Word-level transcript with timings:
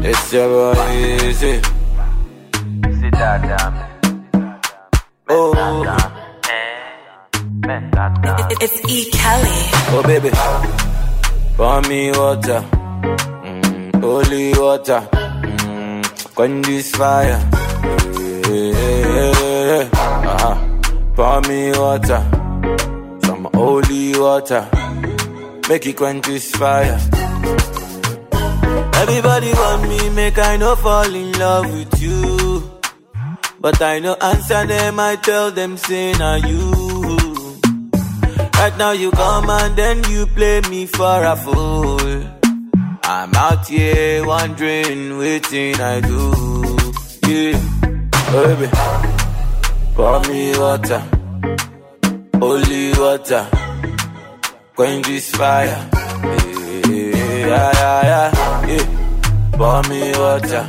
It's 0.00 0.32
your 0.32 0.48
boy, 0.48 0.92
easy. 0.92 1.54
See 2.98 3.10
that 3.16 3.40
damn. 3.42 3.74
Oh, 5.30 5.54
It's 8.60 8.78
E. 8.90 9.10
Kelly. 9.10 9.60
oh, 9.92 10.02
baby. 10.06 10.30
Pour 11.56 11.80
me 11.88 12.10
water. 12.12 12.60
Mm, 13.44 14.02
holy 14.02 14.52
water. 14.58 15.00
Mm, 15.12 16.34
quench 16.34 16.66
this 16.66 16.90
fire. 16.94 17.40
Yeah, 18.48 19.82
uh-huh. 19.82 19.97
Pour 21.18 21.40
me 21.48 21.72
water. 21.72 22.22
Some 23.24 23.48
holy 23.52 24.16
water. 24.16 24.68
Make 25.68 25.86
it 25.86 25.96
quench 25.96 26.24
this 26.26 26.52
fire. 26.52 26.96
Everybody 29.02 29.50
want 29.52 29.88
me, 29.88 30.10
make 30.10 30.38
I 30.38 30.56
no 30.58 30.76
fall 30.76 31.12
in 31.12 31.32
love 31.32 31.72
with 31.72 32.00
you. 32.00 32.70
But 33.60 33.82
I 33.82 33.98
no 33.98 34.14
answer 34.14 34.64
them, 34.64 35.00
I 35.00 35.16
tell 35.16 35.50
them, 35.50 35.76
say, 35.76 36.12
now 36.12 36.36
you. 36.36 36.60
Right 38.54 38.76
now 38.78 38.92
you 38.92 39.10
come 39.10 39.50
and 39.50 39.74
then 39.74 40.04
you 40.04 40.24
play 40.26 40.60
me 40.70 40.86
for 40.86 41.24
a 41.24 41.34
fool. 41.34 42.22
I'm 43.02 43.34
out 43.34 43.66
here 43.66 44.24
wondering, 44.24 45.18
waiting 45.18 45.80
I 45.80 46.00
do. 46.00 46.22
Yeah, 47.26 47.58
baby, 48.30 48.68
pour 49.98 50.20
me 50.28 50.56
water, 50.58 51.02
holy 52.40 52.92
water, 52.98 53.44
quench 54.76 55.06
this 55.06 55.30
fire. 55.34 55.78
Yeah, 56.88 57.72
yeah, 57.82 58.02
yeah, 58.10 58.66
yeah. 58.70 58.86
Pour 59.58 59.82
me 59.90 60.00
water, 60.22 60.64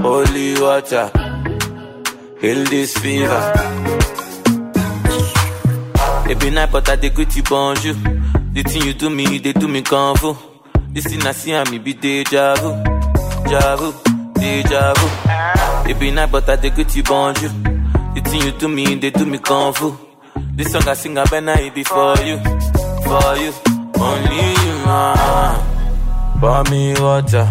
holy 0.00 0.48
water, 0.60 1.10
heal 2.40 2.64
this 2.72 2.96
fever. 2.98 3.42
It 6.30 6.38
be 6.40 6.50
night, 6.50 6.70
but 6.72 6.88
I 6.88 6.96
dey 6.96 7.10
greet 7.10 7.34
you 7.36 7.42
bonjour. 7.42 7.94
The 8.52 8.62
thing 8.62 8.82
you 8.82 8.94
do 8.94 9.10
me, 9.10 9.38
they 9.38 9.52
do 9.52 9.68
me 9.68 9.82
fu. 9.82 10.36
This 10.92 11.04
thing 11.06 11.22
I 11.26 11.32
see, 11.32 11.52
and 11.52 11.70
me 11.70 11.78
be 11.78 11.92
deja 11.92 12.54
vu, 12.56 12.70
deja 13.44 13.76
vu, 13.76 13.92
deja 14.34 14.94
vu. 14.96 15.90
It 15.90 15.98
be 16.00 16.10
night, 16.12 16.30
but 16.32 16.48
I 16.48 16.56
dey 16.56 16.70
greet 16.70 16.94
you 16.96 17.02
bonjour. 17.02 17.50
The 18.14 18.20
thing 18.22 18.42
you 18.42 18.52
do 18.52 18.68
me, 18.68 18.94
they 18.96 19.10
do 19.10 19.24
me 19.24 19.38
kung 19.38 19.72
fu. 19.72 19.96
This 20.54 20.72
song 20.72 20.88
I 20.88 20.94
sing, 20.94 21.16
I 21.16 21.24
better 21.24 21.58
it 21.60 21.74
be 21.74 21.84
for 21.84 22.16
you, 22.18 22.38
for 23.06 23.36
you, 23.36 23.52
only 23.98 24.52
you, 24.62 24.74
man. 24.84 25.56
Pour 26.40 26.64
me 26.70 26.94
water, 27.00 27.46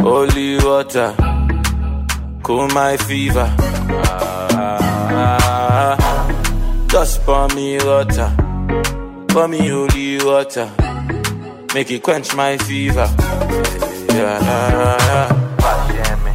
holy 0.00 0.58
water, 0.58 1.14
cool 2.42 2.68
my 2.68 2.96
fever. 2.96 3.48
Ah, 5.16 5.96
just 6.88 7.24
pour 7.24 7.48
me 7.54 7.78
water, 7.78 8.30
pour 9.28 9.48
me 9.48 9.68
holy 9.68 10.18
water, 10.24 10.70
make 11.74 11.90
it 11.90 12.02
quench 12.02 12.34
my 12.36 12.56
fever. 12.58 13.08
Yeah, 14.14 14.38
that 15.58 16.18
me. 16.24 16.32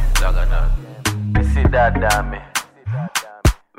See 1.54 1.64
that 1.68 1.94
damn. 2.00 2.49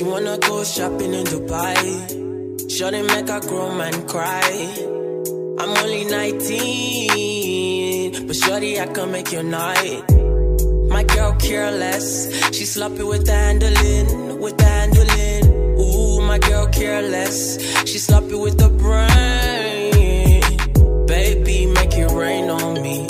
She 0.00 0.06
wanna 0.06 0.38
go 0.38 0.64
shopping 0.64 1.12
in 1.12 1.26
Dubai. 1.26 2.70
Shorty 2.70 3.02
make 3.02 3.28
a 3.28 3.38
grown 3.40 3.76
man 3.76 4.06
cry. 4.08 4.72
I'm 5.60 5.76
only 5.76 6.06
19, 6.06 8.26
but 8.26 8.34
shorty 8.34 8.80
I 8.80 8.86
can 8.86 9.12
make 9.12 9.30
your 9.30 9.42
night. 9.42 10.02
My 10.88 11.02
girl 11.02 11.34
careless, 11.34 12.32
she 12.56 12.64
sloppy 12.64 13.02
with 13.02 13.26
the 13.26 13.34
handling, 13.34 14.40
with 14.40 14.56
the 14.56 14.64
handling. 14.64 15.44
Ooh, 15.78 16.22
my 16.22 16.38
girl 16.38 16.66
careless, 16.68 17.58
she 17.84 17.98
sloppy 17.98 18.36
with 18.36 18.56
the 18.56 18.70
brain. 18.70 20.40
Baby, 21.08 21.66
make 21.66 21.92
it 21.92 22.10
rain 22.10 22.48
on 22.48 22.80
me. 22.80 23.06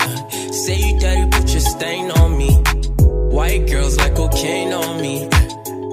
Say 0.51 0.75
you 0.75 0.99
dirty, 0.99 1.31
put 1.31 1.53
your 1.53 1.61
stain 1.61 2.11
on 2.11 2.37
me. 2.37 2.61
White 3.37 3.69
girls 3.69 3.97
like 3.97 4.17
cocaine 4.17 4.73
on 4.73 5.01
me. 5.01 5.30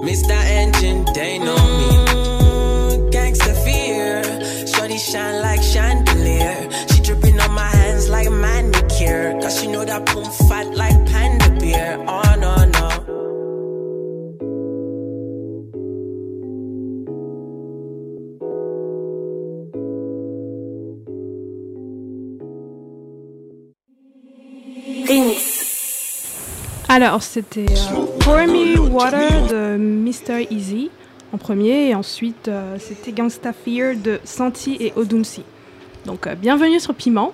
Mr. 0.08 0.30
Engine, 0.30 1.04
they 1.12 1.38
know 1.38 1.54
me. 1.78 3.10
Gangsta 3.10 3.52
fear. 3.62 4.24
Shorty 4.66 4.96
shine 4.96 5.42
like 5.42 5.62
chandelier. 5.62 6.56
She 6.88 7.02
dripping 7.02 7.38
on 7.38 7.52
my 7.52 7.66
hands 7.66 8.08
like 8.08 8.30
manicure. 8.30 9.38
Cause 9.42 9.60
she 9.60 9.66
know 9.66 9.84
that 9.84 10.06
boom 10.06 10.24
fat 10.48 10.74
like 10.74 11.07
Alors, 27.00 27.22
c'était 27.22 27.64
euh, 27.70 28.06
Pour 28.18 28.34
Me 28.34 28.76
Water 28.76 29.46
de 29.46 29.76
Mr. 29.76 30.48
Easy 30.50 30.90
en 31.32 31.38
premier, 31.38 31.90
et 31.90 31.94
ensuite 31.94 32.48
euh, 32.48 32.74
c'était 32.80 33.12
Gangsta 33.12 33.52
Fear 33.52 33.94
de 33.94 34.18
Santi 34.24 34.76
et 34.80 34.92
Odunsi. 34.96 35.44
Donc, 36.06 36.26
euh, 36.26 36.34
bienvenue 36.34 36.80
sur 36.80 36.96
Piment. 36.96 37.32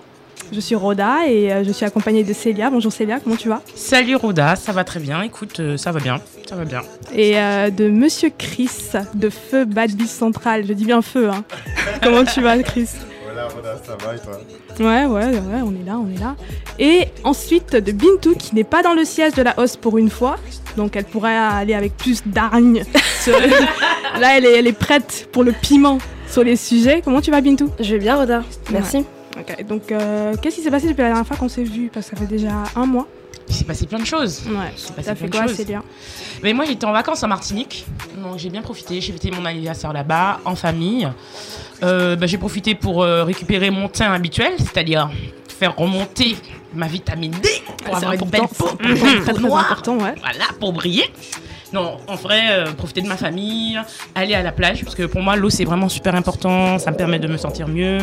Je 0.52 0.60
suis 0.60 0.74
Rhoda 0.74 1.26
et 1.26 1.50
euh, 1.50 1.64
je 1.64 1.72
suis 1.72 1.86
accompagnée 1.86 2.24
de 2.24 2.34
Célia. 2.34 2.68
Bonjour 2.68 2.92
Célia, 2.92 3.20
comment 3.20 3.36
tu 3.36 3.48
vas? 3.48 3.62
Salut 3.74 4.16
Roda, 4.16 4.54
ça 4.54 4.72
va 4.72 4.84
très 4.84 5.00
bien. 5.00 5.22
Écoute, 5.22 5.62
ça 5.78 5.92
va 5.92 6.00
bien, 6.00 6.20
ça 6.46 6.56
va 6.56 6.66
bien. 6.66 6.82
Et 7.14 7.32
de 7.70 7.88
Monsieur 7.88 8.30
Chris 8.36 8.68
de 9.14 9.30
Feu 9.30 9.64
Bad 9.64 9.92
Beast 9.92 10.18
Central. 10.18 10.66
Je 10.68 10.74
dis 10.74 10.84
bien 10.84 11.00
Feu, 11.00 11.30
hein. 11.30 11.42
comment 12.02 12.26
tu 12.26 12.42
vas, 12.42 12.62
Chris? 12.62 12.90
Voilà, 13.52 13.76
ça 13.84 13.96
va 14.04 14.14
et 14.14 14.18
toi 14.18 14.38
Ouais, 14.80 15.06
ouais, 15.06 15.38
ouais, 15.38 15.60
on 15.64 15.70
est 15.72 15.84
là, 15.86 15.98
on 15.98 16.08
est 16.14 16.18
là. 16.20 16.34
Et 16.78 17.08
ensuite 17.24 17.74
de 17.76 17.92
Bintou 17.92 18.34
qui 18.34 18.54
n'est 18.54 18.64
pas 18.64 18.82
dans 18.82 18.94
le 18.94 19.04
siège 19.04 19.34
de 19.34 19.42
la 19.42 19.58
hausse 19.58 19.76
pour 19.76 19.98
une 19.98 20.10
fois. 20.10 20.36
Donc 20.76 20.96
elle 20.96 21.04
pourrait 21.04 21.36
aller 21.36 21.74
avec 21.74 21.96
plus 21.96 22.22
d'hargne. 22.26 22.84
sur- 23.22 23.38
là, 24.20 24.36
elle 24.36 24.44
est, 24.46 24.58
elle 24.58 24.66
est 24.66 24.72
prête 24.78 25.28
pour 25.32 25.44
le 25.44 25.52
piment 25.52 25.98
sur 26.28 26.42
les 26.44 26.56
sujets. 26.56 27.00
Comment 27.04 27.20
tu 27.20 27.30
vas, 27.30 27.40
Bintou? 27.40 27.70
Je 27.80 27.92
vais 27.92 27.98
bien, 28.00 28.16
Roda. 28.16 28.42
Merci. 28.72 29.04
Ok, 29.38 29.64
donc 29.66 29.90
euh, 29.90 30.34
qu'est-ce 30.40 30.56
qui 30.56 30.62
s'est 30.62 30.70
passé 30.70 30.86
depuis 30.88 31.02
la 31.02 31.08
dernière 31.08 31.26
fois 31.26 31.36
qu'on 31.36 31.48
s'est 31.48 31.64
vu? 31.64 31.90
Parce 31.92 32.08
que 32.08 32.16
ça 32.16 32.22
fait 32.22 32.28
déjà 32.28 32.50
un 32.76 32.86
mois. 32.86 33.06
Il 33.48 33.54
s'est 33.54 33.64
passé 33.64 33.86
plein 33.86 33.98
de 33.98 34.04
choses. 34.04 34.42
Ouais, 34.46 34.72
s'est 34.76 34.92
passé 34.92 35.08
t'as 35.08 35.14
fait 35.14 35.28
quoi, 35.30 35.46
choses. 35.46 35.60
Mais 36.42 36.52
moi, 36.52 36.64
j'étais 36.64 36.84
en 36.84 36.92
vacances 36.92 37.22
en 37.22 37.28
Martinique. 37.28 37.86
Donc, 38.16 38.38
j'ai 38.38 38.50
bien 38.50 38.62
profité. 38.62 39.00
J'ai 39.00 39.12
fêté 39.12 39.30
mon 39.30 39.44
anniversaire 39.44 39.92
là-bas, 39.92 40.40
en 40.44 40.54
famille. 40.54 41.08
Euh, 41.82 42.16
bah, 42.16 42.26
j'ai 42.26 42.38
profité 42.38 42.74
pour 42.74 43.02
euh, 43.02 43.24
récupérer 43.24 43.70
mon 43.70 43.88
teint 43.88 44.12
habituel, 44.12 44.54
c'est-à-dire 44.58 45.10
faire 45.58 45.76
remonter 45.76 46.36
ma 46.72 46.86
vitamine 46.86 47.32
D 47.32 47.48
pour 47.84 47.96
C'est 47.98 48.04
avoir 48.04 48.12
une 48.12 48.28
belle 48.28 48.42
peau, 48.56 48.68
noire. 49.40 49.66
important, 49.70 49.96
ouais. 49.98 50.14
Voilà, 50.20 50.46
pour 50.58 50.72
briller. 50.72 51.04
Non, 51.74 51.96
en 52.06 52.14
vrai, 52.14 52.40
euh, 52.50 52.72
profiter 52.72 53.02
de 53.02 53.08
ma 53.08 53.16
famille, 53.16 53.80
aller 54.14 54.34
à 54.34 54.42
la 54.42 54.52
plage, 54.52 54.84
parce 54.84 54.94
que 54.94 55.02
pour 55.02 55.22
moi, 55.22 55.34
l'eau, 55.34 55.50
c'est 55.50 55.64
vraiment 55.64 55.88
super 55.88 56.14
important. 56.14 56.78
Ça 56.78 56.92
me 56.92 56.96
permet 56.96 57.18
de 57.18 57.26
me 57.26 57.36
sentir 57.36 57.66
mieux, 57.66 57.98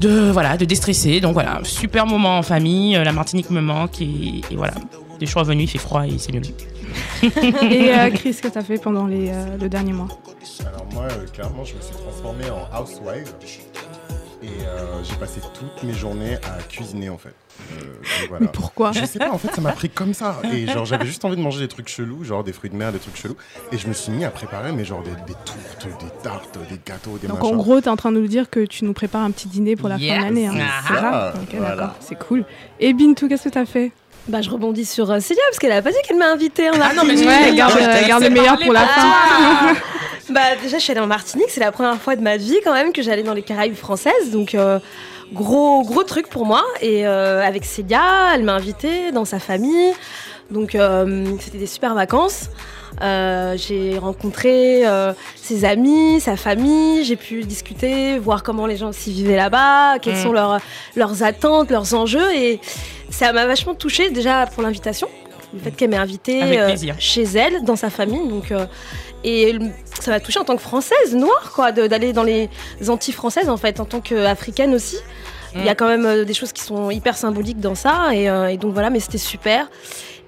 de, 0.00 0.30
voilà, 0.30 0.58
de 0.58 0.66
déstresser. 0.66 1.20
Donc 1.22 1.32
voilà, 1.32 1.60
super 1.62 2.04
moment 2.06 2.36
en 2.38 2.42
famille. 2.42 2.94
Euh, 2.94 3.02
La 3.02 3.12
Martinique 3.12 3.48
me 3.48 3.62
manque 3.62 4.02
et, 4.02 4.42
et 4.50 4.56
voilà. 4.56 4.74
Les 5.18 5.26
jours 5.26 5.44
venus, 5.44 5.64
il 5.64 5.72
fait 5.72 5.78
froid 5.78 6.06
et 6.06 6.18
c'est 6.18 6.32
nul. 6.32 6.42
Et 7.22 7.92
euh, 7.92 8.10
Chris, 8.10 8.18
qu'est-ce 8.22 8.42
que 8.42 8.48
t'as 8.48 8.62
fait 8.62 8.78
pendant 8.78 9.06
les, 9.06 9.30
euh, 9.30 9.56
le 9.60 9.68
dernier 9.68 9.92
mois? 9.92 10.08
Alors 10.60 10.86
moi, 10.92 11.04
euh, 11.10 11.26
clairement, 11.32 11.64
je 11.64 11.74
me 11.74 11.80
suis 11.80 11.94
transformé 11.94 12.44
en 12.50 12.80
housewife. 12.80 13.32
Et 14.44 14.66
euh, 14.66 15.02
j'ai 15.02 15.16
passé 15.16 15.40
toutes 15.54 15.82
mes 15.84 15.94
journées 15.94 16.34
à 16.36 16.62
cuisiner 16.68 17.08
en 17.08 17.16
fait. 17.16 17.34
Euh, 17.72 17.84
donc 17.84 18.28
voilà. 18.28 18.40
Mais 18.46 18.52
pourquoi 18.52 18.92
Je 18.92 19.04
sais 19.06 19.18
pas, 19.18 19.30
en 19.30 19.38
fait, 19.38 19.48
ça 19.54 19.60
m'a 19.62 19.72
pris 19.72 19.88
comme 19.88 20.12
ça. 20.12 20.40
Et 20.52 20.66
genre, 20.66 20.84
j'avais 20.84 21.06
juste 21.06 21.24
envie 21.24 21.36
de 21.36 21.40
manger 21.40 21.60
des 21.60 21.68
trucs 21.68 21.88
chelous, 21.88 22.24
genre 22.24 22.44
des 22.44 22.52
fruits 22.52 22.68
de 22.68 22.76
mer, 22.76 22.92
des 22.92 22.98
trucs 22.98 23.16
chelous. 23.16 23.36
Et 23.72 23.78
je 23.78 23.86
me 23.88 23.92
suis 23.94 24.12
mis 24.12 24.24
à 24.24 24.30
préparer, 24.30 24.72
mais 24.72 24.84
genre 24.84 25.02
des, 25.02 25.12
des 25.12 25.34
tourtes, 25.44 25.86
des 26.00 26.10
tartes, 26.22 26.58
des 26.68 26.78
gâteaux, 26.84 27.16
des 27.16 27.28
Donc 27.28 27.38
machins. 27.40 27.54
en 27.54 27.56
gros, 27.56 27.80
t'es 27.80 27.88
en 27.88 27.96
train 27.96 28.12
de 28.12 28.18
nous 28.20 28.26
dire 28.26 28.50
que 28.50 28.66
tu 28.66 28.84
nous 28.84 28.92
prépares 28.92 29.22
un 29.22 29.30
petit 29.30 29.48
dîner 29.48 29.76
pour 29.76 29.88
la 29.88 29.98
fin 29.98 30.04
de 30.18 30.22
l'année. 30.24 30.46
Hein. 30.48 30.54
Ah, 30.60 30.82
C'est 30.86 30.94
ça 30.94 31.10
ah, 31.12 31.34
Ok, 31.40 31.54
voilà. 31.56 31.76
d'accord, 31.76 31.94
c'est 32.00 32.18
cool. 32.18 32.44
Et 32.80 32.92
Bintou, 32.92 33.28
qu'est-ce 33.28 33.44
que 33.44 33.48
t'as 33.54 33.66
fait? 33.66 33.92
Bah, 34.28 34.40
je 34.40 34.50
rebondis 34.50 34.86
sur 34.86 35.10
euh, 35.10 35.20
Célia 35.20 35.42
parce 35.50 35.58
qu'elle 35.58 35.72
a 35.72 35.82
pas 35.82 35.90
dit 35.90 35.98
qu'elle 36.06 36.16
m'a 36.16 36.30
invité 36.30 36.70
en 36.70 36.74
Ah 36.74 36.94
non, 36.94 37.02
mais 37.04 37.14
Martinique. 37.14 37.28
Ouais, 37.28 37.54
garde, 37.54 37.72
je 37.72 38.00
t'ai 38.00 38.08
garde 38.08 38.22
le 38.22 38.30
meilleur 38.30 38.58
pour 38.58 38.72
la 38.72 38.86
fin. 38.86 39.02
Ah 39.02 39.72
bah 40.30 40.40
déjà 40.62 40.78
je 40.78 40.82
suis 40.82 40.92
allée 40.92 41.00
en 41.00 41.06
Martinique, 41.06 41.50
c'est 41.50 41.60
la 41.60 41.72
première 41.72 42.00
fois 42.00 42.16
de 42.16 42.22
ma 42.22 42.36
vie 42.36 42.58
quand 42.64 42.72
même 42.72 42.92
que 42.92 43.02
j'allais 43.02 43.22
dans 43.22 43.34
les 43.34 43.42
Caraïbes 43.42 43.74
françaises, 43.74 44.30
donc 44.32 44.54
euh, 44.54 44.78
gros 45.32 45.82
gros 45.82 46.02
truc 46.02 46.28
pour 46.28 46.46
moi. 46.46 46.64
Et 46.80 47.06
euh, 47.06 47.42
avec 47.42 47.64
Célia, 47.64 48.34
elle 48.34 48.44
m'a 48.44 48.54
invitée 48.54 49.12
dans 49.12 49.24
sa 49.24 49.38
famille, 49.38 49.92
donc 50.50 50.74
euh, 50.74 51.26
c'était 51.40 51.58
des 51.58 51.66
super 51.66 51.94
vacances. 51.94 52.48
Euh, 53.02 53.56
j'ai 53.56 53.98
rencontré 53.98 54.86
euh, 54.86 55.12
ses 55.36 55.64
amis, 55.64 56.20
sa 56.20 56.36
famille, 56.36 57.04
j'ai 57.04 57.16
pu 57.16 57.42
discuter, 57.42 58.18
voir 58.18 58.42
comment 58.42 58.66
les 58.66 58.76
gens 58.76 58.92
s'y 58.92 59.12
vivaient 59.12 59.36
là-bas, 59.36 59.98
quelles 60.00 60.14
Mm. 60.16 60.22
sont 60.22 60.32
leurs, 60.32 60.58
leurs 60.94 61.22
attentes, 61.22 61.70
leurs 61.70 61.94
enjeux. 61.94 62.32
Et 62.34 62.60
ça 63.10 63.32
m'a 63.32 63.46
vachement 63.46 63.74
touchée 63.74 64.10
déjà 64.10 64.46
pour 64.46 64.62
l'invitation, 64.62 65.08
le 65.52 65.60
fait 65.60 65.72
qu'elle 65.72 65.90
m'ait 65.90 65.96
invitée 65.96 66.58
euh, 66.58 66.76
chez 66.98 67.22
elle, 67.24 67.64
dans 67.64 67.76
sa 67.76 67.90
famille. 67.90 68.28
Donc, 68.28 68.52
et 69.24 69.58
ça 70.00 70.10
m'a 70.10 70.20
touchée 70.20 70.38
en 70.38 70.44
tant 70.44 70.54
que 70.56 70.62
française, 70.62 71.14
noire, 71.14 71.50
quoi, 71.54 71.72
d'aller 71.72 72.12
dans 72.12 72.22
les 72.24 72.48
Antilles 72.88 73.14
françaises, 73.14 73.48
en 73.48 73.56
fait, 73.56 73.80
en 73.80 73.86
tant 73.86 74.00
qu'africaine 74.00 74.74
aussi. 74.74 74.98
Il 75.56 75.64
y 75.64 75.68
a 75.68 75.72
Mm. 75.72 75.76
quand 75.76 75.88
même 75.88 76.24
des 76.24 76.34
choses 76.34 76.52
qui 76.52 76.62
sont 76.62 76.90
hyper 76.90 77.16
symboliques 77.16 77.60
dans 77.60 77.74
ça. 77.74 78.08
Et, 78.12 78.24
et 78.52 78.56
donc 78.56 78.72
voilà, 78.72 78.90
mais 78.90 79.00
c'était 79.00 79.18
super. 79.18 79.68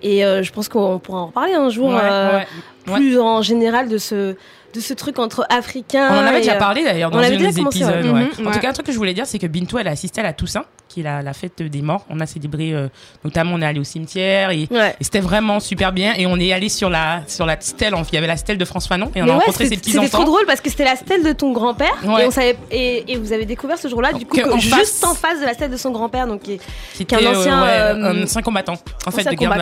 Et 0.02 0.24
euh, 0.24 0.42
je 0.42 0.52
pense 0.52 0.68
qu'on 0.68 0.98
pourra 0.98 1.20
en 1.20 1.26
reparler 1.26 1.54
un 1.54 1.68
jour, 1.70 1.90
euh, 1.90 2.38
ouais. 2.38 2.46
ouais. 2.88 2.94
plus 2.94 3.18
en 3.18 3.42
général, 3.42 3.88
de 3.88 3.98
ce, 3.98 4.34
de 4.76 4.80
ce 4.80 4.94
truc 4.94 5.18
entre 5.18 5.46
Africains. 5.50 6.08
On 6.10 6.18
en 6.18 6.26
avait 6.26 6.38
et, 6.38 6.40
déjà 6.42 6.54
euh, 6.54 6.58
parlé 6.58 6.84
d'ailleurs 6.84 7.10
on 7.12 7.16
dans 7.16 7.22
avait 7.22 7.34
un 7.36 7.38
des 7.38 7.60
épisodes. 7.60 8.04
ouais. 8.04 8.10
ouais. 8.10 8.30
Mhm, 8.38 8.46
En 8.46 8.48
ouais. 8.48 8.52
tout 8.54 8.60
cas, 8.60 8.70
un 8.70 8.72
truc 8.72 8.86
que 8.86 8.92
je 8.92 8.96
voulais 8.98 9.14
dire, 9.14 9.26
c'est 9.26 9.38
que 9.38 9.46
Bintou, 9.46 9.78
elle 9.78 9.88
a 9.88 9.92
assisté 9.92 10.20
à 10.20 10.24
la 10.24 10.32
Toussaint, 10.32 10.64
qui 10.88 11.00
est 11.00 11.02
la, 11.02 11.22
la 11.22 11.32
fête 11.32 11.60
des 11.62 11.82
morts. 11.82 12.04
On 12.10 12.20
a 12.20 12.26
célébré, 12.26 12.72
euh, 12.72 12.88
notamment, 13.24 13.52
on 13.54 13.60
est 13.62 13.66
allé 13.66 13.80
au 13.80 13.84
cimetière 13.84 14.50
et, 14.50 14.68
Ouais. 14.70 14.94
et 15.00 15.04
c'était 15.04 15.20
vraiment 15.20 15.60
super 15.60 15.92
bien. 15.92 16.14
Et 16.16 16.26
on 16.26 16.36
est 16.38 16.52
allé 16.52 16.68
sur 16.68 16.88
la, 16.90 17.22
sur 17.26 17.44
la 17.46 17.60
stèle, 17.60 17.94
en- 17.94 18.02
il 18.04 18.14
y 18.14 18.18
avait 18.18 18.26
la 18.26 18.36
stèle 18.36 18.58
de 18.58 18.64
François 18.64 18.96
Fanon 18.96 19.10
et 19.14 19.22
on 19.22 19.24
Mais 19.24 19.30
a 19.30 19.34
ouais, 19.34 19.40
rencontré 19.40 19.64
ses 19.64 19.70
c'était 19.70 19.80
petits 19.80 19.90
c'était 19.92 20.04
enfants. 20.06 20.18
trop 20.18 20.24
drôle 20.26 20.46
parce 20.46 20.60
que 20.60 20.70
c'était 20.70 20.84
la 20.84 20.96
stèle 20.96 21.22
de 21.24 21.32
ton 21.32 21.52
grand-père 21.52 21.94
Ouais. 22.04 22.22
et, 22.22 22.26
on 22.26 22.30
savait, 22.30 22.56
et, 22.70 23.12
et 23.12 23.16
vous 23.16 23.32
avez 23.32 23.44
découvert 23.46 23.78
ce 23.78 23.88
jour-là, 23.88 24.12
du 24.12 24.26
coup, 24.26 24.36
Que 24.36 24.42
que 24.42 24.50
en 24.50 24.58
juste 24.58 24.74
face- 24.76 25.04
en 25.04 25.14
face 25.14 25.40
de 25.40 25.44
la 25.46 25.54
stèle 25.54 25.70
de 25.70 25.76
son 25.76 25.90
grand-père, 25.90 26.26
donc 26.26 26.42
qui 26.42 26.52
est- 26.54 26.60
C'était 26.94 27.16
qu'un 27.16 27.30
ancien, 27.34 27.62
ouais, 27.62 27.68
euh, 27.70 28.04
un 28.12 28.22
ancien 28.22 28.42
combattant, 28.42 28.74
en 29.06 29.10
fait, 29.10 29.24
de 29.24 29.30
guerre 29.34 29.54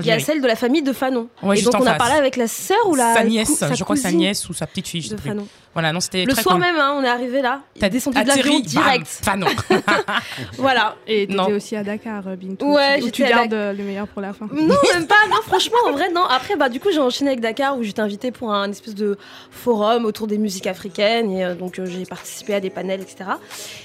il 0.00 0.06
y 0.06 0.10
a 0.12 0.20
celle 0.20 0.40
de 0.40 0.46
la 0.46 0.56
famille 0.56 0.82
de 0.82 0.92
Fanon. 0.92 1.28
Et 1.54 1.62
donc 1.62 1.74
on 1.80 1.86
a 1.86 1.94
parlé 1.94 2.14
avec 2.14 2.36
la 2.36 2.46
sœur 2.46 2.78
ou 2.88 2.94
la 2.94 3.14
Sa 3.14 3.24
nièce, 3.24 3.64
je 3.74 3.84
crois 3.84 3.96
que 3.96 4.02
sa 4.02 4.08
cousine 4.08 4.20
nièce 4.26 4.48
ou 4.48 4.54
sa 4.54 4.66
petite 4.66 4.88
fille. 4.88 5.00
je 5.02 5.08
de 5.08 5.16
sais 5.16 5.20
plus. 5.22 5.28
Fanon. 5.30 5.46
Voilà, 5.72 5.92
non, 5.92 6.00
c'était 6.00 6.24
Le 6.24 6.32
très 6.32 6.42
soir 6.42 6.54
cool. 6.54 6.64
même, 6.64 6.76
hein, 6.78 6.94
on 6.98 7.04
est 7.04 7.08
arrivé 7.08 7.42
là, 7.42 7.60
T'as 7.78 7.90
descendu 7.90 8.22
de 8.22 8.26
l'avion 8.26 8.42
atterri, 8.42 8.62
bam, 8.62 8.66
direct. 8.66 9.06
Fanon. 9.06 9.46
Voilà. 10.58 10.96
Et 11.06 11.26
t'étais 11.26 11.34
Non. 11.34 11.48
aussi 11.50 11.76
à 11.76 11.82
Dakar, 11.82 12.22
Bintou. 12.36 12.72
Ouais, 12.74 12.98
tu, 13.00 13.04
où 13.06 13.10
tu 13.10 13.22
gardes 13.24 13.52
euh, 13.52 13.72
le 13.72 13.84
meilleur 13.84 14.06
pour 14.08 14.22
la 14.22 14.32
fin. 14.32 14.46
Non, 14.52 14.74
même 14.94 15.06
pas. 15.06 15.14
Non, 15.30 15.36
franchement, 15.46 15.76
en 15.86 15.92
vrai, 15.92 16.10
non. 16.10 16.24
Après, 16.24 16.56
bah, 16.56 16.68
du 16.68 16.80
coup, 16.80 16.90
j'ai 16.92 16.98
enchaîné 17.00 17.30
avec 17.30 17.40
Dakar 17.40 17.78
où 17.78 17.82
j'étais 17.82 18.00
invitée 18.00 18.30
pour 18.30 18.52
un 18.52 18.70
espèce 18.70 18.94
de 18.94 19.18
forum 19.50 20.04
autour 20.04 20.26
des 20.26 20.38
musiques 20.38 20.66
africaines. 20.66 21.30
Et 21.30 21.44
euh, 21.44 21.54
donc, 21.54 21.78
euh, 21.78 21.86
j'ai 21.86 22.04
participé 22.04 22.54
à 22.54 22.60
des 22.60 22.70
panels, 22.70 23.00
etc. 23.02 23.30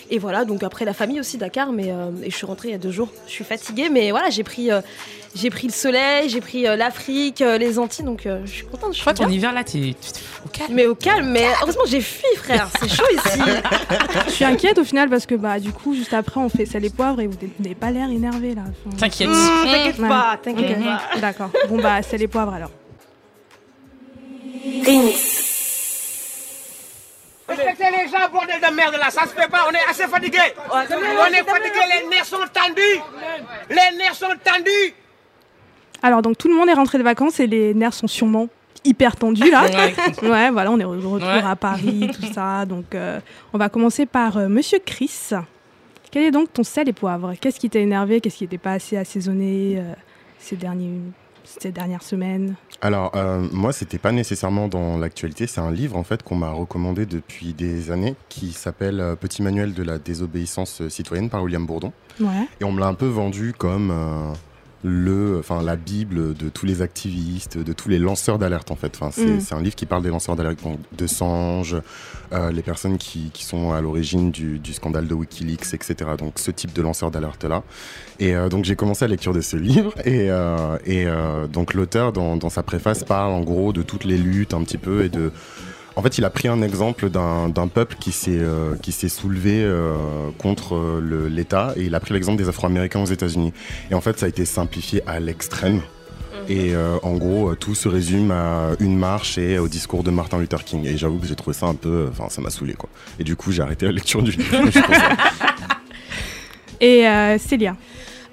Et 0.10 0.18
voilà, 0.20 0.46
donc 0.46 0.64
après, 0.64 0.86
la 0.86 0.94
famille 0.94 1.20
aussi, 1.20 1.38
Dakar. 1.38 1.72
Mais, 1.72 1.92
euh, 1.92 2.12
et 2.24 2.32
je 2.32 2.36
suis 2.36 2.46
rentrée 2.46 2.70
il 2.70 2.72
y 2.72 2.76
a 2.76 2.80
deux 2.80 2.92
jours. 2.92 3.10
Je 3.28 3.32
suis 3.32 3.44
fatiguée, 3.44 3.90
mais 3.90 4.12
voilà, 4.12 4.30
j'ai 4.30 4.44
pris, 4.44 4.72
euh, 4.72 4.82
j'ai 5.34 5.50
pris 5.50 5.68
le 5.68 5.74
soleil, 5.74 6.30
j'ai 6.30 6.42
pris 6.42 6.68
euh, 6.68 6.76
l'Afrique, 6.76 7.42
euh, 7.42 7.58
les 7.58 7.80
Antilles. 7.80 8.04
Donc, 8.06 8.26
euh, 8.26 8.42
je 8.46 8.52
suis 8.52 8.66
contente. 8.66 8.94
Je 8.96 9.02
crois 9.02 9.14
ton 9.14 9.30
hiver 9.30 9.54
là, 9.54 9.64
t'es 9.64 9.96
au 10.46 10.50
calme. 10.50 10.74
Mais 10.74 10.86
au 10.86 10.96
calme, 10.96 11.30
mais 11.32 11.46
heureusement, 11.62 11.84
j'ai 11.88 12.02
fui, 12.02 12.26
frère. 12.36 12.68
C'est 12.80 12.90
chaud 12.90 13.06
ici. 13.14 13.40
Je 14.28 14.32
suis 14.32 14.46
inquiète 14.46 14.78
au 14.78 14.84
final 14.84 15.10
parce 15.10 15.26
que 15.26 15.36
bah 15.36 15.60
du 15.60 15.72
coup 15.72 15.94
juste 15.94 16.14
après 16.14 16.40
on 16.40 16.50
fait 16.50 16.66
sel 16.66 16.84
et 16.86 16.90
poivre 16.90 17.20
et 17.22 17.28
vous 17.28 17.38
n'avez 17.60 17.76
pas 17.76 17.92
l'air 17.92 18.10
énervé 18.10 18.56
là. 18.56 18.64
Enfin, 18.88 18.98
T'inquiète. 18.98 19.30
Mmh, 19.30 19.64
T'inquiète 19.66 20.00
Ouais. 20.00 20.08
pas, 20.10 20.40
t'inquiète 20.42 20.78
ok, 20.78 20.84
pas. 20.84 21.20
D'accord. 21.20 21.50
Bon 21.70 21.78
bah 21.82 22.02
sel 22.02 22.22
et 22.22 22.28
poivre 22.28 22.54
alors. 22.54 22.72
Respectez 27.48 27.84
les 27.92 28.10
gens, 28.10 28.30
bordel 28.32 28.62
de 28.62 28.74
merde 28.76 28.96
là, 29.00 29.10
ça 29.10 29.24
se 29.24 29.30
fait 29.34 29.50
pas, 29.50 29.66
on 29.70 29.74
est 29.74 29.90
assez 29.90 30.08
fatigué. 30.08 30.40
On 30.72 30.80
est 30.82 31.44
fatigué, 31.44 31.80
les 32.02 32.08
nerfs 32.08 32.26
sont 32.26 32.38
tendus. 32.54 33.02
Les 33.70 33.98
nerfs 33.98 34.16
sont 34.16 34.28
tendus. 34.44 34.94
Alors 36.04 36.22
donc 36.22 36.38
tout 36.38 36.48
le 36.48 36.56
monde 36.56 36.70
est 36.70 36.74
rentré 36.74 36.98
de 36.98 37.04
vacances 37.04 37.40
et 37.40 37.48
les 37.48 37.74
nerfs 37.74 37.94
sont 37.94 38.08
sûrement 38.08 38.48
hyper 38.84 39.16
tendus 39.16 39.50
là. 39.52 39.64
Ouais. 40.24 40.50
Voilà, 40.52 40.72
on 40.72 40.78
est 40.80 40.84
de 40.84 40.86
retour 40.88 41.14
Ouais. 41.28 41.44
à 41.46 41.56
Paris, 41.56 42.10
tout 42.14 42.34
ça. 42.34 42.66
Donc, 42.66 42.96
euh, 42.96 43.20
on 43.54 43.58
va 43.60 43.70
commencer 43.70 44.06
par 44.08 44.38
euh, 44.38 44.48
Monsieur 44.48 44.80
Chris. 44.84 45.30
Quel 46.10 46.24
est 46.24 46.32
donc 46.32 46.52
ton 46.52 46.64
sel 46.64 46.90
et 46.90 46.94
poivre? 46.94 47.34
Qu'est-ce 47.40 47.60
qui 47.60 47.70
t'a 47.70 47.80
énervé? 47.80 48.20
Qu'est-ce 48.22 48.38
qui 48.38 48.44
n'était 48.46 48.58
pas 48.58 48.72
assez 48.74 48.98
assaisonné 48.98 49.76
euh, 49.78 49.94
ces, 50.40 50.56
derniers, 50.56 51.00
ces 51.44 51.72
dernières 51.72 52.02
semaines? 52.04 52.56
Alors, 52.82 53.12
euh, 53.16 53.46
moi, 53.52 53.72
c'était 53.72 54.00
pas 54.00 54.12
nécessairement 54.12 54.68
dans 54.68 54.98
l'actualité. 54.98 55.46
C'est 55.48 55.62
un 55.62 55.72
livre, 55.72 55.96
en 55.96 56.04
fait, 56.04 56.24
qu'on 56.24 56.36
m'a 56.36 56.50
recommandé 56.52 57.06
depuis 57.06 57.54
des 57.54 57.92
années, 57.92 58.16
qui 58.30 58.52
s'appelle 58.52 59.00
euh, 59.00 59.16
Petit 59.16 59.44
manuel 59.44 59.74
de 59.76 59.84
la 59.84 60.00
désobéissance 60.00 60.88
citoyenne 60.90 61.30
par 61.30 61.44
William 61.44 61.66
Bourdon. 61.66 61.94
Ouais. 62.20 62.48
Et 62.60 62.64
on 62.64 62.72
me 62.72 62.80
l'a 62.80 62.88
un 62.88 62.96
peu 62.96 63.08
vendu 63.08 63.54
comme 63.58 63.92
euh, 63.92 64.34
le, 64.84 65.38
enfin 65.40 65.62
la 65.62 65.76
bible 65.76 66.36
de 66.36 66.50
tous 66.50 66.66
les 66.66 66.82
activistes, 66.82 67.58
de 67.58 67.74
tous 67.74 67.90
les 67.90 68.00
lanceurs 68.00 68.38
d'alerte 68.40 68.72
en 68.72 68.76
fait. 68.76 68.98
Enfin, 69.00 69.12
c'est 69.12 69.54
Mm. 69.56 69.58
un 69.60 69.62
livre 69.62 69.76
qui 69.76 69.86
parle 69.86 70.04
des 70.04 70.10
lanceurs 70.10 70.36
d'alerte, 70.36 70.60
de 70.98 71.08
Sange, 71.08 71.78
euh, 72.34 72.52
les 72.52 72.62
personnes 72.62 72.98
qui, 72.98 73.30
qui 73.34 73.46
sont 73.46 73.72
à 73.74 73.82
l'origine 73.82 74.32
du, 74.32 74.60
du 74.60 74.74
scandale 74.74 75.08
de 75.08 75.14
WikiLeaks, 75.14 75.74
etc. 75.74 75.96
Donc 76.18 76.34
ce 76.38 76.52
type 76.52 76.74
de 76.74 76.82
lanceurs 76.82 77.12
d'alerte 77.12 77.44
là. 77.44 77.64
Et 78.20 78.36
euh, 78.36 78.50
donc 78.50 78.66
j'ai 78.66 78.76
commencé 78.76 79.06
la 79.06 79.10
lecture 79.10 79.34
de 79.34 79.42
ce 79.42 79.58
livre 79.58 79.94
et, 80.06 80.30
euh, 80.30 80.78
et 80.86 81.06
euh, 81.06 81.48
donc 81.48 81.74
l'auteur 81.74 82.12
dans, 82.14 82.38
dans 82.38 82.50
sa 82.50 82.64
préface 82.64 83.04
parle 83.04 83.32
en 83.32 83.42
gros 83.42 83.74
de 83.74 83.82
toutes 83.84 84.04
les 84.06 84.18
luttes 84.18 84.54
un 84.54 84.64
petit 84.64 84.78
peu 84.78 85.04
et 85.04 85.10
de 85.10 85.32
en 85.96 86.02
fait, 86.02 86.18
il 86.18 86.26
a 86.26 86.30
pris 86.30 86.48
un 86.48 86.62
exemple 86.62 87.10
d'un 87.10 87.68
peuple 87.68 87.98
qui 88.00 88.12
s'est 88.12 88.32
euh, 88.32 88.76
soulevé 89.10 89.62
euh, 89.64 89.96
contre 90.38 90.76
euh, 90.76 91.30
l'État 91.30 91.74
et 91.76 91.84
il 91.84 91.96
a 91.96 92.00
pris 92.00 92.14
l'exemple 92.14 92.42
des 92.42 92.48
Afro-Américains 92.48 93.02
aux 93.02 93.06
États-Unis. 93.06 93.54
Et 93.90 93.94
en 93.94 94.02
fait, 94.02 94.18
ça 94.18 94.26
a 94.26 94.30
été 94.30 94.46
simplifié 94.46 95.02
à 95.06 95.20
l'extrême. 95.20 95.82
Et 96.48 96.74
euh, 96.74 96.98
en 97.04 97.14
gros, 97.16 97.54
tout 97.56 97.76
se 97.76 97.88
résume 97.88 98.32
à 98.32 98.72
une 98.80 98.98
marche 98.98 99.38
et 99.38 99.60
au 99.60 99.68
discours 99.68 100.04
de 100.04 100.12
Martin 100.12 100.40
Luther 100.40 100.64
King. 100.64 100.86
Et 100.86 100.98
j'avoue 100.98 101.20
que 101.20 101.28
j'ai 101.28 101.36
trouvé 101.36 101.56
ça 101.56 101.68
un 101.68 101.76
peu, 101.76 102.08
enfin, 102.10 102.30
ça 102.30 102.42
m'a 102.42 102.50
saoulé 102.50 102.74
quoi. 102.74 102.90
Et 103.20 103.24
du 103.24 103.36
coup, 103.36 103.52
j'ai 103.52 103.62
arrêté 103.62 103.86
la 103.86 103.92
lecture 103.92 104.24
du 104.24 104.32
livre. 104.32 104.58
Et 106.82 107.06
Célia. 107.38 107.76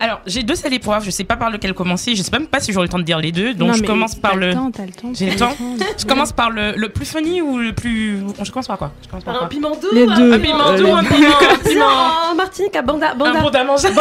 Alors, 0.00 0.20
j'ai 0.26 0.44
deux 0.44 0.54
salés 0.54 0.78
poivres, 0.78 1.04
je 1.04 1.10
sais 1.10 1.24
pas 1.24 1.36
par 1.36 1.50
lequel 1.50 1.74
commencer, 1.74 2.14
je 2.14 2.22
sais 2.22 2.30
même 2.30 2.46
pas 2.46 2.60
si 2.60 2.72
j'aurai 2.72 2.86
le 2.86 2.90
temps 2.90 3.00
de 3.00 3.02
dire 3.04 3.18
les 3.18 3.32
deux, 3.32 3.52
donc 3.52 3.68
Non, 3.70 3.74
je 3.74 3.82
commence 3.82 4.14
par 4.14 4.36
le. 4.36 4.54
temps, 4.54 4.70
t'as 4.70 4.86
le 4.86 4.92
temps. 4.92 5.10
J'ai 5.12 5.30
le 5.30 5.36
temps 5.36 5.56
Je 5.98 6.04
commence 6.06 6.30
par 6.32 6.50
le, 6.50 6.72
le 6.76 6.88
plus 6.88 7.04
funny 7.04 7.42
ou 7.42 7.58
le 7.58 7.72
plus. 7.72 8.20
Je 8.42 8.50
commence 8.52 8.68
par 8.68 8.78
quoi? 8.78 8.92
Je 9.02 9.08
commence 9.08 9.24
par 9.24 9.34
Un 9.34 9.38
quoi? 9.40 9.48
piment 9.48 9.70
doux 9.72 9.88
Les 9.92 10.06
deux. 10.06 10.32
Un 10.34 10.38
piment 10.38 10.68
Euh, 10.68 10.78
doux, 10.78 10.84
les 10.86 10.90
un 10.92 11.02
piment. 11.02 11.28
un 11.52 11.58
piment. 11.68 11.84
en 12.30 12.34
Martinique, 12.36 12.76
à 12.76 12.82
Banda. 12.82 13.10
Un 13.10 13.14
Banda. 13.16 13.40
bon 13.40 13.48
à 13.48 13.64
manger. 13.64 13.88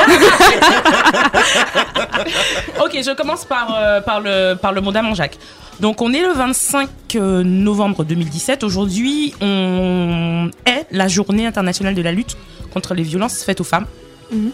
ok, 2.79 2.91
je 3.03 3.15
commence 3.15 3.45
par, 3.45 3.73
euh, 3.75 4.01
par 4.01 4.21
le, 4.21 4.53
par 4.55 4.73
le 4.73 4.81
mot 4.81 4.91
d'Amanjac. 4.91 5.37
Donc, 5.79 6.01
on 6.01 6.13
est 6.13 6.21
le 6.21 6.31
25 6.33 6.89
euh, 7.15 7.43
novembre 7.43 8.03
2017. 8.03 8.63
Aujourd'hui, 8.63 9.33
on 9.41 10.49
est 10.65 10.85
la 10.91 11.07
journée 11.07 11.45
internationale 11.47 11.95
de 11.95 12.01
la 12.01 12.11
lutte 12.11 12.37
contre 12.73 12.93
les 12.93 13.03
violences 13.03 13.43
faites 13.43 13.61
aux 13.61 13.65
femmes. 13.65 13.85
Mhm. 14.31 14.51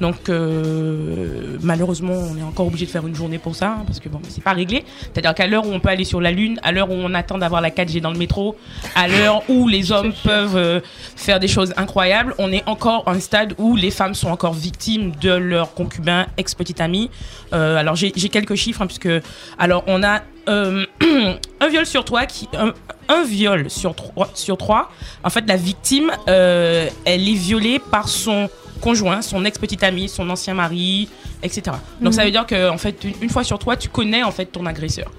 Donc, 0.00 0.28
euh, 0.28 1.58
malheureusement, 1.62 2.14
on 2.14 2.36
est 2.36 2.42
encore 2.42 2.66
obligé 2.66 2.86
de 2.86 2.90
faire 2.90 3.06
une 3.06 3.14
journée 3.14 3.38
pour 3.38 3.54
ça, 3.54 3.76
hein, 3.78 3.84
parce 3.86 4.00
que 4.00 4.08
bon, 4.08 4.20
c'est 4.28 4.42
pas 4.42 4.52
réglé. 4.52 4.84
C'est-à-dire 5.00 5.34
qu'à 5.34 5.46
l'heure 5.46 5.66
où 5.66 5.72
on 5.72 5.80
peut 5.80 5.90
aller 5.90 6.04
sur 6.04 6.20
la 6.20 6.30
Lune, 6.30 6.58
à 6.62 6.72
l'heure 6.72 6.90
où 6.90 6.94
on 6.94 7.12
attend 7.12 7.38
d'avoir 7.38 7.60
la 7.60 7.70
4G 7.70 8.00
dans 8.00 8.10
le 8.10 8.18
métro, 8.18 8.56
à 8.94 9.08
l'heure 9.08 9.42
où 9.48 9.68
les 9.68 9.92
hommes 9.92 10.12
peuvent 10.24 10.56
euh, 10.56 10.80
faire 11.16 11.38
des 11.38 11.48
choses 11.48 11.74
incroyables, 11.76 12.34
on 12.38 12.50
est 12.50 12.66
encore 12.66 13.04
à 13.06 13.12
un 13.12 13.20
stade 13.20 13.54
où 13.58 13.76
les 13.76 13.90
femmes 13.90 14.14
sont 14.14 14.30
encore 14.30 14.54
victimes 14.54 15.12
de 15.20 15.32
leur 15.32 15.74
concubin, 15.74 16.26
ex-petit 16.38 16.80
ami. 16.80 17.10
Euh, 17.52 17.76
alors, 17.76 17.94
j'ai 17.94 18.10
quelques 18.10 18.54
chiffres, 18.54 18.82
hein, 18.82 18.86
puisque, 18.86 19.10
alors, 19.58 19.84
on 19.86 20.02
a 20.02 20.22
un 20.50 21.68
viol 21.70 21.86
sur 21.86 22.04
trois 22.04 22.26
qui. 22.26 22.48
Un, 22.58 22.72
un 23.08 23.22
viol 23.24 23.70
sur 23.70 23.94
trois, 23.94 24.30
sur 24.34 24.56
trois. 24.56 24.90
En 25.22 25.30
fait, 25.30 25.44
la 25.46 25.56
victime, 25.56 26.10
elle 26.26 26.90
est 27.06 27.34
violée 27.34 27.78
par 27.78 28.08
son 28.08 28.48
conjoint, 28.80 29.22
son 29.22 29.44
ex-petit 29.44 29.84
ami, 29.84 30.08
son 30.08 30.28
ancien 30.30 30.54
mari, 30.54 31.08
etc. 31.42 31.76
Donc 32.00 32.14
ça 32.14 32.24
veut 32.24 32.30
dire 32.30 32.46
que 32.46 32.68
en 32.70 32.78
fait, 32.78 33.04
une, 33.04 33.14
une 33.22 33.30
fois 33.30 33.44
sur 33.44 33.58
trois, 33.58 33.76
tu 33.76 33.88
connais 33.88 34.22
en 34.22 34.30
fait 34.32 34.46
ton 34.46 34.66
agresseur. 34.66 35.10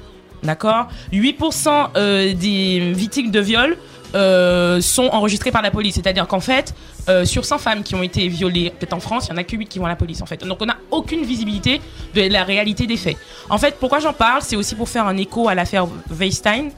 D'accord? 0.43 0.87
8% 1.13 1.89
euh, 1.95 2.33
des 2.33 2.93
victimes 2.95 3.29
de 3.29 3.39
viol 3.39 3.77
euh, 4.15 4.81
sont 4.81 5.07
enregistrées 5.11 5.51
par 5.51 5.61
la 5.61 5.69
police. 5.69 5.93
C'est-à-dire 5.95 6.27
qu'en 6.27 6.39
fait, 6.39 6.73
euh, 7.09 7.25
sur 7.25 7.45
100 7.45 7.59
femmes 7.59 7.83
qui 7.83 7.93
ont 7.93 8.01
été 8.01 8.27
violées, 8.27 8.71
peut-être 8.71 8.93
en 8.93 8.99
France, 8.99 9.27
il 9.29 9.33
n'y 9.33 9.37
en 9.37 9.41
a 9.41 9.43
que 9.43 9.55
8 9.55 9.67
qui 9.67 9.77
vont 9.77 9.85
à 9.85 9.89
la 9.89 9.95
police 9.95 10.19
en 10.21 10.25
fait. 10.25 10.43
Donc 10.43 10.57
on 10.61 10.65
n'a 10.65 10.77
aucune 10.89 11.23
visibilité 11.23 11.79
de 12.15 12.23
la 12.23 12.43
réalité 12.43 12.87
des 12.87 12.97
faits. 12.97 13.17
En 13.51 13.59
fait, 13.59 13.75
pourquoi 13.79 13.99
j'en 13.99 14.13
parle? 14.13 14.41
C'est 14.41 14.55
aussi 14.55 14.73
pour 14.73 14.89
faire 14.89 15.05
un 15.05 15.15
écho 15.17 15.47
à 15.47 15.53
l'affaire 15.53 15.85
Weinstein. 16.09 16.71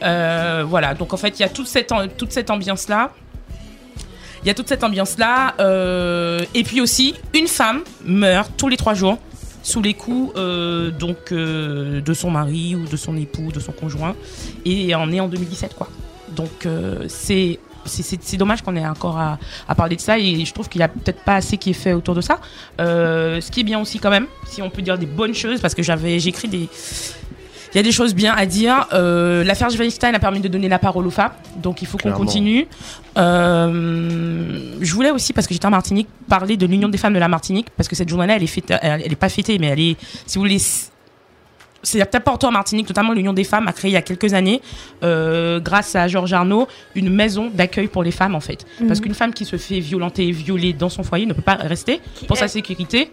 Voilà, 0.00 0.94
donc 0.94 1.12
en 1.14 1.16
fait, 1.16 1.38
il 1.38 1.42
y 1.42 1.44
a 1.44 1.48
toute 1.48 1.66
cette, 1.66 1.90
am- 1.90 2.08
toute 2.08 2.32
cette 2.32 2.50
ambiance-là. 2.50 3.10
Il 4.44 4.48
y 4.48 4.50
a 4.50 4.54
toute 4.54 4.68
cette 4.68 4.84
ambiance-là. 4.84 5.54
euh, 5.60 6.44
et 6.54 6.62
puis 6.64 6.80
aussi, 6.80 7.14
une 7.32 7.46
femme 7.48 7.80
meurt 8.04 8.50
tous 8.58 8.68
les 8.68 8.76
trois 8.76 8.92
jours 8.94 9.18
sous 9.62 9.80
les 9.80 9.94
coups 9.94 10.32
euh, 10.36 10.90
donc, 10.90 11.32
euh, 11.32 12.02
de 12.02 12.12
son 12.12 12.30
mari 12.30 12.74
ou 12.76 12.86
de 12.86 12.96
son 12.98 13.16
époux, 13.16 13.50
de 13.52 13.60
son 13.60 13.72
conjoint. 13.72 14.14
Et 14.66 14.94
on 14.94 15.10
est 15.10 15.20
en 15.20 15.28
2017, 15.28 15.74
quoi. 15.74 15.88
Donc 16.30 16.66
c'est. 17.08 17.58
C'est- 17.86 18.36
dommage 18.38 18.62
qu'on 18.62 18.76
ait 18.76 18.86
encore 18.86 19.18
à, 19.18 19.38
à 19.68 19.74
parler 19.74 19.96
de 19.96 20.00
ça 20.00 20.18
et 20.18 20.42
je 20.46 20.54
trouve 20.54 20.70
qu'il 20.70 20.78
n'y 20.78 20.84
a 20.84 20.88
peut-être 20.88 21.22
pas 21.22 21.34
assez 21.34 21.58
qui 21.58 21.68
est 21.70 21.74
fait 21.74 21.92
autour 21.92 22.14
de 22.14 22.22
ça. 22.22 22.40
Ce 22.78 23.50
qui 23.50 23.60
est 23.60 23.64
bien 23.64 23.78
aussi 23.78 23.98
quand 23.98 24.08
même, 24.08 24.26
si 24.46 24.62
on 24.62 24.70
peut 24.70 24.80
dire 24.80 24.96
des 24.96 25.04
bonnes 25.04 25.34
choses, 25.34 25.60
parce 25.60 25.74
que 25.74 25.82
j'avais 25.82 26.18
j'ai 26.18 26.30
écrit 26.30 26.48
des, 26.48 26.66
il 27.74 27.78
y 27.78 27.80
a 27.80 27.82
des 27.82 27.92
choses 27.92 28.14
bien 28.14 28.32
à 28.36 28.46
dire. 28.46 28.86
Euh, 28.92 29.42
L'affaire 29.44 29.68
Weinstein 29.78 30.14
a 30.14 30.18
permis 30.20 30.40
de 30.40 30.48
donner 30.48 30.68
la 30.68 30.78
parole 30.78 31.06
aux 31.06 31.10
femmes, 31.10 31.32
donc 31.56 31.82
il 31.82 31.88
faut 31.88 31.98
qu'on 31.98 32.12
continue. 32.12 32.66
Euh, 33.16 34.76
je 34.80 34.94
voulais 34.94 35.10
aussi, 35.10 35.32
parce 35.32 35.46
que 35.46 35.54
j'étais 35.54 35.66
en 35.66 35.70
Martinique, 35.70 36.08
parler 36.28 36.56
de 36.56 36.66
l'Union 36.66 36.88
des 36.88 36.98
femmes 36.98 37.14
de 37.14 37.18
la 37.18 37.28
Martinique, 37.28 37.66
parce 37.76 37.88
que 37.88 37.96
cette 37.96 38.08
journée-là, 38.08 38.36
elle 38.36 38.42
est 38.42 38.46
fêtée, 38.46 38.76
elle, 38.80 39.02
elle 39.04 39.12
est 39.12 39.16
pas 39.16 39.28
fêtée, 39.28 39.58
mais 39.58 39.68
elle 39.68 39.80
est, 39.80 39.96
si 40.26 40.36
vous 40.38 40.42
voulez, 40.44 40.58
c'est 40.58 41.98
peut-être 41.98 42.14
important 42.14 42.48
en 42.48 42.52
Martinique, 42.52 42.88
notamment 42.88 43.12
l'Union 43.12 43.32
des 43.32 43.44
femmes 43.44 43.68
a 43.68 43.72
créé 43.72 43.90
il 43.90 43.94
y 43.94 43.96
a 43.96 44.02
quelques 44.02 44.32
années, 44.34 44.62
euh, 45.02 45.60
grâce 45.60 45.94
à 45.96 46.08
Georges 46.08 46.32
Arnaud, 46.32 46.66
une 46.94 47.10
maison 47.10 47.50
d'accueil 47.52 47.88
pour 47.88 48.02
les 48.02 48.10
femmes 48.10 48.34
en 48.34 48.40
fait. 48.40 48.64
Parce 48.86 49.00
Mhm. 49.00 49.04
qu'une 49.04 49.14
femme 49.14 49.34
qui 49.34 49.44
se 49.44 49.56
fait 49.56 49.80
violenter 49.80 50.26
et 50.28 50.32
violer 50.32 50.72
dans 50.72 50.88
son 50.88 51.02
foyer 51.02 51.26
ne 51.26 51.34
peut 51.34 51.42
pas 51.42 51.56
rester 51.56 52.00
pour 52.26 52.36
sa 52.38 52.46
est- 52.46 52.48
sécurité. 52.48 53.10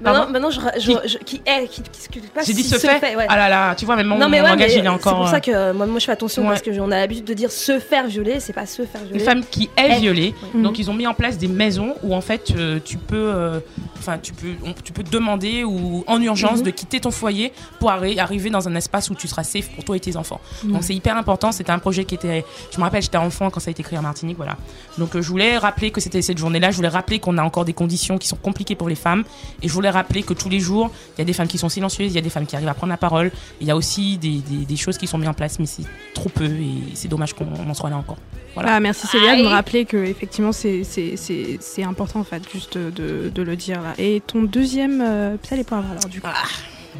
Maintenant, 0.00 0.28
maintenant 0.30 0.50
je, 0.50 0.60
je, 0.78 0.92
je- 1.08 1.18
qui 1.18 1.42
est, 1.44 1.66
qui, 1.66 1.82
qui, 1.82 2.20
qui- 2.20 2.26
pas 2.28 2.42
J'ai 2.44 2.52
dit 2.52 2.62
si 2.62 2.68
se 2.70 2.78
fait. 2.78 3.16
ouais. 3.16 3.26
Ah 3.28 3.36
là 3.36 3.48
là, 3.48 3.74
tu 3.74 3.84
vois, 3.84 3.96
même 3.96 4.06
mon, 4.06 4.18
non 4.18 4.28
mais 4.28 4.38
mon 4.38 4.44
ouais, 4.44 4.50
langage, 4.50 4.70
mais 4.74 4.78
il 4.80 4.84
est 4.84 4.88
encore. 4.88 5.12
c'est 5.12 5.18
pour 5.18 5.28
ça 5.28 5.40
que 5.40 5.50
euh, 5.50 5.74
moi, 5.74 5.86
moi 5.86 5.98
je 5.98 6.04
fais 6.04 6.12
attention 6.12 6.42
Ouais. 6.42 6.48
parce 6.50 6.62
que 6.62 6.70
on 6.80 6.90
a 6.92 6.96
l'habitude 6.98 7.24
de 7.24 7.34
dire 7.34 7.50
se 7.50 7.78
faire 7.80 8.06
violer, 8.06 8.38
c'est 8.40 8.52
pas 8.52 8.66
se 8.66 8.82
faire 8.84 9.00
violer. 9.02 9.18
une 9.18 9.24
femme 9.24 9.42
qui 9.50 9.68
est 9.76 9.90
Est. 9.90 9.98
violée. 10.00 10.34
Donc 10.54 10.78
ils 10.78 10.88
ont 10.90 10.94
mis 10.94 11.06
en 11.06 11.14
place 11.14 11.36
des 11.38 11.48
maisons 11.48 11.94
où 12.02 12.14
en 12.14 12.20
fait 12.20 12.52
euh, 12.56 12.78
tu 12.84 12.96
peux, 12.96 13.16
euh, 13.16 13.58
enfin 13.98 14.18
tu 14.22 14.32
peux, 14.32 14.52
on- 14.64 14.72
tu 14.72 14.92
peux 14.92 15.02
te 15.02 15.10
demander 15.10 15.64
ou 15.64 16.04
en 16.06 16.22
urgence 16.22 16.58
Mhm. 16.58 16.64
de 16.64 16.70
quitter 16.70 17.00
ton 17.00 17.10
foyer 17.10 17.52
pour 17.80 17.90
arri- 17.90 18.18
arriver 18.20 18.50
dans 18.50 18.68
un 18.68 18.74
espace 18.76 19.10
où 19.10 19.14
tu 19.16 19.26
seras 19.26 19.42
safe 19.42 19.68
pour 19.74 19.82
toi 19.84 19.96
et 19.96 20.00
tes 20.00 20.16
enfants. 20.16 20.40
Donc 20.64 20.84
c'est 20.84 20.94
hyper 20.94 21.16
important. 21.16 21.50
C'était 21.50 21.72
un 21.72 21.78
projet 21.80 22.04
qui 22.04 22.14
était, 22.14 22.44
je 22.70 22.78
me 22.78 22.84
rappelle, 22.84 23.02
j'étais 23.02 23.16
enfant 23.18 23.50
quand 23.50 23.58
ça 23.60 23.70
a 23.70 23.72
été 23.72 23.82
créé 23.82 23.98
en 23.98 24.02
Martinique, 24.02 24.36
voilà. 24.36 24.56
Donc 24.96 25.16
euh, 25.16 25.22
je 25.22 25.28
voulais 25.28 25.58
rappeler 25.58 25.90
que 25.90 26.00
c'était 26.00 26.22
cette 26.22 26.38
journée-là. 26.38 26.70
Je 26.70 26.76
voulais 26.76 26.88
rappeler 26.88 27.18
qu'on 27.18 27.36
a 27.38 27.42
encore 27.42 27.64
des 27.64 27.72
conditions 27.72 28.16
qui 28.18 28.28
sont 28.28 28.36
compliquées 28.36 28.76
pour 28.76 28.88
les 28.88 28.94
femmes 28.94 29.24
et 29.62 29.68
je 29.68 29.72
voulais 29.72 29.87
rappeler 29.90 30.22
que 30.22 30.32
tous 30.34 30.48
les 30.48 30.60
jours 30.60 30.90
il 31.16 31.20
y 31.20 31.22
a 31.22 31.24
des 31.24 31.32
femmes 31.32 31.48
qui 31.48 31.58
sont 31.58 31.68
silencieuses, 31.68 32.12
il 32.12 32.14
y 32.14 32.18
a 32.18 32.22
des 32.22 32.30
femmes 32.30 32.46
qui 32.46 32.56
arrivent 32.56 32.68
à 32.68 32.74
prendre 32.74 32.90
la 32.90 32.96
parole. 32.96 33.30
Il 33.60 33.66
y 33.66 33.70
a 33.70 33.76
aussi 33.76 34.18
des, 34.18 34.38
des- 34.38 34.64
des 34.64 34.76
choses 34.76 34.98
qui 34.98 35.06
sont 35.06 35.18
mises 35.18 35.28
en 35.28 35.34
place, 35.34 35.58
mais 35.58 35.66
c'est 35.66 35.82
trop 36.14 36.28
peu 36.28 36.44
et 36.46 36.82
c'est 36.94 37.08
dommage 37.08 37.32
qu'on 37.34 37.46
en 37.46 37.74
soit 37.74 37.90
là 37.90 37.96
encore. 37.96 38.18
Voilà. 38.54 38.74
Ah, 38.76 38.80
merci 38.80 39.06
Célia 39.06 39.36
de 39.36 39.42
me 39.42 39.48
rappeler 39.48 39.84
que 39.84 39.96
effectivement 39.96 40.52
c'est 40.52 40.82
c'est- 40.84 41.16
c'est- 41.16 41.58
c'est 41.60 41.84
important 41.84 42.20
en 42.20 42.24
fait 42.24 42.42
juste 42.52 42.76
de, 42.78 43.30
de 43.32 43.42
le 43.42 43.56
dire 43.56 43.80
là. 43.82 43.94
Et 43.98 44.20
ton 44.26 44.42
deuxième 44.42 45.00
euh, 45.00 45.36
ça 45.42 45.54
les 45.56 45.64
poivres 45.64 45.90
alors 45.90 46.06
du 46.08 46.20
coup. 46.20 46.26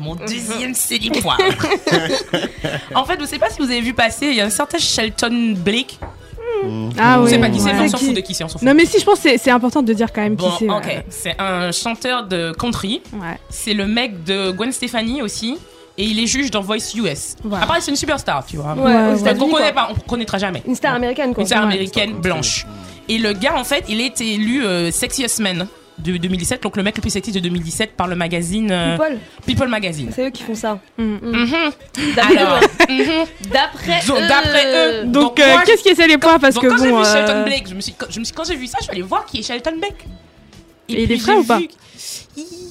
Mon 0.01 0.15
deuxième 0.15 0.75
poivres. 1.21 1.41
en 2.95 3.05
fait, 3.05 3.19
je 3.21 3.25
sais 3.25 3.39
pas 3.39 3.51
si 3.51 3.59
vous 3.59 3.65
avez 3.71 3.81
vu 3.81 3.95
passer, 3.95 4.27
il 4.27 4.35
y 4.35 4.41
a 4.41 4.45
un 4.45 4.51
certain 4.51 4.79
Shelton 4.79 5.55
Blake. 5.57 5.99
Ah 6.99 7.17
Je 7.19 7.23
ouais. 7.25 7.31
sais 7.31 7.39
pas 7.39 7.49
qui 7.51 7.61
c'est, 7.61 7.73
mais 7.73 7.79
on 7.79 7.83
Ouais. 7.83 7.89
s'en 7.89 7.99
fout 7.99 8.15
de 8.15 8.21
qui 8.21 8.35
c'est, 8.35 8.45
on 8.45 8.49
s'en 8.49 8.59
fout. 8.59 8.67
Non 8.67 8.75
mais 8.75 8.85
si 8.85 8.99
je 8.99 9.05
pense 9.05 9.21
que 9.21 9.29
c'est- 9.31 9.39
c'est 9.39 9.51
important 9.51 9.83
de 9.83 9.93
dire 9.93 10.13
quand 10.13 10.21
même 10.23 10.35
Bon, 10.37 10.51
qui 10.51 10.57
c'est. 10.65 10.71
ok. 10.71 10.85
ouais. 10.87 11.05
C'est 11.09 11.35
un 11.39 11.71
chanteur 11.73 12.27
de 12.27 12.53
country. 12.53 13.03
Ouais. 13.13 13.39
C'est 13.49 13.75
le 13.75 13.87
mec 13.87 14.25
de 14.25 14.51
Gwen 14.51 14.73
Stefani 14.73 15.23
aussi. 15.23 15.59
Et 16.01 16.05
il 16.05 16.21
est 16.21 16.27
juge 16.29 16.53
dans 16.53 16.61
Voice 16.61 16.95
US. 16.95 17.35
Voilà. 17.43 17.65
Après, 17.65 17.81
c'est 17.81 17.91
une 17.91 17.97
superstar, 17.97 18.47
tu 18.47 18.57
vois. 18.57 18.73
Ouais, 18.75 18.83
Ouais, 18.83 19.21
ouais. 19.21 19.35
Qu'on 19.37 19.49
connaît 19.51 19.73
pas, 19.73 19.89
on 19.91 19.95
connaîtra 20.09 20.39
jamais. 20.39 20.63
Une 20.65 20.77
star 20.77 20.95
américaine 20.95 21.35
quoi. 21.35 21.41
Une 21.43 21.47
star 21.49 21.63
Ouais. 21.67 21.73
américaine 21.73 22.13
blanche. 22.13 22.67
Et 23.09 23.19
le 23.19 23.33
gars, 23.33 23.57
en 23.57 23.65
fait, 23.65 23.85
il 23.89 24.01
a 24.01 24.05
été 24.05 24.35
élu 24.35 24.65
euh, 24.65 24.93
Sexiest 24.93 25.41
Man 25.41 25.67
de 25.99 26.17
2017, 26.17 26.63
donc 26.63 26.77
le 26.77 26.83
mec 26.83 26.97
le 26.97 27.01
plus 27.01 27.11
sexy 27.11 27.33
de 27.33 27.41
2017 27.41 27.93
par 27.97 28.07
le 28.07 28.15
magazine 28.17 28.71
euh, 28.71 28.97
People, 28.97 29.19
People 29.47 29.69
Magazine. 29.69 30.11
c'est 30.15 30.27
eux 30.27 30.31
qui 30.31 30.43
font 30.43 30.55
ça. 30.55 30.79
Mm. 30.97 31.03
Mhm. 31.23 31.49
D'après 32.15 32.37
Alors, 32.37 32.61
mhm. 32.89 33.27
D'après 33.53 34.01
eux. 34.09 34.29
d'après 34.29 34.67
eux. 34.67 35.05
Donc, 35.05 35.37
Donc, 35.37 35.41
euh, 35.41 35.57
qu'est-ce 35.67 35.83
qui 35.83 35.89
est 35.89 35.95
ça 35.95 36.07
les 36.07 36.19
poivres 36.19 36.41
parce 36.41 36.55
Donc 36.55 36.65
que 36.65 36.69
quand 36.69 36.83
j'ai 36.83 36.91
bon. 36.91 37.03
vu 37.03 37.07
euh, 37.07 37.13
Shelton 37.13 37.45
Blake, 37.45 37.69
je 37.69 37.75
me 37.75 37.81
suis, 37.81 37.93
quand, 37.93 38.07
je 38.11 38.21
me 38.21 38.25
suis, 38.25 38.35
quand 38.35 38.45
j'ai 38.45 38.57
vu 38.57 38.67
ça, 38.67 38.79
je 38.81 38.85
suis 38.85 38.93
allée 38.93 39.03
voir 39.03 39.25
qui 39.27 39.39
est 39.41 39.43
Shelton 39.43 39.79
Blake. 39.79 40.07
Et 40.89 41.03
il 41.03 41.07
puis 41.07 41.15
est 41.17 41.19
frais 41.19 41.33
j'ai 41.33 41.39
ou 41.39 41.45
pas 41.45 41.59
vu- 41.59 41.69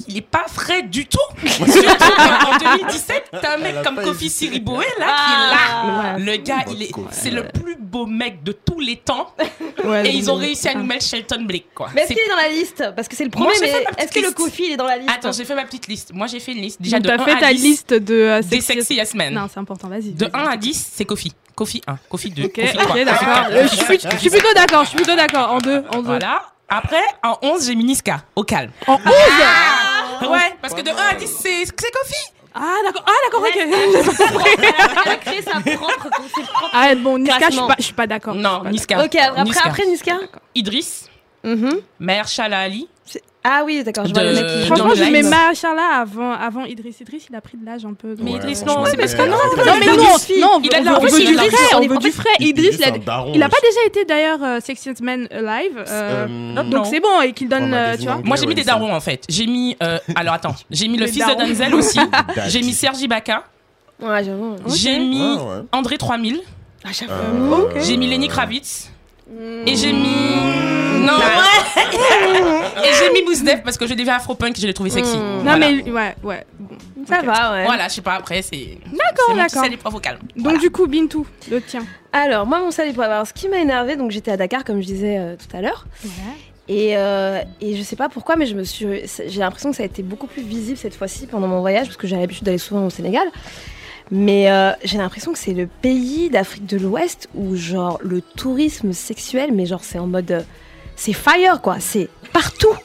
Il 0.10 0.18
est 0.18 0.22
pas 0.22 0.46
frais 0.48 0.84
du 0.84 1.06
tout. 1.06 1.20
Surtout 1.46 1.68
qu'en 2.46 2.58
2017, 2.58 3.24
t'as 3.42 3.56
un 3.56 3.58
mec 3.58 3.68
Elle 3.72 3.78
a 3.80 3.84
comme 3.84 4.02
Kofi. 4.02 4.30
Siriboé 4.30 4.86
là 5.00 5.06
Ah. 5.10 5.24
qui 5.28 5.88
est 5.88 6.26
là. 6.26 6.32
Le 6.32 6.38
gars, 6.44 6.64
il 6.72 6.84
est, 6.84 6.92
c'est 7.12 7.30
le 7.32 7.44
plus 7.50 7.76
beau 7.78 8.06
mec 8.06 8.42
de 8.44 8.54
tous 8.54 8.80
les 8.80 8.96
temps. 8.96 9.34
ouais, 9.84 10.08
Et 10.10 10.14
ils 10.16 10.32
ont 10.32 10.36
réussi 10.36 10.70
à 10.70 10.76
nous 10.76 10.86
mettre 10.86 11.04
Shelton 11.06 11.44
Blake 11.44 11.66
quoi. 11.76 11.90
Mais 11.94 12.02
est-ce 12.02 12.08
C'est- 12.10 12.14
qu'il 12.16 12.24
est 12.24 12.30
dans 12.30 12.42
la 12.42 12.48
liste 12.50 12.84
Parce 12.96 13.08
que 13.10 13.16
c'est 13.18 13.26
le 13.26 13.30
premier, 13.30 13.52
mais 13.60 13.86
est-ce 13.98 14.12
que 14.12 14.20
le. 14.22 14.32
Kofi 14.32 14.64
il 14.68 14.72
est 14.74 14.78
dans 14.78 14.86
la 14.88 14.98
liste 14.98 15.10
Attends, 15.12 15.32
j'ai 15.34 15.44
fait 15.46 15.56
ma 15.56 15.66
petite 15.66 15.88
liste. 15.88 16.12
Moi, 16.14 16.28
j'ai 16.28 16.40
fait 16.40 16.54
une 16.54 16.62
liste 16.62 16.82
déjà 16.82 17.00
Donc 17.00 17.12
de 17.12 17.18
t'as 17.18 17.24
1 17.24 17.26
fait 17.26 17.32
à 17.32 17.40
ta 17.40 17.54
10 17.54 17.62
liste 17.64 17.94
de 17.94 18.14
euh, 18.16 18.42
des 18.42 18.62
sexy- 18.62 18.98
Men. 19.16 19.34
Non, 19.34 19.48
c'est 19.54 19.60
important, 19.60 19.88
vas-y. 19.90 20.12
De 20.14 20.26
vas-y. 20.26 20.42
1 20.46 20.50
à 20.50 20.58
10, 20.58 20.92
c'est 20.96 21.06
Kofi. 21.06 21.34
Kofi 21.56 21.82
1, 21.88 21.98
Kofi 22.10 22.30
2, 22.30 22.44
Ok, 22.46 22.52
Kofi 22.56 22.78
3. 22.78 22.96
ok, 22.96 23.04
d'accord. 23.06 23.28
Euh, 23.52 23.64
Je 23.64 23.68
suis 23.76 24.00
je 24.00 24.18
suis 24.18 24.30
plutôt 24.30 24.54
d'accord, 24.56 24.84
je 24.84 24.90
suis 24.90 24.98
plutôt 24.98 25.16
d'accord. 25.16 25.52
En 25.52 25.58
deux, 25.58 25.84
en 25.92 25.98
deux. 25.98 26.04
Voilà. 26.06 26.44
Après, 26.70 27.04
en 27.24 27.38
11, 27.42 27.66
j'ai 27.68 27.76
mis 27.76 27.84
Niska, 27.86 28.22
au 28.36 28.44
calme. 28.44 28.72
En 28.88 28.96
11 28.96 30.30
Ouais, 30.30 30.56
Parce 30.62 30.74
que 30.74 30.82
de 30.82 30.90
1 30.90 30.94
à 30.96 31.14
10, 31.16 31.28
c'est 31.28 31.66
c'est 31.66 31.92
Kofi. 31.92 32.16
Ah, 32.54 32.74
d'accord. 32.84 33.06
Ah, 33.06 33.12
d'accord, 33.26 33.42
ok. 33.42 33.56
Elle 35.06 35.12
a 35.12 35.16
créé 35.18 35.42
sa 35.44 35.52
propre, 35.60 36.10
ses 36.36 36.42
propres 36.42 36.70
ah, 36.74 36.96
bon, 36.96 37.20
Niska, 37.20 37.46
je 37.50 37.52
suis 37.56 37.68
pas, 37.68 37.76
je 37.78 37.84
suis 37.84 37.94
pas 37.94 38.08
d'accord. 38.08 38.34
Non, 38.36 38.64
Niska. 38.66 39.04
Ok, 39.06 39.16
après, 39.16 39.44
Niska. 39.44 39.62
après 39.66 39.86
Niska 39.86 40.18
Idriss, 40.56 41.10
Mhm. 41.44 41.80
Mère 42.00 42.28
Shalali. 42.28 42.90
C'est- 43.06 43.24
Ah 43.50 43.64
oui, 43.66 43.82
d'accord, 43.84 44.06
je 44.06 44.14
vois 44.14 44.24
De- 44.24 44.28
le 44.28 44.34
mec 44.36 44.46
qui... 44.46 44.66
Franchement, 44.68 44.94
je 44.94 45.04
mets 45.06 45.22
live. 45.22 45.30
Machala 45.30 46.02
avant, 46.02 46.32
avant 46.34 46.66
Idriss. 46.66 47.00
Idriss, 47.00 47.28
il 47.30 47.36
a 47.36 47.40
pris 47.40 47.58
de 47.58 47.66
l'âge 47.66 47.86
un 47.86 47.94
peu. 47.94 48.16
Mais 48.20 48.32
Ouais, 48.32 48.38
Idriss, 48.40 48.66
non, 48.66 48.84
c'est 48.86 48.98
parce 48.98 49.14
que 49.16 49.22
non. 49.22 49.28
Non, 49.28 49.74
mais 49.80 49.86
non, 49.86 49.96
non, 49.96 50.62
Il 50.64 50.76
a 50.76 50.82
de 50.82 50.82
on 50.82 50.84
la- 50.84 50.92
veut- 50.92 50.96
en 50.96 50.98
on 50.98 51.00
plus, 51.02 51.12
veut 51.14 51.22
il 51.22 51.28
du 51.28 51.34
on 51.96 52.00
veut 52.00 52.12
frais. 52.12 52.30
Idriss, 52.40 52.78
il 52.78 52.84
a, 53.44 53.50
pas 53.50 53.58
déjà 53.62 53.80
été 53.86 54.04
d'ailleurs 54.06 54.44
euh, 54.44 54.60
Sexiest 54.60 55.00
Man 55.02 55.28
Alive. 55.32 55.78
euh, 55.78 56.26
Euh, 56.26 56.28
non. 56.28 56.64
donc 56.66 56.86
c'est 56.88 57.00
bon 57.00 57.22
et 57.22 57.32
qu'il 57.32 57.48
donne, 57.48 57.74
euh, 57.74 57.96
tu 57.96 58.04
vois. 58.04 58.20
Moi, 58.24 58.36
j'ai 58.36 58.46
mis 58.48 58.56
des 58.56 58.64
darons 58.66 58.94
en 58.94 59.00
fait. 59.00 59.24
J'ai 59.30 59.48
mis. 59.48 59.78
euh, 59.82 59.98
alors 60.16 60.34
attends, 60.34 60.56
j'ai 60.70 60.88
mis 60.90 60.98
le 60.98 61.08
fils 61.08 61.26
de 61.26 61.34
Denzel 61.48 61.74
aussi. 61.74 61.98
Daddy. 61.98 62.42
j'ai 62.50 62.62
mis 62.62 62.74
Sergi 62.74 63.08
Baka. 63.08 63.44
Ouais, 64.02 64.24
j'avoue. 64.26 64.56
J'ai 64.76 65.00
mis 65.00 65.22
Ah. 65.40 65.62
André 65.72 65.98
3000. 65.98 66.42
Ah, 66.84 66.90
j'avoue. 66.92 67.14
Euh. 67.14 67.80
J'ai 67.82 67.96
mis 67.98 68.08
Lenny 68.08 68.28
Kravitz. 68.28 68.92
Et 69.66 69.76
j'ai 69.76 69.94
mis. 69.94 70.87
Non, 71.08 71.14
Et 72.84 72.94
j'ai 73.00 73.12
mis 73.14 73.24
Mousse 73.24 73.44
Def 73.44 73.64
parce 73.64 73.78
que 73.78 73.88
je 73.88 73.94
devais 73.94 74.12
Afropunk 74.12 74.58
et 74.58 74.62
je 74.62 74.68
l'ai 74.68 74.74
trouvé 74.74 74.90
sexy. 74.90 75.18
Mm. 75.18 75.22
Non, 75.22 75.42
Voilà. 75.44 75.58
mais 75.72 75.92
ouais, 75.92 76.16
ouais. 76.24 76.46
Ça 77.08 77.22
va, 77.22 77.54
ouais. 77.54 77.66
Voilà, 77.66 77.88
je 77.88 77.94
sais 77.96 78.02
pas, 78.02 78.16
après, 78.16 78.42
c'est. 78.42 78.78
D'accord, 78.86 79.26
c'est 79.30 79.36
d'accord. 79.36 79.64
sel 79.64 79.74
épreuve 79.74 79.96
au 79.96 80.00
calme. 80.00 80.20
Donc 80.36 80.44
Voilà. 80.44 80.60
du 80.60 80.70
coup, 80.70 80.88
Bintou, 80.88 81.26
le 81.50 81.62
tien. 81.62 81.86
Alors, 82.12 82.46
moi, 82.46 82.60
mon 82.60 82.72
salut 82.72 82.94
pour 82.94 83.04
avoir 83.04 83.26
ce 83.26 83.34
qui 83.34 83.48
m'a 83.48 83.58
énervé, 83.58 83.96
donc 83.96 84.12
j'étais 84.12 84.32
à 84.32 84.38
Dakar, 84.38 84.64
comme 84.66 84.82
je 84.82 84.88
disais 84.88 85.18
euh, 85.18 85.36
tout 85.36 85.56
à 85.56 85.62
l'heure. 85.62 85.86
Et, 86.68 86.98
euh, 86.98 87.42
et 87.62 87.78
je 87.78 87.82
sais 87.82 87.96
pas 87.96 88.10
pourquoi, 88.10 88.36
mais 88.36 88.46
je 88.46 88.54
me 88.56 88.64
suis, 88.66 88.86
j'ai 89.28 89.40
l'impression 89.40 89.72
que 89.72 89.78
ça 89.78 89.84
a 89.84 89.86
été 89.86 90.04
beaucoup 90.04 90.28
plus 90.28 90.42
visible 90.42 90.78
cette 90.78 90.96
fois-ci 90.96 91.26
pendant 91.28 91.48
mon 91.48 91.62
voyage, 91.62 91.86
parce 91.88 91.96
que 91.98 92.08
j'ai 92.08 92.18
l'habitude 92.18 92.44
d'aller 92.44 92.58
souvent 92.58 92.86
au 92.86 92.90
Sénégal. 92.90 93.28
Mais 94.12 94.50
euh, 94.52 94.72
j'ai 94.84 94.98
l'impression 94.98 95.32
que 95.32 95.40
c'est 95.40 95.54
le 95.54 95.68
pays 95.68 96.30
d'Afrique 96.30 96.66
de 96.66 96.78
l'Ouest 96.78 97.30
où, 97.36 97.56
genre, 97.56 98.00
le 98.02 98.22
tourisme 98.22 98.92
sexuel, 98.92 99.52
mais 99.54 99.66
genre, 99.66 99.84
c'est 99.84 100.00
en 100.00 100.08
mode. 100.08 100.46
C'est 100.98 101.14
fire, 101.14 101.62
quoi. 101.62 101.78
C'est 101.80 102.10
partout. 102.34 102.76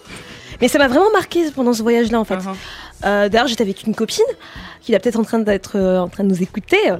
Mais 0.61 0.69
ça 0.69 0.79
m'a 0.79 0.87
vraiment 0.87 1.11
marqué 1.11 1.51
pendant 1.51 1.73
ce 1.73 1.83
voyage-là, 1.83 2.21
en 2.21 2.25
fait. 2.25 2.37
Uh-huh. 2.37 2.55
Euh, 3.05 3.29
D'ailleurs, 3.29 3.49
j'étais 3.49 3.63
avec 3.65 3.83
une 3.83 3.97
copine 3.97 4.25
qui 4.81 4.95
est 4.95 4.99
peut-être 5.01 5.19
en 5.19 5.25
train 5.25 5.41
d'être 5.41 5.73
euh, 5.77 5.99
en 5.99 6.09
train 6.09 6.23
de 6.23 6.29
nous 6.29 6.41
écouter. 6.43 6.79
euh, 6.91 6.99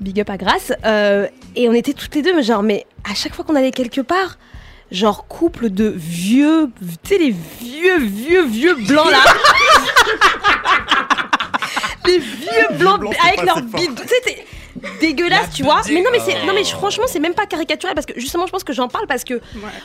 Big 0.00 0.20
up 0.20 0.30
à 0.30 0.36
Grace. 0.36 0.72
Euh, 0.84 1.26
et 1.56 1.68
on 1.68 1.72
était 1.72 1.92
toutes 1.92 2.14
les 2.14 2.22
deux, 2.22 2.34
mais 2.34 2.44
genre, 2.44 2.62
mais 2.62 2.86
à 3.10 3.14
chaque 3.14 3.34
fois 3.34 3.44
qu'on 3.44 3.56
allait 3.56 3.72
quelque 3.72 4.00
part, 4.00 4.38
genre 4.92 5.26
couple 5.26 5.70
de 5.70 5.88
vieux, 5.88 6.68
tu 7.02 7.08
sais, 7.08 7.18
les 7.18 7.34
vieux, 7.60 7.98
vieux, 7.98 8.44
vieux 8.46 8.74
blancs 8.86 9.10
là. 9.10 9.18
les 12.06 12.18
vieux 12.18 12.78
blancs 12.78 13.00
avec 13.26 13.42
leurs 13.44 13.62
bides. 13.62 14.00
Tu 14.02 14.08
sais, 14.08 14.20
t'es 14.24 14.44
dégueulasse, 15.00 15.50
tu 15.54 15.62
vois. 15.62 15.80
Mais 15.88 16.00
non, 16.00 16.10
mais, 16.12 16.20
c'est, 16.20 16.44
non, 16.46 16.52
mais 16.54 16.64
franchement, 16.64 17.04
c'est 17.06 17.18
même 17.18 17.34
pas 17.34 17.46
caricatural 17.46 17.94
parce 17.94 18.06
que 18.06 18.18
justement, 18.18 18.46
je 18.46 18.52
pense 18.52 18.64
que 18.64 18.72
j'en 18.72 18.88
parle 18.88 19.06
parce 19.06 19.24
que 19.24 19.40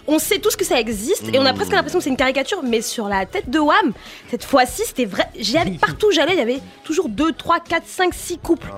on 0.07 0.19
sait 0.19 0.39
tous 0.39 0.55
que 0.55 0.63
ça 0.63 0.79
existe 0.79 1.23
et 1.33 1.39
on 1.39 1.45
a 1.45 1.53
presque 1.53 1.71
l'impression 1.73 1.99
que 1.99 2.03
c'est 2.03 2.09
une 2.09 2.17
caricature, 2.17 2.61
mais 2.63 2.81
sur 2.81 3.07
la 3.07 3.25
tête 3.25 3.49
de 3.49 3.59
Wham, 3.59 3.93
cette 4.29 4.43
fois-ci, 4.45 4.83
c'était 4.85 5.05
vrai. 5.05 5.25
J'y 5.37 5.57
allais 5.57 5.77
partout 5.81 6.07
où 6.07 6.11
j'allais, 6.11 6.33
il 6.33 6.39
y 6.39 6.41
avait 6.41 6.59
toujours 6.83 7.09
2, 7.09 7.33
3, 7.33 7.59
4, 7.61 7.83
5, 7.85 8.13
6 8.13 8.37
couples. 8.37 8.71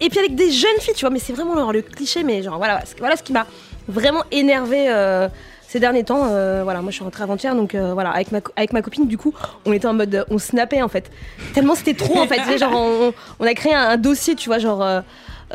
Et 0.00 0.10
puis 0.10 0.18
avec 0.18 0.34
des 0.34 0.50
jeunes 0.50 0.78
filles, 0.80 0.92
tu 0.94 1.00
vois, 1.02 1.10
mais 1.10 1.20
c'est 1.20 1.32
vraiment 1.32 1.54
genre, 1.56 1.72
le 1.72 1.80
cliché, 1.80 2.22
mais 2.22 2.42
genre 2.42 2.58
voilà, 2.58 2.84
ce- 2.84 2.94
voilà 2.98 3.16
ce 3.16 3.22
qui 3.22 3.32
m'a 3.32 3.46
vraiment 3.88 4.24
énervé 4.30 4.86
euh, 4.90 5.28
ces 5.68 5.80
derniers 5.80 6.04
temps. 6.04 6.22
euh, 6.30 6.62
voilà, 6.64 6.80
moi 6.82 6.90
je 6.90 6.96
suis 6.96 7.04
rentrée 7.04 7.22
avant-hier, 7.22 7.54
donc 7.54 7.74
euh, 7.74 7.92
voilà, 7.94 8.10
avec 8.10 8.32
ma, 8.32 8.38
avec 8.56 8.72
ma 8.72 8.82
copine, 8.82 9.06
du 9.06 9.18
coup, 9.18 9.32
on 9.64 9.72
était 9.72 9.86
en 9.86 9.94
mode, 9.94 10.14
euh, 10.14 10.24
on 10.30 10.38
snappait 10.38 10.82
en 10.82 10.88
fait. 10.88 11.10
Tellement 11.54 11.74
c'était 11.74 11.94
trop 11.94 12.18
en 12.18 12.26
fait, 12.26 12.36
tu 12.38 12.44
sais, 12.44 12.58
genre 12.58 12.72
on, 12.74 13.12
on 13.40 13.44
a 13.46 13.54
créé 13.54 13.74
un, 13.74 13.88
un 13.90 13.96
dossier, 13.96 14.34
tu 14.34 14.48
vois, 14.48 14.58
genre 14.58 14.82
euh, 14.82 15.00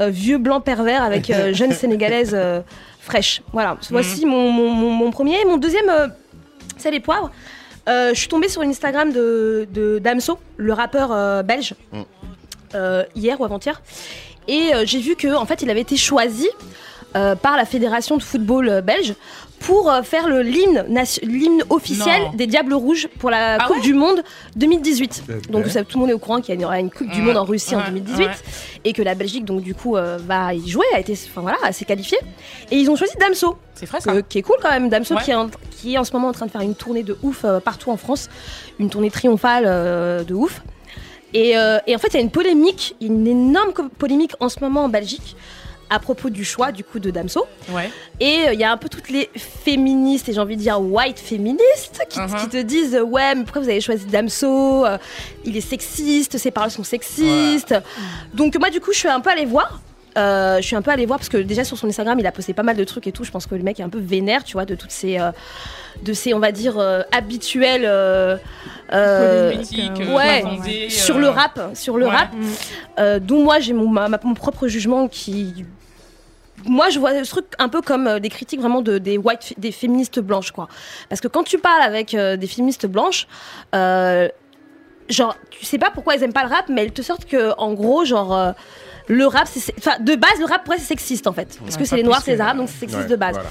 vieux 0.10 0.38
blanc 0.38 0.62
pervers 0.62 1.04
avec 1.04 1.32
jeune 1.54 1.72
sénégalaise 1.74 2.38
fraîche. 3.02 3.42
Voilà, 3.52 3.78
voici 3.90 4.26
mon, 4.26 4.52
mon, 4.52 4.70
mon- 4.70 4.92
mon 4.92 5.12
premier. 5.12 5.44
Mon 5.46 5.58
deuxième, 5.58 5.92
c'est 6.78 6.92
les 6.92 7.00
poivres. 7.02 7.30
Je 7.88 8.14
suis 8.14 8.28
tombée 8.30 8.48
sur 8.48 8.62
l'Instagram 8.62 9.12
de, 9.12 9.68
de 9.74 10.00
Damso, 10.00 10.40
le 10.58 10.72
rappeur 10.74 11.44
belge, 11.44 11.76
Mm. 11.92 12.80
hier 13.16 13.40
ou 13.42 13.44
avant-hier. 13.46 13.82
Et 14.48 14.72
j'ai 14.86 15.00
vu 15.00 15.16
que 15.18 15.36
en 15.36 15.46
fait, 15.46 15.62
il 15.62 15.70
avait 15.70 15.82
été 15.82 15.98
choisi 15.98 16.48
euh, 17.18 17.36
par 17.36 17.58
la 17.58 17.66
fédération 17.66 18.16
de 18.16 18.24
football 18.24 18.82
belge 18.82 19.14
pour 19.66 19.92
euh, 19.92 20.02
faire 20.02 20.28
le 20.28 20.42
l'hymne 20.42 21.64
officiel 21.70 22.22
Non. 22.24 22.32
des 22.34 22.48
Diables 22.48 22.74
Rouges 22.74 23.08
pour 23.20 23.30
la 23.30 23.56
Ah 23.60 23.66
Coupe 23.68 23.78
ouais 23.78 23.82
du 23.82 23.94
Monde 23.94 24.24
2018. 24.56 25.24
Eh 25.30 25.32
ben. 25.32 25.42
Donc 25.52 25.68
ça, 25.68 25.84
tout 25.84 25.98
le 25.98 26.02
monde 26.02 26.10
est 26.10 26.14
au 26.14 26.20
courant 26.20 26.42
qu'il 26.42 26.60
y 26.60 26.66
aura 26.66 26.80
une 26.80 26.90
Coupe 26.90 27.10
du 27.12 27.22
Monde 27.22 27.38
en 27.38 27.44
Russie 27.46 27.76
en 27.76 27.80
ouais, 27.80 27.86
2018 27.88 28.24
ouais. 28.26 28.32
et 28.86 28.94
que 28.94 29.02
la 29.02 29.14
Belgique 29.16 29.46
donc 29.46 29.62
du 29.62 29.76
coup 29.76 29.96
euh, 29.98 30.18
va 30.20 30.54
y 30.54 30.68
jouer, 30.68 30.86
a 30.96 31.00
été, 31.00 31.14
enfin 31.30 31.42
voilà, 31.42 31.72
s'est 31.72 31.86
qualifiée. 31.86 32.18
Et 32.72 32.78
ils 32.78 32.90
ont 32.90 32.96
choisi 32.96 33.14
Damso, 33.20 33.58
C'est 33.76 33.86
frais 33.86 34.02
ça. 34.02 34.12
que- 34.14 34.20
qui 34.22 34.40
est 34.40 34.42
cool 34.42 34.58
quand 34.62 34.72
même. 34.72 34.90
Damso 34.90 35.16
Ouais. 35.16 35.22
qui, 35.24 35.32
est 35.32 35.36
en, 35.36 35.50
qui 35.70 35.94
est 35.94 35.98
en 35.98 36.04
ce 36.04 36.14
moment 36.14 36.30
en 36.30 36.34
train 36.34 36.46
de 36.48 36.52
faire 36.52 36.62
une 36.62 36.76
tournée 36.76 37.04
de 37.04 37.18
ouf 37.22 37.46
euh, 37.46 37.60
partout 37.60 37.92
en 37.92 37.98
France, 37.98 38.30
une 38.80 38.90
tournée 38.90 39.12
triomphale 39.12 39.66
euh, 39.68 40.24
de 40.24 40.34
ouf. 40.34 40.62
Et, 41.34 41.58
euh, 41.58 41.78
et 41.88 41.96
en 41.96 42.00
fait, 42.00 42.10
il 42.10 42.14
y 42.16 42.18
a 42.18 42.22
une 42.22 42.30
polémique, 42.32 42.96
une 43.00 43.26
énorme 43.26 43.72
polémique 43.98 44.34
en 44.42 44.50
ce 44.50 44.60
moment 44.60 44.84
en 44.86 44.90
Belgique 44.90 45.36
à 45.92 46.00
propos 46.00 46.30
du 46.32 46.44
choix 46.44 46.72
du 46.72 46.84
coup 46.84 47.00
de 47.00 47.12
Damso. 47.12 47.46
Ouais. 47.70 47.92
Et 48.20 48.48
euh, 48.48 48.54
il 48.54 48.60
y 48.60 48.64
a 48.64 48.72
un 48.72 48.78
peu 48.78 48.90
toutes 48.90 49.10
les 49.10 49.30
féministes, 49.36 50.30
et 50.30 50.34
j'ai 50.34 50.40
envie 50.40 50.56
de 50.56 50.62
dire 50.62 50.82
white 50.82 51.20
féministes, 51.20 52.02
qui, 52.10 52.20
qui 52.20 52.48
te 52.50 52.58
disent 52.62 52.96
euh, 52.96 53.02
Ouais, 53.04 53.36
mais 53.36 53.44
pourquoi 53.44 53.62
vous 53.62 53.70
avez 53.70 53.82
choisi 53.82 54.06
Damso 54.06 54.86
Euh, 54.86 54.98
Il 55.46 55.56
est 55.58 55.62
sexiste, 55.62 56.38
ses 56.38 56.50
paroles 56.52 56.72
sont 56.72 56.84
sexistes. 56.84 57.76
Donc, 58.34 58.58
moi, 58.58 58.70
du 58.70 58.80
coup, 58.80 58.94
je 58.94 59.00
suis 59.00 59.10
un 59.10 59.20
peu 59.20 59.30
allée 59.30 59.46
voir. 59.46 59.82
Euh, 60.18 60.58
je 60.58 60.64
suis 60.68 60.76
un 60.76 60.82
peu 60.82 60.92
allée 60.92 61.06
voir 61.06 61.20
parce 61.20 61.30
que 61.30 61.38
déjà 61.38 61.64
sur 61.64 61.78
son 61.78 61.88
Instagram 61.88 62.20
il 62.20 62.28
a 62.28 62.34
posté 62.34 62.52
pas 62.54 62.64
mal 62.64 62.76
de 62.76 62.84
trucs 62.84 63.08
et 63.08 63.14
tout. 63.14 63.24
Je 63.24 63.32
pense 63.32 63.46
que 63.46 63.56
le 63.56 63.64
mec 63.64 63.80
est 63.80 63.84
un 63.84 63.88
peu 63.88 63.98
vénère, 63.98 64.44
tu 64.44 64.54
vois, 64.54 64.66
de 64.66 64.76
toutes 64.76 64.92
ces, 64.92 65.18
euh, 65.18 65.32
de 66.04 66.12
ces 66.12 66.34
on 66.34 66.40
va 66.40 66.52
dire 66.52 66.78
euh, 66.78 67.02
habituels 67.14 67.86
ouais, 70.14 70.90
sur 70.90 71.18
le 71.18 71.30
rap, 71.30 71.62
sur 71.76 71.98
le 71.98 72.08
ouais. 72.08 72.12
rap, 72.12 72.30
euh, 73.00 73.20
dont 73.20 73.44
moi 73.44 73.60
j'ai 73.62 73.72
mon, 73.72 73.88
ma- 73.88 74.10
ma- 74.10 74.20
mon 74.24 74.34
propre 74.34 74.68
jugement 74.68 75.08
qui. 75.08 75.66
Moi, 76.66 76.90
je 76.90 77.00
vois 77.00 77.24
ce 77.24 77.30
truc 77.30 77.46
un 77.60 77.70
peu 77.70 77.82
comme 77.82 78.08
euh, 78.08 78.20
des 78.20 78.30
critiques 78.30 78.60
vraiment 78.60 78.82
de, 78.82 78.98
des 78.98 79.18
white, 79.18 79.54
des 79.58 79.72
féministes 79.72 80.20
blanches, 80.20 80.52
quoi. 80.52 80.68
Parce 81.10 81.22
que 81.22 81.28
quand 81.28 81.44
tu 81.44 81.58
parles 81.58 81.82
avec 81.82 82.14
euh, 82.14 82.38
des 82.38 82.48
féministes 82.48 82.86
blanches, 82.86 83.28
euh, 83.76 84.28
genre, 85.10 85.36
tu 85.50 85.66
sais 85.66 85.78
pas 85.78 85.90
pourquoi 85.92 86.16
elles 86.16 86.24
aiment 86.24 86.34
pas 86.34 86.44
le 86.44 86.50
rap, 86.50 86.66
mais 86.70 86.84
elles 86.84 86.94
te 86.94 87.02
sortent 87.02 87.26
que, 87.26 87.54
en 87.58 87.74
gros, 87.74 88.06
genre, 88.06 88.36
euh, 88.36 88.52
le 89.08 89.26
rap, 89.26 89.48
c'est, 89.52 89.74
enfin, 89.78 89.98
de 90.00 90.16
base, 90.16 90.40
le 90.40 90.46
rap, 90.46 90.64
pour 90.64 90.74
elles, 90.74 90.80
c'est 90.80 90.86
sexiste, 90.88 91.28
en 91.28 91.34
fait. 91.34 91.58
Parce 91.60 91.76
Ouais, 91.76 91.82
que 91.82 91.88
c'est 91.88 91.96
les 91.98 92.04
noirs, 92.04 92.22
c'est 92.24 92.32
les 92.34 92.42
arabes, 92.42 92.58
donc 92.58 92.70
c'est 92.70 92.80
sexiste 92.80 93.02
Ouais, 93.04 93.08
de 93.10 93.16
base. 93.16 93.34
voilà. 93.34 93.50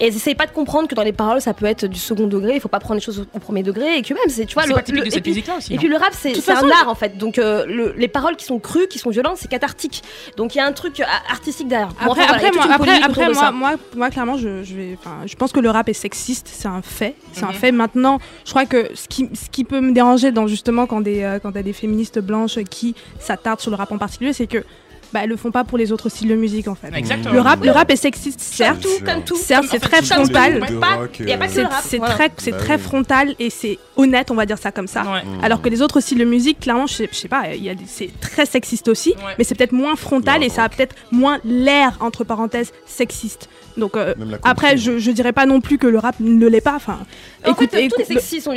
Et 0.00 0.06
elles 0.06 0.16
essayent 0.16 0.34
pas 0.34 0.46
de 0.46 0.50
comprendre 0.52 0.88
que 0.88 0.94
dans 0.94 1.02
les 1.02 1.12
paroles, 1.12 1.40
ça 1.42 1.52
peut 1.52 1.66
être 1.66 1.84
du 1.86 1.98
second 1.98 2.26
degré, 2.26 2.54
il 2.54 2.60
faut 2.60 2.68
pas 2.68 2.80
prendre 2.80 2.94
les 2.94 3.00
choses 3.04 3.26
au, 3.34 3.38
premier 3.38 3.62
degré, 3.62 3.98
et 3.98 4.02
que 4.02 4.14
même, 4.14 4.22
c'est, 4.28 4.46
tu 4.46 4.54
vois, 4.54 4.62
C'est 4.62 4.70
le, 4.70 4.74
pas 4.74 4.82
typique 4.82 5.00
le- 5.00 5.02
de 5.04 5.08
et 5.08 5.10
cette 5.10 5.22
puis- 5.22 5.32
musique-là 5.32 5.56
aussi. 5.58 5.72
et 5.72 5.76
non 5.76 5.80
puis 5.80 5.88
le 5.88 5.96
rap, 5.96 6.12
c'est 6.12 6.34
c'est 6.34 6.52
un 6.52 6.70
art 6.70 6.88
en 6.88 6.94
fait. 6.94 7.18
Donc 7.18 7.38
euh, 7.38 7.66
le- 7.66 7.92
les 7.96 8.08
paroles 8.08 8.36
qui 8.36 8.46
sont 8.46 8.58
crues, 8.58 8.86
qui 8.88 8.98
sont 8.98 9.10
violentes, 9.10 9.36
c'est 9.36 9.48
cathartique. 9.48 10.02
Donc 10.38 10.54
il 10.54 10.58
y 10.58 10.60
a 10.62 10.66
un 10.66 10.72
truc 10.72 11.00
euh, 11.00 11.04
artistique 11.30 11.68
derrière. 11.68 11.88
Bon, 12.04 12.12
Après, 12.12 12.22
enfin, 12.24 12.32
après, 12.34 12.50
moi, 12.52 12.64
après, 12.72 13.02
après, 13.02 13.24
moi, 13.26 13.34
ça. 13.34 13.50
moi, 13.52 13.72
moi, 13.94 14.10
clairement, 14.10 14.38
je, 14.38 14.62
je 14.64 14.74
vais, 14.74 14.98
je 15.26 15.36
pense 15.36 15.52
que 15.52 15.60
le 15.60 15.68
rap 15.70 15.88
est 15.88 15.92
sexiste, 15.92 16.48
c'est 16.50 16.68
un 16.68 16.80
fait, 16.82 17.14
c'est 17.32 17.44
un 17.44 17.48
Mhm. 17.48 17.52
fait. 17.54 17.72
Maintenant, 17.72 18.18
je 18.46 18.50
crois 18.50 18.64
que 18.66 18.90
ce 18.94 19.06
qui, 19.06 19.28
ce 19.34 19.50
qui 19.50 19.64
peut 19.64 19.80
me 19.80 19.92
déranger 19.92 20.32
dans 20.32 20.46
justement 20.46 20.86
quand 20.86 21.02
des, 21.02 21.22
euh, 21.24 21.38
quand 21.40 21.52
t'as 21.52 21.62
des 21.62 21.74
féministes 21.74 22.20
blanches 22.20 22.58
qui 22.70 22.94
s'attardent 23.18 23.60
sur 23.60 23.70
le 23.70 23.76
rap 23.76 23.92
en 23.92 23.98
particulier, 23.98 24.32
c'est 24.32 24.46
que 24.46 24.64
bah, 25.12 25.20
elles 25.24 25.28
le 25.28 25.36
font 25.36 25.50
pas 25.50 25.64
pour 25.64 25.78
les 25.78 25.92
autres 25.92 26.08
styles 26.08 26.28
de 26.28 26.34
musique 26.34 26.68
en 26.68 26.74
fait. 26.74 26.90
Exactement. 26.94 27.34
Le 27.34 27.40
rap, 27.40 27.62
le 27.64 27.70
rap 27.70 27.90
est 27.90 27.96
sexiste, 27.96 28.40
certes. 28.40 28.80
tout, 28.80 29.04
comme 29.04 29.22
tout. 29.24 29.36
Certes, 29.36 29.66
c'est 29.70 29.78
très 29.80 30.02
frontal. 30.02 30.60
euh. 30.60 31.80
C'est 31.82 31.98
très, 31.98 32.30
c'est 32.38 32.50
Bah 32.50 32.58
très 32.58 32.78
frontal 32.78 33.34
et 33.38 33.50
c'est 33.50 33.78
honnête, 33.96 34.30
on 34.30 34.34
va 34.34 34.46
dire 34.46 34.58
ça 34.58 34.72
comme 34.72 34.86
ça. 34.86 35.02
Ouais. 35.02 35.22
Alors 35.42 35.62
que 35.62 35.68
les 35.68 35.82
autres 35.82 36.00
styles 36.00 36.18
de 36.18 36.24
musique, 36.24 36.60
clairement, 36.60 36.86
je 36.86 37.04
sais, 37.12 37.28
pas, 37.28 37.44
c'est 37.86 38.10
très 38.20 38.46
sexiste 38.46 38.88
aussi, 38.88 39.10
Ouais. 39.10 39.34
mais 39.38 39.44
c'est 39.44 39.54
peut-être 39.54 39.72
moins 39.72 39.96
frontal 39.96 40.40
Non, 40.40 40.46
et 40.46 40.48
ça 40.48 40.64
a 40.64 40.68
peut-être 40.68 40.94
moins 41.10 41.38
l'air, 41.44 41.96
entre 42.00 42.24
parenthèses, 42.24 42.72
sexiste. 42.86 43.48
Donc 43.76 43.96
euh, 43.96 44.14
après, 44.44 44.76
je, 44.76 44.98
je 44.98 45.10
dirais 45.10 45.32
pas 45.32 45.46
non 45.46 45.60
plus 45.60 45.78
que 45.78 45.86
le 45.86 45.98
rap 45.98 46.16
ne 46.20 46.46
l'est 46.46 46.60
pas. 46.60 46.74
Enfin, 46.74 46.98
En 47.46 47.52
écoute, 47.52 47.70
fait, 47.70 47.88
tout 47.88 48.00
est 48.00 48.04
sexiste. 48.04 48.48
on- 48.48 48.54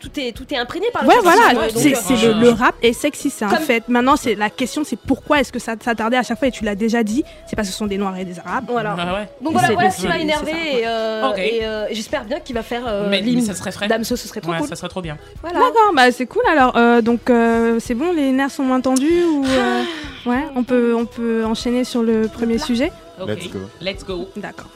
Tout 0.00 0.20
est, 0.20 0.32
tout 0.32 0.44
est 0.52 0.56
imprégné 0.58 0.86
par 0.92 1.02
le 1.02 1.08
Ouais, 1.08 1.14
sexisme, 1.14 1.36
voilà, 1.42 1.60
ouais, 1.60 1.70
c'est 1.74 2.26
euh, 2.26 2.34
le, 2.34 2.40
le 2.40 2.48
rap 2.50 2.74
est 2.82 2.92
sexiste, 2.92 3.38
c'est 3.38 3.44
un 3.44 3.48
Comme- 3.48 3.58
fait. 3.60 3.88
Maintenant, 3.88 4.16
c'est 4.16 4.34
la 4.34 4.50
question, 4.50 4.82
c'est 4.84 4.98
pourquoi 4.98 5.40
est-ce 5.40 5.52
que 5.52 5.58
ça 5.58 5.74
s'attardait 5.82 6.16
à 6.16 6.22
chaque 6.22 6.38
fois 6.38 6.48
et 6.48 6.50
tu 6.50 6.64
l'as 6.64 6.74
déjà 6.74 7.02
dit, 7.02 7.24
c'est 7.46 7.56
parce 7.56 7.68
que 7.68 7.72
ce 7.72 7.78
sont 7.78 7.86
des 7.86 7.98
noirs 7.98 8.16
et 8.18 8.24
des 8.24 8.38
arabes. 8.38 8.64
Voilà. 8.68 8.96
Ah 8.98 9.14
ouais. 9.14 9.28
Donc 9.40 9.52
voilà, 9.52 9.68
c'est 9.68 9.74
voilà 9.74 9.90
ce 9.90 10.00
qui 10.00 10.08
m'a 10.08 10.18
énervé 10.18 10.50
et, 10.52 10.86
euh, 10.86 11.34
et, 11.36 11.64
euh, 11.64 11.86
j'espère 11.92 12.24
bien 12.24 12.40
qu'il 12.40 12.54
va 12.54 12.62
faire 12.62 12.82
euh, 12.86 13.08
Mais, 13.08 13.22
mais 13.22 13.40
ça 13.40 13.54
serait 13.54 13.72
frais. 13.72 13.88
Damso, 13.88 14.16
ce 14.16 14.28
serait 14.28 14.40
trop 14.40 14.52
Ouais, 14.52 14.58
cool. 14.58 14.68
ça 14.68 14.76
serait 14.76 14.88
trop 14.88 15.00
bien. 15.02 15.16
Voilà. 15.42 15.58
D'accord, 15.60 15.92
bah 15.94 16.10
c'est 16.12 16.26
cool 16.26 16.42
alors. 16.50 16.76
Euh, 16.76 17.00
donc 17.02 17.30
euh, 17.30 17.78
c'est 17.80 17.94
bon, 17.94 18.12
les 18.12 18.32
nerfs 18.32 18.50
sont 18.50 18.64
moins 18.64 18.80
tendus 18.80 19.24
ou 19.24 19.44
euh, 19.46 19.82
ouais, 20.26 20.44
on 20.54 20.62
peut 20.64 20.94
on 20.96 21.06
peut 21.06 21.44
enchaîner 21.44 21.84
sur 21.84 22.02
le 22.02 22.28
premier 22.28 22.58
sujet. 22.58 22.92
Okay. 23.18 23.34
Let's 23.34 23.46
go. 23.48 23.70
Let's 23.80 24.04
go. 24.04 24.28
D'accord. 24.36 24.70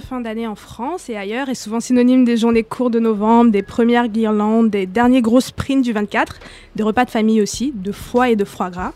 Fin 0.00 0.20
d'année 0.20 0.46
en 0.46 0.54
France 0.54 1.08
et 1.08 1.16
ailleurs 1.16 1.48
est 1.48 1.54
souvent 1.54 1.80
synonyme 1.80 2.24
des 2.24 2.36
journées 2.36 2.62
courtes 2.62 2.92
de 2.92 3.00
novembre, 3.00 3.50
des 3.50 3.62
premières 3.62 4.08
guirlandes, 4.08 4.70
des 4.70 4.86
derniers 4.86 5.22
gros 5.22 5.40
sprints 5.40 5.84
du 5.84 5.92
24, 5.92 6.40
des 6.76 6.82
repas 6.82 7.04
de 7.04 7.10
famille 7.10 7.42
aussi, 7.42 7.72
de 7.74 7.92
foie 7.92 8.30
et 8.30 8.36
de 8.36 8.44
foie 8.44 8.70
gras, 8.70 8.92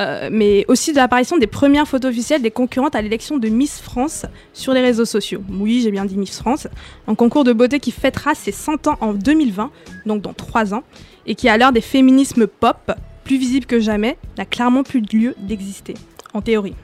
euh, 0.00 0.28
mais 0.32 0.64
aussi 0.68 0.92
de 0.92 0.96
l'apparition 0.96 1.38
des 1.38 1.46
premières 1.46 1.86
photos 1.86 2.10
officielles 2.10 2.42
des 2.42 2.50
concurrentes 2.50 2.94
à 2.94 3.02
l'élection 3.02 3.38
de 3.38 3.48
Miss 3.48 3.80
France 3.80 4.26
sur 4.52 4.72
les 4.72 4.80
réseaux 4.80 5.04
sociaux. 5.04 5.42
Oui, 5.50 5.80
j'ai 5.82 5.90
bien 5.90 6.04
dit 6.04 6.16
Miss 6.16 6.38
France, 6.38 6.68
un 7.06 7.14
concours 7.14 7.44
de 7.44 7.52
beauté 7.52 7.80
qui 7.80 7.90
fêtera 7.90 8.34
ses 8.34 8.52
100 8.52 8.86
ans 8.88 8.98
en 9.00 9.14
2020, 9.14 9.70
donc 10.06 10.22
dans 10.22 10.32
3 10.32 10.74
ans, 10.74 10.82
et 11.26 11.34
qui 11.34 11.48
à 11.48 11.56
l'heure 11.56 11.72
des 11.72 11.80
féminismes 11.80 12.46
pop, 12.46 12.92
plus 13.24 13.38
visible 13.38 13.66
que 13.66 13.80
jamais, 13.80 14.18
n'a 14.36 14.44
clairement 14.44 14.82
plus 14.82 15.00
de 15.00 15.16
lieu 15.16 15.34
d'exister, 15.38 15.94
en 16.32 16.42
théorie. 16.42 16.74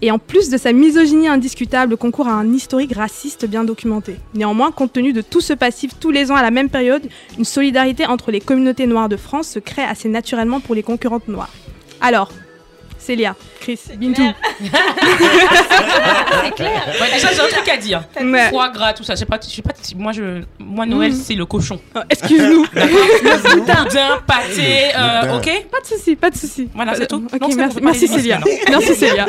Et 0.00 0.10
en 0.10 0.18
plus 0.18 0.48
de 0.48 0.56
sa 0.56 0.72
misogynie 0.72 1.28
indiscutable, 1.28 1.90
le 1.90 1.96
concours 1.96 2.28
a 2.28 2.32
un 2.32 2.52
historique 2.52 2.94
raciste 2.94 3.46
bien 3.46 3.64
documenté. 3.64 4.16
Néanmoins, 4.34 4.70
compte 4.70 4.92
tenu 4.92 5.12
de 5.12 5.22
tout 5.22 5.40
ce 5.40 5.52
passif 5.52 5.98
tous 5.98 6.10
les 6.10 6.30
ans 6.30 6.36
à 6.36 6.42
la 6.42 6.52
même 6.52 6.68
période, 6.68 7.02
une 7.36 7.44
solidarité 7.44 8.06
entre 8.06 8.30
les 8.30 8.40
communautés 8.40 8.86
noires 8.86 9.08
de 9.08 9.16
France 9.16 9.48
se 9.48 9.58
crée 9.58 9.82
assez 9.82 10.08
naturellement 10.08 10.60
pour 10.60 10.74
les 10.74 10.84
concurrentes 10.84 11.26
noires. 11.26 11.52
Alors, 12.00 12.30
Célia, 12.98 13.34
Chris, 13.60 13.78
Bintou. 13.96 14.22
C'est 16.44 16.54
clair. 16.54 16.82
Ouais, 17.00 17.10
déjà, 17.12 17.32
j'ai 17.32 17.40
un 17.40 17.48
truc 17.48 17.68
à 17.68 17.76
dire. 17.76 18.02
Ouais. 18.20 18.48
Foie 18.50 18.68
gras, 18.70 18.92
tout 18.92 19.02
ça. 19.04 19.14
Je 19.14 19.20
sais 19.20 19.26
pas, 19.26 19.38
je 19.40 19.60
pas 19.62 19.72
moi, 19.96 20.12
je, 20.12 20.42
moi, 20.58 20.84
Noël, 20.86 21.12
Mm. 21.12 21.14
c'est 21.24 21.34
le 21.34 21.46
cochon. 21.46 21.80
Excuse-nous. 22.10 22.66
Le 22.74 23.54
boudin, 23.60 24.18
pâté, 24.26 24.90
euh, 24.96 25.36
ok 25.36 25.66
Pas 25.70 25.80
de 25.80 25.86
souci, 25.86 26.16
pas 26.16 26.30
de 26.30 26.36
souci. 26.36 26.68
Voilà, 26.74 26.94
c'est 26.94 27.06
tout. 27.06 27.20
Non, 27.40 27.48
c'est 27.50 27.80
merci, 27.82 28.08
Célia. 28.08 28.40
Merci 28.68 28.94
Célia. 28.94 29.26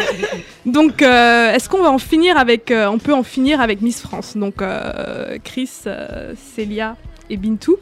Donc, 0.65 1.01
euh, 1.01 1.53
est-ce 1.53 1.69
qu'on 1.69 1.81
va 1.81 1.89
en 1.91 1.97
finir 1.99 2.37
avec, 2.37 2.71
euh, 2.71 2.87
on 2.87 2.97
peut 2.97 3.13
en 3.13 3.23
finir 3.23 3.61
avec 3.61 3.81
Miss 3.81 4.01
France. 4.01 4.35
Donc, 4.35 4.61
euh, 4.61 5.37
Chris, 5.43 5.69
euh, 5.87 6.33
Célia 6.55 6.95
et 7.29 7.37
Bintou. 7.37 7.77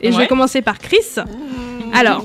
Et 0.00 0.12
je 0.12 0.16
vais 0.18 0.26
commencer 0.26 0.62
par 0.62 0.78
Chris. 0.78 0.98
Alors, 1.92 2.24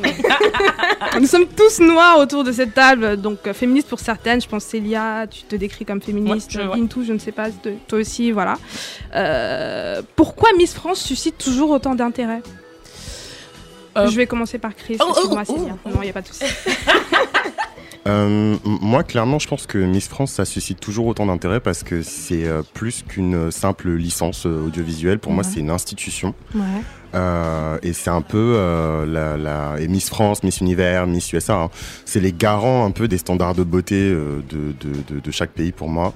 nous 1.20 1.26
sommes 1.26 1.48
tous 1.48 1.80
noirs 1.80 2.20
autour 2.20 2.44
de 2.44 2.52
cette 2.52 2.76
table, 2.76 3.18
donc 3.20 3.40
euh, 3.48 3.54
féministes 3.54 3.88
pour 3.90 4.00
certaines. 4.00 4.40
Je 4.40 4.48
pense 4.48 4.64
Célia, 4.64 5.26
tu 5.28 5.42
te 5.44 5.56
décris 5.56 5.86
comme 5.86 6.02
féministe. 6.02 6.54
Ouais, 6.56 6.62
je- 6.64 6.68
ouais. 6.68 6.76
Bintou, 6.76 7.04
je 7.04 7.14
ne 7.14 7.18
sais 7.18 7.32
pas, 7.32 7.50
de- 7.50 7.74
toi 7.88 7.98
aussi, 8.00 8.32
voilà. 8.32 8.58
Euh, 9.16 10.02
pourquoi 10.16 10.50
Miss 10.58 10.74
France 10.76 11.00
suscite 11.02 11.38
toujours 11.40 11.72
autant 11.72 11.96
d'intérêt? 11.96 12.44
Euh, 13.98 14.08
Je 14.08 14.16
vais 14.18 14.28
commencer 14.28 14.58
par 14.60 14.76
Chris. 14.76 14.98
Oh, 15.00 15.06
oh, 15.08 15.12
Excuse-moi, 15.14 15.44
oh, 15.48 15.54
Célia. 15.56 15.76
Non, 15.86 16.02
il 16.02 16.04
n'y 16.04 16.10
a 16.10 16.14
pas 16.14 16.22
de 16.22 16.28
souci. 16.28 16.44
Euh, 18.08 18.56
moi, 18.64 19.04
clairement, 19.04 19.40
je 19.40 19.48
pense 19.48 19.66
que 19.66 19.80
Miss 19.80 20.08
France, 20.08 20.34
ça 20.34 20.46
suscite 20.46 20.80
toujours 20.80 21.08
autant 21.08 21.26
d'intérêt 21.26 21.60
parce 21.60 21.82
que 21.82 22.04
c'est 22.04 22.46
euh, 22.46 22.62
plus 22.74 23.04
qu'une 23.08 23.50
simple 23.50 23.90
licence 23.90 24.46
euh, 24.46 24.68
audiovisuelle. 24.68 25.18
Pour 25.18 25.32
moi, 25.32 25.44
c'est 25.44 25.60
une 25.60 25.72
institution. 25.72 26.36
Ouais. 26.54 26.62
Euh, 27.16 27.80
et 27.82 27.94
c'est 27.94 28.12
un 28.12 28.22
peu 28.22 28.38
euh, 28.58 29.06
la, 29.08 29.38
la 29.38 29.80
et 29.82 29.88
Miss 29.88 30.10
France, 30.10 30.44
Miss 30.44 30.60
Univers, 30.62 31.08
Miss 31.08 31.32
USA. 31.34 31.56
hein. 31.56 31.70
C'est 32.06 32.20
les 32.20 32.34
garants 32.34 32.86
un 32.86 32.92
peu 32.92 33.08
des 33.08 33.18
standards 33.18 33.56
de 33.56 33.64
beauté 33.64 34.10
de, 34.12 34.44
de, 34.50 34.74
de, 35.14 35.20
de 35.20 35.32
chaque 35.32 35.52
pays 35.52 35.72
pour 35.72 35.90
moi. 35.90 36.14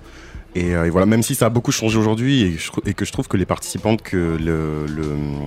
Et, 0.56 0.76
euh, 0.76 0.86
et 0.86 0.90
voilà, 0.90 1.06
même 1.06 1.22
si 1.24 1.36
ça 1.36 1.46
a 1.46 1.50
beaucoup 1.50 1.72
changé 1.72 1.98
aujourd'hui 1.98 2.58
et, 2.86 2.94
que 2.94 3.06
je 3.06 3.12
trouve 3.12 3.28
que 3.28 3.38
les 3.38 3.46
participantes 3.46 4.02
que 4.02 4.18
le, 4.40 4.86
le 4.88 5.04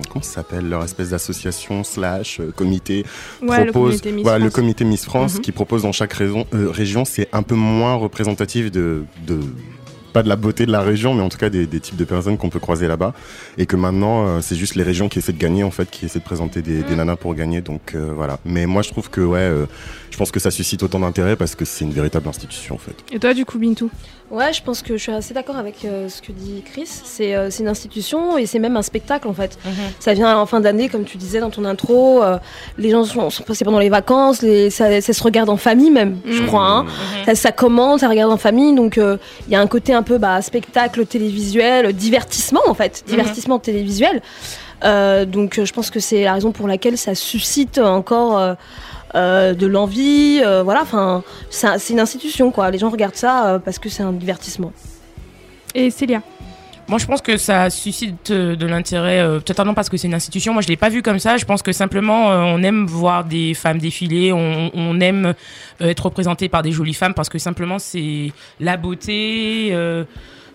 comment 0.09 0.23
ça 0.23 0.35
s'appelle 0.35 0.69
leur 0.69 0.83
espèce 0.83 1.09
d'association 1.09 1.83
slash 1.83 2.39
euh, 2.39 2.51
comité 2.55 3.05
Ouais, 3.41 3.65
le 3.65 3.71
propose, 3.71 3.91
comité 4.01 4.11
Miss 4.13 4.23
voilà, 4.23 4.39
le 4.43 4.49
comité 4.49 4.85
Miss 4.85 5.03
France 5.05 5.35
Mhm. 5.35 5.41
qui 5.41 5.51
propose 5.51 5.81
dans 5.83 5.91
chaque 5.91 6.13
raison, 6.13 6.45
euh, 6.53 6.69
région, 6.71 7.03
c'est 7.05 7.27
un 7.33 7.43
peu 7.43 7.55
moins 7.55 7.95
représentatif 7.95 8.71
de, 8.71 9.03
de 9.27 9.39
pas 10.13 10.21
de 10.21 10.29
la 10.29 10.35
beauté 10.35 10.67
de 10.67 10.71
la 10.71 10.81
région, 10.81 11.15
mais 11.15 11.23
en 11.23 11.29
tout 11.29 11.39
cas 11.39 11.49
des, 11.49 11.65
des 11.65 11.79
types 11.79 11.95
de 11.97 12.05
personnes 12.05 12.37
qu'on 12.37 12.49
peut 12.49 12.59
croiser 12.59 12.87
là-bas. 12.87 13.13
Et 13.57 13.65
que 13.65 13.75
maintenant, 13.75 14.27
euh, 14.27 14.41
c'est 14.41 14.55
juste 14.55 14.75
les 14.75 14.83
régions 14.83 15.09
qui 15.09 15.17
essaient 15.17 15.33
de 15.33 15.39
gagner, 15.39 15.63
en 15.63 15.71
fait, 15.71 15.89
qui 15.89 16.05
essaient 16.05 16.19
de 16.19 16.23
présenter 16.23 16.61
des, 16.61 16.83
des 16.83 16.95
nanas 16.95 17.15
pour 17.15 17.33
gagner. 17.33 17.61
Donc 17.61 17.95
euh, 17.95 18.11
voilà. 18.15 18.37
Mais 18.45 18.67
moi, 18.67 18.83
je 18.83 18.89
trouve 18.89 19.09
que, 19.09 19.21
ouais, 19.21 19.39
euh, 19.39 19.65
je 20.13 20.17
pense 20.19 20.29
que 20.29 20.39
ça 20.39 20.51
suscite 20.51 20.83
autant 20.83 20.99
d'intérêt 20.99 21.35
parce 21.35 21.55
que 21.55 21.65
c'est 21.65 21.83
une 21.83 21.91
véritable 21.91 22.27
institution, 22.29 22.75
en 22.75 22.77
fait. 22.77 22.93
Et 23.11 23.17
toi, 23.17 23.33
du 23.33 23.45
coup, 23.45 23.57
Bintou? 23.57 23.89
Ouais, 24.29 24.53
je 24.53 24.61
pense 24.61 24.83
que 24.83 24.95
je 24.95 25.01
suis 25.01 25.11
assez 25.11 25.33
d'accord 25.33 25.57
avec 25.57 25.83
euh, 25.85 26.07
ce 26.07 26.21
que 26.21 26.31
dit 26.31 26.61
Chris. 26.65 26.85
C'est 26.87 27.35
euh, 27.35 27.49
c'est 27.51 27.61
une 27.63 27.67
institution 27.69 28.37
et 28.37 28.45
c'est 28.45 28.57
même 28.59 28.77
un 28.77 28.81
spectacle 28.81 29.27
en 29.27 29.33
fait. 29.33 29.57
Ça 29.99 30.13
vient 30.13 30.37
en 30.37 30.45
fin 30.47 30.59
d'année, 30.59 30.87
comme 30.89 31.03
tu 31.03 31.17
disais 31.17 31.39
dans 31.39 31.49
ton 31.51 31.65
intro. 31.65 32.23
euh, 32.23 32.37
les 32.79 32.89
gens 32.91 33.03
sont, 33.05 33.29
sont 33.29 33.43
passés 33.43 33.65
pendant 33.65 33.77
les 33.79 33.89
vacances, 33.89 34.41
les, 34.41 34.69
ça, 34.71 35.01
ça 35.01 35.13
se 35.13 35.21
regarde 35.23 35.49
en 35.49 35.57
famille 35.57 35.91
même, 35.91 36.17
je 36.27 36.41
Mhm. 36.41 36.47
crois. 36.47 36.65
hein. 36.67 36.85
Ça, 37.25 37.35
ça 37.35 37.51
commence, 37.51 38.01
ça 38.01 38.07
regarde 38.09 38.31
en 38.31 38.37
famille. 38.37 38.73
Donc 38.75 38.97
euh, 38.97 39.17
il 39.47 39.53
y 39.53 39.55
a 39.55 39.61
un 39.61 39.67
côté 39.67 39.93
un 39.93 40.03
peu 40.03 40.17
bah, 40.19 40.41
spectacle 40.41 41.05
télévisuel, 41.05 41.91
divertissement 41.93 42.61
en 42.67 42.73
fait, 42.75 43.03
divertissement 43.07 43.59
télévisuel. 43.59 44.21
Euh, 44.83 45.25
donc 45.25 45.59
euh, 45.59 45.65
je 45.65 45.73
pense 45.73 45.89
que 45.91 45.99
c'est 45.99 46.23
la 46.23 46.33
raison 46.33 46.51
pour 46.51 46.67
laquelle 46.67 46.97
ça 46.97 47.13
suscite 47.13 47.77
encore. 47.77 48.55
Euh, 49.15 49.53
de 49.53 49.67
l'envie, 49.67 50.41
euh, 50.43 50.63
voilà, 50.63 50.81
enfin, 50.81 51.23
c'est 51.49 51.67
un- 51.67 51.77
c'est 51.77 51.93
une 51.93 51.99
institution 51.99 52.51
quoi. 52.51 52.71
Les 52.71 52.77
gens 52.79 52.89
regardent 52.89 53.15
ça 53.15 53.47
euh, 53.47 53.59
parce 53.59 53.79
que 53.79 53.89
c'est 53.89 54.03
un 54.03 54.11
divertissement. 54.13 54.71
Et 55.75 55.89
Célia 55.89 56.21
Moi, 56.87 56.99
je 56.99 57.05
pense 57.05 57.21
que 57.21 57.37
ça 57.37 57.69
suscite 57.69 58.31
de 58.31 58.65
l'intérêt, 58.65 59.19
euh, 59.21 59.39
totalement 59.39 59.73
parce 59.73 59.87
que 59.89 59.95
c'est 59.97 60.07
une 60.07 60.13
institution. 60.13 60.51
Moi, 60.53 60.61
je 60.61 60.67
l'ai 60.67 60.75
pas 60.77 60.89
vu 60.89 61.01
comme 61.01 61.17
ça. 61.17 61.37
Je 61.37 61.45
pense 61.45 61.61
que 61.61 61.71
simplement, 61.71 62.29
euh, 62.31 62.41
on 62.41 62.61
aime 62.61 62.85
voir 62.85 63.23
des 63.23 63.53
femmes 63.53 63.77
défiler, 63.79 64.33
on, 64.33 64.69
on 64.73 64.99
aime 64.99 65.33
euh, 65.81 65.87
être 65.89 66.05
représenté 66.05 66.49
par 66.49 66.61
des 66.61 66.71
jolies 66.73 66.93
femmes 66.93 67.13
parce 67.13 67.29
que 67.29 67.39
simplement, 67.39 67.79
c'est 67.79 68.31
la 68.59 68.75
beauté. 68.77 69.69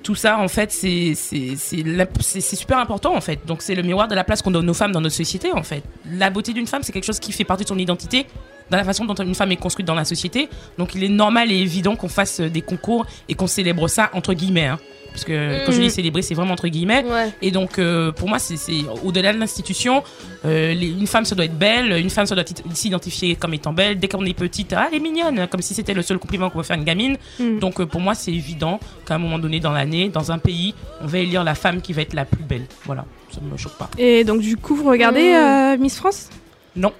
Tout 0.09 0.15
ça, 0.15 0.39
en 0.39 0.49
fait, 0.49 0.73
c'est 0.73 1.15
super 1.15 2.79
important, 2.79 3.15
en 3.15 3.21
fait. 3.21 3.41
Donc, 3.45 3.61
c'est 3.61 3.75
le 3.75 3.83
miroir 3.83 4.09
de 4.09 4.15
la 4.15 4.25
place 4.25 4.41
qu'on 4.41 4.51
donne 4.51 4.71
aux 4.71 4.73
femmes 4.73 4.93
dans 4.93 5.03
notre 5.03 5.15
société, 5.15 5.53
en 5.53 5.63
fait. 5.63 5.83
La 6.11 6.31
beauté 6.31 6.55
d'une 6.55 6.67
femme, 6.67 6.83
c'est 6.83 6.93
quelque 6.93 7.05
chose 7.05 7.21
qui 7.21 7.31
fait 7.31 7.45
partie 7.45 7.65
de 7.65 7.69
son 7.69 7.77
identité, 7.77 8.25
dans 8.71 8.79
la 8.79 8.85
façon 8.85 9.05
dont 9.05 9.13
une 9.13 9.35
femme 9.35 9.53
est 9.53 9.57
construite 9.57 9.87
dans 9.87 9.95
la 9.95 10.07
société. 10.07 10.49
Donc, 10.79 10.95
il 10.95 11.05
est 11.05 11.11
normal 11.11 11.53
et 11.53 11.57
évident 11.57 11.95
qu'on 11.95 12.09
fasse 12.09 12.41
des 12.41 12.63
concours 12.63 13.05
et 13.29 13.35
qu'on 13.35 13.47
célèbre 13.47 13.87
ça, 13.87 14.09
entre 14.15 14.33
guillemets. 14.33 14.69
Hein. 14.69 14.79
Parce 15.19 15.25
que 15.27 15.67
quand 15.67 15.73
je 15.73 15.81
dis 15.81 15.91
célébrer, 15.91 16.23
c'est 16.23 16.35
vraiment 16.35 16.53
entre 16.53 16.69
guillemets. 16.69 17.05
Ouais. 17.05 17.31
Et 17.43 17.51
donc, 17.51 17.81
euh, 17.81 18.13
pour 18.13 18.29
moi, 18.29 18.39
c'est 18.39 18.55
au-delà 19.05 19.33
de 19.33 19.39
l'institution. 19.39 20.05
euh, 20.45 20.73
une 20.73 21.09
femme, 21.09 21.25
ça 21.25 21.35
doit 21.35 21.45
être 21.45 21.59
belle. 21.59 21.91
Une 21.93 22.09
femme, 22.11 22.25
ça 22.27 22.37
doit 22.37 22.45
s'identifier 22.73 23.35
comme 23.35 23.53
étant 23.53 23.73
belle. 23.73 23.99
Dès 23.99 24.07
qu'on 24.07 24.25
est 24.25 24.33
petite, 24.33 24.73
ah, 24.77 24.87
elle 24.93 24.99
est 24.99 25.01
mignonne. 25.01 25.49
Comme 25.49 25.61
si 25.61 25.75
c'était 25.75 25.93
le 25.95 26.03
seul 26.03 26.19
compliment 26.19 26.51
qu'on 26.51 26.59
peut 26.59 26.65
faire 26.65 26.77
à 26.77 26.79
une 26.79 26.85
gamine. 26.85 27.17
Mm. 27.41 27.59
Donc, 27.59 27.81
euh, 27.81 27.87
pour 27.87 28.01
moi, 28.01 28.15
c'est 28.15 28.33
évident 28.33 28.79
qu'à 29.05 29.17
un 29.17 29.19
moment 29.19 29.41
donné 29.41 29.59
dans 29.59 29.73
l'année, 29.73 30.09
dans 30.09 30.31
un 30.31 30.39
pays, 30.39 30.73
on 31.01 31.07
va 31.09 31.19
élire 31.19 31.43
la 31.43 31.57
femme 31.57 31.81
qui 31.81 31.93
va 31.93 32.03
être 32.03 32.15
la 32.15 32.25
plus 32.25 32.45
belle. 32.45 32.67
Voilà, 32.85 33.05
ça 33.35 33.41
me 33.41 33.57
choque 33.57 33.77
pas. 33.77 33.91
Et 33.99 34.23
donc, 34.23 34.41
du 34.41 34.57
coup, 34.57 34.77
vous 34.77 34.89
regardez 34.89 35.33
Mm. 35.35 35.81
Miss 35.81 35.97
France? 35.97 36.29
Non. 36.77 36.93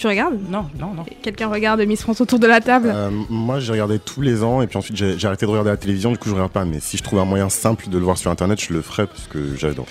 Tu 0.00 0.06
regardes 0.06 0.38
Non, 0.48 0.64
non, 0.78 0.94
non. 0.94 1.04
Quelqu'un 1.20 1.48
regarde 1.48 1.82
Miss 1.82 2.00
France 2.00 2.22
autour 2.22 2.38
de 2.38 2.46
la 2.46 2.62
table 2.62 2.90
Euh, 2.90 3.10
moi, 3.28 3.60
j'ai 3.60 3.70
regardé 3.72 3.98
tous 3.98 4.22
les 4.22 4.42
ans 4.42 4.62
et 4.62 4.66
puis 4.66 4.78
ensuite 4.78 4.96
j'ai 4.96 5.26
arrêté 5.26 5.44
de 5.44 5.50
regarder 5.50 5.68
la 5.68 5.76
télévision. 5.76 6.10
Du 6.10 6.16
coup, 6.16 6.30
je 6.30 6.34
regarde 6.34 6.52
pas. 6.52 6.64
Mais 6.64 6.80
si 6.80 6.96
je 6.96 7.02
trouve 7.02 7.18
un 7.18 7.26
moyen 7.26 7.50
simple 7.50 7.90
de 7.90 7.98
le 7.98 8.04
voir 8.04 8.16
sur 8.16 8.30
internet, 8.30 8.58
je 8.66 8.72
le 8.72 8.80
ferai 8.80 9.06
parce 9.06 9.26
que 9.26 9.54
j'adore. 9.58 9.84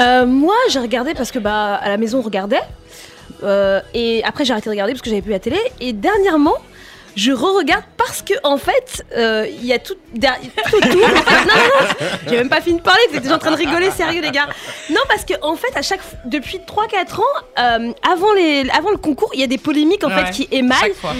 Euh, 0.00 0.26
moi, 0.26 0.56
j'ai 0.70 0.80
regardé 0.80 1.14
parce 1.14 1.30
que 1.30 1.38
bah 1.38 1.76
à 1.76 1.88
la 1.88 1.96
maison 1.96 2.18
on 2.18 2.22
regardait. 2.22 2.60
Euh, 3.44 3.80
et 3.94 4.24
après 4.24 4.44
j'ai 4.44 4.50
arrêté 4.52 4.66
de 4.66 4.70
regarder 4.70 4.94
parce 4.94 5.02
que 5.02 5.10
j'avais 5.10 5.22
plus 5.22 5.30
la 5.30 5.38
télé. 5.38 5.58
Et 5.80 5.92
dernièrement, 5.92 6.56
je 7.16 7.32
re-regarde 7.32 7.82
parce 7.96 8.22
que 8.22 8.34
en 8.44 8.58
fait, 8.58 9.02
euh, 9.16 9.46
il 9.48 9.64
y 9.66 9.72
a 9.72 9.78
tout, 9.78 9.94
derrière- 10.14 10.38
tout 10.70 10.76
autour. 10.76 11.04
En 11.04 11.08
fait, 11.08 11.44
non, 11.46 11.54
non, 11.54 11.80
non, 11.80 12.06
j'ai 12.28 12.36
même 12.36 12.48
pas 12.48 12.60
fini 12.60 12.78
de 12.78 12.82
parler. 12.84 13.00
Vous 13.10 13.16
êtes 13.16 13.22
déjà 13.22 13.34
en 13.36 13.38
train 13.38 13.50
de 13.50 13.56
rigoler, 13.56 13.90
sérieux 13.90 14.20
les 14.20 14.30
gars. 14.30 14.48
Non, 14.90 15.00
parce 15.08 15.24
que 15.24 15.34
en 15.42 15.56
fait, 15.56 15.74
à 15.76 15.82
chaque 15.82 16.00
depuis 16.26 16.58
3-4 16.58 17.20
ans, 17.20 17.22
euh, 17.58 17.92
avant 18.08 18.32
les, 18.34 18.68
avant 18.70 18.90
le 18.90 18.98
concours, 18.98 19.30
il 19.34 19.40
y 19.40 19.44
a 19.44 19.46
des 19.48 19.58
polémiques 19.58 20.04
en 20.04 20.08
Ouais, 20.08 20.26
fait 20.26 20.30
qui 20.32 20.48
émaillent 20.52 20.92
fois. 20.94 21.14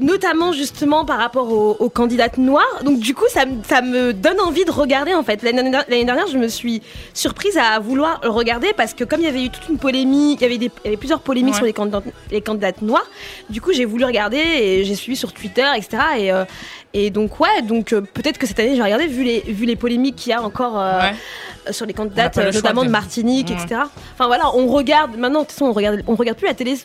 Notamment 0.00 0.52
justement 0.52 1.04
par 1.04 1.18
rapport 1.18 1.50
aux, 1.50 1.76
aux 1.78 1.88
candidates 1.90 2.38
noires. 2.38 2.82
Donc 2.84 3.00
du 3.00 3.14
coup, 3.14 3.24
ça, 3.28 3.46
me- 3.46 3.62
ça 3.68 3.82
me 3.82 4.12
donne 4.12 4.40
envie 4.40 4.64
de 4.64 4.70
regarder 4.70 5.14
en 5.14 5.22
fait. 5.22 5.42
L'année 5.42 5.70
dernière, 6.04 6.26
je 6.28 6.38
me 6.38 6.48
suis 6.48 6.82
surprise 7.14 7.56
à 7.58 7.78
vouloir 7.80 8.20
le 8.22 8.30
regarder 8.30 8.72
parce 8.76 8.94
que 8.94 9.04
comme 9.04 9.20
il 9.20 9.24
y 9.26 9.28
avait 9.28 9.44
eu 9.44 9.50
toute 9.50 9.68
une 9.68 9.78
polémique, 9.78 10.40
il 10.40 10.42
y 10.42 10.46
avait, 10.46 10.58
des, 10.58 10.66
il 10.66 10.84
y 10.84 10.88
avait 10.88 10.96
plusieurs 10.96 11.20
polémiques 11.20 11.54
Ouais. 11.54 11.58
sur 11.58 11.66
les 11.66 11.72
candidates, 11.72 12.04
les 12.30 12.40
candidates 12.40 12.82
noires. 12.82 13.06
Du 13.50 13.60
coup, 13.60 13.72
j'ai 13.72 13.84
voulu 13.84 14.04
regarder 14.04 14.38
et 14.38 14.84
j'ai 14.84 14.94
suivi 14.94 15.16
sur 15.16 15.32
Twitter, 15.32 15.66
etc. 15.76 16.02
Et, 16.18 16.32
euh, 16.32 16.44
et 16.94 17.10
donc 17.10 17.38
ouais, 17.40 17.62
donc 17.62 17.92
euh, 17.92 18.00
peut-être 18.00 18.38
que 18.38 18.46
cette 18.46 18.58
année, 18.60 18.72
je 18.72 18.76
vais 18.76 18.82
regarder 18.84 19.06
vu 19.06 19.24
les, 19.24 19.40
vu 19.40 19.66
les 19.66 19.76
polémiques 19.76 20.16
qu'il 20.16 20.30
y 20.30 20.34
a 20.34 20.42
encore. 20.42 20.78
euh, 20.80 21.00
Ouais. 21.00 21.72
sur 21.72 21.84
les 21.84 21.92
candidates, 21.92 22.34
choix 22.34 22.50
notamment 22.50 22.80
de- 22.82 22.86
de 22.86 22.92
Martinique, 22.92 23.48
Ouais. 23.50 23.56
etc. 23.62 23.82
Enfin 24.14 24.26
voilà, 24.26 24.54
on 24.54 24.68
regarde 24.68 25.16
maintenant. 25.18 25.40
De 25.40 25.44
toute 25.44 25.52
façon, 25.52 25.66
on 25.66 25.72
regarde, 25.72 26.02
on 26.06 26.14
regarde 26.14 26.38
plus 26.38 26.46
la 26.46 26.54
télé. 26.54 26.78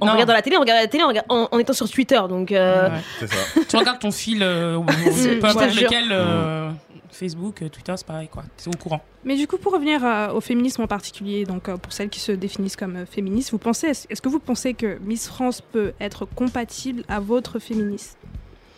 On 0.00 0.06
Non. 0.06 0.12
regarde 0.12 0.28
dans 0.28 0.34
la 0.34 0.42
télé, 0.42 0.56
on 0.56 0.60
regarde 0.60 0.80
la 0.80 0.86
télé 0.88 1.04
en, 1.04 1.12
en- 1.28 1.48
en 1.50 1.58
étant 1.58 1.72
sur 1.72 1.88
Twitter. 1.90 2.20
Donc 2.28 2.52
euh, 2.52 2.88
Ouais. 2.88 3.00
C'est 3.20 3.26
ça. 3.28 3.60
tu 3.68 3.76
regardes 3.76 3.98
ton 3.98 4.10
fil, 4.10 4.42
euh, 4.42 4.78
peu 4.86 4.92
te 5.40 5.46
importe 5.46 5.74
lequel, 5.76 6.04
euh, 6.10 6.70
Facebook, 7.10 7.60
euh, 7.62 7.68
Twitter, 7.68 7.92
c'est 7.96 8.06
pareil, 8.06 8.28
quoi. 8.28 8.44
C'est 8.56 8.68
au 8.74 8.78
courant. 8.78 9.02
Mais 9.24 9.36
du 9.36 9.46
coup, 9.46 9.58
pour 9.58 9.72
revenir 9.74 10.02
euh, 10.04 10.32
au 10.32 10.40
féminisme 10.40 10.82
en 10.82 10.86
particulier, 10.86 11.44
donc 11.44 11.68
euh, 11.68 11.76
pour 11.76 11.92
celles 11.92 12.08
qui 12.08 12.20
se 12.20 12.32
définissent 12.32 12.76
comme 12.76 12.96
euh, 12.96 13.04
féministes, 13.06 13.50
vous 13.50 13.58
pensez, 13.58 13.88
est-ce 13.88 14.22
que 14.22 14.28
vous 14.30 14.38
pensez 14.40 14.72
que 14.74 14.98
Miss 15.02 15.28
France 15.28 15.60
peut 15.60 15.92
être 16.00 16.24
compatible 16.24 17.02
à 17.08 17.20
votre 17.20 17.58
féminisme 17.58 18.16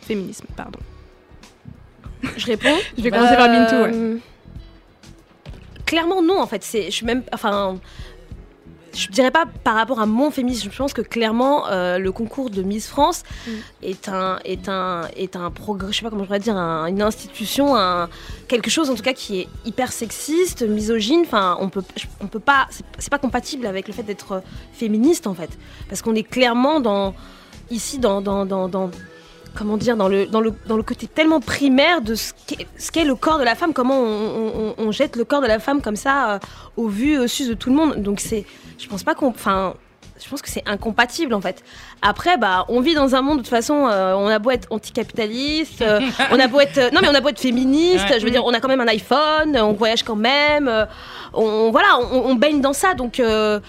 Féminisme, 0.01 0.47
pardon? 0.57 0.81
je 2.37 2.47
réponds. 2.47 2.69
Je 2.99 3.03
vais 3.03 3.11
commencer 3.11 3.37
par 3.37 3.49
Bintou, 3.49 3.75
ouais. 3.77 4.19
Clairement 5.87 6.23
non 6.23 6.41
en 6.41 6.47
fait. 6.47 6.63
C'est, 6.65 6.87
je 6.87 6.91
suis 6.91 7.07
même, 7.07 7.23
enfin, 7.33 7.77
je 8.95 9.09
dirais 9.09 9.31
pas 9.31 9.45
par 9.65 9.75
rapport 9.75 10.01
à 10.01 10.07
mon 10.07 10.31
féminisme. 10.31 10.69
Je 10.71 10.77
pense 10.77 10.93
que 10.93 11.01
clairement 11.03 11.67
euh, 11.69 11.99
le 11.99 12.13
concours 12.13 12.51
de 12.51 12.63
Miss 12.63 12.89
France 12.89 13.23
Mm. 13.47 13.51
est 13.83 14.09
un, 14.09 14.39
est 14.45 14.69
un, 14.69 15.03
est 15.17 15.37
un 15.37 15.51
progrès. 15.51 15.93
Je 15.93 15.99
sais 15.99 16.03
pas 16.03 16.11
comment 16.11 16.23
je 16.23 16.27
pourrais 16.29 16.39
dire, 16.41 16.57
un- 16.57 16.87
une 16.87 17.03
institution, 17.03 17.75
un, 17.77 18.09
quelque 18.49 18.71
chose 18.71 18.91
en 18.91 18.95
tout 18.95 19.03
cas 19.03 19.13
qui 19.15 19.41
est 19.41 19.49
hyper 19.65 19.93
sexiste, 19.93 20.63
misogyne. 20.63 21.23
Enfin, 21.25 21.57
on 21.61 21.69
peut, 21.69 21.83
on 22.21 22.27
peut 22.27 22.41
pas, 22.41 22.67
c'est, 22.71 22.85
c'est 22.99 23.11
pas 23.11 23.19
compatible 23.19 23.67
avec 23.67 23.87
le 23.89 23.95
fait 23.95 24.03
d'être 24.03 24.43
féministe 24.73 25.27
en 25.27 25.35
fait, 25.35 25.51
parce 25.89 26.03
qu'on 26.03 26.15
est 26.15 26.23
clairement 26.23 26.81
dans 26.81 27.15
ici 27.71 27.99
dans, 27.99 28.21
dans, 28.21 28.45
dans, 28.45 28.69
dans- 28.69 28.91
comment 29.55 29.77
dire, 29.77 29.97
dans 29.97 30.09
le, 30.09 30.27
dans 30.27 30.41
le, 30.41 30.53
dans 30.67 30.77
le 30.77 30.83
côté 30.83 31.07
tellement 31.07 31.41
primaire 31.41 32.01
de 32.01 32.15
ce 32.15 32.33
qu'est, 32.47 32.67
ce 32.79 32.91
qu'est 32.91 33.05
le 33.05 33.15
corps 33.15 33.39
de 33.39 33.45
la 33.45 33.55
femme, 33.55 33.73
comment 33.73 33.99
on, 34.01 34.75
on- 34.79 34.85
on 34.87 34.93
jette 34.93 35.17
le 35.17 35.25
corps 35.25 35.41
de 35.43 35.47
la 35.47 35.59
femme 35.59 35.81
comme 35.83 35.97
ça 35.97 36.35
euh, 36.35 36.39
au 36.77 36.89
vu, 36.89 37.19
au 37.19 37.27
su 37.27 37.47
de 37.49 37.55
tout 37.55 37.71
le 37.71 37.77
monde. 37.77 38.03
Donc 38.03 38.21
c'est, 38.21 38.45
je 38.79 38.87
pense 38.89 39.03
pas 39.03 39.15
qu'on, 39.15 39.29
enfin, 39.29 39.75
je 40.23 40.29
pense 40.29 40.41
que 40.43 40.49
c'est 40.51 40.63
incompatible 40.67 41.35
en 41.35 41.41
fait. 41.41 41.63
Après, 42.01 42.37
bah, 42.37 42.65
on 42.69 42.81
vit 42.81 42.95
dans 42.95 43.15
un 43.15 43.23
monde 43.23 43.39
de 43.39 43.43
toute 43.43 43.51
façon, 43.51 43.87
euh, 43.89 44.15
on 44.15 44.27
a 44.29 44.39
beau 44.39 44.51
être 44.51 44.69
anticapitaliste, 44.71 45.83
euh, 45.83 46.01
on 46.31 46.39
a 46.39 46.47
beau 46.49 46.61
être, 46.61 46.79
euh, 46.79 46.91
non 46.91 47.01
mais 47.03 47.09
on 47.09 47.15
a 47.15 47.21
beau 47.21 47.29
être 47.29 47.41
féministe, 47.41 48.05
Ouais. 48.11 48.21
je 48.21 48.25
veux 48.25 48.31
dire, 48.31 48.45
on 48.45 48.53
a 48.55 48.61
quand 48.61 48.69
même 48.69 48.81
un 48.81 48.89
iPhone, 48.89 49.57
on 49.57 49.73
voyage 49.73 50.03
quand 50.03 50.17
même, 50.17 50.69
euh, 50.69 50.85
on, 51.35 51.71
voilà, 51.71 51.99
on, 52.13 52.31
on 52.31 52.35
baigne 52.35 52.61
dans 52.61 52.73
ça, 52.73 52.95
donc. 52.95 53.21
euh, 53.21 53.61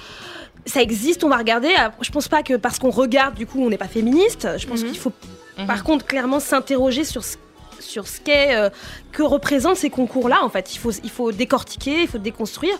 ça 0.65 0.81
existe, 0.81 1.25
on 1.25 1.27
va 1.27 1.35
regarder. 1.35 1.75
Je 1.99 2.09
pense 2.09 2.29
pas 2.29 2.41
que 2.41 2.53
parce 2.53 2.79
qu'on 2.79 2.89
regarde, 2.89 3.33
du 3.35 3.45
coup, 3.45 3.61
on 3.61 3.69
n'est 3.69 3.77
pas 3.77 3.89
féministe. 3.89 4.47
Je 4.57 4.65
pense 4.65 4.81
Mhm. 4.81 4.91
qu'il 4.91 4.97
faut 4.97 5.11
Mhm. 5.57 5.67
par 5.67 5.83
contre, 5.83 6.05
clairement 6.05 6.39
s'interroger 6.39 7.03
sur 7.03 7.23
ce, 7.23 7.37
sur 7.79 8.07
ce 8.07 8.21
qu'est, 8.21 8.55
euh, 8.55 8.69
que 9.11 9.23
représentent 9.23 9.75
ces 9.75 9.89
concours-là. 9.89 10.39
En 10.43 10.49
fait, 10.49 10.73
il 10.73 10.77
faut, 10.79 10.91
il 11.03 11.09
faut 11.09 11.31
décortiquer, 11.31 12.01
il 12.03 12.07
faut 12.07 12.17
déconstruire. 12.17 12.75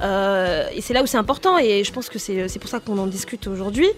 Euh, 0.00 0.66
et 0.74 0.80
c'est 0.80 0.94
là 0.94 1.02
où 1.02 1.06
c'est 1.06 1.18
important. 1.18 1.58
Et 1.58 1.84
je 1.84 1.92
pense 1.92 2.08
que 2.08 2.18
c'est 2.18 2.48
c'est 2.48 2.58
pour 2.58 2.70
ça 2.70 2.80
qu'on 2.80 2.98
en 2.98 3.06
discute 3.06 3.46
aujourd'hui. 3.46 3.88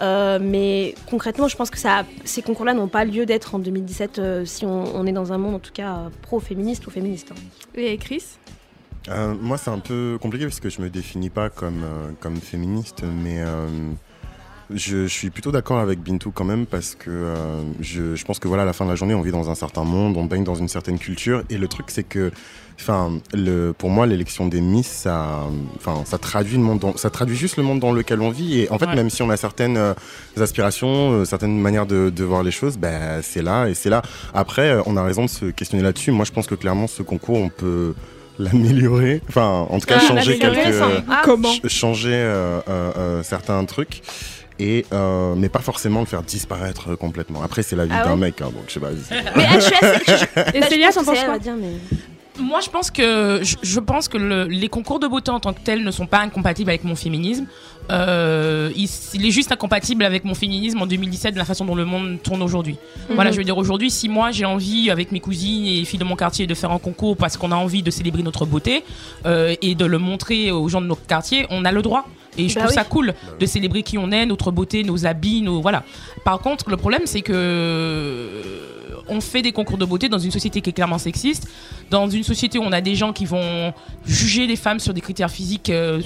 Euh, 0.00 0.38
mais 0.40 0.94
concrètement, 1.10 1.48
je 1.48 1.56
pense 1.56 1.70
que 1.70 1.78
ça, 1.78 2.04
ces 2.24 2.42
concours-là 2.42 2.74
n'ont 2.74 2.88
pas 2.88 3.04
lieu 3.04 3.26
d'être 3.26 3.54
en 3.54 3.58
2017 3.58 4.18
euh, 4.18 4.44
si 4.44 4.64
on, 4.64 4.94
on 4.96 5.06
est 5.06 5.12
dans 5.12 5.32
un 5.32 5.38
monde, 5.38 5.56
en 5.56 5.58
tout 5.58 5.72
cas, 5.72 5.94
euh, 5.96 6.08
pro-féministe 6.22 6.86
ou 6.86 6.90
féministe. 6.90 7.32
hein. 7.32 7.40
Et 7.74 7.98
Chris? 7.98 8.24
Euh, 9.08 9.34
moi, 9.40 9.56
c'est 9.58 9.70
un 9.70 9.78
peu 9.78 10.18
compliqué 10.20 10.44
parce 10.44 10.60
que 10.60 10.68
je 10.70 10.80
me 10.80 10.90
définis 10.90 11.30
pas 11.30 11.48
comme, 11.50 11.82
euh, 11.82 12.10
comme 12.20 12.36
féministe, 12.36 13.02
mais 13.04 13.40
euh, 13.40 13.66
je, 14.74 15.02
je 15.06 15.12
suis 15.12 15.30
plutôt 15.30 15.50
d'accord 15.52 15.78
avec 15.78 16.00
Bintou 16.00 16.30
quand 16.30 16.44
même 16.44 16.66
parce 16.66 16.94
que 16.94 17.10
euh, 17.10 17.62
je, 17.80 18.14
je 18.16 18.24
pense 18.24 18.38
que 18.38 18.48
voilà, 18.48 18.64
à 18.64 18.66
la 18.66 18.72
fin 18.72 18.84
de 18.84 18.90
la 18.90 18.96
journée, 18.96 19.14
on 19.14 19.22
vit 19.22 19.32
dans 19.32 19.48
un 19.50 19.54
certain 19.54 19.84
monde, 19.84 20.16
on 20.16 20.24
baigne 20.26 20.44
dans 20.44 20.54
une 20.56 20.68
certaine 20.68 20.98
culture, 20.98 21.42
et 21.48 21.56
le 21.56 21.68
truc, 21.68 21.86
c'est 21.88 22.02
que, 22.02 22.30
enfin, 22.78 23.12
le, 23.32 23.72
pour 23.72 23.88
moi, 23.90 24.06
l'élection 24.06 24.46
des 24.46 24.60
Miss, 24.60 24.86
ça, 24.86 25.40
enfin, 25.76 26.02
ça 26.04 26.18
traduit 26.18 26.56
le 26.58 26.62
monde, 26.62 26.78
dans- 26.80 26.96
ça 26.96 27.08
traduit 27.10 27.36
juste 27.36 27.56
le 27.56 27.62
monde 27.62 27.80
dans 27.80 27.92
lequel 27.92 28.20
on 28.20 28.30
vit, 28.30 28.60
et 28.60 28.70
en 28.70 28.78
fait, 28.78 28.86
Ouais. 28.86 28.94
même 28.94 29.08
si 29.10 29.22
on 29.22 29.30
a 29.30 29.36
certaines 29.38 29.76
euh, 29.78 29.94
aspirations, 30.38 31.12
euh, 31.12 31.24
certaines 31.24 31.58
manières 31.58 31.86
de, 31.86 32.10
de 32.10 32.24
voir 32.24 32.42
les 32.42 32.50
choses, 32.50 32.76
ben, 32.76 33.20
c'est 33.22 33.42
là 33.42 33.68
et 33.68 33.74
c'est 33.74 33.90
là. 33.90 34.02
Après, 34.34 34.76
on 34.86 34.96
a 34.96 35.02
raison 35.02 35.24
de 35.24 35.30
se 35.30 35.46
questionner 35.46 35.82
là-dessus. 35.82 36.10
Moi, 36.10 36.24
je 36.24 36.32
pense 36.32 36.46
que 36.46 36.54
clairement, 36.54 36.86
ce 36.86 37.02
concours, 37.02 37.38
on 37.38 37.48
peut 37.48 37.94
l'améliorer, 38.38 39.20
enfin, 39.28 39.66
en 39.68 39.78
tout 39.80 39.86
cas, 39.86 39.96
Ah, 40.00 40.06
changer 40.06 40.38
quelques, 40.38 40.74
ça. 40.74 40.88
Ah. 41.08 41.22
Comment 41.24 41.50
ch- 41.52 41.66
changer 41.72 42.12
euh, 42.14 42.60
euh, 42.68 42.92
euh, 42.96 43.22
certains 43.22 43.64
trucs. 43.64 44.02
Et 44.58 44.84
euh, 44.92 45.34
mais 45.36 45.48
pas 45.48 45.60
forcément 45.60 46.00
le 46.00 46.06
faire 46.06 46.22
disparaître 46.22 46.90
euh, 46.92 46.96
complètement. 46.96 47.42
Après, 47.42 47.62
c'est 47.62 47.76
la 47.76 47.86
vie 47.86 47.92
Ah 47.94 48.04
d'un 48.04 48.10
ouais 48.12 48.16
mec, 48.16 48.40
hein, 48.42 48.46
donc 48.54 48.64
je 48.68 48.72
sais 48.74 48.80
pas. 48.80 48.90
Mais 49.36 49.44
ah, 49.48 49.54
je 49.58 49.64
suis 49.64 49.74
assez. 49.74 50.04
je- 50.06 50.58
bah, 50.60 50.66
Célia, 50.68 50.86
pense 50.86 50.94
t'en 50.96 51.04
penses 51.12 51.24
quoi 51.24 51.38
dire, 51.38 51.54
mais- 51.60 52.42
Moi, 52.42 52.60
je 52.64 52.70
pense 52.70 52.90
que 52.90 53.40
je, 53.42 53.56
je 53.62 53.80
pense 53.80 54.08
que 54.08 54.16
le- 54.16 54.44
les 54.46 54.68
concours 54.68 55.00
de 55.00 55.06
beauté 55.08 55.30
en 55.30 55.40
tant 55.40 55.52
que 55.52 55.60
tels 55.60 55.82
ne 55.84 55.90
sont 55.90 56.06
pas 56.06 56.20
incompatibles 56.20 56.70
avec 56.70 56.84
mon 56.84 56.94
féminisme. 56.96 57.46
Euh, 57.90 58.70
il, 58.76 58.86
il 59.14 59.24
est 59.26 59.30
juste 59.30 59.50
incompatible 59.50 60.04
avec 60.04 60.24
mon 60.24 60.34
féminisme 60.34 60.80
en 60.82 60.86
2017 60.86 61.32
de 61.32 61.38
la 61.38 61.46
façon 61.46 61.64
dont 61.64 61.74
le 61.74 61.86
monde 61.86 62.18
tourne 62.22 62.42
aujourd'hui. 62.42 62.76
Mhm. 63.08 63.14
Voilà, 63.14 63.30
je 63.32 63.38
veux 63.38 63.44
dire 63.44 63.56
aujourd'hui, 63.56 63.90
si 63.90 64.08
moi 64.10 64.30
j'ai 64.30 64.44
envie 64.44 64.90
avec 64.90 65.10
mes 65.10 65.20
cousines 65.20 65.64
et 65.64 65.76
les 65.80 65.84
filles 65.86 65.98
de 65.98 66.04
mon 66.04 66.14
quartier 66.16 66.46
de 66.46 66.54
faire 66.54 66.70
un 66.70 66.78
concours 66.78 67.16
parce 67.16 67.36
qu'on 67.38 67.50
a 67.50 67.56
envie 67.56 67.82
de 67.82 67.90
célébrer 67.90 68.22
notre 68.22 68.44
beauté 68.44 68.84
euh, 69.24 69.54
et 69.62 69.74
de 69.74 69.86
le 69.86 69.96
montrer 69.98 70.50
aux 70.50 70.68
gens 70.68 70.82
de 70.82 70.86
notre 70.86 71.06
quartier, 71.06 71.46
on 71.50 71.64
a 71.64 71.72
le 71.72 71.80
droit. 71.80 72.06
Et 72.38 72.48
je 72.48 72.54
Bah 72.54 72.60
trouve 72.62 72.70
oui. 72.70 72.74
ça 72.74 72.84
cool 72.84 73.14
de 73.38 73.46
célébrer 73.46 73.82
qui 73.82 73.98
on 73.98 74.10
est, 74.10 74.24
notre 74.26 74.50
beauté, 74.50 74.84
nos 74.84 75.04
habits, 75.06 75.42
nos 75.42 75.60
voilà. 75.60 75.84
Par 76.24 76.38
contre, 76.40 76.70
le 76.70 76.76
problème 76.76 77.02
c'est 77.04 77.20
que 77.22 77.32
euh, 77.34 78.94
on 79.08 79.20
fait 79.20 79.42
des 79.42 79.52
concours 79.52 79.78
de 79.78 79.84
beauté 79.84 80.08
dans 80.08 80.18
une 80.18 80.30
société 80.30 80.60
qui 80.60 80.70
est 80.70 80.72
clairement 80.72 80.98
sexiste, 80.98 81.48
dans 81.90 82.08
une 82.08 82.22
société 82.24 82.58
où 82.58 82.62
on 82.62 82.72
a 82.72 82.80
des 82.80 82.94
gens 82.94 83.12
qui 83.12 83.24
vont 83.24 83.72
juger 84.06 84.46
les 84.46 84.56
femmes 84.56 84.78
sur 84.80 84.94
des 84.94 85.00
critères 85.00 85.30
physiques 85.30 85.70
euh, 85.70 86.00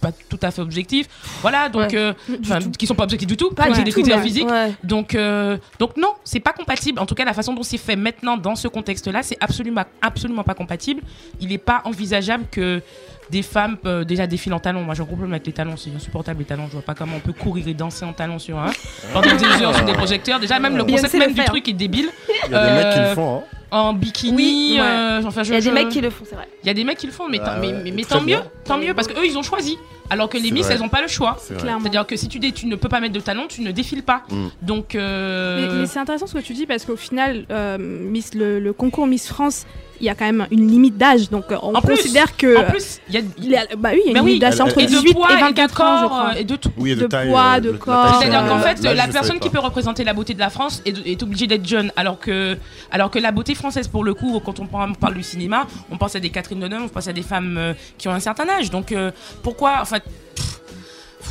pas 0.00 0.12
tout 0.12 0.38
à 0.42 0.50
fait 0.50 0.60
objectif. 0.60 1.06
Voilà, 1.40 1.68
donc 1.68 1.94
euh, 1.94 2.12
enfin, 2.42 2.58
qui 2.78 2.86
sont 2.86 2.94
pas 2.94 3.04
objectifs 3.04 3.28
du 3.28 3.36
tout, 3.36 3.50
Pas 3.50 3.64
qui 3.64 3.70
ont 3.70 3.74
du 3.74 3.84
des 3.84 3.90
tout, 3.90 4.00
critères 4.00 4.18
ouais. 4.18 4.22
physiques. 4.22 4.48
Ouais. 4.48 4.72
Donc 4.84 5.14
euh, 5.14 5.56
donc 5.78 5.96
non, 5.96 6.12
c'est 6.24 6.40
pas 6.40 6.52
compatible. 6.52 6.98
En 7.00 7.06
tout 7.06 7.14
cas, 7.14 7.24
la 7.24 7.32
façon 7.34 7.54
dont 7.54 7.62
c'est 7.62 7.78
fait 7.78 7.96
maintenant 7.96 8.36
dans 8.36 8.54
ce 8.54 8.68
contexte-là, 8.68 9.22
c'est 9.22 9.36
absolument 9.40 9.84
absolument 10.02 10.44
pas 10.44 10.54
compatible. 10.54 11.02
Il 11.40 11.48
n'est 11.48 11.58
pas 11.58 11.82
envisageable 11.84 12.44
que 12.50 12.82
des 13.30 13.42
femmes 13.42 13.76
euh, 13.86 14.04
déjà 14.04 14.26
défilent 14.26 14.54
en 14.54 14.60
talons. 14.60 14.82
Moi, 14.82 14.94
j'ai 14.94 15.02
un 15.02 15.06
problème 15.06 15.32
avec 15.32 15.46
les 15.46 15.52
talons, 15.52 15.76
c'est 15.76 15.90
insupportable 15.94 16.40
les 16.40 16.44
talons. 16.44 16.66
Je 16.68 16.72
vois 16.72 16.82
pas 16.82 16.94
comment 16.94 17.16
on 17.16 17.20
peut 17.20 17.32
courir 17.32 17.66
et 17.68 17.74
danser 17.74 18.04
en 18.04 18.12
talons 18.12 18.38
sur 18.38 18.58
un 18.58 18.70
pendant 19.12 19.34
des 19.36 19.62
heures 19.62 19.74
sur 19.74 19.84
des 19.84 19.92
projecteurs. 19.92 20.40
Déjà, 20.40 20.58
même 20.58 20.76
le 20.76 20.84
concept 20.84 21.14
même 21.14 21.32
du 21.34 21.40
hein. 21.40 21.44
truc 21.46 21.68
est 21.68 21.72
débile. 21.74 22.08
Il 22.46 22.52
y 22.52 22.54
a 22.54 22.66
des 22.66 22.72
mecs 22.84 22.92
qui 22.94 22.98
le 23.00 23.04
Euh, 23.06 23.14
font. 23.14 23.36
Hein. 23.38 23.42
En 23.70 23.92
bikini, 23.92 24.34
Oui, 24.34 24.76
ouais. 24.78 24.80
euh, 24.80 25.20
enfin, 25.26 25.42
je- 25.42 25.50
Il 25.50 25.54
y 25.54 25.56
a 25.56 25.60
des 25.60 25.66
je- 25.68 25.70
mecs 25.74 25.90
qui 25.90 26.00
le 26.00 26.08
font, 26.08 26.24
c'est 26.26 26.34
vrai. 26.36 26.48
il 26.62 26.66
y 26.66 26.70
a 26.70 26.74
des 26.74 26.84
mecs 26.84 26.96
qui 26.96 27.04
le 27.06 27.12
font, 27.12 27.28
mais, 27.28 27.38
Ah 27.42 27.50
tant, 27.50 27.60
mais, 27.60 27.66
ouais, 27.66 27.80
mais- 27.84 27.90
mais 27.90 28.02
très 28.02 28.14
tant 28.18 28.24
bien. 28.24 28.38
mieux, 28.38 28.44
tant 28.64 28.78
mieux, 28.78 28.94
parce 28.94 29.06
que 29.08 29.12
eux 29.20 29.26
ils 29.26 29.36
ont 29.36 29.42
choisi. 29.42 29.76
Alors 30.08 30.30
que 30.30 30.38
les 30.38 30.50
Miss, 30.52 30.64
vrai. 30.64 30.74
elles 30.76 30.80
n'ont 30.80 30.88
pas 30.88 31.02
le 31.02 31.08
choix. 31.08 31.36
C'est-à-dire 31.38 32.06
que 32.06 32.16
si 32.16 32.28
tu, 32.28 32.40
tu 32.52 32.64
ne 32.66 32.76
peux 32.76 32.88
pas 32.88 32.98
mettre 33.00 33.12
de 33.12 33.20
talons, 33.20 33.46
tu 33.46 33.60
ne 33.60 33.70
défiles 33.72 34.02
pas. 34.02 34.22
Mm. 34.30 34.46
Donc, 34.62 34.94
Mais, 34.94 35.00
euh, 35.02 35.80
mais 35.82 35.86
c'est 35.86 35.98
intéressant 35.98 36.26
ce 36.26 36.32
que 36.32 36.42
tu 36.42 36.54
dis 36.54 36.64
parce 36.64 36.86
qu'au 36.86 36.96
final, 36.96 37.44
euh, 37.50 37.76
Miss, 37.78 38.32
le, 38.34 38.58
le 38.58 38.72
concours 38.72 39.06
Miss 39.06 39.28
France, 39.28 39.66
il 40.00 40.06
y 40.06 40.08
a 40.08 40.14
quand 40.14 40.24
même 40.24 40.46
une 40.50 40.68
limite 40.70 40.96
d'âge. 40.96 41.30
Donc 41.30 41.44
euh, 41.50 41.56
on 41.62 41.74
En 41.74 41.80
plus, 41.80 41.96
considère 41.96 42.36
que. 42.36 42.58
en 42.58 42.64
plus, 42.70 43.00
il 43.08 43.14
y 43.14 43.18
a, 43.18 43.20
il 43.38 43.50
y 43.50 43.56
a- 43.56 43.66
bah 43.76 43.90
oui, 43.92 44.00
il 44.06 44.12
y 44.12 44.14
a 44.14 44.18
une 44.18 44.24
oui, 44.24 44.30
limite 44.32 44.42
d'âge 44.42 44.60
entre 44.60 44.78
elle- 44.78 44.84
et 44.84 44.86
de 44.86 44.90
18 44.92 45.14
poids 45.14 45.28
et 45.30 45.32
et 45.34 45.36
de 45.36 45.40
24 45.40 45.80
ans, 45.80 45.96
je 45.96 46.00
corps 46.02 46.10
crois. 46.10 46.30
euh, 46.34 46.38
et 46.40 46.44
de 46.44 46.56
tout. 46.56 46.70
Oui, 46.76 46.90
et 46.90 46.94
de, 46.96 47.00
de 47.02 47.06
taille. 47.06 47.28
poids, 47.28 47.54
euh, 47.56 47.60
de 47.60 47.70
la 47.70 47.78
corps, 47.78 48.18
C'est-à-dire 48.20 48.46
qu'en 48.48 48.58
fait, 48.60 48.82
là, 48.82 48.94
la 48.94 49.08
personne 49.08 49.38
qui 49.38 49.50
peut 49.50 49.58
représenter 49.58 50.04
la 50.04 50.12
beauté 50.14 50.34
de 50.34 50.38
la 50.40 50.50
France 50.50 50.82
est, 50.86 51.06
est 51.06 51.22
obligée 51.22 51.46
d'être 51.46 51.66
jeune, 51.66 51.92
alors 51.96 52.18
que, 52.18 52.56
alors 52.90 53.10
que 53.10 53.18
la 53.18 53.32
beauté 53.32 53.54
française, 53.54 53.88
pour 53.88 54.04
le 54.04 54.14
coup, 54.14 54.40
quand 54.44 54.60
on 54.60 54.66
parle, 54.66 54.90
on 54.90 54.94
parle 54.94 55.14
du 55.14 55.22
cinéma, 55.22 55.66
on 55.90 55.96
pense 55.96 56.14
à 56.16 56.20
des 56.20 56.30
Catherine 56.30 56.60
Deneuve, 56.60 56.82
on 56.84 56.88
pense 56.88 57.08
à 57.08 57.12
des 57.12 57.22
femmes 57.22 57.74
qui 57.96 58.08
ont 58.08 58.12
un 58.12 58.20
certain 58.20 58.48
âge. 58.48 58.70
Donc, 58.70 58.92
euh, 58.92 59.10
pourquoi, 59.42 59.78
enfin, 59.82 59.98
pff, 60.00 60.47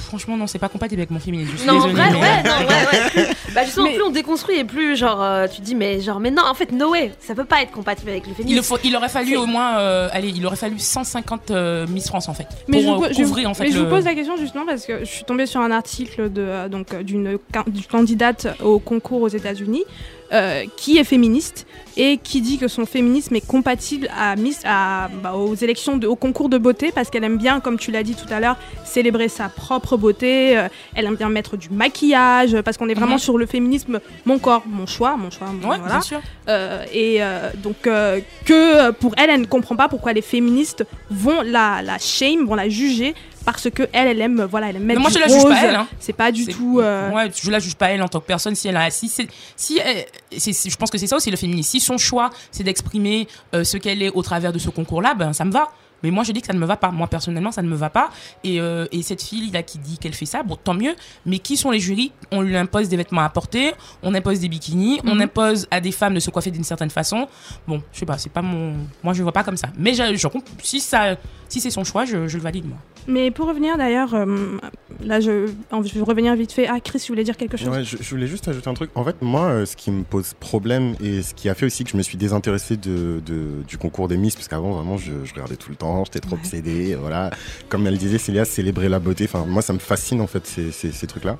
franchement, 0.08 0.36
non, 0.38 0.48
c'est 0.48 0.58
pas 0.60 0.70
compatible 0.70 1.02
avec 1.02 1.12
mon 1.12 1.20
féminisme. 1.20 1.52
Je 1.54 1.58
suis 1.60 1.68
Non, 1.68 1.76
en 1.76 1.88
vrai, 1.90 2.10
mais- 2.12 2.20
ouais, 2.20 2.44
non, 2.44 2.68
ouais, 2.68 3.24
ouais. 3.28 3.28
Bah, 3.54 3.64
justement, 3.64 3.86
Mais- 3.88 3.94
plus 3.96 4.04
on 4.04 4.10
déconstruit 4.10 4.58
et 4.58 4.64
plus, 4.64 4.96
genre, 4.98 5.22
euh, 5.22 5.48
tu 5.48 5.62
dis, 5.62 5.76
mais 5.76 6.02
genre, 6.02 6.20
mais 6.20 6.32
non, 6.32 6.44
en 6.50 6.54
fait, 6.54 6.72
no 6.72 6.92
way, 6.92 7.12
ça 7.20 7.36
peut 7.36 7.46
pas 7.46 7.62
être 7.62 7.72
compatible 7.72 8.10
avec 8.10 8.26
le 8.26 8.32
Il, 8.32 8.36
féminisme. 8.36 8.58
le 8.58 8.64
faut- 8.64 8.78
il 8.84 8.96
aurait 8.96 9.10
fallu 9.10 9.36
au 9.38 9.46
moins, 9.46 9.78
euh, 9.80 10.10
allez, 10.12 10.30
il 10.36 10.46
aurait 10.46 10.56
fallu 10.56 10.80
150 10.80 11.52
euh, 11.52 11.86
Miss 11.88 12.08
France 12.08 12.28
en 12.30 12.34
fait, 12.34 12.48
Mais, 12.68 12.82
je, 12.82 12.86
pour 12.88 12.98
vous, 12.98 13.04
euh, 13.06 13.10
je- 13.12 13.24
couvrir 13.24 13.50
en 13.50 13.54
fait 13.54 13.64
mais 13.66 13.72
je 13.72 13.78
le- 13.78 13.84
vous 13.86 13.90
pose 13.90 14.06
la 14.06 14.14
question 14.16 14.38
justement 14.38 14.66
parce 14.66 14.86
que 14.86 15.00
je 15.00 15.06
suis 15.06 15.24
tombée 15.24 15.46
sur 15.46 15.62
un 15.62 15.72
article 15.72 16.32
de, 16.32 16.68
donc, 16.70 16.96
d'une 17.04 17.38
ca- 17.54 17.66
d'une 17.68 17.84
candidate 17.84 18.48
au 18.64 18.80
concours 18.80 19.22
aux 19.22 19.28
États-Unis 19.28 19.84
euh, 20.34 20.66
qui 20.76 20.98
est 20.98 21.04
féministe 21.04 21.66
et 21.96 22.18
qui 22.18 22.42
dit 22.42 22.58
que 22.58 22.68
son 22.68 22.86
féminisme 22.86 23.36
est 23.36 23.46
compatible 23.48 24.08
à 24.16 24.36
Miss, 24.36 24.60
à, 24.66 25.10
bah, 25.24 25.34
aux 25.34 25.56
élections, 25.56 25.98
de, 25.98 26.06
au 26.06 26.16
concours 26.16 26.50
de 26.50 26.58
beauté 26.58 26.92
parce 26.94 27.10
qu'elle 27.10 27.24
aime 27.24 27.38
bien, 27.38 27.60
comme 27.60 27.78
tu 27.80 27.92
l'as 27.92 28.04
dit 28.04 28.14
tout 28.14 28.32
à 28.32 28.40
l'heure, 28.40 28.58
célébrer 28.86 29.30
sa 29.30 29.50
propre 29.50 29.98
beauté. 29.98 30.58
euh, 30.58 30.68
elle 30.96 31.06
aime 31.06 31.16
bien 31.16 31.30
mettre 31.30 31.58
du 31.58 31.70
maquillage 31.70 32.62
parce 32.62 32.78
qu'on 32.78 32.90
est 32.90 32.94
vraiment 32.94 33.14
Mhm. 33.14 33.20
sur 33.20 33.38
le 33.38 33.46
féminisme, 33.46 34.00
mon 34.26 34.38
corps, 34.38 34.64
mon 34.68 34.86
choix, 34.86 35.16
mon 35.18 35.32
choix. 35.32 35.48
mon- 35.48 35.70
Ouais, 35.70 35.78
voilà. 35.78 35.94
bien 35.96 36.02
sûr. 36.02 36.22
Euh, 36.50 36.84
et 36.94 37.18
euh, 37.24 37.50
donc 37.58 37.88
euh, 37.88 38.20
que 38.46 38.54
euh, 38.88 38.92
pour 38.92 39.14
elle, 39.18 39.30
elle 39.30 39.42
ne 39.42 39.46
comprend 39.46 39.76
pas 39.76 39.88
pourquoi 39.88 40.14
les 40.14 40.22
féministes 40.22 40.86
vont 41.10 41.42
la, 41.42 41.82
la 41.82 41.98
shame, 42.00 42.46
vont 42.46 42.56
la 42.56 42.70
juger 42.70 43.16
parce 43.52 43.70
que 43.70 43.84
elle, 43.94 44.08
elle 44.10 44.20
aime, 44.22 44.44
voilà, 44.44 44.70
elle 44.70 44.76
aime 44.76 44.84
mettre 44.84 45.00
moi, 45.00 45.10
du 45.10 45.16
je 45.16 45.20
la 45.20 45.28
juge 45.30 45.42
rose. 45.42 45.52
pas, 45.54 45.64
elle, 45.64 45.76
hein. 45.76 45.88
C'est 46.00 46.12
pas 46.14 46.32
du 46.34 46.46
tout. 46.48 46.80
euh, 46.82 47.10
Ouais, 47.12 47.32
je 47.34 47.50
la 47.50 47.60
juge 47.60 47.76
pas 47.76 47.90
elle 47.92 48.04
en 48.04 48.08
tant 48.10 48.20
que 48.20 48.26
personne 48.28 48.56
si 48.56 48.68
elle 48.68 48.76
a 48.78 48.90
si 48.92 49.08
si 49.56 49.80
elle- 49.80 50.06
c'est- 50.38 50.70
je 50.70 50.76
pense 50.76 50.92
que 50.92 50.98
c'est 50.98 51.08
ça 51.08 51.16
aussi 51.16 51.32
le 51.32 51.38
féminisme. 51.38 51.70
Si 51.72 51.80
son 51.80 51.98
choix 51.98 52.30
c'est 52.52 52.64
d'exprimer 52.64 53.28
euh, 53.56 53.64
ce 53.64 53.78
qu'elle 53.78 54.02
est 54.04 54.10
au 54.12 54.22
travers 54.22 54.52
de 54.52 54.60
ce 54.60 54.70
concours 54.70 55.02
là, 55.02 55.14
ben 55.16 55.32
ça 55.32 55.46
me 55.46 55.52
va. 55.52 55.70
Mais 56.04 56.12
moi 56.12 56.24
je 56.24 56.32
dis 56.32 56.42
que 56.42 56.48
ça 56.48 56.54
ne 56.54 56.60
me 56.60 56.66
va 56.68 56.78
pas. 56.78 56.92
Moi 56.92 57.08
personnellement 57.08 57.52
ça 57.52 57.64
ne 57.64 57.68
me 57.70 57.76
va 57.76 57.90
pas. 57.90 58.10
Et, 58.44 58.62
euh, 58.62 58.86
et 58.92 59.02
cette 59.02 59.24
fille 59.24 59.50
là 59.50 59.64
qui 59.64 59.80
dit 59.80 59.98
qu'elle 59.98 60.14
fait 60.14 60.28
ça, 60.28 60.44
bon 60.44 60.56
tant 60.56 60.76
mieux. 60.76 60.96
Mais 61.26 61.40
qui 61.40 61.58
sont 61.58 61.72
les 61.72 61.80
jurys? 61.80 62.12
On 62.32 62.42
lui 62.42 62.56
impose 62.56 62.88
des 62.88 62.98
vêtements 62.98 63.22
à 63.24 63.30
porter, 63.30 63.74
on 64.04 64.14
impose 64.14 64.40
des 64.40 64.48
bikinis, 64.48 65.00
on 65.06 65.16
Mhm. 65.16 65.22
impose 65.22 65.68
à 65.72 65.82
des 65.82 65.92
femmes 65.92 66.14
de 66.14 66.20
se 66.20 66.30
coiffer 66.30 66.52
d'une 66.52 66.64
certaine 66.64 66.92
façon. 66.92 67.28
Bon, 67.68 67.82
je 67.94 68.00
sais 68.00 68.06
pas, 68.06 68.18
c'est 68.20 68.30
pas 68.32 68.44
mon. 68.44 68.76
Moi 69.02 69.14
je 69.14 69.24
vois 69.24 69.32
pas 69.32 69.44
comme 69.44 69.58
ça. 69.58 69.70
Mais 69.76 69.94
je, 69.96 70.16
je 70.16 70.28
si 70.62 70.80
ça 70.82 71.16
si 71.50 71.62
c'est 71.62 71.70
son 71.72 71.84
choix, 71.84 72.06
je, 72.06 72.28
je 72.28 72.38
le 72.38 72.44
valide 72.44 72.66
moi. 72.68 72.78
Mais 73.08 73.32
pour 73.32 73.48
revenir 73.48 73.78
d'ailleurs, 73.78 74.14
euh, 74.14 74.58
là 75.02 75.20
je, 75.22 75.46
vais 75.72 76.02
revenir 76.02 76.36
vite 76.36 76.52
fait. 76.52 76.68
Ah, 76.68 76.80
Chris, 76.82 77.00
tu 77.00 77.12
voulais 77.14 77.24
dire 77.24 77.38
quelque 77.38 77.56
chose 77.56 77.70
Ouais, 77.70 77.84
je, 77.84 77.96
je 78.02 78.10
voulais 78.10 78.28
juste 78.28 78.48
ajouter 78.48 78.70
un 78.70 78.74
truc. 78.74 78.90
En 78.96 79.04
fait, 79.06 79.16
moi, 79.22 79.46
euh, 79.46 79.66
ce 79.66 79.76
qui 79.78 79.92
me 79.92 80.04
pose 80.04 80.34
problème 80.40 80.96
et 81.02 81.22
ce 81.22 81.34
qui 81.34 81.48
a 81.48 81.56
fait 81.56 81.66
aussi 81.66 81.84
que 81.86 81.90
je 81.92 81.98
me 81.98 82.02
suis 82.02 82.18
désintéressé 82.18 82.76
de, 82.76 83.22
de- 83.26 83.64
du 83.66 83.78
concours 83.78 84.08
des 84.10 84.18
Miss, 84.18 84.36
parce 84.36 84.48
qu'avant, 84.50 84.72
vraiment, 84.72 84.98
je, 84.98 85.12
je 85.24 85.34
regardais 85.34 85.56
tout 85.56 85.70
le 85.70 85.76
temps, 85.78 86.04
j'étais 86.06 86.20
trop 86.20 86.36
obsédé. 86.36 86.96
Voilà. 86.96 87.32
Comme 87.70 87.88
elle 87.88 87.98
disait, 87.98 88.18
Célia, 88.18 88.44
célébrer 88.46 88.90
la 88.90 89.00
beauté. 89.00 89.24
Enfin, 89.26 89.46
moi, 89.48 89.62
ça 89.62 89.72
me 89.74 89.80
fascine, 89.80 90.20
en 90.20 90.28
fait, 90.28 90.46
ces, 90.46 90.72
ces, 90.72 90.92
ces 90.92 91.08
trucs-là. 91.08 91.38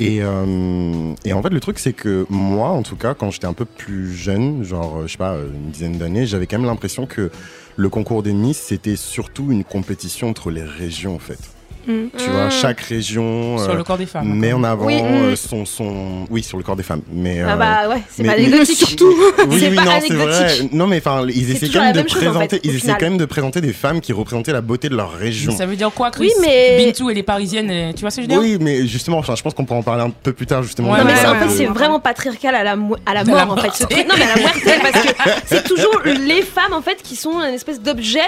Et, 0.00 0.18
euh, 0.22 1.12
et 1.24 1.32
en 1.34 1.42
fait, 1.42 1.50
le 1.50 1.60
truc, 1.60 1.78
c'est 1.78 1.92
que 1.92 2.24
moi, 2.30 2.68
en 2.70 2.82
tout 2.82 2.96
cas, 2.96 3.12
quand 3.14 3.30
j'étais 3.30 3.46
un 3.46 3.52
peu 3.52 3.64
plus 3.66 4.12
jeune, 4.14 4.64
genre, 4.64 5.02
je 5.06 5.12
sais 5.12 5.18
pas, 5.18 5.36
une 5.36 5.70
dizaine 5.70 5.98
d'années, 5.98 6.26
j'avais 6.26 6.46
quand 6.46 6.58
même 6.58 6.66
l'impression 6.66 7.06
que 7.06 7.30
le 7.76 7.88
concours 7.88 8.22
des 8.22 8.32
Miss, 8.32 8.58
c'était 8.58 8.96
surtout 8.96 9.50
une 9.50 9.64
compétition 9.64 10.28
entre 10.28 10.50
les 10.50 10.62
régions, 10.62 11.14
en 11.14 11.18
fait. 11.18 11.53
Mm. 11.86 12.06
Tu 12.16 12.30
vois, 12.30 12.50
chaque 12.50 12.80
région 12.80 13.58
Sur 13.58 13.70
euh, 13.70 13.76
le 13.76 13.84
corps 13.84 13.98
des 13.98 14.06
femmes. 14.06 14.32
met 14.34 14.52
en 14.52 14.64
avant 14.64 14.86
Oui, 14.86 14.98
euh, 15.02 15.32
mm. 15.32 15.36
son, 15.36 15.64
son... 15.64 16.26
Oui, 16.30 16.42
sur 16.42 16.56
le 16.56 16.62
corps 16.64 16.76
des 16.76 16.82
femmes. 16.82 17.02
Mais, 17.12 17.40
Ah 17.42 17.52
euh, 17.52 17.56
bah 17.56 17.88
ouais, 17.90 18.02
c'est 18.08 18.22
pas 18.24 18.36
mais- 18.36 18.46
anecdotique. 18.46 18.76
surtout. 18.78 19.12
Oui, 19.48 19.58
oui, 19.70 19.74
pas 19.76 19.84
non, 19.84 19.90
c'est 20.06 20.14
vrai. 20.14 20.48
Non, 20.72 20.86
mais 20.86 20.98
enfin, 20.98 21.26
ils 21.28 21.50
essaient 21.50 21.68
quand 21.68 21.80
même 21.82 21.92
de 21.92 21.98
même 21.98 22.08
chose, 22.08 22.22
en 22.22 22.30
présenter, 22.30 22.60
ils 22.64 22.74
essaient 22.76 22.92
quand 22.92 23.02
même 23.02 23.18
de 23.18 23.24
présenter 23.24 23.60
des 23.60 23.72
femmes 23.72 24.00
qui 24.00 24.12
représentaient 24.12 24.52
la 24.52 24.60
beauté 24.60 24.88
de 24.88 24.96
leur 24.96 25.12
région. 25.12 25.52
Ça 25.56 25.66
veut 25.66 25.76
dire 25.76 25.90
quoi, 25.94 26.10
Chris? 26.10 26.24
Oui, 26.26 26.32
mais- 26.40 26.76
Bintou, 26.84 27.10
elle 27.10 27.18
est 27.18 27.22
parisienne, 27.22 27.70
et- 27.70 27.92
tu 27.94 28.00
vois 28.00 28.10
ce 28.10 28.16
que 28.16 28.22
je 28.22 28.26
veux 28.28 28.32
dire? 28.32 28.40
Oui, 28.40 28.56
mais 28.60 28.86
justement, 28.86 29.18
enfin, 29.18 29.34
je 29.36 29.42
pense 29.42 29.54
qu'on 29.54 29.64
pourra 29.64 29.78
en 29.80 29.82
parler 29.82 30.02
un 30.04 30.10
peu 30.10 30.32
plus 30.32 30.46
tard, 30.46 30.62
justement. 30.62 30.90
Ouais, 30.92 30.98
Non, 30.98 31.04
mais 31.04 31.12
en 31.26 31.34
fait, 31.36 31.48
c'est 31.50 31.66
vraiment 31.66 32.00
patriarcal 32.00 32.54
à 32.54 32.64
la, 32.64 32.76
mo- 32.76 32.96
à 33.06 33.14
la 33.14 33.24
mort, 33.24 33.36
la 33.36 33.50
en 33.52 33.56
fait. 33.56 33.80
mort. 33.80 34.06
Non, 34.08 34.14
mais 34.16 34.24
à 34.24 34.36
la 34.36 34.40
moitié, 34.42 34.72
parce 34.82 35.04
que 35.04 35.12
c'est 35.46 35.64
toujours 35.64 36.00
les 36.04 36.42
femmes, 36.42 36.72
en 36.72 36.82
fait, 36.82 37.02
qui 37.02 37.16
sont 37.16 37.40
une 37.42 37.54
espèce 37.54 37.80
d'objet 37.80 38.20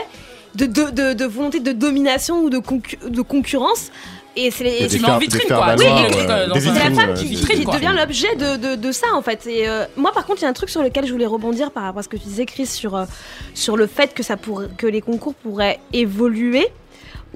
de, 0.57 0.67
de, 0.67 0.91
de, 0.91 1.13
de 1.13 1.25
volonté 1.25 1.61
de 1.61 1.73
domination 1.73 2.43
ou 2.43 2.51
de, 2.51 2.59
concu- 2.59 2.99
de 3.09 3.23
concurrence. 3.23 3.91
Et 4.39 4.51
c'est 4.51 4.65
une 4.99 5.03
vitrine, 5.19 5.49
quoi. 5.49 5.75
Oui, 5.79 5.87
euh, 5.89 6.47
C'est 6.61 6.67
la 6.67 6.91
femme 6.95 7.11
euh, 7.11 7.15
qui, 7.15 7.25
vitrine, 7.25 7.61
qui 7.61 7.65
devient 7.77 7.95
l'objet 7.97 8.37
de, 8.37 8.57
de, 8.57 8.75
de 8.77 8.93
ça 8.93 9.07
en 9.15 9.23
fait. 9.23 9.47
Et 9.47 9.67
euh, 9.67 9.87
moi 9.97 10.13
par 10.13 10.27
contre 10.27 10.41
il 10.41 10.43
y 10.43 10.47
a 10.47 10.51
un 10.51 10.53
truc 10.53 10.69
sur 10.69 10.83
lequel 10.83 11.07
je 11.07 11.13
voulais 11.13 11.25
rebondir 11.25 11.71
par 11.71 11.85
rapport 11.85 12.01
à 12.01 12.03
ce 12.03 12.09
que 12.11 12.19
tu 12.19 12.25
disais 12.25 12.45
Chris 12.45 12.67
sur, 12.67 12.95
euh, 12.97 13.07
sur 13.55 13.79
le 13.79 13.87
fait 13.87 14.13
que, 14.13 14.23
ça 14.23 14.37
que 14.77 14.87
les 14.87 15.01
concours 15.01 15.33
pourraient 15.35 15.81
évoluer. 15.95 16.67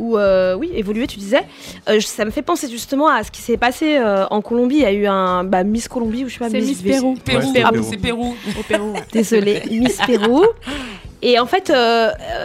Ou 0.00 0.16
euh, 0.18 0.54
oui, 0.54 0.70
évoluer, 0.74 1.06
tu 1.06 1.18
disais. 1.18 1.42
Euh, 1.88 2.00
ça 2.00 2.24
me 2.24 2.30
fait 2.30 2.42
penser 2.42 2.68
justement 2.68 3.06
à 3.08 3.22
ce 3.22 3.30
qui 3.30 3.40
s'est 3.42 3.56
passé 3.58 3.98
euh, 3.98 4.26
en 4.30 4.40
Colombie. 4.40 4.76
Il 4.76 4.82
y 4.82 4.86
a 4.86 4.92
eu 4.92 5.06
un 5.06 5.44
bah, 5.44 5.62
Miss 5.62 5.86
Colombie 5.86 6.24
ou 6.24 6.28
je 6.28 6.32
sais 6.34 6.38
pas. 6.40 6.50
C'est 6.50 6.60
Miss 6.60 6.82
V- 6.82 6.90
Pérou. 6.90 7.14
Pérou, 7.24 7.40
Ouais, 7.46 7.52
c'est 7.54 7.62
ah, 7.62 7.70
Pérou. 7.70 7.86
c'est 7.88 7.96
Pérou. 7.98 8.34
Au 8.58 8.62
Pérou. 8.62 8.92
Désolée, 9.12 9.62
Miss 9.70 9.98
Pérou. 10.06 10.42
Et 11.22 11.38
en 11.38 11.44
fait, 11.44 11.70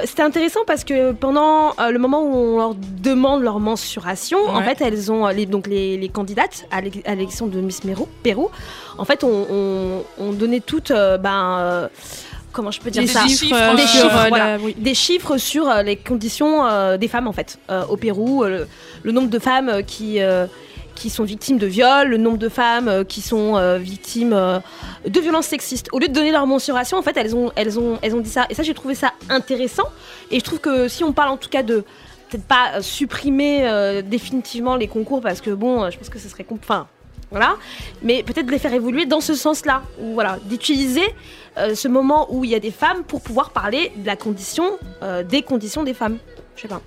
c'était 0.03 0.21
intéressant 0.23 0.59
parce 0.67 0.83
que 0.83 1.13
pendant 1.13 1.69
euh, 1.79 1.91
le 1.91 1.97
moment 1.97 2.21
où 2.23 2.35
on 2.35 2.57
leur 2.57 2.75
demande 2.75 3.41
leur 3.41 3.61
mensuration, 3.61 4.37
en 4.49 4.61
fait, 4.63 4.81
elles 4.81 5.09
ont 5.13 5.27
les, 5.29 5.45
donc 5.45 5.67
les, 5.67 5.95
les 5.97 6.09
candidates 6.09 6.65
à 6.71 6.81
l'é- 6.81 6.91
à 7.05 7.15
l'élection 7.15 7.47
de 7.47 7.61
Miss 7.61 7.79
Pérou. 7.79 8.09
Pérou 8.21 8.49
en 8.97 9.05
fait, 9.05 9.23
on, 9.23 9.45
on, 9.49 10.03
on 10.19 10.31
donnait 10.33 10.59
toutes, 10.59 10.91
euh, 10.91 11.17
ben, 11.17 11.57
euh, 11.59 11.87
comment 12.55 12.71
je 12.71 12.79
peux 12.79 12.89
dire 12.89 13.01
Des 13.03 13.07
ça 13.07 13.27
chiffres, 13.27 13.53
euh, 13.53 13.75
Des 13.75 13.85
chiffres, 13.85 14.05
euh, 14.25 14.29
voilà. 14.29 14.57
la- 14.57 14.63
oui. 14.63 14.75
des 14.77 14.93
chiffres 14.95 15.37
sur 15.37 15.69
euh, 15.69 15.83
les 15.83 15.95
conditions 15.97 16.65
euh, 16.65 16.97
des 16.97 17.07
femmes 17.07 17.27
en 17.27 17.33
fait 17.33 17.59
euh, 17.69 17.83
au 17.87 17.97
Pérou, 17.97 18.43
euh, 18.43 18.49
le, 18.49 18.67
le 19.03 19.11
nombre 19.11 19.29
de 19.29 19.39
femmes 19.39 19.69
euh, 19.69 19.81
qui 19.81 20.21
euh, 20.21 20.47
qui 20.95 21.09
sont 21.09 21.25
victimes 21.25 21.57
de 21.57 21.67
viols, 21.67 22.07
le 22.07 22.15
nombre 22.17 22.37
de 22.37 22.47
femmes 22.47 22.87
euh, 22.87 23.03
qui 23.03 23.19
sont 23.19 23.57
euh, 23.57 23.77
victimes 23.77 24.31
euh, 24.31 24.59
de 25.05 25.19
violences 25.19 25.47
sexistes. 25.47 25.89
Au 25.91 25.99
lieu 25.99 26.07
de 26.07 26.13
donner 26.13 26.31
leur 26.31 26.47
mensuration, 26.47 26.97
en 26.97 27.01
fait, 27.01 27.17
elles 27.17 27.35
ont 27.35 27.51
elles 27.57 27.77
ont 27.77 27.99
elles 28.01 28.15
ont 28.15 28.21
dit 28.21 28.29
ça 28.29 28.45
et 28.49 28.53
ça 28.53 28.63
j'ai 28.63 28.73
trouvé 28.73 28.95
ça 28.95 29.11
intéressant 29.29 29.89
et 30.31 30.39
je 30.39 30.43
trouve 30.45 30.59
que 30.59 30.87
si 30.87 31.03
on 31.03 31.11
parle 31.11 31.29
en 31.31 31.37
tout 31.37 31.49
cas 31.49 31.63
de 31.63 31.83
peut-être 32.29 32.45
pas 32.47 32.75
euh, 32.75 32.81
supprimer 32.81 33.67
euh, 33.67 34.01
définitivement 34.01 34.77
les 34.77 34.87
concours 34.87 35.19
parce 35.21 35.41
que 35.41 35.51
bon, 35.51 35.83
euh, 35.83 35.89
je 35.91 35.97
pense 35.97 36.09
que 36.09 36.17
ce 36.17 36.29
serait. 36.29 36.45
Enfin, 36.49 36.87
Mais 38.01 38.23
peut-être 38.23 38.45
les 38.45 38.59
faire 38.59 38.73
évoluer 38.73 39.05
dans 39.05 39.21
ce 39.21 39.33
sens-là. 39.33 39.83
Ou 39.99 40.13
voilà, 40.13 40.39
d'utiliser 40.45 41.05
euh, 41.57 41.75
ce 41.75 41.87
moment 41.87 42.27
où 42.33 42.43
il 42.43 42.51
y 42.51 42.55
a 42.55 42.59
des 42.59 42.71
femmes 42.71 43.03
pour 43.03 43.21
pouvoir 43.21 43.51
parler 43.51 43.91
de 43.95 44.05
la 44.05 44.15
euh, 45.03 45.23
des 45.23 45.41
conditions 45.41 45.83
des 45.83 45.93
femmes. 45.93 46.17
Je 46.55 46.63
sais 46.63 46.67
pas. 46.67 46.81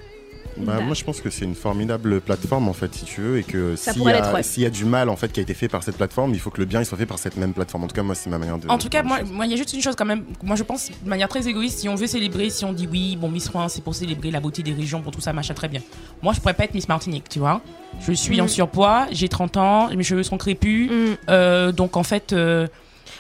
Bah, 0.61 0.81
moi, 0.81 0.95
je 0.95 1.05
pense 1.05 1.21
que 1.21 1.31
c'est 1.31 1.45
une 1.45 1.55
formidable 1.55 2.21
plateforme, 2.21 2.69
en 2.69 2.73
fait, 2.73 2.95
si 2.95 3.05
tu 3.05 3.21
veux, 3.21 3.39
et 3.39 3.43
que 3.43 3.77
Ça 3.77 3.93
s'il 3.93 4.03
y, 4.03 4.05
pourrait 4.05 4.21
a- 4.21 4.33
ouais. 4.35 4.43
y 4.59 4.65
a 4.67 4.71
du 4.71 4.85
mal, 4.85 5.09
en 5.09 5.17
fait, 5.17 5.33
qui 5.33 5.41
a 5.41 5.43
été 5.43 5.55
fait 5.55 5.69
par 5.69 5.83
cette 5.83 5.97
plateforme, 5.97 6.33
il 6.35 6.41
faut 6.41 6.51
que 6.51 6.59
le 6.59 6.65
bien, 6.67 6.81
il 6.81 6.87
soit 6.87 6.99
fait 6.99 7.07
par 7.07 7.19
cette 7.19 7.37
même 7.37 7.53
plateforme. 7.55 7.85
En 7.85 7.89
tout 7.89 7.95
cas, 7.95 8.03
moi, 8.03 8.15
c'est 8.15 8.29
ma 8.31 8.39
manière 8.39 8.59
de. 8.59 8.69
En 8.69 8.79
tout 8.79 8.89
cas, 8.89 9.03
moi, 9.03 9.19
il 9.45 9.51
y 9.51 9.55
a 9.55 9.57
juste 9.57 9.73
une 9.73 9.81
chose 9.83 9.95
quand 9.97 10.05
même. 10.05 10.25
Moi, 10.43 10.57
je 10.57 10.63
pense 10.63 10.91
de 11.03 11.09
manière 11.09 11.29
très 11.29 11.47
égoïste, 11.49 11.79
si 11.81 11.89
on 11.89 11.95
veut 11.95 12.07
célébrer, 12.07 12.51
si 12.51 12.65
on 12.65 12.73
dit 12.73 12.89
oui, 12.91 13.17
bon, 13.17 13.29
Miss 13.31 13.49
France, 13.49 13.75
c'est 13.75 13.85
pour 13.85 13.95
célébrer 13.95 14.31
la 14.31 14.41
beauté 14.41 14.63
des 14.63 14.73
régions, 14.73 15.01
pour 15.01 15.13
tout 15.13 15.21
ça, 15.21 15.33
machin, 15.33 15.55
très 15.55 15.69
bien. 15.69 15.81
Moi, 16.23 16.33
je 16.33 16.41
pourrais 16.41 16.55
pas 16.55 16.65
être 16.65 16.75
Miss 16.75 16.89
Martinique, 16.89 17.29
tu 17.29 17.39
vois. 17.39 17.61
Je 18.01 18.13
suis 18.13 18.39
Mm. 18.39 18.45
en 18.45 18.49
surpoids, 18.49 19.07
j'ai 19.13 19.29
30 19.29 19.57
ans, 19.57 19.89
mes 19.95 20.05
cheveux 20.05 20.23
sont 20.23 20.39
crépus. 20.39 20.91
euh, 21.29 21.73
donc, 21.73 21.97
en 21.97 22.03
fait. 22.03 22.33
euh, 22.33 22.67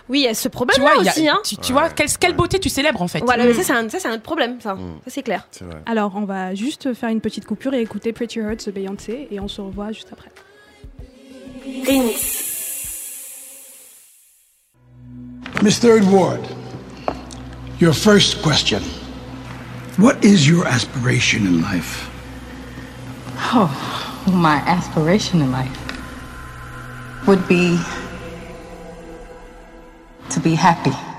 Oui, 0.09 0.21
il 0.21 0.23
y 0.23 0.29
a 0.29 0.35
ce 0.35 0.49
problème 0.49 0.75
tu 0.77 0.81
vois, 0.81 0.95
y 1.03 1.09
a- 1.09 1.11
aussi. 1.13 1.29
Hein. 1.29 1.39
tu, 1.45 1.57
tu 1.59 1.73
vois, 1.73 1.91
quelle, 1.91 2.09
quelle 2.19 2.35
beauté 2.35 2.59
tu 2.59 2.69
célèbres, 2.69 3.03
en 3.03 3.09
fait. 3.09 3.21
Voilà, 3.21 3.45
mais 3.45 3.51
Mm. 3.53 3.57
ça, 3.57 3.63
c'est 3.63 3.73
un, 3.73 3.89
ça, 3.89 3.99
c'est 4.01 4.09
un 4.09 4.15
autre 4.15 4.23
problème, 4.23 4.59
ça. 4.61 4.77
Ça, 5.05 5.11
c'est 5.11 5.23
clair. 5.23 5.47
Alors, 5.87 6.13
on 6.17 6.25
va 6.25 6.55
juste 6.55 6.95
faire 6.95 7.11
une 7.11 7.21
petite 7.21 7.45
coupure 7.45 7.75
et 7.75 7.81
écouter 7.83 8.13
Pretty 8.13 8.39
Hurts 8.39 8.65
de 8.67 8.71
Beyoncé 8.71 9.29
et 9.31 9.39
on 9.41 9.49
se 9.49 9.61
revoit 9.61 9.93
juste 9.93 10.09
après. 10.13 10.31
Miss 15.63 15.79
Third 15.81 16.05
Ward, 16.11 16.41
your 17.81 17.93
first 17.95 18.43
question. 18.43 18.81
What 19.99 20.25
is 20.25 20.47
your 20.49 20.67
aspiration 20.67 21.47
in 21.47 21.61
life? 21.63 22.09
Oh, 23.53 23.69
my 24.33 24.59
aspiration 24.67 25.41
in 25.41 25.51
life 25.51 25.77
would 27.27 27.47
be 27.49 27.77
be 30.49 30.55
happy. 30.55 31.18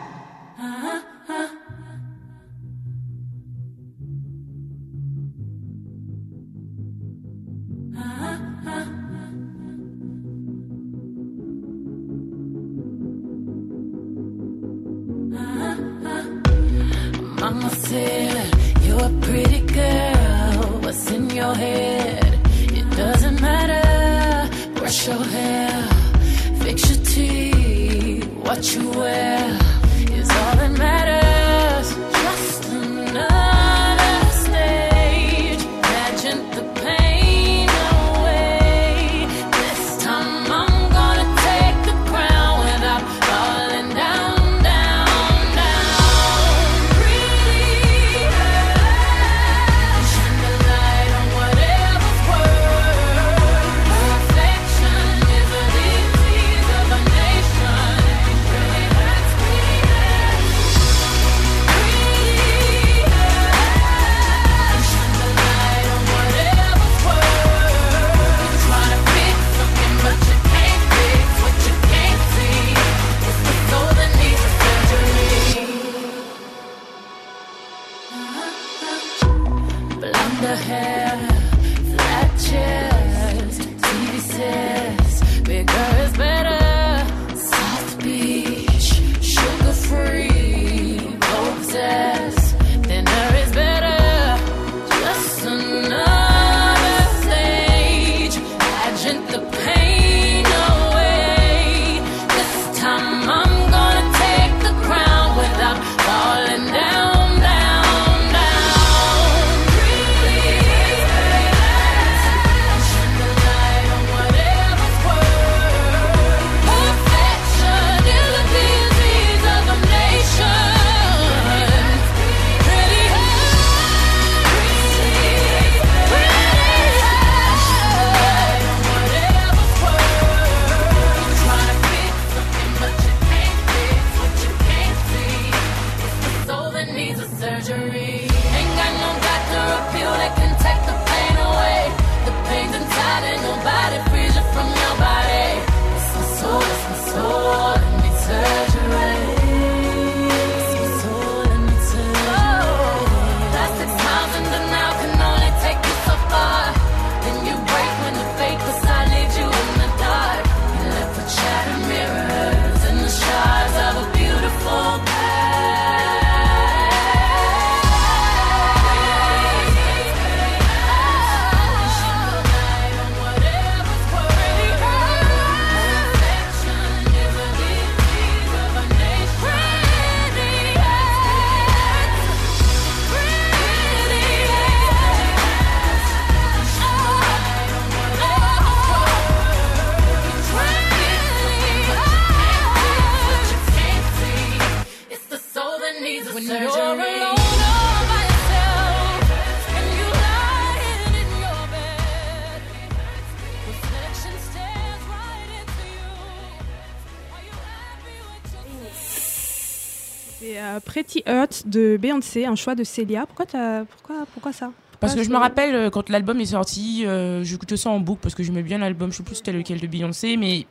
De 212.19 212.23
Beyoncé, 212.23 212.45
un 212.45 212.55
choix 212.55 212.75
de 212.75 212.83
Célia. 212.83 213.25
Pourquoi, 213.25 213.45
pourquoi, 213.85 214.25
pourquoi 214.33 214.53
ça? 214.53 214.71
Parce 214.99 215.15
que 215.15 215.23
je 215.23 215.29
me 215.29 215.37
rappelle 215.37 215.73
euh, 215.75 215.89
quand 215.89 216.09
l'album 216.09 216.39
est 216.41 216.45
sorti, 216.47 217.05
euh, 217.05 217.41
j'écoutais 217.43 217.77
ça 217.77 217.89
en 217.89 217.99
boucle 218.01 218.19
parce 218.21 218.35
que 218.35 218.43
j'aimais 218.43 218.63
bien 218.63 218.79
l'album. 218.79 219.11
Je 219.11 219.17
sais 219.17 219.23
plus 219.23 219.35
c'était 219.35 219.53
lequel 219.53 219.79
de 219.79 219.87
Beyoncé, 219.87 220.35
mais 220.35 220.67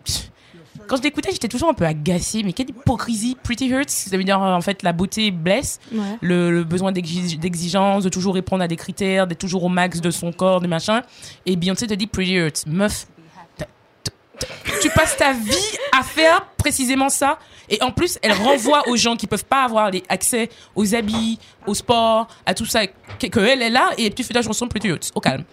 quand 0.87 0.97
je 0.97 1.03
l'écoutais, 1.03 1.31
j'étais 1.33 1.49
toujours 1.49 1.71
un 1.71 1.75
peu 1.75 1.87
agacée. 1.87 2.43
Mais 2.43 2.53
quelle 2.53 2.69
hypocrisie. 2.69 3.37
Pretty 3.43 3.69
hurts, 3.69 3.89
ça 3.89 4.15
veut 4.17 4.25
dire 4.25 4.43
euh, 4.43 4.55
en 4.55 4.61
fait 4.61 4.83
la 4.83 4.93
beauté 4.93 5.31
blesse. 5.31 5.81
Ouais. 5.93 6.19
Le, 6.21 6.51
le 6.51 6.65
besoin 6.65 6.93
d'exi- 6.93 7.39
d'exigence, 7.39 8.05
de 8.05 8.11
toujours 8.11 8.35
répondre 8.35 8.63
à 8.63 8.69
des 8.69 8.77
critères, 8.77 9.27
d'être 9.27 9.39
toujours 9.39 9.65
au 9.65 9.71
max 9.71 10.03
de 10.03 10.11
son 10.11 10.31
corps, 10.31 10.61
des 10.61 10.69
machins. 10.69 11.01
Et 11.47 11.57
Beyoncé 11.57 11.87
te 11.87 11.95
dit 11.95 12.07
Pretty 12.07 12.35
hurts. 12.35 12.67
Meuf, 12.67 13.07
tu 14.83 14.91
passes 14.91 15.17
ta 15.17 15.33
vie 15.33 15.79
à 15.99 16.03
faire 16.03 16.45
précisément 16.59 17.09
ça. 17.09 17.39
Et 17.71 17.83
en 17.83 17.91
plus, 17.91 18.19
elle 18.23 18.33
renvoie 18.33 18.89
aux 18.89 18.97
gens 18.97 19.17
qui 19.17 19.27
peuvent 19.27 19.45
pas 19.45 19.65
avoir 19.65 19.91
accès 20.09 20.49
aux 20.75 20.95
habits, 20.95 21.39
au 21.67 21.75
sport, 21.75 22.29
à 22.47 22.55
tout 22.55 22.67
ça, 22.67 22.87
que, 22.87 23.27
que 23.27 23.41
elle 23.41 23.63
est 23.63 23.71
là. 23.71 23.91
Et 23.99 24.11
tu 24.11 24.25
fais 24.25 24.35
ta 24.35 24.43
chanson 24.43 24.69
Pretty 24.69 24.89
hurts. 24.89 25.11
Au 25.15 25.21
calme. 25.21 25.45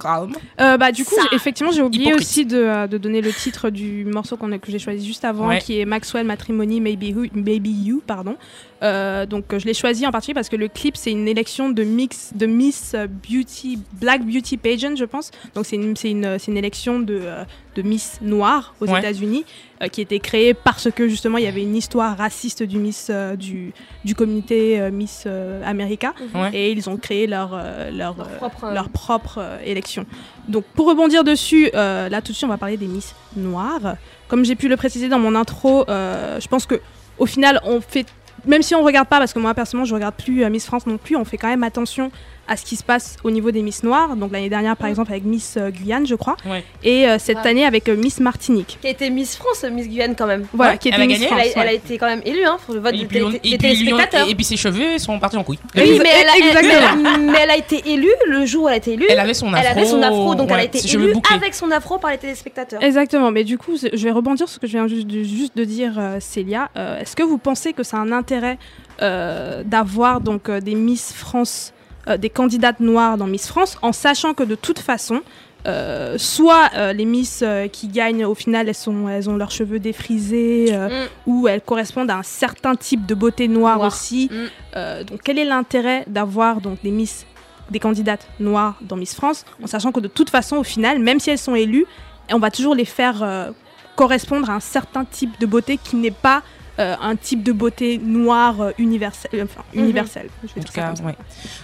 Calme. 0.00 0.32
Euh, 0.60 0.76
bah, 0.76 0.92
du 0.92 1.04
coup, 1.04 1.14
j'ai- 1.30 1.36
effectivement, 1.36 1.72
j'ai 1.72 1.82
oublié 1.82 2.06
Hypocrite. 2.06 2.26
aussi 2.28 2.46
de, 2.46 2.56
euh, 2.58 2.86
de 2.86 2.98
donner 2.98 3.20
le 3.20 3.32
titre 3.32 3.70
du 3.70 4.04
morceau 4.04 4.36
qu'on 4.36 4.52
a- 4.52 4.58
que 4.58 4.70
j'ai 4.70 4.78
choisi 4.78 5.06
juste 5.06 5.24
avant, 5.24 5.48
Ouais. 5.48 5.58
qui 5.58 5.80
est 5.80 5.84
Maxwell 5.84 6.26
Matrimony 6.26 6.80
Maybe, 6.80 7.14
Who- 7.16 7.30
Maybe 7.34 7.68
You. 7.68 8.02
Pardon. 8.06 8.36
Euh, 8.82 9.26
donc, 9.26 9.52
euh, 9.52 9.58
je 9.58 9.66
l'ai 9.66 9.74
choisi 9.74 10.06
en 10.06 10.12
particulier 10.12 10.34
parce 10.34 10.48
que 10.48 10.54
le 10.56 10.68
clip, 10.68 10.96
c'est 10.96 11.10
une 11.10 11.26
élection 11.26 11.68
de, 11.70 11.82
mix, 11.82 12.30
de 12.34 12.46
Miss 12.46 12.92
euh, 12.94 13.08
Beauty, 13.08 13.78
Black 14.00 14.24
Beauty 14.24 14.56
Pageant, 14.56 14.94
je 14.94 15.04
pense. 15.04 15.30
Donc, 15.54 15.66
c'est 15.66 15.74
une, 15.76 15.96
c'est 15.96 16.10
une, 16.10 16.38
c'est 16.38 16.50
une 16.52 16.56
élection 16.58 17.00
de, 17.00 17.18
euh, 17.20 17.44
de 17.74 17.82
Miss 17.82 18.18
Noire 18.22 18.74
aux 18.80 18.86
Ouais. 18.86 18.98
États-Unis 19.00 19.44
euh, 19.82 19.88
qui 19.88 20.00
a 20.00 20.02
été 20.02 20.20
créée 20.20 20.54
parce 20.54 20.90
que 20.92 21.08
justement, 21.08 21.38
il 21.38 21.44
y 21.44 21.48
avait 21.48 21.62
une 21.62 21.74
histoire 21.76 22.16
raciste 22.16 22.62
du 22.62 22.78
Miss, 22.78 23.08
euh, 23.10 23.34
du, 23.34 23.72
du 24.04 24.14
communauté 24.14 24.80
euh, 24.80 24.90
Miss 24.92 25.24
euh, 25.26 25.60
America. 25.64 26.12
Ouais. 26.34 26.50
Et 26.54 26.70
ils 26.72 26.88
ont 26.88 26.96
créé 26.96 27.26
leur, 27.26 27.50
euh, 27.54 27.90
leur, 27.90 28.16
Leur 28.16 28.26
euh, 28.28 28.36
propre, 28.36 28.64
euh, 28.64 28.74
leur 28.74 28.88
propre 28.90 28.97
euh, 29.38 29.58
élection. 29.64 30.06
Donc 30.48 30.64
pour 30.74 30.88
rebondir 30.88 31.24
dessus, 31.24 31.70
euh, 31.74 32.08
là 32.08 32.20
tout 32.20 32.32
de 32.32 32.36
suite 32.36 32.44
on 32.44 32.52
va 32.52 32.58
parler 32.58 32.76
des 32.76 32.86
Miss 32.86 33.14
Noires. 33.36 33.96
Comme 34.28 34.44
j'ai 34.44 34.56
pu 34.56 34.68
le 34.68 34.76
préciser 34.76 35.08
dans 35.08 35.18
mon 35.18 35.34
intro, 35.34 35.88
euh, 35.88 36.40
je 36.40 36.48
pense 36.48 36.66
que 36.66 36.80
au 37.18 37.26
final 37.26 37.60
on 37.64 37.80
fait, 37.80 38.06
même 38.46 38.62
si 38.62 38.74
on 38.74 38.82
regarde 38.82 39.08
pas, 39.08 39.18
parce 39.18 39.32
que 39.32 39.38
moi 39.38 39.54
personnellement 39.54 39.86
je 39.86 39.94
regarde 39.94 40.14
plus 40.14 40.48
Miss 40.50 40.66
France 40.66 40.86
non 40.86 40.98
plus, 40.98 41.16
on 41.16 41.24
fait 41.24 41.36
quand 41.36 41.48
même 41.48 41.64
attention 41.64 42.10
à 42.48 42.56
ce 42.56 42.64
qui 42.64 42.76
se 42.76 42.82
passe 42.82 43.16
au 43.24 43.30
niveau 43.30 43.50
des 43.50 43.62
Miss 43.62 43.82
Noires. 43.82 44.16
Donc 44.16 44.32
l'année 44.32 44.48
dernière 44.48 44.76
par 44.76 44.88
exemple 44.88 45.12
avec 45.12 45.24
Miss 45.24 45.56
euh, 45.56 45.70
Guyane 45.70 46.06
je 46.06 46.14
crois, 46.14 46.36
Ouais. 46.46 46.64
et 46.82 47.06
euh, 47.08 47.18
cette 47.18 47.38
Ouais. 47.38 47.46
année 47.50 47.64
avec 47.66 47.88
euh, 47.88 47.96
Miss 47.96 48.20
Martinique. 48.20 48.78
Qui 48.80 48.86
a 48.86 48.90
été 48.90 49.10
Miss 49.10 49.36
France, 49.36 49.64
Miss 49.70 49.88
Guyane 49.88 50.14
quand 50.16 50.26
même. 50.26 50.46
Voilà, 50.52 50.72
Ouais, 50.72 50.78
qui 50.78 50.88
elle 50.88 50.94
était 50.94 51.02
a 51.02 51.06
Miss 51.06 51.16
gagné, 51.18 51.26
France. 51.28 51.40
Elle 51.54 51.58
a, 51.58 51.62
elle 51.62 51.68
a 51.68 51.72
été 51.74 51.98
quand 51.98 52.06
même 52.06 52.22
élue 52.24 52.44
hein, 52.44 52.56
pour 52.64 52.74
le 52.74 52.80
vote 52.80 52.94
Et 52.94 52.98
des, 52.98 53.04
puis, 53.06 53.22
on- 53.22 53.30
télé- 53.30 53.40
et 53.44 53.50
des 53.50 53.58
puis 53.58 53.68
lui, 53.68 53.92
on- 53.92 53.96
téléspectateurs. 53.96 54.26
et- 54.26 54.30
et 54.30 54.34
puis 54.34 54.44
ses 54.44 54.56
cheveux 54.56 54.98
sont 54.98 55.18
partis 55.18 55.36
en 55.36 55.44
couille. 55.44 55.58
Oui, 55.76 55.98
mais 56.02 56.08
elle, 56.20 56.28
a, 56.28 56.32
elle- 56.36 56.56
Exactement. 56.56 57.12
elle- 57.14 57.20
mais 57.30 57.38
elle 57.42 57.50
a 57.50 57.56
été 57.56 57.82
élue 57.90 58.08
le 58.28 58.46
jour 58.46 58.64
où 58.64 58.68
elle 58.68 58.74
a 58.74 58.78
été 58.78 58.92
élue. 58.94 59.06
Elle 59.08 59.18
avait 59.20 59.34
son 59.34 59.48
Elle 59.48 59.66
avait 59.66 59.80
afro, 59.82 59.84
son 59.90 60.02
afro, 60.02 60.34
donc 60.34 60.48
elle 60.50 60.56
a 60.60 60.64
été 60.64 60.78
élue 60.78 61.14
avec 61.34 61.54
son 61.54 61.70
afro 61.70 61.98
par 61.98 62.10
les 62.10 62.18
téléspectateurs. 62.18 62.82
Exactement, 62.82 63.30
mais 63.30 63.44
du 63.44 63.58
coup, 63.58 63.76
je 63.76 64.02
vais 64.04 64.10
rebondir 64.10 64.48
sur 64.48 64.54
ce 64.54 64.58
que 64.60 64.66
je 64.66 64.72
viens 64.72 64.86
juste 64.88 65.06
de, 65.06 65.22
juste 65.22 65.56
de 65.56 65.64
dire, 65.64 65.94
euh, 65.98 66.16
Célia. 66.20 66.70
Euh, 66.76 67.00
Est-ce 67.00 67.14
que 67.14 67.22
vous 67.22 67.38
pensez 67.38 67.72
que 67.72 67.82
c'est 67.82 67.96
un 67.96 68.10
intérêt 68.12 68.58
euh, 69.02 69.62
d'avoir 69.64 70.20
donc 70.20 70.48
euh, 70.48 70.60
des 70.60 70.74
Miss 70.74 71.12
France, 71.12 71.72
euh, 71.72 71.77
des 72.16 72.30
candidates 72.30 72.80
noires 72.80 73.16
dans 73.18 73.26
Miss 73.26 73.46
France, 73.48 73.76
en 73.82 73.92
sachant 73.92 74.32
que 74.34 74.42
de 74.42 74.54
toute 74.54 74.78
façon, 74.78 75.20
euh, 75.66 76.16
soit 76.18 76.70
euh, 76.76 76.92
les 76.92 77.04
Miss 77.04 77.40
euh, 77.42 77.66
qui 77.68 77.88
gagnent 77.88 78.24
au 78.24 78.34
final, 78.34 78.68
elles, 78.68 78.74
sont, 78.74 79.08
elles 79.08 79.28
ont 79.28 79.36
leurs 79.36 79.50
cheveux 79.50 79.80
défrisés, 79.80 80.68
euh, 80.72 80.88
Mm. 80.88 81.08
ou 81.26 81.48
elles 81.48 81.60
correspondent 81.60 82.10
à 82.10 82.16
un 82.16 82.22
certain 82.22 82.76
type 82.76 83.06
de 83.06 83.14
beauté 83.14 83.48
noire 83.48 83.76
Noir. 83.78 83.88
aussi. 83.88 84.30
Mm. 84.32 84.36
Euh, 84.76 85.04
donc, 85.04 85.20
quel 85.24 85.38
est 85.38 85.44
l'intérêt 85.44 86.04
d'avoir 86.06 86.60
donc 86.60 86.80
des 86.82 86.90
Miss, 86.92 87.26
des 87.70 87.80
candidates 87.80 88.26
noires 88.40 88.76
dans 88.80 88.96
Miss 88.96 89.14
France, 89.14 89.44
en 89.62 89.66
sachant 89.66 89.90
que 89.92 90.00
de 90.00 90.08
toute 90.08 90.30
façon, 90.30 90.56
au 90.56 90.64
final, 90.64 91.00
même 91.00 91.18
si 91.20 91.28
elles 91.30 91.38
sont 91.38 91.56
élues, 91.56 91.84
on 92.32 92.38
va 92.38 92.50
toujours 92.50 92.74
les 92.76 92.84
faire 92.84 93.22
euh, 93.22 93.50
correspondre 93.96 94.48
à 94.48 94.54
un 94.54 94.60
certain 94.60 95.04
type 95.04 95.38
de 95.40 95.46
beauté 95.46 95.76
qui 95.82 95.96
n'est 95.96 96.10
pas 96.12 96.42
euh, 96.78 96.94
un 97.00 97.16
type 97.16 97.42
de 97.42 97.52
beauté 97.52 97.98
noire 98.02 98.60
euh, 98.60 98.70
universelle. 98.78 99.30
euh, 99.34 99.44
Enfin, 99.44 99.62
Mhm. 99.74 99.82
universelle. 99.84 100.28
Je 100.42 100.54
vais 100.54 100.60
En 100.60 100.64
tout 100.64 100.72
cas, 100.72 100.94
ouais. 101.04 101.14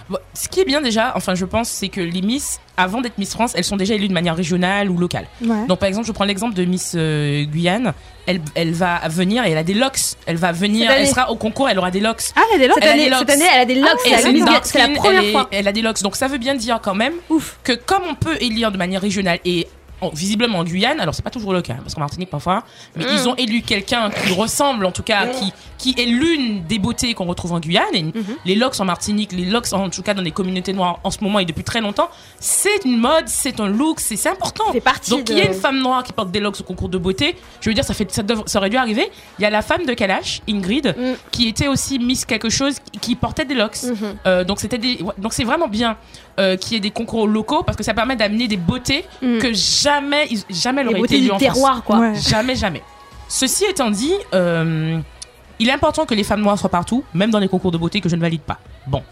Bon, 0.09 0.17
ce 0.33 0.47
qui 0.49 0.59
est 0.59 0.65
bien 0.65 0.81
déjà, 0.81 1.13
enfin 1.15 1.35
je 1.35 1.45
pense, 1.45 1.69
c'est 1.69 1.89
que 1.89 2.01
les 2.01 2.21
Miss, 2.21 2.59
avant 2.77 3.01
d'être 3.01 3.17
Miss 3.17 3.31
France, 3.31 3.53
elles 3.55 3.63
sont 3.63 3.77
déjà 3.77 3.93
élues 3.93 4.07
de 4.09 4.13
manière 4.13 4.35
régionale 4.35 4.89
ou 4.89 4.97
locale. 4.97 5.25
Ouais. 5.41 5.65
Donc 5.67 5.79
par 5.79 5.87
exemple, 5.87 6.07
je 6.07 6.11
prends 6.11 6.25
l'exemple 6.25 6.53
de 6.55 6.65
Miss 6.65 6.93
euh, 6.95 7.43
Guyane. 7.45 7.93
Elle, 8.27 8.41
elle 8.55 8.71
va 8.73 9.01
venir 9.07 9.45
et 9.45 9.51
elle 9.51 9.57
a 9.57 9.63
des 9.63 9.75
locks. 9.75 9.99
Elle 10.25 10.37
va 10.37 10.51
venir, 10.51 10.87
Cette 10.87 10.91
elle 10.97 11.03
année. 11.03 11.09
sera 11.11 11.29
au 11.31 11.35
concours, 11.35 11.69
elle 11.69 11.77
aura 11.77 11.91
des 11.91 11.99
locks. 11.99 12.23
Ah, 12.35 12.41
elle 12.55 12.61
Cette 12.73 12.83
a 12.83 12.91
année, 12.91 13.03
des 13.05 13.09
locks. 13.11 13.19
cette 13.19 13.29
année, 13.29 13.45
elle 13.53 13.61
a 13.61 13.65
des 13.65 13.75
locks. 13.75 13.89
Et 14.05 14.09
c'est 14.63 14.79
la, 14.79 14.87
première 14.95 15.21
elle, 15.21 15.25
est- 15.27 15.31
fois. 15.31 15.47
elle 15.51 15.67
a 15.67 15.71
des 15.71 15.81
locks. 15.81 16.01
Donc 16.01 16.15
ça 16.15 16.27
veut 16.27 16.39
bien 16.39 16.55
dire 16.55 16.79
quand 16.83 16.95
même 16.95 17.13
Ouf. 17.29 17.57
que 17.63 17.73
comme 17.73 18.01
on 18.09 18.15
peut 18.15 18.35
élire 18.41 18.71
de 18.71 18.77
manière 18.77 19.01
régionale 19.01 19.39
et 19.45 19.67
en- 20.01 20.09
visiblement 20.09 20.59
en 20.59 20.63
Guyane, 20.63 20.99
alors 20.99 21.15
c'est 21.15 21.23
pas 21.23 21.29
toujours 21.29 21.53
le 21.53 21.61
cas, 21.61 21.75
parce 21.75 21.93
qu'en 21.95 22.01
Martinique 22.01 22.29
parfois, 22.29 22.63
mais 22.95 23.03
Mm. 23.05 23.07
ils 23.13 23.29
ont 23.29 23.35
élu 23.35 23.61
quelqu'un 23.61 24.09
qui 24.09 24.33
ressemble 24.33 24.85
en 24.85 24.91
tout 24.91 25.03
cas, 25.03 25.27
qui, 25.27 25.53
qui 25.77 25.95
est 26.01 26.05
l'une 26.05 26.63
des 26.65 26.79
beautés 26.79 27.13
qu'on 27.13 27.25
retrouve 27.25 27.53
en 27.53 27.59
Guyane. 27.59 27.85
Et 27.93 28.03
Les 28.45 28.55
locks 28.55 28.79
en 28.79 28.85
Martinique, 28.85 29.31
les 29.31 29.45
locks 29.45 29.71
en 29.73 29.89
tout 29.89 30.01
cas 30.01 30.13
dans 30.13 30.21
les 30.21 30.31
communautés 30.31 30.73
noires 30.73 30.99
en 31.03 31.11
ce 31.11 31.23
moment 31.23 31.39
et 31.39 31.45
depuis 31.45 31.63
très 31.63 31.81
longtemps, 31.81 32.09
c'est 32.39 32.83
une 32.85 32.97
mode, 32.97 33.27
c'est 33.27 33.59
un 33.59 33.67
look, 33.67 33.99
c'est 33.99 34.27
important. 34.29 34.65
partie 34.83 35.11
Donc 35.11 35.29
il 35.29 35.37
y 35.37 35.41
a 35.41 35.45
une 35.45 35.53
femme 35.53 35.79
noire 35.81 36.03
qui 36.03 36.13
porte 36.13 36.31
des 36.31 36.39
locks 36.39 36.59
au 36.59 36.63
concours 36.63 36.89
de 36.89 36.97
beauté. 36.97 37.35
Je 37.61 37.69
veux 37.69 37.73
dire, 37.73 37.83
ça, 37.83 37.93
fait, 37.93 38.11
ça, 38.11 38.23
ça 38.45 38.59
aurait 38.59 38.69
dû 38.69 38.77
arriver. 38.77 39.09
Il 39.39 39.41
y 39.41 39.45
a 39.45 39.49
la 39.49 39.61
femme 39.61 39.85
de 39.85 39.93
Kalash, 39.93 40.41
Ingrid, 40.49 40.95
Mm. 40.97 41.13
qui 41.31 41.47
était 41.47 41.67
aussi 41.67 41.99
Miss 41.99 42.25
quelque 42.25 42.49
chose, 42.49 42.75
qui- 43.01 43.15
portait 43.15 43.45
des 43.45 43.55
locks. 43.55 43.81
Mhm. 43.83 43.95
Euh, 44.27 44.43
donc 44.43 44.59
c'était 44.59 44.77
donc 45.17 45.31
c'est 45.33 45.45
vraiment 45.45 45.67
bien 45.69 45.95
euh, 46.39 46.57
qu'il 46.57 46.73
y 46.73 46.75
ait 46.77 46.79
des 46.81 46.91
concours 46.91 47.27
locaux 47.27 47.63
parce 47.63 47.77
que 47.77 47.83
ça 47.83 47.93
permet 47.93 48.15
d'amener 48.15 48.47
des 48.47 48.57
beautés 48.57 49.05
Mm. 49.21 49.37
que 49.39 49.53
jamais, 49.53 50.27
ils- 50.29 50.43
jamais 50.49 50.81
elles 50.81 50.87
Les 50.87 50.91
auraient 50.93 50.99
beautés 51.01 51.15
été 51.17 51.25
du 51.25 51.31
en 51.31 51.37
terroir, 51.37 51.73
France. 51.77 51.83
quoi. 51.85 51.99
Ouais. 51.99 52.15
Jamais, 52.15 52.55
jamais. 52.55 52.81
Ceci 53.27 53.65
étant 53.65 53.89
dit, 53.89 54.13
euh, 54.33 54.99
il 55.59 55.69
est 55.69 55.71
important 55.71 56.05
que 56.05 56.13
les 56.13 56.23
femmes 56.23 56.41
noires 56.41 56.59
soient 56.59 56.69
partout, 56.69 57.03
même 57.13 57.31
dans 57.31 57.39
les 57.39 57.47
concours 57.47 57.71
de 57.71 57.77
beauté 57.77 58.01
que 58.01 58.09
je 58.09 58.15
ne 58.15 58.21
valide 58.21 58.41
pas. 58.41 58.59
Bon. 58.87 59.03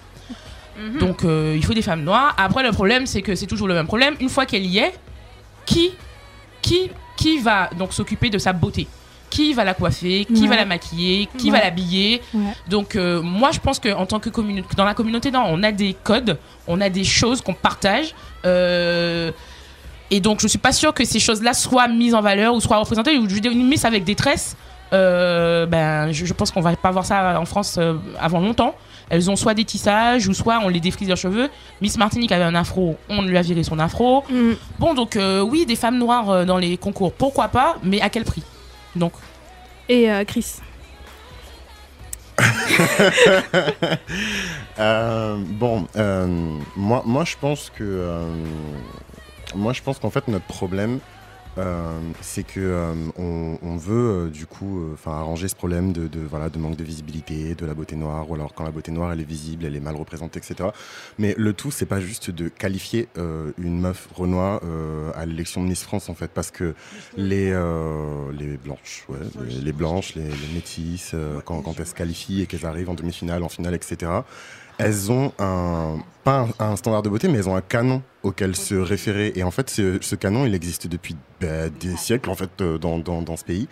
Donc 1.00 1.24
euh, 1.24 1.54
il 1.56 1.64
faut 1.64 1.74
des 1.74 1.82
femmes 1.84 2.04
noires. 2.04 2.34
Après 2.38 2.64
le 2.64 2.72
problème 2.72 3.06
c'est 3.06 3.22
que 3.22 3.36
c'est 3.36 3.46
toujours 3.46 3.68
le 3.68 3.74
même 3.76 3.86
problème. 3.88 4.16
Une 4.20 4.28
fois 4.30 4.46
qu'elle 4.46 4.66
y 4.66 4.80
est, 4.80 4.94
qui, 5.66 5.92
qui, 6.62 6.90
qui 7.16 7.38
va 7.40 7.70
donc 7.78 7.94
s'occuper 7.94 8.30
de 8.30 8.38
sa 8.38 8.54
beauté? 8.54 8.88
Qui 9.34 9.54
va 9.54 9.64
la 9.64 9.74
coiffer 9.74 10.26
Qui 10.26 10.44
Ouais. 10.44 10.48
va 10.48 10.56
la 10.58 10.66
maquiller 10.66 11.28
Qui 11.38 11.52
Ouais. 11.52 11.58
va 11.58 11.64
l'habiller 11.64 12.22
Ouais. 12.34 12.42
Donc 12.70 12.96
euh, 12.96 13.22
moi 13.22 13.50
je 13.52 13.60
pense 13.60 13.80
que 13.80 13.90
en 13.94 14.06
tant 14.06 14.20
que 14.20 14.30
communauté, 14.30 14.68
dans 14.78 14.86
la 14.86 14.94
communauté, 14.94 15.32
non, 15.32 15.44
on 15.48 15.64
a 15.64 15.72
des 15.72 15.96
codes, 16.04 16.38
on 16.68 16.80
a 16.82 16.90
des 16.90 17.04
choses 17.04 17.42
qu'on 17.42 17.54
partage. 17.54 18.14
euh, 18.46 19.32
et 20.12 20.20
donc 20.20 20.42
je 20.42 20.48
suis 20.48 20.60
pas 20.60 20.72
sûre 20.72 20.94
que 20.94 21.04
ces 21.06 21.20
choses-là 21.20 21.54
soient 21.54 21.88
mises 21.88 22.14
en 22.14 22.22
valeur 22.22 22.54
ou 22.54 22.60
soient 22.62 22.78
représentées. 22.78 23.18
Ou 23.18 23.28
je 23.28 23.36
une 23.38 23.68
miss 23.68 23.86
avec 23.86 24.04
des 24.04 24.16
tresses. 24.16 24.56
euh, 24.94 25.66
ben, 25.66 26.12
je, 26.12 26.26
je 26.26 26.34
pense 26.34 26.52
qu'on 26.52 26.62
va 26.62 26.76
pas 26.76 26.92
voir 26.92 27.04
ça 27.06 27.40
en 27.40 27.46
France 27.46 27.78
euh, 27.80 27.96
avant 28.20 28.40
longtemps. 28.40 28.76
Elles 29.10 29.32
ont 29.32 29.36
soit 29.36 29.56
des 29.56 29.66
tissages 29.66 30.28
ou 30.28 30.34
soit 30.36 30.60
on 30.64 30.70
les 30.70 30.80
défrise 30.80 31.08
leurs 31.08 31.18
cheveux. 31.18 31.50
Miss 31.82 31.98
Martinique 31.98 32.32
avait 32.32 32.44
un 32.44 32.54
afro, 32.54 32.96
on 33.10 33.24
lui 33.24 33.36
a 33.38 33.42
viré 33.42 33.64
son 33.64 33.80
afro. 33.80 34.24
Mm. 34.30 34.52
Bon, 34.78 34.94
donc 34.94 35.16
euh, 35.16 35.42
oui, 35.42 35.66
des 35.66 35.76
femmes 35.76 35.98
noires 35.98 36.46
dans 36.46 36.58
les 36.60 36.78
concours, 36.78 37.12
pourquoi 37.12 37.48
pas, 37.48 37.78
mais 37.84 38.00
à 38.02 38.10
quel 38.10 38.24
prix? 38.24 38.44
Donc, 38.96 39.14
Et 39.90 40.12
euh, 40.12 40.24
Chris. 40.26 40.58
Euh, 44.80 45.38
bon, 45.38 45.88
euh, 45.96 46.26
moi, 46.76 47.04
moi, 47.06 47.24
je 47.26 47.36
pense 47.40 47.70
que, 47.70 47.84
euh, 47.84 48.26
moi, 49.54 49.72
je 49.72 49.84
pense 49.84 50.00
qu'en 50.00 50.10
fait, 50.10 50.28
notre 50.28 50.46
problème, 50.46 51.00
euh, 51.58 52.00
c'est 52.22 52.44
que 52.44 52.60
euh, 52.60 52.94
on, 53.18 53.58
on 53.62 53.78
veut 53.78 54.26
euh, 54.26 54.30
du 54.30 54.46
coup, 54.46 54.80
euh, 54.80 54.96
arranger 55.06 55.48
ce 55.48 55.56
problème 55.56 55.94
de, 55.94 56.08
de, 56.08 56.20
voilà, 56.20 56.50
de 56.50 56.58
manque 56.58 56.76
de 56.76 56.84
visibilité, 56.84 57.56
de 57.56 57.66
la 57.66 57.74
beauté 57.74 57.96
noire, 57.96 58.30
ou 58.30 58.36
alors 58.36 58.54
quand 58.54 58.64
la 58.64 58.72
beauté 58.72 58.92
noire 58.92 59.12
elle 59.14 59.22
est 59.22 59.26
visible, 59.26 59.66
elle 59.66 59.76
est 59.76 59.80
mal 59.82 59.96
représentée, 59.96 60.40
etc. 60.40 60.70
Mais 61.18 61.36
le 61.38 61.54
tout, 61.54 61.72
c'est 61.72 61.86
pas 61.86 62.00
juste 62.00 62.32
de 62.32 62.50
qualifier 62.50 63.08
euh, 63.18 63.52
une 63.58 63.80
meuf 63.80 64.08
Renoir 64.16 64.62
euh, 64.64 65.12
à 65.16 65.26
l'élection 65.26 65.64
de 65.64 65.68
Miss 65.68 65.84
France, 65.84 66.10
en 66.10 66.16
fait, 66.16 66.32
parce 66.32 66.52
que 66.52 66.74
les, 67.18 67.52
les 68.38 68.58
blanches, 68.58 69.06
ouais, 69.10 69.18
les, 69.48 69.72
blanches, 69.72 70.16
les, 70.16 70.24
les 70.24 70.54
métisses, 70.54 71.16
quand, 71.46 71.62
quand 71.62 71.80
elles 71.80 71.88
se 71.88 71.96
qualifient 71.96 72.42
et 72.42 72.46
qu'elles 72.48 72.66
arrivent 72.66 72.90
en 72.90 72.94
demi-finale, 72.94 73.44
en 73.44 73.50
finale, 73.50 73.76
etc., 73.76 74.12
elles 74.84 75.12
ont 75.12 75.32
un, 75.40 75.98
pas 76.24 76.48
un, 76.60 76.76
standard 76.76 77.04
de 77.04 77.10
beauté, 77.10 77.28
mais 77.28 77.40
elles 77.40 77.50
ont 77.50 77.56
un 77.56 77.62
canon 77.62 78.02
auquel 78.22 78.56
se 78.56 78.76
référer. 78.76 79.34
Et 79.36 79.44
en 79.44 79.52
fait, 79.52 79.70
ce, 79.70 79.98
ce 80.02 80.16
canon, 80.16 80.46
il 80.46 80.54
existe 80.54 80.88
depuis 80.88 81.16
bah, 81.42 81.70
des 81.70 81.96
siècles, 81.98 82.30
en 82.30 82.36
fait, 82.36 82.50
euh, 82.62 82.78
dans, 82.78 82.98
dans, 82.98 83.22
dans 83.22 83.38
ce 83.38 83.44
pays. 83.44 83.68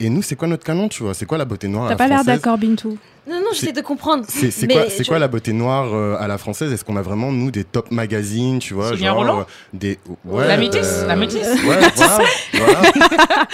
Et 0.00 0.08
nous, 0.10 0.22
c'est 0.22 0.34
quoi 0.36 0.48
notre 0.48 0.64
canon, 0.64 0.88
tu 0.88 1.02
vois? 1.02 1.14
C'est 1.14 1.24
quoi 1.26 1.38
la 1.38 1.44
beauté 1.44 1.68
noire 1.68 1.86
à 1.86 1.88
T'as 1.90 1.96
pas 1.96 2.08
l'air 2.08 2.24
d'accord, 2.24 2.58
Bintou. 2.58 2.98
Non, 3.26 3.36
non, 3.36 3.46
j'essaie 3.54 3.72
de 3.72 3.80
comprendre. 3.80 4.24
c'est 4.28 4.50
quoi, 4.70 4.82
c'est 4.90 5.02
je- 5.04 5.08
quoi 5.08 5.18
la 5.18 5.28
beauté 5.28 5.52
noire 5.54 5.86
euh, 5.94 6.16
à 6.20 6.26
la 6.28 6.36
française? 6.36 6.70
Est-ce 6.72 6.84
qu'on 6.84 6.96
a 6.96 7.00
vraiment 7.02 7.32
nous 7.32 7.50
des 7.50 7.64
top 7.64 7.90
magazines, 7.90 8.58
tu 8.58 8.74
vois, 8.74 8.90
Sonia 8.90 9.08
genre 9.10 9.16
Rolland 9.18 9.40
euh, 9.40 9.44
des 9.72 9.98
ouais, 10.26 10.46
La 10.46 10.56
métisse, 10.58 11.04
la 11.06 11.16
métisse. 11.16 11.46
Ouais, 11.64 11.78
voilà, 11.94 12.18
voilà. 12.52 12.82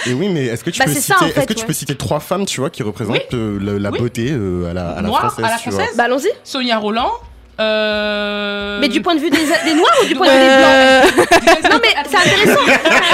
Et 0.07 0.13
oui, 0.13 0.27
mais 0.29 0.47
est-ce 0.47 0.63
que 0.65 0.71
tu 0.71 0.79
Bah, 0.79 0.85
peux 0.85 0.91
citer, 0.93 1.13
ça, 1.13 1.23
en 1.23 1.27
est-ce 1.27 1.35
fait, 1.39 1.45
que 1.45 1.53
tu 1.53 1.61
ouais. 1.61 1.67
peux 1.67 1.73
citer 1.73 1.95
trois 1.95 2.19
femmes, 2.19 2.45
tu 2.45 2.59
vois, 2.59 2.69
qui 2.69 2.83
représentent 2.83 3.15
Oui. 3.15 3.37
euh, 3.37 3.79
la 3.79 3.91
Oui. 3.91 3.99
beauté 3.99 4.31
euh, 4.31 4.71
à 4.71 4.73
la, 4.73 4.89
à 4.89 4.95
la 5.01 5.07
Noire, 5.07 5.21
française, 5.31 5.45
à 5.45 5.49
la 5.51 5.57
française 5.57 5.95
Bah, 5.95 6.03
allons-y. 6.03 6.27
Sonia 6.43 6.77
Roland. 6.77 7.11
Euh, 7.61 8.79
Mais 8.79 8.87
du 8.89 9.01
point 9.01 9.15
de 9.15 9.19
vue 9.19 9.29
des, 9.29 9.37
des 9.37 9.73
noirs 9.73 9.95
ou 10.03 10.05
du 10.05 10.15
point 10.15 10.27
de 10.27 10.31
vue 10.31 10.39
des 10.39 10.57
blancs? 10.57 11.71
Non, 11.71 11.79
mais 11.81 11.93
c'est 12.09 12.17
intéressant. 12.17 12.65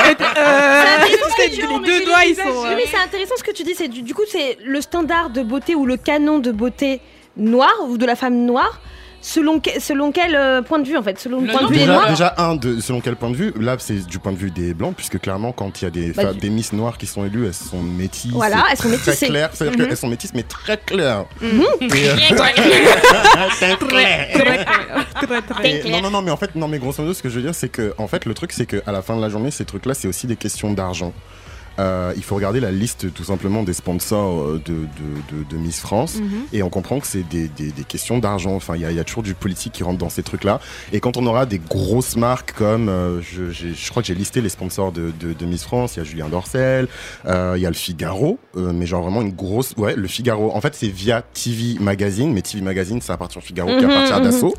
C'est 0.08 1.04
intéressant 1.04 1.30
ce 1.30 1.36
que 1.36 1.52
les 1.52 1.80
deux 1.86 2.06
doigts, 2.06 2.26
ils 2.26 2.36
sont. 2.36 2.42
Oui, 2.44 2.68
euh, 2.68 2.74
mais 2.76 2.86
c'est 2.90 2.98
intéressant 2.98 3.36
ce 3.38 3.44
que 3.44 3.52
tu 3.52 3.64
dis. 3.64 3.76
C'est 3.76 3.88
du, 3.88 4.02
du 4.02 4.14
coup, 4.14 4.24
c'est 4.30 4.58
le 4.64 4.82
standard 4.82 5.30
de 5.30 5.42
beauté 5.44 5.76
ou 5.76 5.86
le 5.86 5.98
canon 5.98 6.40
de 6.40 6.52
beauté 6.52 7.02
noire 7.36 7.76
ou 7.88 7.98
de 7.98 8.06
la 8.06 8.16
femme 8.16 8.46
noire? 8.46 8.80
Selon, 9.30 9.60
que- 9.60 9.80
selon 9.82 10.14
quel 10.14 10.36
euh, 10.36 10.62
point 10.62 10.80
de 10.80 10.88
vue 10.88 10.96
en 10.96 11.04
fait 11.04 11.20
Selon 11.20 11.42
le, 11.42 11.52
point 11.52 11.64
de 11.64 11.68
vue 11.68 11.74
des 11.74 11.80
Déjà, 11.82 11.92
noirs 11.94 12.10
déjà, 12.10 12.34
un, 12.38 12.56
de, 12.56 12.80
selon 12.80 13.02
quel 13.02 13.18
point 13.18 13.30
de 13.30 13.36
vue 13.36 13.52
Là, 13.60 13.76
c'est 13.78 14.06
du 14.08 14.20
point 14.20 14.32
de 14.32 14.38
vue 14.38 14.52
des 14.52 14.74
blancs, 14.74 14.96
puisque 14.96 15.20
clairement, 15.20 15.52
quand 15.52 15.82
il 15.82 15.84
y 15.84 15.88
a 15.88 15.90
des, 15.92 16.12
Bah, 16.14 16.32
du- 16.32 16.40
des 16.40 16.50
Miss 16.50 16.72
noires 16.72 16.98
qui 16.98 17.08
sont 17.08 17.26
élues, 17.26 17.46
elles 17.46 17.54
sont 17.54 17.82
métisses. 17.82 18.32
Voilà, 18.32 18.64
elles 18.72 18.78
sont 18.78 18.84
Très 18.88 18.92
métissées. 18.92 19.28
claires. 19.28 19.50
C'est-à-dire 19.54 19.80
Mhm. 19.80 19.88
qu'elles 19.88 19.98
sont 19.98 20.08
métisses, 20.08 20.34
mais 20.34 20.44
très 20.44 20.78
claires. 20.78 21.26
Et, 21.42 21.46
euh, 22.10 22.16
Très 23.58 23.76
Très 23.76 23.76
clair. 23.76 24.28
Et 25.64 25.90
non, 25.92 26.02
non, 26.02 26.10
non, 26.12 26.22
mais 26.22 26.32
en 26.32 26.38
fait, 26.38 26.56
non, 26.56 26.68
mais 26.68 26.80
grosso 26.80 27.02
modo, 27.02 27.14
ce 27.14 27.22
que 27.22 27.30
je 27.30 27.36
veux 27.36 27.42
dire, 27.42 27.56
c'est 27.56 27.70
que, 27.70 27.94
en 27.98 28.08
fait, 28.08 28.26
le 28.26 28.34
truc, 28.34 28.52
c'est 28.54 28.66
qu'à 28.66 28.92
la 28.92 29.02
fin 29.02 29.16
de 29.16 29.22
la 29.22 29.30
journée, 29.30 29.52
ces 29.52 29.66
trucs-là, 29.66 29.94
c'est 29.94 30.08
aussi 30.08 30.28
des 30.28 30.36
questions 30.36 30.72
d'argent. 30.74 31.14
Euh, 31.80 32.14
il 32.16 32.24
faut 32.24 32.36
regarder 32.36 32.60
la 32.60 32.72
liste 32.72 33.14
tout 33.14 33.24
simplement 33.24 33.64
des 33.64 33.74
sponsors 33.74 34.42
euh, 34.42 34.62
de, 34.66 34.74
de, 34.74 35.38
de, 35.38 35.44
de 35.50 35.58
Miss 35.58 35.80
France 35.80 36.16
Mhm. 36.16 36.46
et 36.54 36.64
on 36.64 36.70
comprend 36.70 37.00
que 37.00 37.08
c'est 37.08 37.22
des, 37.28 37.48
des, 37.50 37.72
des 37.72 37.84
questions 37.84 38.18
d'argent. 38.20 38.56
Enfin, 38.56 38.76
il 38.76 38.82
y 38.90 38.94
y 38.96 39.00
a 39.00 39.04
toujours 39.04 39.24
du 39.24 39.34
politique 39.36 39.74
qui 39.74 39.84
rentre 39.84 39.98
dans 40.00 40.10
ces 40.10 40.24
trucs-là. 40.24 40.60
Et 40.92 41.00
quand 41.00 41.18
on 41.18 41.26
aura 41.28 41.46
des 41.46 41.60
grosses 41.60 42.16
marques 42.16 42.54
comme, 42.54 42.90
euh, 42.90 43.22
je, 43.22 43.52
j'ai- 43.52 43.74
je 43.76 43.90
crois 43.90 44.02
que 44.02 44.08
j'ai 44.08 44.16
listé 44.16 44.42
les 44.42 44.50
sponsors 44.50 44.92
de, 44.92 45.12
de, 45.20 45.34
de 45.34 45.46
Miss 45.46 45.64
France, 45.64 45.96
il 45.96 46.00
y 46.00 46.02
a 46.02 46.06
Julien 46.06 46.30
Dorcel, 46.30 46.88
euh, 47.26 47.54
il 47.58 47.62
y 47.62 47.66
a 47.66 47.70
le 47.70 47.76
Figaro, 47.76 48.40
euh, 48.56 48.72
mais 48.74 48.86
genre 48.86 49.04
vraiment 49.04 49.22
une 49.22 49.34
grosse. 49.34 49.74
Ouais, 49.78 49.96
le 49.96 50.08
Figaro. 50.08 50.52
En 50.56 50.62
fait, 50.62 50.74
c'est 50.76 50.88
via 50.88 51.22
TV 51.22 51.78
Magazine, 51.80 52.34
mais 52.34 52.42
TV 52.42 52.62
Magazine, 52.64 53.02
ça 53.02 53.14
appartient 53.14 53.38
au 53.38 53.42
Figaro 53.42 53.70
qui 53.78 53.86
Mhm, 53.86 53.92
appartient 53.92 54.14
à 54.14 54.20
mhm. 54.20 54.24
Dassault. 54.26 54.54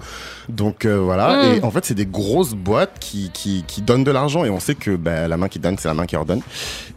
Donc 0.48 0.84
euh, 0.84 0.98
voilà. 0.98 1.36
Mm. 1.36 1.54
Et 1.56 1.62
en 1.64 1.70
fait, 1.70 1.84
c'est 1.84 1.94
des 1.94 2.06
grosses 2.06 2.54
boîtes 2.54 2.98
qui, 3.00 3.30
qui, 3.32 3.64
qui 3.66 3.82
donnent 3.82 4.04
de 4.04 4.10
l'argent 4.10 4.44
et 4.44 4.50
on 4.50 4.60
sait 4.60 4.74
que 4.74 4.96
bah, 4.96 5.28
la 5.28 5.36
main 5.36 5.48
qui 5.48 5.58
donne, 5.58 5.76
c'est 5.78 5.88
la 5.88 5.94
main 5.94 6.06
qui 6.06 6.16
ordonne. 6.16 6.40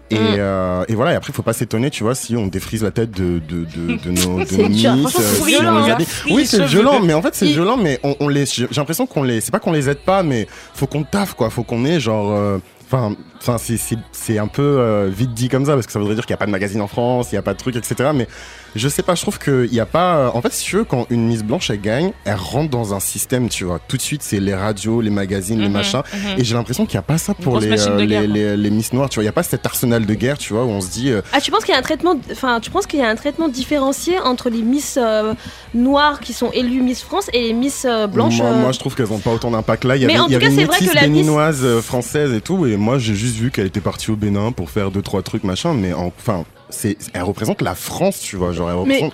Et, 0.09 0.15
Mm. 0.15 0.19
euh, 0.39 0.83
et 0.89 0.95
voilà, 0.95 1.13
et 1.13 1.15
après, 1.15 1.31
il 1.31 1.35
faut 1.35 1.41
pas 1.41 1.53
s'étonner, 1.53 1.89
tu 1.89 2.03
vois, 2.03 2.15
si 2.15 2.35
on 2.35 2.47
défrise 2.47 2.83
la 2.83 2.91
tête 2.91 3.11
de, 3.11 3.39
de, 3.39 3.65
de, 3.65 3.95
de 3.97 4.11
nos, 4.25 4.39
de 4.43 4.43
nos 4.43 4.45
Franchement, 4.45 4.65
euh, 4.65 5.07
si 5.09 5.91
hein. 5.91 5.97
Free 6.05 6.33
Oui, 6.33 6.45
c'est 6.45 6.65
violent, 6.65 6.99
mais 7.01 7.13
en 7.13 7.21
fait, 7.21 7.33
c'est 7.33 7.45
violent, 7.45 7.77
mais 7.77 7.99
on, 8.03 8.15
on 8.19 8.27
les, 8.27 8.45
j'ai 8.45 8.67
l'impression 8.75 9.05
qu'on 9.05 9.23
les, 9.23 9.39
c'est 9.41 9.51
pas 9.51 9.59
qu'on 9.59 9.71
les 9.71 9.89
aide 9.89 9.99
pas, 9.99 10.21
mais 10.23 10.47
faut 10.73 10.87
qu'on 10.87 11.03
taffe, 11.03 11.33
quoi. 11.33 11.49
Faut 11.49 11.63
qu'on 11.63 11.85
ait 11.85 11.99
genre, 11.99 12.31
euh, 12.31 12.57
Enfin, 12.93 13.15
enfin, 13.39 13.57
c'est- 13.57 13.77
c'est 13.77 13.95
c'est 14.11 14.37
un 14.37 14.47
peu 14.47 14.61
euh, 14.61 15.09
vite 15.09 15.33
dit 15.33 15.47
comme 15.47 15.65
ça 15.65 15.75
parce 15.75 15.85
que 15.85 15.93
ça 15.93 15.99
voudrait 15.99 16.15
dire 16.15 16.25
qu'il 16.25 16.33
n'y 16.33 16.39
a 16.39 16.39
pas 16.39 16.45
de 16.45 16.51
magazine 16.51 16.81
en 16.81 16.87
France, 16.87 17.29
il 17.31 17.35
n'y 17.35 17.39
a 17.39 17.41
pas 17.41 17.53
de 17.53 17.57
truc, 17.57 17.77
etc. 17.77 18.09
Mais 18.13 18.27
je 18.76 18.88
sais 18.88 19.03
pas, 19.03 19.15
je 19.15 19.22
trouve 19.22 19.38
qu'il 19.39 19.69
n'y 19.72 19.80
a 19.80 19.86
pas. 19.86 20.15
euh, 20.17 20.30
En 20.34 20.41
fait, 20.41 20.53
si 20.53 20.63
tu 20.65 20.76
veux, 20.78 20.84
quand 20.84 21.05
une 21.09 21.28
Miss 21.28 21.43
Blanche 21.43 21.69
elle 21.69 21.82
gagne, 21.82 22.11
elle 22.26 22.36
rentre 22.36 22.69
dans 22.69 22.93
un 22.93 22.99
système, 22.99 23.49
tu 23.49 23.65
vois. 23.65 23.80
Tout 23.88 23.97
de 23.97 24.01
suite, 24.01 24.24
c'est 24.24 24.39
les 24.39 24.53
radios, 24.55 25.01
les 25.01 25.09
magazines, 25.09 25.59
les 25.59 25.67
Mhm, 25.67 25.74
machins. 25.74 26.01
mhm. 26.13 26.39
Et 26.39 26.43
j'ai 26.43 26.55
l'impression 26.55 26.86
qu'il 26.86 26.95
n'y 26.95 26.99
a 26.99 27.03
pas 27.03 27.17
ça 27.17 27.34
pour 27.34 27.59
les, 27.59 27.67
euh, 27.72 27.76
guerre, 27.76 27.97
les, 27.99 28.15
quoi. 28.17 28.28
les, 28.28 28.57
les 28.57 28.69
Miss 28.69 28.93
Noires, 28.93 29.09
tu 29.09 29.15
vois. 29.15 29.24
Il 29.24 29.26
n'y 29.26 29.30
a 29.30 29.34
pas 29.34 29.43
cet 29.43 29.65
arsenal 29.65 30.05
de 30.05 30.13
guerre, 30.13 30.38
tu 30.38 30.53
vois, 30.53 30.63
où 30.65 30.69
on 30.69 30.82
se 30.82 30.89
dit. 30.89 31.09
euh, 31.11 31.22
Ah, 31.34 31.41
tu 31.41 31.51
penses 31.51 31.63
qu'il 31.65 31.74
y 31.74 31.76
a 31.76 31.80
un 31.80 31.84
traitement, 31.84 32.15
enfin, 32.32 32.59
tu 32.59 32.69
penses 32.72 32.86
qu'il 32.88 32.99
y 32.99 33.03
a 33.03 33.09
un 33.09 33.15
traitement 33.15 33.49
différencié 33.49 34.19
entre 34.19 34.49
les 34.49 34.61
Miss 34.61 34.97
euh, 35.01 35.34
noires 35.74 36.19
qui 36.19 36.34
sont 36.34 36.51
élues 36.51 36.82
Miss 36.82 37.01
France 37.01 37.30
et 37.34 37.41
les 37.41 37.53
Miss 37.53 37.86
euh, 37.86 38.07
blanches 38.07 38.38
Moi, 38.38 38.47
euh, 38.51 38.53
moi, 38.61 38.72
je 38.72 38.80
trouve 38.80 38.95
qu'elles 38.95 39.09
n'ont 39.09 39.19
pas 39.19 39.32
autant 39.32 39.51
d'impact 39.51 39.84
là. 39.86 39.95
Il 39.95 40.03
y 40.03 40.05
Mais 40.05 40.13
avait, 40.13 40.22
en 40.22 40.28
il 40.28 40.32
y 40.34 40.36
tout 40.36 40.41
cas, 40.41 40.47
une 40.49 40.55
vrai 40.55 40.65
que 40.65 40.72
métisse 40.84 40.93
la 40.93 41.01
Miss- 41.07 41.11
béninoise 41.22 41.59
euh, 41.63 41.82
française 41.82 42.34
et 42.34 42.41
tout. 42.41 42.65
Et 42.65 42.78
moi, 42.78 42.97
j'ai 42.99 43.15
juste 43.15 43.36
vu 43.36 43.51
qu'elle 43.51 43.67
était 43.67 43.82
partie 43.82 44.11
au 44.11 44.15
Bénin 44.15 44.51
pour 44.51 44.69
faire 44.69 44.91
deux, 44.91 45.01
trois 45.01 45.22
trucs, 45.22 45.43
machin. 45.43 45.74
Mais 45.74 45.93
enfin, 45.93 46.45
c'est, 46.72 46.97
elle 47.13 47.24
représente 47.24 47.61
la 47.61 47.76
France, 47.76 48.19
tu 48.19 48.36
vois. 48.36 48.51
Genre, 48.51 48.69
elle 48.69 49.11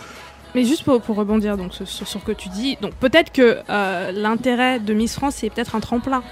Mais, 0.55 0.63
juste 0.63 0.83
pour, 0.83 1.01
pour 1.01 1.15
rebondir 1.15 1.57
donc, 1.57 1.73
sur, 1.73 1.87
sur 1.87 2.07
ce 2.07 2.17
que 2.17 2.31
tu 2.31 2.49
dis, 2.49 2.77
donc 2.81 2.93
peut-être 2.95 3.31
que 3.31 3.59
euh, 3.69 4.11
l'intérêt 4.11 4.79
de 4.79 4.93
Miss 4.93 5.13
France, 5.13 5.35
c'est 5.37 5.49
peut-être 5.49 5.75
un 5.75 5.79
tremplin. 5.79 6.23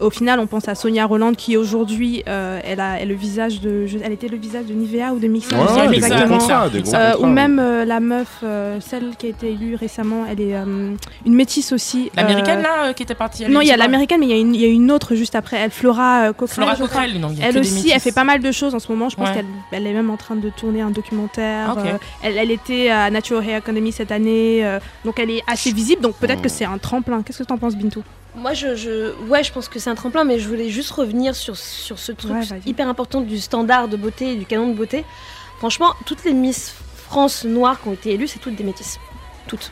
Au 0.00 0.10
final, 0.10 0.40
on 0.40 0.46
pense 0.48 0.66
à 0.68 0.74
Sonia 0.74 1.06
Roland 1.06 1.32
qui 1.34 1.56
aujourd'hui, 1.56 2.24
euh, 2.28 2.58
elle 2.64 2.80
a 2.80 2.98
elle, 2.98 3.08
le 3.08 3.14
visage 3.14 3.60
de, 3.60 3.86
je- 3.86 3.98
elle 4.02 4.10
était 4.12 4.26
le 4.28 4.36
visage 4.36 4.66
de 4.66 4.74
Nivea 4.74 5.12
ou 5.12 5.18
de 5.20 5.28
Ouais, 5.28 5.88
ouais, 5.88 5.96
exactement. 5.96 6.38
contrats, 6.38 6.68
gros 6.68 6.76
Euh, 6.94 7.12
contrats, 7.12 7.20
ou 7.20 7.26
même 7.26 7.58
euh, 7.60 7.84
la 7.84 8.00
meuf, 8.00 8.40
euh, 8.42 8.78
celle 8.80 9.10
qui 9.16 9.26
a 9.26 9.28
été 9.28 9.52
élue 9.52 9.76
récemment, 9.76 10.24
elle 10.28 10.40
est 10.40 10.54
euh, 10.56 10.94
une 11.24 11.34
métisse 11.34 11.72
aussi. 11.72 12.10
L'américaine 12.16 12.58
euh, 12.58 12.62
là 12.62 12.84
euh, 12.88 12.92
qui 12.92 13.02
était 13.04 13.14
partie. 13.14 13.46
non, 13.46 13.60
il 13.60 13.68
y 13.68 13.70
a 13.70 13.76
la 13.76 13.84
l'américaine, 13.84 14.18
mais 14.20 14.26
il 14.26 14.30
y, 14.32 14.34
a 14.34 14.38
une- 14.38 14.54
il 14.54 14.60
y 14.60 14.64
a 14.64 14.68
une 14.68 14.90
autre 14.90 15.14
juste 15.14 15.34
après. 15.36 15.58
Elle, 15.58 15.70
Flora 15.70 16.28
euh, 16.28 16.32
Cochrane. 16.32 16.66
Flora. 16.66 16.76
Cochrane, 16.76 17.18
non, 17.20 17.28
il 17.30 17.38
y 17.38 17.42
a 17.42 17.48
Elle 17.48 17.58
aussi, 17.58 17.90
elle 17.94 18.00
fait 18.00 18.12
pas 18.12 18.24
mal 18.24 18.40
de 18.40 18.50
choses 18.52 18.74
en 18.74 18.80
ce 18.80 18.90
moment. 18.90 19.08
Je 19.08 19.16
pense 19.16 19.28
Ouais. 19.28 19.34
qu'elle 19.36 19.46
elle 19.72 19.86
est 19.86 19.92
même 19.92 20.10
en 20.10 20.16
train 20.16 20.34
de 20.36 20.50
tourner 20.50 20.80
un 20.82 20.90
documentaire. 20.90 21.74
Ok. 21.78 21.84
Euh, 21.86 21.96
elle, 22.22 22.36
elle 22.36 22.50
était 22.50 22.88
à 22.90 23.10
Natural 23.10 23.48
Hair 23.48 23.58
Academy 23.58 23.92
cette 23.92 24.10
année. 24.12 24.64
euh, 24.64 24.80
donc 25.04 25.18
elle 25.20 25.30
est 25.30 25.42
assez 25.46 25.70
visible. 25.72 26.02
Donc 26.02 26.16
peut-être 26.16 26.42
que 26.42 26.48
c'est 26.48 26.64
un 26.64 26.78
tremplin. 26.78 27.22
Qu'est-ce 27.22 27.38
que 27.38 27.44
t'en 27.44 27.58
penses, 27.58 27.76
Bintou? 27.76 28.02
Moi, 28.36 28.52
je, 28.52 28.74
je- 28.74 29.12
ouais, 29.28 29.44
je 29.44 29.52
pense 29.52 29.68
que 29.68 29.78
c'est 29.78 29.90
un 29.90 29.94
tremplin, 29.94 30.24
mais 30.24 30.38
je 30.38 30.48
voulais 30.48 30.68
juste 30.70 30.90
revenir 30.90 31.34
sur, 31.36 31.56
sur 31.56 31.98
ce 31.98 32.10
truc 32.12 32.32
Ouais, 32.32 32.42
hyper 32.66 32.88
important 32.88 33.20
du 33.20 33.38
standard 33.38 33.88
de 33.88 33.96
beauté 33.96 34.32
et 34.32 34.36
du 34.36 34.44
canon 34.44 34.68
de 34.68 34.74
beauté. 34.74 35.04
Franchement, 35.58 35.94
toutes 36.04 36.24
les 36.24 36.32
Miss 36.32 36.74
France 36.96 37.44
noires 37.44 37.80
qui 37.80 37.88
ont 37.88 37.92
été 37.92 38.12
élues, 38.12 38.26
c'est 38.26 38.40
toutes 38.40 38.56
des 38.56 38.64
métisses. 38.64 38.98
Toutes. 39.46 39.70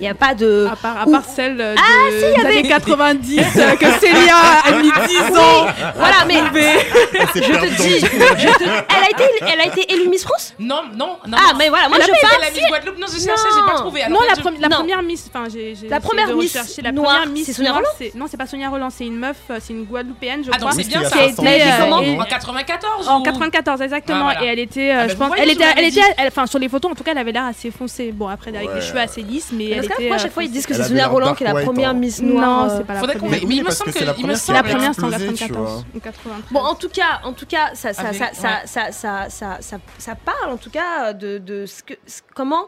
Il 0.00 0.02
n'y 0.02 0.08
a 0.08 0.14
pas 0.14 0.34
de. 0.34 0.68
À 0.72 0.76
part, 0.76 0.98
à 1.02 1.06
Ou- 1.06 1.12
part 1.12 1.24
celle 1.24 1.60
euh, 1.60 1.74
de, 1.74 1.78
Ah, 1.80 2.10
si, 2.10 2.16
il 2.16 2.30
y 2.30 2.34
des 2.34 2.40
avait- 2.46 2.58
années 2.58 2.68
90 2.68 3.38
euh, 3.58 3.76
que 3.76 3.86
Célia 4.00 4.36
a 4.66 4.72
mis 4.72 4.90
10 4.90 4.92
Oui, 5.30 5.38
ans. 5.38 5.66
Voilà, 5.96 6.16
à 6.22 6.24
mais. 6.26 6.34
Je 6.34 7.40
te 7.40 7.82
dis. 7.82 8.00
je 8.00 8.06
te- 8.06 8.64
Elle, 8.64 9.04
a 9.04 9.10
été, 9.10 9.24
elle 9.52 9.60
a 9.60 9.66
été 9.66 9.92
élue 9.92 10.08
Miss 10.08 10.24
France? 10.24 10.54
Non, 10.58 10.82
non, 10.94 11.18
non. 11.26 11.36
Ah, 11.38 11.52
non. 11.52 11.58
mais 11.58 11.68
voilà, 11.68 11.88
moi 11.88 11.98
Elle 12.00 12.06
je 12.06 12.20
parle. 12.28 12.40
la 12.42 12.50
Miss 12.50 12.68
Guadeloupe, 12.68 12.98
non, 12.98 13.06
je 13.06 13.12
cherchais, 13.24 13.48
j'ai 13.54 13.72
pas 13.72 13.78
trouvé. 13.78 14.00
Non, 14.08 14.18
Alors, 14.20 14.22
la, 14.36 14.42
je- 14.56 14.60
la 14.60 14.68
non. 14.68 14.76
première 14.76 15.02
Miss, 15.02 15.30
enfin, 15.32 15.44
j'ai, 15.52 15.74
La 15.88 16.00
première 16.00 16.34
Miss. 16.34 16.54
La 16.82 16.90
noire, 16.92 17.14
première 17.20 17.32
Miss 17.32 17.46
c'est 17.46 17.52
Sonia 17.52 17.72
Roland 17.72 17.88
Non, 18.16 18.26
c'est 18.28 18.36
pas 18.36 18.46
Sonia 18.46 18.68
Roland, 18.68 18.88
c'est 18.90 19.06
une 19.06 19.16
meuf, 19.18 19.36
euh, 19.50 19.58
c'est 19.60 19.72
une 19.72 19.84
Guadeloupéenne, 19.84 20.42
je 20.44 20.50
Ah, 20.52 20.56
crois. 20.56 20.70
donc 20.72 20.80
c'est 20.80 20.88
bien 20.88 21.02
qui 21.02 21.08
ça. 21.08 21.16
En 21.24 22.24
94 22.24 23.08
En 23.08 23.20
ou- 23.20 23.22
94 23.22 23.80
exactement 23.82 24.18
Ah, 24.28 24.32
voilà. 24.34 24.44
et 24.44 24.46
elle 24.52 24.58
était 24.58 24.90
Ah, 24.90 25.02
bah, 25.06 25.08
je 25.08 25.14
pense 25.14 25.30
elle 25.36 25.50
était 25.50 26.02
enfin 26.26 26.46
sur 26.46 26.58
les 26.58 26.68
photos 26.68 26.90
en 26.92 26.94
tout 26.94 27.04
cas 27.04 27.12
elle 27.12 27.18
avait 27.18 27.32
l'air 27.32 27.44
assez 27.44 27.70
foncée 27.70 28.12
bon 28.12 28.28
après 28.28 28.54
avec 28.56 28.72
des 28.74 28.80
cheveux 28.80 29.00
assez 29.00 29.22
lisses 29.22 29.50
mais 29.52 29.80
Parce 29.88 29.98
qu'à 30.00 30.14
euh, 30.14 30.18
chaque 30.18 30.32
fois, 30.32 30.44
ils 30.44 30.50
disent 30.50 30.66
que 30.66 30.74
c'est 30.74 30.84
Sonia 30.84 31.08
Roland 31.08 31.34
qui 31.34 31.44
est 31.44 31.52
la 31.52 31.62
première 31.62 31.90
hein. 31.90 31.94
Miss 31.94 32.20
noire. 32.20 32.66
non 32.68 32.76
c'est 32.78 32.84
pas 32.86 32.94
la 32.94 33.00
première 33.00 33.30
Mais 33.30 33.54
il 33.54 33.60
me 33.60 33.64
parce 33.64 33.76
semble 33.78 33.92
que 33.92 34.04
la 34.04 34.14
première 34.14 34.36
c'est 34.38 34.52
en 34.52 35.08
explosé, 35.10 35.26
tu 35.32 35.48
94 35.48 35.50
vois. 35.68 35.84
ou 35.94 36.00
93 36.00 36.42
Bon, 36.50 36.60
en 36.60 36.74
tout 36.74 36.88
cas, 36.88 37.20
en 37.24 37.32
tout 37.32 37.46
cas, 37.46 37.70
ça, 37.74 37.92
ça, 37.92 38.02
Avec- 38.08 38.16
ça, 38.22 38.30
ça, 38.34 38.48
ouais. 38.48 38.62
ça, 38.66 38.92
ça, 38.92 39.26
ça, 39.30 39.56
ça, 39.60 39.76
ça 39.98 40.14
parle 40.14 40.50
en 40.52 40.56
tout 40.56 40.70
cas 40.70 41.12
de, 41.12 41.38
de 41.38 41.66
ce 41.66 41.82
que, 41.82 41.94
comment 42.34 42.66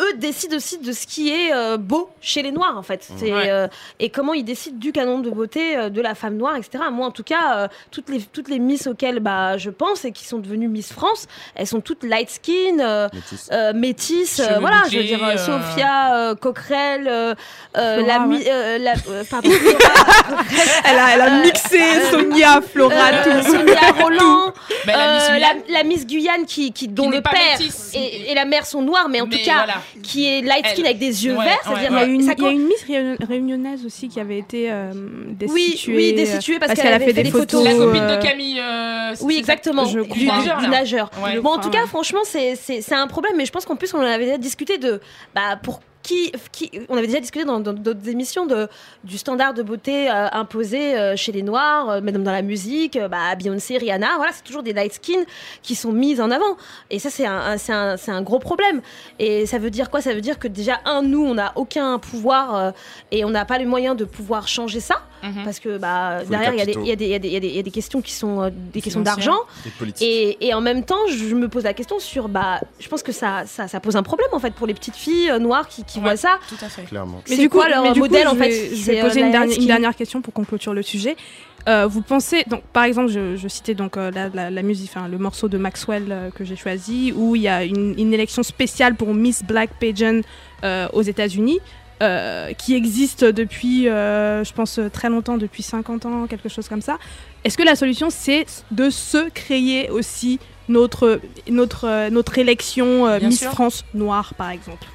eux 0.00 0.12
décident 0.16 0.56
aussi 0.56 0.78
de 0.78 0.92
ce 0.92 1.06
qui 1.06 1.30
est 1.30 1.52
euh, 1.52 1.76
beau 1.76 2.08
chez 2.20 2.42
les 2.42 2.52
noirs 2.52 2.76
en 2.78 2.82
fait. 2.82 3.06
C'est, 3.18 3.32
Ouais. 3.32 3.50
euh, 3.50 3.66
et 3.98 4.10
comment 4.10 4.32
ils 4.32 4.44
décident 4.44 4.78
du 4.78 4.92
canon 4.92 5.18
de 5.18 5.28
beauté 5.30 5.76
euh, 5.76 5.88
de 5.88 6.00
la 6.00 6.14
femme 6.14 6.36
noire, 6.36 6.54
etc. 6.56 6.84
Moi, 6.92 7.06
en 7.06 7.10
tout 7.10 7.24
cas, 7.24 7.56
euh, 7.56 7.68
toutes 7.90 8.08
les 8.08 8.20
toutes 8.20 8.48
les 8.48 8.58
Miss 8.60 8.86
auxquelles 8.86 9.18
bah, 9.20 9.56
je 9.58 9.70
pense 9.70 10.04
et 10.04 10.12
qui 10.12 10.24
sont 10.24 10.38
devenues 10.38 10.68
Miss 10.68 10.92
France, 10.92 11.26
elles 11.56 11.66
sont 11.66 11.80
toutes 11.80 12.04
light 12.04 12.30
skin, 12.30 12.78
euh, 12.80 13.08
Métis. 13.12 13.48
euh, 13.52 13.72
métisses. 13.72 14.40
euh, 14.40 14.58
voilà, 14.60 14.82
je 14.90 14.98
veux 14.98 15.04
dire 15.04 15.24
euh, 15.24 15.32
euh, 15.32 15.36
Sophia 15.36 16.14
euh, 16.16 16.34
Coquerel, 16.36 17.08
Flora, 17.08 17.36
la, 17.76 18.18
mi- 18.20 18.36
ouais. 18.38 18.44
euh, 18.50 18.78
la 18.78 18.92
euh, 19.08 19.24
pardon, 19.28 19.50
elle 20.84 20.98
a 20.98 21.14
elle 21.14 21.20
a 21.20 21.30
mixé 21.42 21.80
Sonia 22.10 22.60
Flora 22.60 22.94
euh, 22.94 23.42
tout 23.42 23.50
Sonia 23.50 23.80
Roland, 24.00 24.52
la 25.38 25.54
Miss 25.54 25.62
euh, 25.62 25.66
Guyane. 25.66 25.72
la, 25.72 25.84
Miss 25.84 26.06
Guyane 26.06 26.46
qui, 26.46 26.72
qui 26.72 26.88
dont 26.88 27.10
le 27.10 27.20
père 27.22 27.32
et, 27.94 28.30
et 28.30 28.34
la 28.34 28.44
mère 28.44 28.66
sont 28.66 28.82
noirs, 28.82 29.08
mais 29.08 29.20
en 29.20 29.26
Mais 29.26 29.36
tout 29.38 29.44
cas 29.44 29.56
voilà. 29.64 29.74
qui 30.02 30.26
est 30.26 30.42
light 30.42 30.66
skin 30.66 30.74
Elle. 30.80 30.86
avec 30.86 30.98
des 30.98 31.24
yeux 31.26 31.36
Ouais, 31.36 31.44
verts, 31.44 31.54
ouais, 31.66 31.74
c'est-à-dire 31.80 31.90
il 31.90 31.94
y 31.96 31.98
a 31.98 32.04
une, 32.04 32.22
ça 32.22 32.32
il 32.36 32.42
y 32.42 32.46
a 32.46 32.48
co- 32.48 32.50
une 32.54 32.66
Miss 32.66 32.84
réun- 32.88 33.16
réunionnaise 33.26 33.84
aussi 33.86 34.08
qui 34.08 34.20
avait 34.20 34.38
été 34.38 34.70
euh, 34.70 34.92
Oui, 35.48 35.68
destituée. 35.70 35.96
oui, 35.96 36.12
destituée 36.14 36.58
parce 36.58 36.72
parce 36.72 36.80
qu'elle 36.82 36.94
a 36.94 36.98
fait 36.98 37.06
fait 37.06 37.12
des 37.14 37.22
des 37.24 37.30
photos. 37.30 37.64
La 37.64 37.74
copine 37.74 38.00
euh, 38.02 38.16
de 38.16 38.22
Camille. 38.22 38.60
euh, 38.60 39.14
Oui, 39.22 39.36
exactement, 39.38 39.84
je 39.86 40.00
du, 40.00 40.26
nageur, 40.26 40.58
du. 40.60 41.22
Ouais. 41.24 41.40
Bon, 41.40 41.50
en 41.50 41.58
tout 41.58 41.70
cas, 41.70 41.82
ouais. 41.82 41.86
franchement, 41.86 42.20
c'est 42.24 42.56
c'est- 42.56 42.80
c'est 42.80 42.94
un 42.94 43.06
problème, 43.06 43.32
mais 43.36 43.46
je 43.46 43.52
pense 43.52 43.64
qu'en 43.64 43.76
plus, 43.76 43.92
on 43.94 43.98
en 43.98 44.02
avait 44.02 44.24
déjà 44.26 44.38
discuté 44.38 44.78
de. 44.78 45.00
Bah, 45.34 45.56
pour 45.62 45.80
qui, 46.02 46.32
qui. 46.52 46.70
On 46.88 46.96
avait 46.96 47.06
déjà 47.06 47.20
discuté 47.20 47.44
dans 47.44 47.60
d'autres 47.60 48.08
émissions 48.08 48.46
de, 48.46 48.68
du 49.04 49.18
standard 49.18 49.52
de 49.52 49.62
beauté 49.62 50.08
euh, 50.10 50.28
imposé 50.32 50.96
euh, 50.96 51.16
chez 51.16 51.32
les 51.32 51.42
Noirs, 51.42 51.90
euh, 51.90 52.00
même 52.00 52.22
dans 52.22 52.32
la 52.32 52.42
musique, 52.42 52.96
euh, 52.96 53.08
bah, 53.08 53.34
Beyoncé, 53.36 53.76
Rihanna, 53.78 54.16
voilà, 54.16 54.32
c'est 54.32 54.44
toujours 54.44 54.62
des 54.62 54.72
light 54.72 54.92
skin 54.94 55.24
qui 55.62 55.74
sont 55.74 55.92
mises 55.92 56.20
en 56.20 56.30
avant. 56.30 56.56
Et 56.90 56.98
ça, 56.98 57.10
c'est 57.10 57.26
un, 57.26 57.36
un- 57.38 57.58
c'est 57.58 57.72
un, 57.72 57.96
c'est 57.96 58.10
un 58.12 58.22
gros 58.22 58.38
problème. 58.38 58.80
Et 59.18 59.44
ça 59.46 59.58
veut 59.58 59.70
dire 59.70 59.90
quoi? 59.90 60.00
Ça 60.00 60.14
veut 60.14 60.20
dire 60.20 60.38
que 60.38 60.48
déjà, 60.48 60.80
un, 60.84 61.02
nous, 61.02 61.24
on 61.24 61.34
n'a 61.34 61.52
aucun 61.56 61.98
pouvoir 61.98 62.54
euh, 62.56 62.70
et 63.10 63.24
on 63.24 63.30
n'a 63.30 63.44
pas 63.44 63.58
les 63.58 63.66
moyens 63.66 63.96
de 63.96 64.04
pouvoir 64.04 64.48
changer 64.48 64.80
ça. 64.80 65.02
Mhm. 65.22 65.42
Parce 65.44 65.58
que 65.58 65.78
bah, 65.78 66.22
derrière, 66.30 66.52
il 66.54 66.58
y, 66.58 66.62
a 66.62 66.64
des- 66.96 67.06
y 67.06 67.46
y 67.50 67.56
y 67.56 67.58
a 67.58 67.62
questions 67.72 68.00
qui 68.00 68.12
sont 68.12 68.40
euh, 68.42 68.50
des 68.52 68.80
questions 68.80 69.00
d'argent. 69.00 69.38
Des 69.64 69.70
politiques. 69.70 70.06
Et, 70.06 70.46
et 70.46 70.54
en 70.54 70.60
même 70.60 70.84
temps, 70.84 71.06
je 71.08 71.34
me 71.34 71.48
pose 71.48 71.64
la 71.64 71.74
question 71.74 71.98
sur, 71.98 72.28
bah, 72.28 72.60
je 72.78 72.88
pense 72.88 73.02
que 73.02 73.10
ça, 73.12 73.42
ça, 73.46 73.66
ça 73.66 73.80
pose 73.80 73.96
un 73.96 74.04
problème 74.04 74.28
en 74.32 74.38
fait 74.38 74.54
pour 74.54 74.66
les 74.68 74.74
petites 74.74 74.94
filles 74.94 75.28
euh, 75.30 75.38
noires 75.40 75.66
qui, 75.68 75.82
qui 75.84 75.97
Ouais, 75.98 76.02
voient 76.04 76.16
ça. 76.16 76.38
Tout 76.48 76.56
à 76.64 76.68
fait. 76.68 76.82
Clairement. 76.82 77.22
Mais 77.28 77.36
du 77.36 77.48
coup, 77.48 77.60
leur 77.68 77.82
mais 77.82 77.92
du 77.92 78.00
modèle 78.00 78.24
coup, 78.26 78.32
en 78.32 78.34
je 78.34 78.38
fait, 78.38 78.48
vais- 78.48 78.74
je 78.76 78.84
vais 78.92 79.00
poser 79.00 79.20
une, 79.20 79.30
dernière, 79.30 79.58
une 79.58 79.66
dernière 79.66 79.94
question 79.96 80.22
pour 80.22 80.32
qu'on 80.32 80.44
clôture 80.44 80.74
le 80.74 80.82
sujet. 80.82 81.16
Euh, 81.68 81.86
vous 81.86 82.00
pensez 82.02 82.44
donc 82.46 82.62
par 82.72 82.84
exemple 82.84 83.08
je, 83.10 83.36
je 83.36 83.48
citais 83.48 83.74
donc 83.74 83.96
euh, 83.96 84.10
la, 84.12 84.28
la- 84.28 84.48
la 84.48 84.62
musique 84.62 84.90
enfin 84.94 85.08
le 85.08 85.18
morceau 85.18 85.48
de 85.48 85.58
Maxwell 85.58 86.04
euh, 86.08 86.30
que 86.30 86.44
j'ai 86.44 86.54
choisi 86.56 87.12
où 87.14 87.34
il 87.36 87.42
y 87.42 87.48
a 87.48 87.64
une, 87.64 87.94
une 87.98 88.14
élection 88.14 88.42
spéciale 88.44 88.94
pour 88.94 89.12
Miss 89.12 89.42
Black 89.42 89.70
Pageant 89.78 90.20
euh, 90.64 90.86
aux 90.92 91.02
États-Unis 91.02 91.58
euh, 92.00 92.52
qui 92.52 92.74
existe 92.76 93.24
depuis, 93.24 93.88
euh, 93.88 94.44
je 94.44 94.52
pense, 94.52 94.78
très 94.92 95.08
longtemps, 95.08 95.36
depuis 95.36 95.64
50 95.64 96.06
ans, 96.06 96.26
quelque 96.28 96.48
chose 96.48 96.68
comme 96.68 96.80
ça. 96.80 96.96
Est-ce 97.42 97.58
que 97.58 97.64
la 97.64 97.74
solution, 97.74 98.08
c'est 98.08 98.46
de 98.70 98.88
se 98.88 99.28
créer 99.30 99.90
aussi 99.90 100.38
notre, 100.68 101.20
notre, 101.50 102.08
notre 102.10 102.38
élection 102.38 103.06
euh, 103.08 103.18
Miss 103.20 103.40
sûr. 103.40 103.50
France 103.50 103.84
noire, 103.94 104.34
par 104.34 104.50
exemple? 104.50 104.86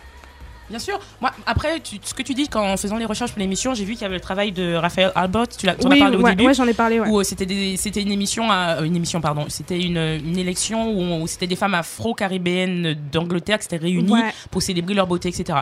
Bien 0.70 0.80
sûr. 0.80 0.99
Moi, 1.22 1.32
après, 1.45 1.80
tu- 1.82 1.97
ce 2.01 2.14
que 2.14 2.22
tu 2.24 2.34
dis 2.34 2.47
quand 2.47 2.66
en 2.66 2.78
faisant 2.78 2.97
les 2.97 3.05
recherches 3.05 3.32
pour 3.32 3.39
l'émission, 3.39 3.74
j'ai 3.74 3.84
vu 3.86 3.93
qu'il 3.93 4.03
y 4.03 4.05
avait 4.05 4.16
le 4.16 4.22
travail 4.22 4.51
de 4.51 4.76
Raphaël 4.76 5.11
Albert. 5.14 5.49
Tu 5.49 5.66
l'as, 5.66 5.76
tu 5.76 5.86
en 5.86 5.89
as 5.91 5.93
Oui, 5.93 5.99
parlé 5.99 6.18
au 6.18 6.22
ouais, 6.22 6.32
début. 6.32 6.47
ouais, 6.47 6.53
j'en 6.53 6.68
ai 6.68 6.74
parlé, 6.74 6.99
ouais. 6.99 7.07
Où 7.09 7.20
euh, 7.20 7.24
c'était 7.24 7.76
c'était 7.78 8.01
une 8.01 8.11
émission, 8.11 8.49
à- 8.49 8.78
euh, 8.80 8.84
une 8.84 8.95
émission, 8.95 9.20
pardon. 9.22 9.45
C'était 9.49 9.80
une, 9.80 9.97
une 9.97 10.38
élection 10.38 10.91
où, 11.22 11.28
c'était 11.28 11.47
des 11.47 11.55
femmes 11.57 11.74
afro-caribéennes 11.76 12.95
d'Angleterre 13.11 13.57
qui 13.57 13.64
s'étaient 13.64 13.78
réunies 13.78 14.11
Ouais. 14.11 14.34
pour 14.51 14.61
célébrer 14.61 14.93
leur 14.93 15.07
beauté, 15.07 15.30
etc. 15.30 15.59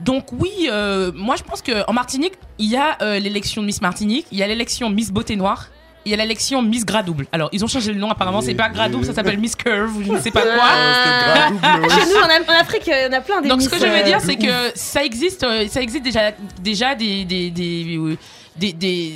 Donc 0.00 0.32
oui, 0.32 0.68
euh, 0.70 1.10
moi 1.14 1.34
je 1.36 1.42
pense 1.42 1.60
qu'en 1.62 1.92
Martinique, 1.92 2.34
il 2.58 2.70
y 2.70 2.76
a 2.76 2.96
euh, 3.02 3.18
l'élection 3.18 3.62
de 3.62 3.66
Miss 3.66 3.80
Martinique, 3.80 4.26
il 4.30 4.38
y 4.38 4.42
a 4.42 4.46
l'élection 4.46 4.90
Miss 4.90 5.10
Beauté 5.10 5.34
Noire. 5.36 5.66
Il 6.08 6.12
y 6.12 6.14
a 6.14 6.16
l'élection 6.16 6.62
Miss 6.62 6.86
Gras 6.86 7.02
Double. 7.02 7.26
Alors, 7.32 7.50
ils 7.52 7.62
ont 7.62 7.66
changé 7.66 7.92
le 7.92 7.98
nom 7.98 8.10
apparemment, 8.10 8.40
c'est 8.40 8.54
pas 8.54 8.70
Gras 8.70 8.88
Double, 8.88 9.04
ça 9.04 9.12
s'appelle 9.12 9.38
Miss 9.38 9.54
Curve 9.54 9.94
ou 9.94 10.02
je 10.02 10.12
ne 10.12 10.18
sais 10.18 10.30
pas 10.30 10.40
quoi. 10.40 10.70
Chez 11.90 12.06
nous, 12.06 12.16
en, 12.16 12.24
en 12.24 12.60
Afrique, 12.60 12.84
il 12.86 12.92
y 12.94 13.14
en 13.14 13.18
a 13.18 13.20
plein 13.20 13.42
des 13.42 13.48
Donc 13.50 13.60
ce 13.60 13.68
que 13.68 13.76
je 13.76 13.84
veux 13.84 13.92
euh, 13.92 14.02
dire, 14.02 14.18
c'est 14.22 14.36
que 14.36 14.72
ça 14.74 15.04
existe, 15.04 15.44
euh, 15.44 15.66
ça 15.68 15.82
existe 15.82 16.02
déjà, 16.02 16.32
déjà 16.62 16.94
des 16.94 17.26
des 17.26 17.50
des, 17.50 17.98
euh, 17.98 18.16
des, 18.56 19.12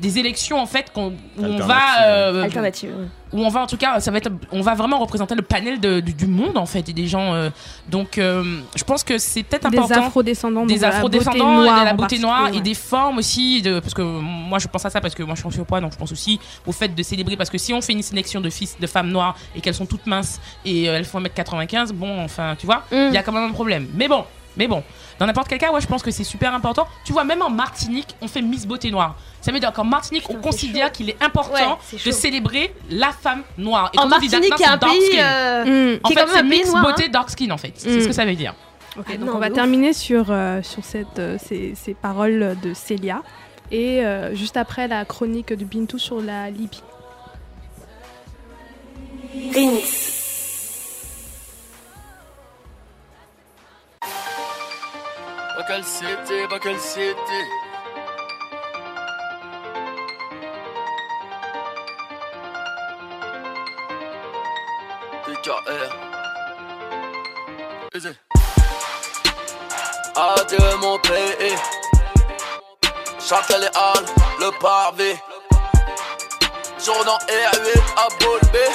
des- 0.00 0.08
des 0.08 0.18
élections 0.18 0.58
en 0.60 0.66
fait 0.66 0.92
qu'on- 0.92 1.12
où 1.38 1.44
on 1.44 1.58
va 1.58 2.02
euh, 2.06 2.42
Alternatives, 2.44 2.90
ouais. 2.90 3.06
où 3.32 3.44
on 3.44 3.48
va 3.48 3.60
en 3.62 3.66
tout 3.66 3.76
cas 3.76 3.98
ça 4.00 4.10
va 4.10 4.18
être 4.18 4.30
on 4.52 4.60
va 4.60 4.74
vraiment 4.74 4.98
représenter 4.98 5.34
le 5.34 5.42
panel 5.42 5.80
de- 5.80 6.00
du, 6.00 6.12
du 6.14 6.26
monde 6.26 6.56
en 6.56 6.66
fait 6.66 6.88
et 6.88 6.92
des 6.92 7.06
gens 7.06 7.34
euh, 7.34 7.50
donc 7.88 8.18
euh, 8.18 8.60
je 8.76 8.84
pense 8.84 9.02
que 9.04 9.18
c'est 9.18 9.42
peut-être 9.42 9.68
Des 9.70 9.78
important. 9.78 10.06
afro-descendants, 10.06 10.66
des 10.66 10.74
donc 10.74 10.82
de 10.82 10.86
la 10.86 10.96
afro-descendants 10.96 11.38
beauté 11.38 11.62
et 11.62 11.64
noire 11.64 11.80
de 11.80 11.84
la 11.84 11.92
beauté 11.94 12.18
noire 12.18 12.36
particulier, 12.42 12.60
et 12.60 12.64
des 12.70 12.74
formes 12.74 13.18
aussi 13.18 13.62
de, 13.62 13.80
parce 13.80 13.94
que 13.94 14.02
moi 14.02 14.58
je 14.58 14.68
pense 14.68 14.84
à 14.86 14.90
ça 14.90 15.00
parce 15.00 15.14
que 15.14 15.22
moi 15.22 15.34
je 15.34 15.40
suis 15.40 15.48
en 15.48 15.50
surpoids 15.50 15.80
donc 15.80 15.92
je 15.92 15.98
pense 15.98 16.12
aussi 16.12 16.38
au 16.66 16.72
fait 16.72 16.94
de 16.94 17.02
célébrer 17.02 17.36
parce 17.36 17.50
que 17.50 17.58
si 17.58 17.72
on 17.74 17.80
fait 17.80 17.92
une 17.92 18.02
sélection 18.02 18.40
de 18.40 18.50
fils 18.50 18.76
de 18.80 18.86
femmes 18.86 19.08
noires 19.10 19.36
et 19.54 19.60
qu'elles 19.60 19.74
sont 19.74 19.86
toutes 19.86 20.06
minces 20.06 20.40
et 20.64 20.88
euh, 20.88 20.96
elles 20.96 21.04
font 21.04 21.20
1m95 21.20 21.92
bon 21.92 22.22
enfin 22.22 22.54
tu 22.58 22.66
vois 22.66 22.84
il 22.92 23.12
y 23.12 23.16
a 23.16 23.22
quand 23.22 23.32
même 23.32 23.44
un 23.50 23.52
problème. 23.52 23.86
Mais 23.94 24.08
bon 24.08 24.24
mais 24.58 24.68
bon 24.68 24.82
dans 25.18 25.26
n'importe 25.26 25.48
quel 25.48 25.58
cas 25.58 25.72
ouais 25.72 25.80
je 25.80 25.86
pense 25.86 26.02
que 26.02 26.10
c'est 26.10 26.24
super 26.24 26.52
important 26.54 26.86
tu 27.04 27.12
vois 27.12 27.24
même 27.24 27.42
en 27.42 27.50
Martinique 27.50 28.14
on 28.20 28.28
fait 28.28 28.42
Miss 28.42 28.66
Beauté 28.66 28.90
Noire 28.90 29.16
ça 29.40 29.52
veut 29.52 29.60
dire 29.60 29.72
qu'en 29.72 29.84
Martinique 29.84 30.24
on 30.28 30.34
considère 30.34 30.90
qu'il 30.92 31.08
est 31.10 31.22
important 31.22 31.78
Ouais, 31.92 31.98
de 32.04 32.10
célébrer 32.10 32.74
la 32.90 33.12
femme 33.12 33.42
noire 33.58 33.90
et 33.94 33.98
En 33.98 34.08
quand 34.08 34.16
on 34.16 34.18
dit 34.20 34.28
Martinique, 34.28 34.48
dark 34.50 34.56
qui 34.58 34.62
est 34.62 34.66
un 34.66 34.76
dark 34.76 34.92
pays, 34.92 35.06
skin. 35.06 35.22
euh, 35.24 35.98
en 36.02 36.08
qui 36.08 36.14
fait 36.14 36.24
c'est 36.32 36.42
mix 36.42 36.68
noir, 36.70 36.78
hein. 36.78 36.82
beauté 36.90 37.08
dark 37.08 37.30
skin 37.30 37.50
en 37.50 37.56
fait 37.56 37.72
c'est 37.76 37.96
Mm. 37.96 38.00
ce 38.02 38.06
que 38.08 38.12
ça 38.12 38.24
veut 38.24 38.34
dire 38.34 38.54
Ok, 38.98 39.06
Ah 39.10 39.16
donc 39.18 39.28
non, 39.28 39.36
on 39.36 39.38
va 39.38 39.50
terminer 39.50 39.92
sur, 39.92 40.26
euh, 40.30 40.62
sur 40.62 40.82
cette, 40.82 41.18
euh, 41.18 41.36
ces, 41.38 41.74
ces 41.74 41.92
paroles 41.92 42.56
de 42.62 42.72
Célia. 42.72 43.20
Et 43.70 44.02
euh, 44.02 44.34
juste 44.34 44.56
après 44.56 44.88
la 44.88 45.04
chronique 45.04 45.52
de 45.52 45.64
Bintou 45.66 45.98
sur 45.98 46.22
la 46.22 46.48
Libye. 46.50 46.80
Buckle 55.56 55.82
City, 55.82 56.46
Buckle 56.50 56.78
City. 56.78 57.16
DKR. 65.26 65.88
Adieu 70.14 70.76
mon 70.82 70.98
pays. 70.98 71.56
Chantal 73.18 73.62
et 73.62 73.74
Halles, 73.74 74.04
le 74.38 74.50
parvé. 74.60 75.16
Journant 76.84 77.16
R8 77.28 77.80
à 77.96 78.08
Bolbé. 78.20 78.66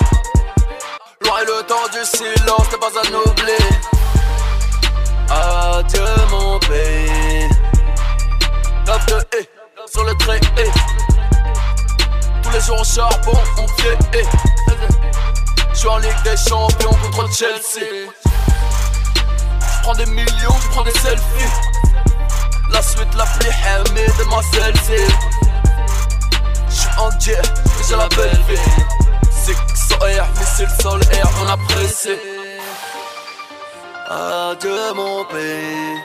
Loin 1.22 1.44
le 1.44 1.62
temps 1.68 1.88
du 1.94 2.04
silence, 2.06 2.72
n'est 2.72 2.80
pas 2.80 2.98
à 2.98 3.30
oublier. 3.30 4.01
Adieu 5.32 6.04
mon 6.30 6.60
pays 6.60 7.48
9 8.86 9.06
de 9.06 9.14
E 9.14 9.48
sur 9.88 10.04
le 10.04 10.14
trait 10.16 10.42
E 10.58 10.66
Tous 12.44 12.50
les 12.52 12.60
jours 12.60 12.82
au 12.82 12.84
charbon 12.84 13.40
on 13.58 13.66
pied 13.78 13.94
E 14.14 14.26
Je 15.74 15.78
suis 15.78 15.88
en 15.88 15.98
Ligue 16.00 16.12
des 16.26 16.36
Champions 16.36 16.98
contre 17.16 17.34
Chelsea. 17.34 17.88
Je 18.26 19.84
prends 19.84 19.96
des 19.96 20.06
millions, 20.08 20.58
je 20.62 20.68
prends 20.70 20.84
des 20.84 20.92
selfies. 20.92 21.54
La 22.70 22.82
suite 22.82 23.14
la 23.16 23.26
plus 23.26 23.48
aimée 23.48 24.08
de 24.20 24.24
ma 24.26 24.42
celle-ci 24.52 25.14
Je 26.70 26.76
suis 26.76 27.00
en 27.00 27.10
jet, 27.20 27.42
mais 27.66 27.84
j'ai 27.88 27.96
la 27.96 28.10
belle 28.10 28.42
vie. 28.50 28.72
Six 29.32 29.56
air, 30.08 30.28
missile 30.40 30.68
sol 30.82 31.02
air, 31.14 31.30
on 31.42 31.50
a 31.50 31.58
pressé 31.70 32.20
Adieu 34.14 34.94
mon 34.94 35.24
pays. 35.24 35.96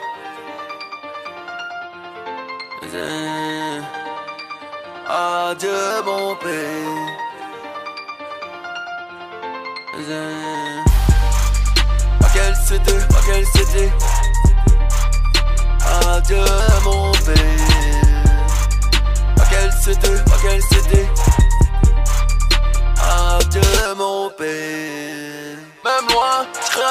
Adieu 5.08 6.02
mon 6.04 6.36
pays. 6.36 7.08
Pas 12.20 12.28
quelle 12.32 12.54
cité, 12.54 12.92
pas 13.08 13.22
quelle 13.26 13.46
cité? 13.46 13.92
Adieu 16.08 16.44
mon 16.84 17.10
pays. 17.10 17.45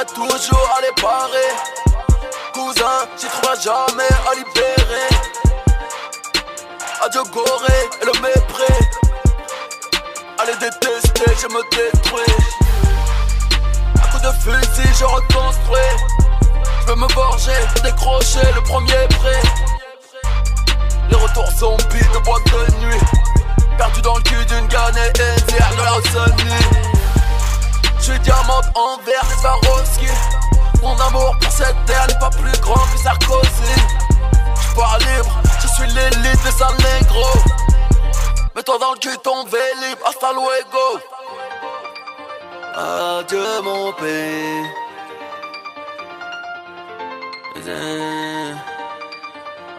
Toujours 0.04 0.70
à 0.78 0.82
les 0.82 1.02
parer. 1.02 1.52
Cousin, 2.54 3.08
j'y 3.18 3.28
trouverai 3.28 3.62
jamais 3.62 4.10
à 4.28 4.36
libérer. 4.36 5.10
Adieu 7.04 7.22
Gorée 7.32 7.89
et 8.02 8.06
le 8.06 8.12
mépris. 8.22 8.86
Allez 10.39 10.56
détester, 10.60 11.32
je 11.41 11.48
me 11.48 11.62
détruis. 11.72 12.36
À 14.04 14.08
coup 14.08 14.20
de 14.20 14.32
fusil, 14.41 14.89
je 15.00 15.06
reconstruis. 15.06 15.80
Je 16.82 16.88
veux 16.88 16.96
me 16.96 17.08
forger, 17.10 17.54
décrocher 17.84 18.46
le 18.54 18.62
premier 18.64 19.08
prêt. 19.20 19.41
Les 21.10 21.16
retours 21.16 21.52
zombies 21.58 22.10
de 22.14 22.20
boîte 22.20 22.43
de 22.46 22.86
nuit. 22.86 23.00
Perdu 23.78 24.02
dans 24.02 24.18
le 24.18 24.24
cul 24.24 24.46
d'une 24.46 24.68
gagne 24.68 24.98
et 24.98 25.14
de 25.14 25.84
la 25.84 25.98
Océanie. 25.98 26.95
Je 27.98 28.04
suis 28.04 28.20
diamante 28.20 28.66
en 28.76 28.98
verre 29.04 29.26
Swarovski 29.39 30.08
Mon 30.82 31.00
amour 31.00 31.36
pour 31.41 31.52
cette 31.52 31.76
terre 31.86 32.08
n'est 32.08 32.20
pas 32.20 32.30
plus 32.30 32.60
grand 32.62 32.76
que 32.76 33.00
Sarkozy. 33.04 33.76
Je 34.62 34.76
pars 34.76 34.98
libre, 35.00 35.41
je 35.62 35.68
suis 35.68 35.88
l'élite 35.88 36.43
des 36.43 36.52
sales 36.52 36.78
négros 36.78 37.39
Mets-toi 38.56 38.78
dans 38.80 38.93
le 38.93 39.00
cul 39.00 39.18
ton 39.22 39.43
vélib, 39.46 39.98
hasta 40.06 40.32
luego. 40.32 41.02
Adieu 42.74 43.62
mon 43.64 43.91
pays. 43.93 44.64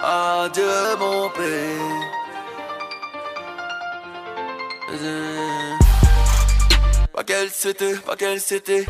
Adieu 0.02 0.96
mon 0.98 1.30
pays 1.30 2.16
pas 7.16 7.24
quelle 7.24 7.48
cité, 7.50 7.94
pas 8.06 8.14
quelle 8.14 8.38
cité. 8.38 8.84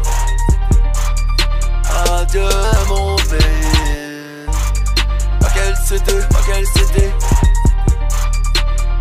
Adieu 2.10 2.48
mon 2.88 3.14
pays. 3.14 4.46
Pas 5.40 5.48
quelle 5.54 5.76
cité, 5.76 6.12
pas 6.30 6.40
quelle 6.44 6.66
cité. 6.66 7.10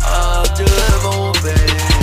Adieu 0.00 0.64
mon 1.02 1.32
pays. 1.32 1.95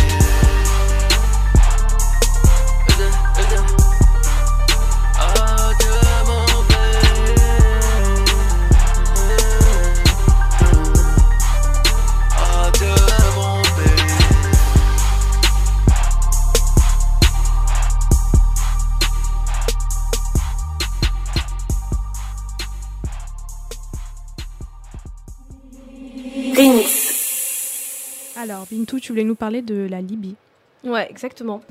Alors, 28.43 28.65
Bintou, 28.69 28.99
tu 28.99 29.13
voulais 29.13 29.23
nous 29.23 29.35
parler 29.35 29.61
de 29.61 29.87
la 29.89 30.01
Libye. 30.01 30.35
Ouais, 30.83 31.07
exactement. 31.09 31.61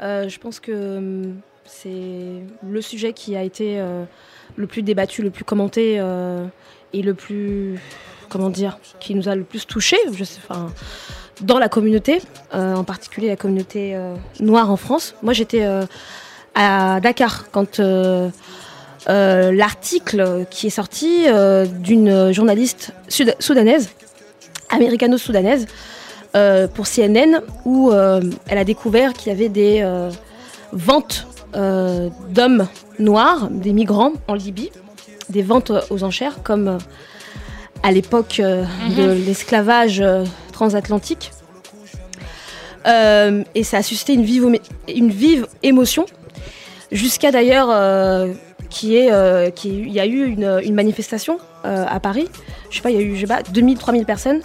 Euh, 0.00 0.26
je 0.26 0.38
pense 0.38 0.58
que 0.58 0.96
hum, 0.96 1.34
c'est 1.66 2.40
le 2.66 2.80
sujet 2.80 3.12
qui 3.12 3.36
a 3.36 3.42
été 3.42 3.78
euh, 3.78 4.04
le 4.56 4.66
plus 4.66 4.80
débattu, 4.80 5.20
le 5.20 5.28
plus 5.28 5.44
commenté. 5.44 5.96
euh, 5.98 6.46
est 6.94 7.02
le 7.02 7.12
plus, 7.12 7.78
comment 8.30 8.48
dire, 8.48 8.78
qui 9.00 9.14
nous 9.14 9.28
a 9.28 9.34
le 9.34 9.44
plus 9.44 9.66
touché, 9.66 9.98
je 10.14 10.24
sais, 10.24 10.40
enfin, 10.48 10.72
dans 11.42 11.58
la 11.58 11.68
communauté, 11.68 12.22
en 12.52 12.84
particulier 12.84 13.28
la 13.28 13.36
communauté 13.36 13.98
noire 14.38 14.70
en 14.70 14.76
France. 14.76 15.16
Moi, 15.22 15.32
j'étais 15.32 15.68
à 16.54 17.00
Dakar 17.00 17.50
quand 17.50 17.80
l'article 19.08 20.46
qui 20.50 20.68
est 20.68 20.70
sorti 20.70 21.24
d'une 21.80 22.32
journaliste 22.32 22.92
soudanaise, 23.40 23.90
américano-soudanaise, 24.70 25.66
euh, 26.34 26.66
pour 26.68 26.86
CNN, 26.86 27.40
où 27.64 27.90
euh, 27.90 28.20
elle 28.48 28.58
a 28.58 28.64
découvert 28.64 29.12
qu'il 29.12 29.32
y 29.32 29.34
avait 29.34 29.48
des 29.48 29.80
euh, 29.82 30.10
ventes 30.72 31.26
d'hommes 32.30 32.66
noirs, 32.98 33.48
des 33.48 33.72
migrants 33.72 34.12
en 34.26 34.34
Libye, 34.34 34.70
des 35.30 35.42
ventes 35.42 35.70
aux 35.90 36.02
enchères, 36.02 36.42
comme 36.42 36.78
à 37.84 37.92
l'époque 37.92 38.40
Mhm. 38.40 38.94
de 38.96 39.12
l'esclavage 39.24 40.02
transatlantique. 40.52 41.30
Et 42.86 43.62
ça 43.64 43.78
a 43.78 43.82
suscité 43.82 44.14
une 44.14 44.24
vive, 44.24 44.44
omé- 44.44 44.60
une 44.92 45.10
vive 45.10 45.46
émotion, 45.62 46.06
jusqu'à 46.92 47.30
d'ailleurs 47.30 47.68
qu'il 48.68 48.90
y, 48.92 49.08
euh, 49.10 49.50
il 49.64 50.00
a 50.00 50.06
eu 50.06 50.24
une, 50.26 50.60
une 50.64 50.74
manifestation 50.74 51.38
euh, 51.64 51.84
à 51.88 52.00
Paris. 52.00 52.28
Je 52.70 52.76
sais 52.76 52.82
pas, 52.82 52.90
il 52.90 52.96
y 52.96 52.98
a 52.98 53.02
eu, 53.02 53.14
je 53.14 53.20
sais 53.20 53.26
pas, 53.26 53.42
2000, 53.42 53.78
3000 53.78 54.04
personnes. 54.04 54.40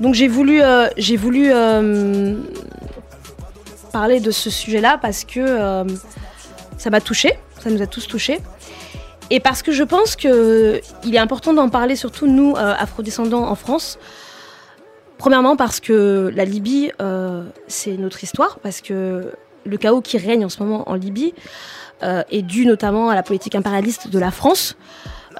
Donc 0.00 0.14
j'ai 0.14 0.28
voulu, 0.28 0.62
euh, 0.62 0.88
euh, 0.96 2.34
parler 3.92 4.20
de 4.20 4.30
ce 4.30 4.48
sujet-là 4.48 4.98
parce 5.00 5.24
que 5.24 5.40
euh, 5.40 5.84
ça 6.76 6.90
m'a 6.90 7.00
touché, 7.00 7.32
ça 7.58 7.70
nous 7.70 7.82
a 7.82 7.86
tous 7.86 8.06
touchés. 8.06 8.40
Et 9.30 9.40
parce 9.40 9.62
que 9.62 9.72
je 9.72 9.82
pense 9.82 10.16
qu'il 10.16 10.30
est 11.14 11.18
important 11.18 11.52
d'en 11.52 11.68
parler, 11.68 11.96
surtout 11.96 12.26
nous, 12.26 12.54
afrodescendants 12.56 13.46
en 13.46 13.54
France. 13.54 13.98
Premièrement 15.18 15.54
parce 15.56 15.80
que 15.80 16.32
la 16.34 16.46
Libye, 16.46 16.92
c'est 17.66 17.98
notre 17.98 18.24
histoire, 18.24 18.58
parce 18.60 18.80
que 18.80 19.32
le 19.66 19.76
chaos 19.76 20.00
qui 20.00 20.16
règne 20.16 20.46
en 20.46 20.48
ce 20.48 20.62
moment 20.62 20.88
en 20.88 20.94
Libye 20.94 21.34
est 22.00 22.40
dû 22.40 22.64
notamment 22.64 23.10
à 23.10 23.14
la 23.14 23.22
politique 23.22 23.54
impérialiste 23.54 24.08
de 24.08 24.18
la 24.18 24.30
France, 24.30 24.78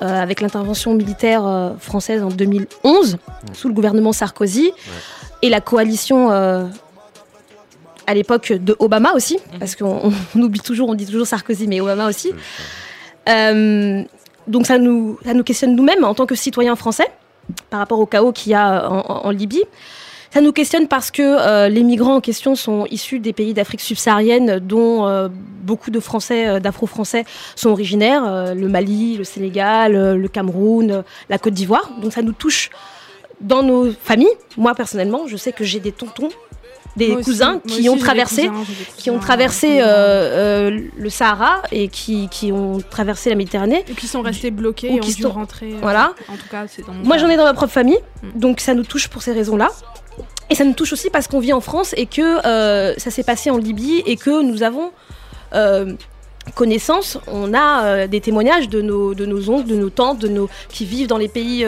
euh, 0.03 0.23
avec 0.23 0.41
l'intervention 0.41 0.95
militaire 0.95 1.47
euh, 1.47 1.71
française 1.79 2.23
en 2.23 2.29
2011, 2.29 3.19
sous 3.53 3.69
le 3.69 3.75
gouvernement 3.75 4.13
Sarkozy, 4.13 4.71
et 5.43 5.49
la 5.49 5.61
coalition 5.61 6.31
euh, 6.31 6.65
à 8.07 8.15
l'époque 8.15 8.53
de 8.53 8.77
Obama 8.79 9.13
aussi, 9.15 9.39
parce 9.59 9.77
qu'on 9.77 10.13
on 10.37 10.41
oublie 10.41 10.61
toujours, 10.61 10.89
on 10.89 10.95
dit 10.95 11.07
toujours 11.07 11.27
Sarkozy, 11.27 11.67
mais 11.67 11.81
Obama 11.81 12.09
aussi. 12.09 12.33
Euh, 13.29 14.03
donc 14.47 14.67
ça 14.67 14.79
nous, 14.79 15.19
ça 15.25 15.35
nous 15.35 15.45
questionne 15.45 15.75
nous-mêmes 15.75 16.05
en 16.05 16.15
tant 16.15 16.27
que 16.27 16.35
citoyens 16.35 16.77
français 16.77 17.07
par 17.71 17.81
rapport 17.81 17.99
au 17.99 18.07
chaos 18.07 18.33
qu'il 18.33 18.53
y 18.53 18.55
a 18.55 18.89
en 18.89 19.31
Libye. 19.31 19.63
Ça 20.31 20.41
nous 20.43 20.53
questionne 20.53 20.89
parce 20.89 21.11
que 21.11 21.23
euh, 21.23 21.69
les 21.69 21.83
migrants 21.83 22.17
en 22.17 22.21
question 22.21 22.55
sont 22.55 22.87
issus 22.91 23.19
des 23.19 23.33
pays 23.33 23.55
d'Afrique 23.55 23.81
subsaharienne 23.81 24.59
dont 24.59 25.07
euh, 25.07 25.29
beaucoup 25.63 25.91
de 25.91 26.01
Français, 26.01 26.47
euh, 26.47 26.61
d'Afro-Français 26.61 27.25
sont 27.57 27.71
originaires, 27.71 28.55
le 28.55 28.69
Mali, 28.69 29.17
le 29.17 29.25
Sénégal, 29.25 29.93
le 30.17 30.29
Cameroun, 30.29 31.03
la 31.31 31.39
Côte 31.39 31.55
d'Ivoire. 31.55 31.91
Donc 32.03 32.13
ça 32.13 32.23
nous 32.23 32.33
touche 32.33 32.71
dans 33.41 33.63
nos 33.63 33.91
familles. 33.93 34.29
Moi 34.57 34.75
personnellement, 34.75 35.27
je 35.27 35.37
sais 35.37 35.53
que 35.53 35.65
j'ai 35.65 35.81
des 35.81 35.93
tontons, 35.93 36.29
des 36.97 37.09
Moi 37.13 37.23
cousins 37.23 37.61
qui 37.67 37.89
ont 37.89 37.97
traversé, 37.97 38.49
cousins, 38.49 38.65
qui 38.99 39.11
ont 39.11 39.19
traversé 39.21 39.79
le 39.81 41.09
Sahara 41.11 41.63
et 41.73 41.89
qui, 41.89 42.29
qui 42.29 42.53
ont 42.53 42.81
traversé 42.91 43.31
la 43.31 43.37
Méditerranée. 43.37 43.85
Et 43.89 43.95
qui 43.95 44.07
sont 44.09 44.21
restés 44.21 44.51
bloqués 44.51 44.91
Ou 44.91 44.97
et 44.97 44.99
ont 44.99 45.03
qui 45.03 45.15
dû 45.15 45.23
sont- 45.23 45.31
rentrer. 45.31 45.73
euh, 45.73 45.79
Voilà. 45.81 46.13
En 46.29 46.35
tout 46.37 46.49
cas, 46.51 46.67
c'est 46.69 46.85
dans 46.87 46.93
mon 46.93 47.05
Moi, 47.05 47.17
j'en 47.19 47.29
ai 47.29 47.37
dans 47.37 47.45
ma 47.45 47.55
propre 47.55 47.73
famille, 47.73 47.99
Mm. 48.23 48.39
donc 48.41 48.61
ça 48.61 48.75
nous 48.75 48.83
touche 48.85 49.09
pour 49.09 49.23
ces 49.23 49.33
raisons-là. 49.33 49.69
Et 50.51 50.55
ça 50.55 50.65
nous 50.65 50.73
touche 50.73 50.93
aussi 50.93 51.11
parce 51.11 51.29
qu'on 51.29 51.41
vit 51.41 51.53
en 51.53 51.61
France 51.61 51.95
et 51.97 52.07
que 52.07 52.47
euh, 52.47 52.95
ça 52.97 53.11
s'est 53.11 53.23
passé 53.23 53.51
en 53.51 53.59
Libye 53.59 54.03
et 54.07 54.17
que 54.17 54.43
nous 54.43 54.63
avons 54.63 54.93
euh, 55.55 55.93
connaissance, 56.55 57.19
on 57.27 57.53
a 57.53 57.85
euh, 57.85 58.07
des 58.07 58.21
témoignages 58.21 58.69
de 58.69 58.81
nos, 58.81 59.13
oncles, 59.51 59.69
de 59.69 59.77
nos 59.77 59.91
tantes, 59.91 60.19
de 60.19 60.29
nos, 60.29 60.49
qui 60.69 60.85
vivent 60.87 61.09
dans 61.09 61.19
les 61.19 61.29
pays 61.29 61.67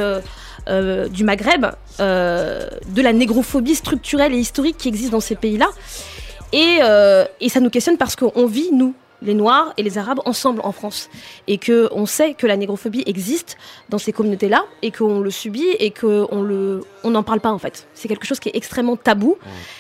du 0.67 1.25
Maghreb, 1.25 1.67
de 1.99 3.03
la 3.03 3.13
négrophobie 3.13 3.75
structurelle 3.75 4.33
et 4.33 4.39
historique 4.39 4.79
qui 4.79 4.89
existe 4.89 5.11
dans 5.11 5.21
ces 5.21 5.35
pays-là. 5.35 5.69
Et 6.53 6.79
ça 7.49 7.61
nous 7.61 7.71
questionne 7.71 7.99
parce 7.99 8.17
qu'on 8.17 8.47
vit, 8.47 8.71
nous, 8.73 8.95
les 9.23 9.35
Noirs 9.35 9.73
et 9.77 9.83
les 9.83 9.99
Arabes, 9.99 10.21
ensemble 10.25 10.61
en 10.65 10.73
France. 10.73 11.09
Et 11.47 11.59
qu'on 11.59 12.07
sait 12.07 12.35
que 12.35 12.47
la 12.47 12.57
négrophobie 12.57 13.03
existe 13.07 13.57
dans 13.89 13.99
ces 13.99 14.13
communautés-là 14.13 14.65
et 14.83 14.91
qu'on 14.91 15.21
le 15.21 15.31
subit 15.31 15.69
et 15.79 15.91
qu'on 15.91 16.43
le, 16.43 16.83
on 17.05 17.11
n'en 17.11 17.23
parle 17.23 17.41
pas 17.41 17.51
en 17.51 17.59
fait. 17.59 17.87
C'est 17.95 18.09
quelque 18.09 18.27
chose 18.27 18.41
qui 18.41 18.49
est 18.49 18.57
extrêmement 18.57 18.97
tabou, 18.97 19.37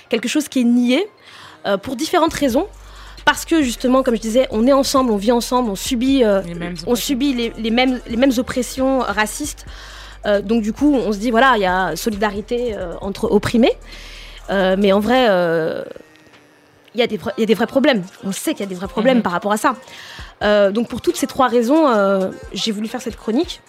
quelque 0.08 0.28
chose 0.28 0.48
qui 0.48 0.60
est 0.60 0.64
nié 0.64 1.08
euh, 1.66 1.76
pour 1.76 1.96
différentes 1.96 2.34
raisons. 2.34 2.66
Parce 3.24 3.44
que 3.44 3.62
justement, 3.62 4.02
comme 4.02 4.16
je 4.16 4.20
disais, 4.20 4.48
on 4.50 4.66
est 4.66 4.72
ensemble, 4.72 5.10
on 5.12 5.16
vit 5.16 5.30
ensemble, 5.30 5.70
on 5.70 5.76
subit, 5.76 6.24
euh, 6.24 6.40
on 6.86 6.94
subit 6.94 7.34
les, 7.34 7.52
les 7.58 7.70
mêmes, 7.70 8.00
les 8.08 8.16
mêmes 8.16 8.32
oppressions 8.38 9.00
racistes. 9.00 9.66
Euh, 10.26 10.40
donc 10.42 10.62
du 10.62 10.72
coup, 10.72 10.94
on 10.94 11.12
se 11.12 11.18
dit, 11.18 11.30
voilà, 11.30 11.52
il 11.56 11.62
y 11.62 11.66
a 11.66 11.96
solidarité 11.96 12.74
euh, 12.74 12.94
entre 13.00 13.30
opprimés. 13.30 13.76
Euh, 14.50 14.76
mais 14.78 14.92
en 14.92 15.00
vrai, 15.00 15.26
euh, 15.28 15.84
il 16.94 17.00
y, 17.00 17.02
a 17.02 17.06
des 17.06 17.18
vra- 17.18 17.32
il 17.36 17.40
y 17.40 17.44
a 17.44 17.46
des 17.46 17.54
vrais 17.54 17.66
problèmes. 17.66 18.02
On 18.24 18.32
sait 18.32 18.52
qu'il 18.52 18.60
y 18.60 18.64
a 18.64 18.66
des 18.68 18.74
vrais 18.74 18.88
problèmes 18.88 19.18
Mhm. 19.18 19.22
par 19.22 19.32
rapport 19.32 19.52
à 19.52 19.56
ça. 19.56 19.76
Euh, 20.42 20.70
donc 20.72 20.88
pour 20.88 21.00
toutes 21.00 21.16
ces 21.16 21.26
trois 21.26 21.48
raisons, 21.48 21.88
euh, 21.88 22.30
j'ai 22.52 22.72
voulu 22.72 22.88
faire 22.88 23.00
cette 23.02 23.16
chronique. 23.16 23.60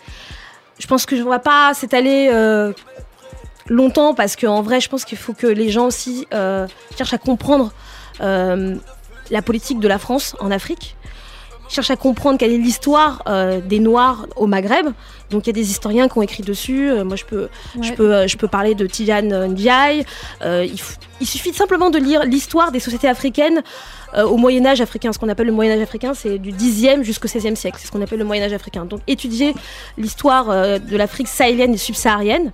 Je 0.80 0.88
pense 0.88 1.06
que 1.06 1.16
je 1.16 1.22
ne 1.22 1.30
vais 1.30 1.40
pas 1.40 1.74
s'étaler 1.76 2.30
euh, 2.34 2.74
longtemps 3.68 4.14
parce 4.16 4.36
qu'en 4.36 4.62
vrai, 4.62 4.80
je 4.82 4.90
pense 4.90 5.06
qu'il 5.06 5.18
faut 5.18 5.34
que 5.34 5.46
les 5.48 5.70
gens 5.70 5.86
aussi 5.88 6.26
cherchent 6.98 7.14
à 7.14 7.18
comprendre 7.20 7.72
la 8.20 9.42
politique 9.44 9.80
de 9.80 9.88
la 9.88 10.00
France 10.00 10.36
en 10.40 10.52
Afrique 10.52 10.96
cherchent 11.72 11.92
à 11.92 11.96
comprendre 11.96 12.38
quelle 12.38 12.52
est 12.52 12.58
l'histoire 12.58 13.24
euh, 13.28 13.62
des 13.62 13.80
Noirs 13.80 14.28
au 14.36 14.48
Maghreb. 14.48 14.88
Donc 15.32 15.48
il 15.48 15.48
y 15.48 15.50
a 15.52 15.54
des 15.54 15.72
historiens 15.72 16.08
qui 16.08 16.18
ont 16.18 16.22
écrit 16.22 16.44
dessus. 16.44 16.90
Euh, 16.90 17.04
moi, 17.04 17.16
je 17.16 17.26
peux, 17.26 17.48
je 17.82 17.94
peux, 17.94 18.14
euh, 18.14 18.28
je 18.28 18.38
peux 18.38 18.48
parler 18.48 18.76
de 18.76 18.86
Tidiane 18.86 19.48
Ndiaye. 19.48 20.06
Euh, 20.42 20.68
il, 21.20 21.28
suffit 21.28 21.54
simplement 21.54 21.90
de 21.90 21.98
lire 21.98 22.26
l'histoire 22.26 22.72
des 22.72 22.80
sociétés 22.80 23.08
africaines 23.08 23.64
euh, 24.16 24.24
au 24.24 24.38
Moyen 24.38 24.66
Âge 24.66 24.82
africain. 24.82 25.14
Ce 25.14 25.20
qu'on 25.20 25.30
appelle 25.30 25.48
le 25.48 25.54
Moyen 25.54 25.74
Âge 25.74 25.82
africain, 25.82 26.14
c'est 26.14 26.38
du 26.38 26.52
10e 26.52 27.04
jusqu'au 27.04 27.28
16e 27.28 27.56
siècle. 27.56 27.78
C'est 27.80 27.88
ce 27.88 27.92
qu'on 27.92 28.02
appelle 28.02 28.20
le 28.20 28.26
Moyen 28.26 28.44
Âge 28.44 28.54
africain. 28.54 28.86
Donc 28.86 29.02
étudier 29.08 29.54
l'histoire 29.98 30.48
de 30.48 30.98
l'Afrique 30.98 31.28
sahélienne 31.28 31.74
et 31.74 31.78
subsaharienne. 31.78 32.52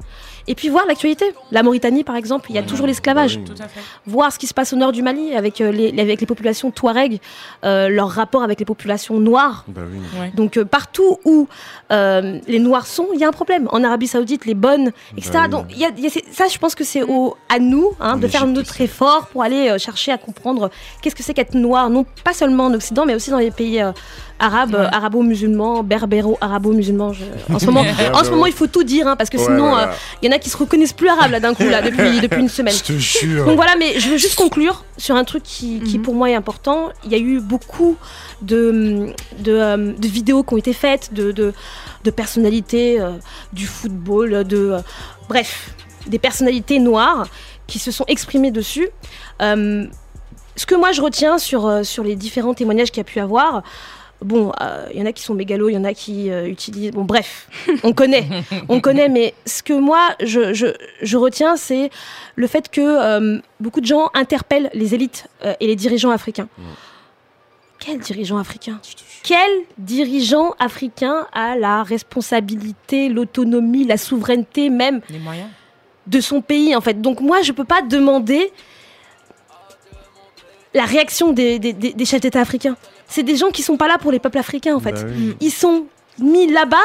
Et 0.47 0.55
puis 0.55 0.69
voir 0.69 0.85
l'actualité. 0.87 1.25
La 1.51 1.61
Mauritanie, 1.63 2.03
par 2.03 2.15
exemple, 2.15 2.49
il 2.49 2.55
y 2.55 2.59
a 2.59 2.63
toujours 2.63 2.87
l'esclavage. 2.87 3.39
Fait. 3.57 3.81
Voir 4.05 4.31
ce 4.31 4.39
qui 4.39 4.47
se 4.47 4.53
passe 4.53 4.71
au 4.73 4.75
nord 4.77 4.91
du 4.93 5.01
Mali 5.01 5.35
avec, 5.35 5.59
euh, 5.61 5.71
les, 5.71 5.89
avec 5.99 6.21
les 6.21 6.25
populations 6.27 6.71
touareg, 6.71 7.19
euh, 7.65 7.89
leur 7.89 8.09
rapport 8.09 8.43
avec 8.43 8.59
les 8.59 8.65
populations 8.65 9.19
noires. 9.19 9.65
Bah 9.67 9.81
oui. 9.91 9.99
Ouais. 10.19 10.31
Donc 10.35 10.57
euh, 10.57 10.63
partout 10.65 11.19
où 11.25 11.47
euh, 11.91 12.39
les 12.47 12.59
Noirs 12.59 12.87
sont, 12.87 13.07
il 13.13 13.19
y 13.19 13.23
a 13.23 13.27
un 13.27 13.31
problème. 13.31 13.67
En 13.71 13.83
Arabie 13.83 14.07
Saoudite, 14.07 14.45
les 14.45 14.53
bonnes, 14.55 14.91
etc. 15.17 15.31
Bah 15.33 15.41
oui. 15.43 15.49
Donc 15.49 15.65
il 15.71 15.79
y 15.79 15.85
a, 15.85 15.89
il 15.97 16.03
y 16.03 16.07
a 16.07 16.09
ces- 16.09 16.23
ça, 16.31 16.45
je 16.47 16.57
pense 16.57 16.75
que 16.75 16.83
c'est 16.83 17.03
au, 17.03 17.35
à 17.49 17.59
nous 17.59 17.91
hein, 17.99 18.17
de 18.17 18.27
faire 18.27 18.47
notre 18.47 18.79
effort 18.81 19.27
pour 19.27 19.43
aller 19.43 19.69
euh, 19.69 19.77
chercher 19.77 20.11
à 20.13 20.17
comprendre 20.17 20.69
qu'est-ce 21.01 21.15
que 21.15 21.23
c'est 21.23 21.33
qu'être 21.33 21.55
noir, 21.55 21.89
non 21.89 22.05
pas 22.23 22.33
seulement 22.33 22.65
en 22.65 22.73
Occident, 22.73 23.05
mais 23.05 23.15
aussi 23.15 23.29
dans 23.31 23.37
les 23.39 23.51
pays 23.51 23.81
arabes, 24.39 24.75
euh, 24.75 24.87
arabo-musulmans, 24.91 25.83
berbéro-arabo-musulmans. 25.83 27.13
je- 27.13 27.23
En 27.53 27.59
ce 27.59 27.65
moment, 27.65 27.83
en 28.13 28.23
ce 28.23 28.29
moment, 28.29 28.45
il 28.45 28.53
faut 28.53 28.67
tout 28.67 28.83
dire 28.83 29.07
hein, 29.07 29.15
parce 29.15 29.29
que 29.29 29.37
Ouais, 29.37 29.43
sinon, 29.43 29.69
voilà. 29.69 29.89
euh, 29.89 29.93
il 30.21 30.29
y 30.29 30.33
en 30.33 30.35
a 30.35 30.39
qui 30.39 30.49
se 30.49 30.57
reconnaissent 30.57 30.93
plus 30.93 31.09
arabes 31.09 31.31
là 31.31 31.39
d'un 31.39 31.53
coup 31.53 31.63
là 31.67 31.81
depuis 31.81 32.19
depuis 32.21 32.39
une 32.41 32.49
semaine. 32.49 32.73
Je 32.73 32.83
te 32.83 32.93
jure. 32.93 33.45
Donc 33.45 33.55
voilà, 33.55 33.75
mais 33.77 33.99
je 33.99 34.09
veux 34.09 34.17
juste 34.17 34.35
conclure 34.35 34.83
sur 34.97 35.15
un 35.15 35.23
truc 35.23 35.43
qui, 35.43 35.79
qui, 35.81 35.99
pour 35.99 36.13
moi 36.15 36.29
est 36.29 36.35
important. 36.35 36.89
Il 37.05 37.11
y 37.11 37.15
a 37.15 37.19
eu 37.19 37.39
beaucoup 37.39 37.95
de, 38.41 39.07
de, 39.39 39.51
euh, 39.53 39.93
de 39.97 40.07
vidéos 40.07 40.43
qui 40.43 40.53
ont 40.53 40.57
été 40.57 40.73
faites, 40.73 41.13
de, 41.13 41.31
de, 41.31 41.53
de 42.03 42.11
personnalités 42.11 42.99
euh, 42.99 43.11
du 43.53 43.65
football, 43.65 44.43
de 44.43 44.77
bref, 45.29 45.71
des 46.07 46.19
personnalités 46.19 46.79
noires 46.79 47.27
qui 47.67 47.79
se 47.79 47.91
sont 47.91 48.05
exprimées 48.07 48.51
dessus. 48.51 48.87
Euh, 49.41 49.85
ce 50.55 50.65
que 50.65 50.73
moi 50.75 50.91
je 50.91 51.01
retiens 51.01 51.37
sur, 51.37 51.85
sur 51.85 52.03
les 52.03 52.15
différents 52.15 52.53
témoignages 52.55 52.89
qu'il 52.89 52.97
y 52.97 53.01
a 53.01 53.03
pu 53.03 53.19
avoir, 53.19 53.61
bon, 54.21 54.51
euh, 54.61 54.87
il 54.93 54.99
y 54.99 55.01
en 55.01 55.05
a 55.05 55.11
qui 55.11 55.23
sont 55.23 55.33
mégalos, 55.33 55.69
il 55.69 55.73
y 55.73 55.77
en 55.77 55.83
a 55.83 55.93
qui 55.93 56.29
euh, 56.31 56.47
utilisent. 56.47 56.91
Bon, 56.91 57.03
bref, 57.03 57.47
on 57.83 57.93
connaît, 57.93 58.27
on 58.69 58.79
connaît, 58.81 59.09
mais 59.09 59.33
ce 59.45 59.61
que 59.63 59.73
moi 59.73 60.09
je, 60.23 60.53
je, 60.53 60.67
je 61.01 61.17
retiens, 61.17 61.55
c'est 61.57 61.89
le 62.35 62.47
fait 62.47 62.69
que 62.69 62.81
euh, 62.81 63.39
beaucoup 63.59 63.81
de 63.81 63.85
gens 63.85 64.09
interpellent 64.13 64.69
les 64.73 64.93
élites 64.95 65.27
euh, 65.45 65.53
et 65.59 65.67
les 65.67 65.75
dirigeants 65.75 66.11
africains. 66.11 66.47
Quel 67.79 67.99
dirigeant 67.99 68.37
africain? 68.37 68.79
Quel 69.23 69.49
dirigeant 69.77 70.55
africain 70.59 71.27
a 71.31 71.55
la 71.55 71.83
responsabilité, 71.83 73.07
l'autonomie, 73.09 73.85
la 73.85 73.97
souveraineté 73.97 74.69
même 74.71 75.01
Les 75.09 75.19
moyens. 75.19 75.49
de 76.07 76.19
son 76.19 76.41
pays 76.41 76.75
en 76.75 76.81
fait? 76.81 76.99
Donc 77.01 77.21
moi 77.21 77.43
je 77.43 77.51
peux 77.51 77.65
pas 77.65 77.81
demander 77.83 78.51
la 80.73 80.85
réaction 80.85 81.31
des, 81.33 81.59
des- 81.59 81.73
des- 81.73 81.93
des 81.93 82.05
chefs 82.05 82.21
d'État 82.21 82.41
africains. 82.41 82.75
C'est 83.07 83.23
des 83.23 83.35
gens 83.35 83.49
qui 83.51 83.61
sont 83.61 83.77
pas 83.77 83.87
là 83.87 83.97
pour 83.97 84.11
les 84.11 84.19
peuples 84.19 84.37
africains 84.37 84.75
en 84.75 84.79
fait. 84.79 84.93
Bah 84.93 85.07
oui. 85.07 85.35
Ils 85.39 85.51
sont 85.51 85.85
mis 86.19 86.51
là-bas, 86.51 86.77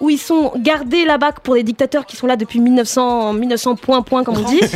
où 0.00 0.10
ils 0.10 0.18
sont 0.18 0.52
gardés 0.56 1.04
là-bas 1.04 1.32
pour 1.32 1.54
des 1.54 1.62
dictateurs 1.62 2.06
qui 2.06 2.16
sont 2.16 2.26
là 2.26 2.36
depuis 2.36 2.58
1900, 2.60 3.32
1900 3.34 3.76
point 3.76 4.02
point 4.02 4.24
comme 4.24 4.38
on 4.38 4.48
dit. 4.48 4.60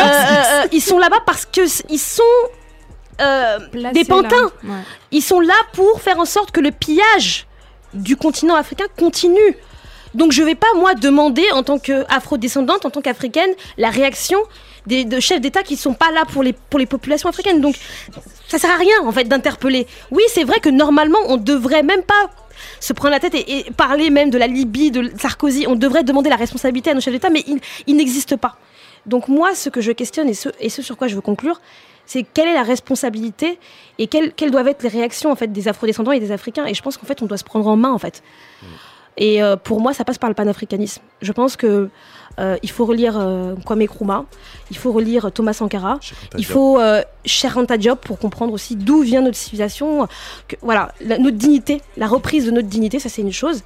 Euh, 0.00 0.04
euh, 0.04 0.62
euh, 0.62 0.66
ils 0.72 0.80
sont 0.80 0.98
là-bas 0.98 1.20
parce 1.26 1.44
que 1.44 1.62
ils 1.90 1.98
sont 1.98 2.22
euh, 3.20 3.58
des 3.92 4.04
pantins. 4.04 4.50
Ouais. 4.62 4.76
Ils 5.10 5.22
sont 5.22 5.40
là 5.40 5.54
pour 5.72 6.00
faire 6.00 6.18
en 6.20 6.24
sorte 6.24 6.52
que 6.52 6.60
le 6.60 6.70
pillage 6.70 7.46
du 7.94 8.16
continent 8.16 8.54
africain 8.54 8.84
continue. 8.96 9.56
Donc 10.14 10.32
je 10.32 10.42
vais 10.42 10.54
pas 10.54 10.72
moi 10.76 10.94
demander 10.94 11.44
en 11.52 11.62
tant 11.62 11.78
qu'afro-descendante, 11.78 12.86
en 12.86 12.90
tant 12.90 13.00
qu'africaine, 13.00 13.50
la 13.76 13.90
réaction 13.90 14.38
des 14.88 15.04
de 15.04 15.20
chefs 15.20 15.40
d'État 15.40 15.62
qui 15.62 15.76
sont 15.76 15.94
pas 15.94 16.10
là 16.10 16.24
pour 16.32 16.42
les 16.42 16.54
pour 16.70 16.78
les 16.78 16.86
populations 16.86 17.28
africaines. 17.28 17.60
Donc 17.60 17.76
ça 18.48 18.58
sert 18.58 18.70
à 18.70 18.76
rien 18.76 18.98
en 19.04 19.12
fait 19.12 19.24
d'interpeller. 19.24 19.86
Oui, 20.10 20.22
c'est 20.34 20.44
vrai 20.44 20.58
que 20.60 20.70
normalement 20.70 21.18
on 21.28 21.36
devrait 21.36 21.82
même 21.82 22.02
pas 22.02 22.22
se 22.80 22.92
prendre 22.92 23.12
la 23.12 23.20
tête 23.20 23.34
et, 23.34 23.58
et 23.58 23.70
parler 23.70 24.10
même 24.10 24.30
de 24.30 24.38
la 24.38 24.46
Libye, 24.46 24.90
de 24.90 25.12
Sarkozy. 25.16 25.66
On 25.68 25.76
devrait 25.76 26.04
demander 26.04 26.30
la 26.30 26.36
responsabilité 26.36 26.90
à 26.90 26.94
nos 26.94 27.00
chefs 27.00 27.12
d'État, 27.12 27.30
mais 27.30 27.44
il, 27.46 27.60
il 27.86 27.96
n'existe 27.96 28.36
pas. 28.36 28.56
Donc 29.06 29.28
moi, 29.28 29.54
ce 29.54 29.68
que 29.68 29.80
je 29.80 29.92
questionne 29.92 30.28
et 30.28 30.34
ce, 30.34 30.48
et 30.58 30.68
ce 30.68 30.82
sur 30.82 30.96
quoi 30.96 31.06
je 31.08 31.14
veux 31.14 31.20
conclure, 31.20 31.60
c'est 32.04 32.24
quelle 32.24 32.48
est 32.48 32.54
la 32.54 32.62
responsabilité 32.62 33.58
et 33.98 34.06
quelles, 34.06 34.32
quelles 34.32 34.50
doivent 34.50 34.68
être 34.68 34.82
les 34.82 34.88
réactions 34.88 35.30
en 35.30 35.36
fait 35.36 35.52
des 35.52 35.68
Afro-descendants 35.68 36.12
et 36.12 36.20
des 36.20 36.32
Africains. 36.32 36.66
Et 36.66 36.74
je 36.74 36.82
pense 36.82 36.96
qu'en 36.96 37.06
fait, 37.06 37.22
on 37.22 37.26
doit 37.26 37.38
se 37.38 37.44
prendre 37.44 37.66
en 37.68 37.76
main 37.76 37.92
en 37.92 37.98
fait. 37.98 38.22
Et 39.16 39.42
euh, 39.42 39.56
pour 39.56 39.80
moi, 39.80 39.92
ça 39.92 40.04
passe 40.04 40.18
par 40.18 40.30
le 40.30 40.34
panafricanisme. 40.34 41.02
Je 41.22 41.32
pense 41.32 41.56
que 41.56 41.90
il 42.62 42.70
faut 42.70 42.84
relire 42.84 43.14
euh, 43.18 43.54
Kwame 43.64 43.82
Nkrumah, 43.82 44.24
il 44.70 44.76
faut 44.76 44.92
relire 44.92 45.30
Thomas 45.32 45.52
Sankara, 45.54 45.98
il 46.36 46.44
faut 46.44 46.78
euh, 46.80 47.02
Cheikh 47.24 47.56
Anta 47.56 47.76
Diop 47.76 48.00
pour 48.00 48.18
comprendre 48.18 48.52
aussi 48.52 48.76
d'où 48.76 49.00
vient 49.02 49.20
notre 49.22 49.36
civilisation, 49.36 50.06
que, 50.46 50.56
voilà, 50.62 50.92
la- 51.00 51.18
notre 51.18 51.36
dignité, 51.36 51.80
la 51.96 52.06
reprise 52.06 52.46
de 52.46 52.50
notre 52.50 52.68
dignité, 52.68 52.98
ça 52.98 53.08
c'est 53.08 53.22
une 53.22 53.32
chose. 53.32 53.62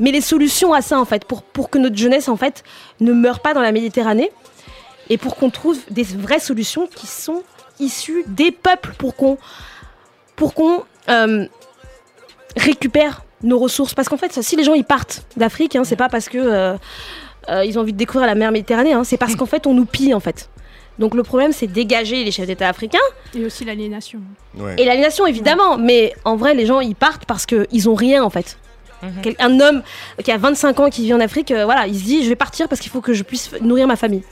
Mais 0.00 0.12
les 0.12 0.20
solutions 0.20 0.72
à 0.72 0.80
ça, 0.80 0.98
en 1.00 1.04
fait, 1.04 1.24
pour, 1.24 1.42
pour 1.42 1.70
que 1.70 1.78
notre 1.78 1.96
jeunesse, 1.96 2.28
en 2.28 2.36
fait, 2.36 2.62
ne 3.00 3.12
meure 3.12 3.40
pas 3.40 3.52
dans 3.54 3.62
la 3.62 3.72
Méditerranée, 3.72 4.30
et 5.10 5.16
pour 5.18 5.36
qu'on 5.36 5.50
trouve 5.50 5.78
des 5.90 6.02
vraies 6.04 6.38
solutions 6.38 6.86
qui 6.86 7.06
sont 7.06 7.42
issues 7.80 8.24
des 8.26 8.50
peuples, 8.52 8.92
pour 8.98 9.16
qu'on 9.16 9.38
pour 10.36 10.54
qu'on 10.54 10.84
euh, 11.08 11.46
récupère 12.56 13.24
nos 13.42 13.58
ressources. 13.58 13.94
Parce 13.94 14.08
qu'en 14.08 14.16
fait, 14.16 14.40
si 14.42 14.56
les 14.56 14.64
gens 14.64 14.74
ils 14.74 14.84
partent 14.84 15.22
d'Afrique, 15.36 15.76
hein, 15.76 15.84
c'est 15.84 15.96
pas 15.96 16.08
parce 16.08 16.28
que 16.28 16.38
euh, 16.38 16.76
euh, 17.50 17.64
ils 17.64 17.78
ont 17.78 17.82
envie 17.82 17.92
de 17.92 17.98
découvrir 17.98 18.26
la 18.26 18.34
mer 18.34 18.50
Méditerranée, 18.52 18.92
hein, 18.92 19.04
c'est 19.04 19.16
parce 19.16 19.36
qu'en 19.36 19.46
fait 19.46 19.66
on 19.66 19.74
nous 19.74 19.84
pille 19.86 20.14
en 20.14 20.20
fait. 20.20 20.48
Donc 20.98 21.14
le 21.14 21.22
problème 21.22 21.52
c'est 21.52 21.66
dégager 21.68 22.24
les 22.24 22.30
chefs 22.32 22.46
d'État 22.46 22.68
africains 22.68 22.98
Et 23.34 23.44
aussi 23.44 23.64
l'aliénation. 23.64 24.20
et 24.76 24.84
l'aliénation 24.84 25.26
évidemment, 25.26 25.78
mais 25.78 26.12
en 26.24 26.36
vrai 26.36 26.54
les 26.54 26.66
gens 26.66 26.80
ils 26.80 26.96
partent 26.96 27.24
parce 27.24 27.46
qu'ils 27.46 27.88
ont 27.88 27.94
rien 27.94 28.22
en 28.24 28.30
fait. 28.30 28.58
Quel- 29.22 29.36
Un 29.38 29.60
homme 29.60 29.82
qui 30.24 30.32
a 30.32 30.38
25 30.38 30.80
ans 30.80 30.90
qui 30.90 31.04
vit 31.04 31.14
en 31.14 31.20
Afrique, 31.20 31.52
euh, 31.52 31.64
voilà, 31.64 31.86
il 31.86 31.94
se 31.96 32.02
dit 32.04 32.24
je 32.24 32.28
vais 32.28 32.34
partir 32.36 32.68
parce 32.68 32.80
qu'il 32.80 32.90
faut 32.90 33.00
que 33.00 33.12
je 33.12 33.22
puisse 33.22 33.52
nourrir 33.60 33.86
ma 33.86 33.94
famille. 33.94 34.24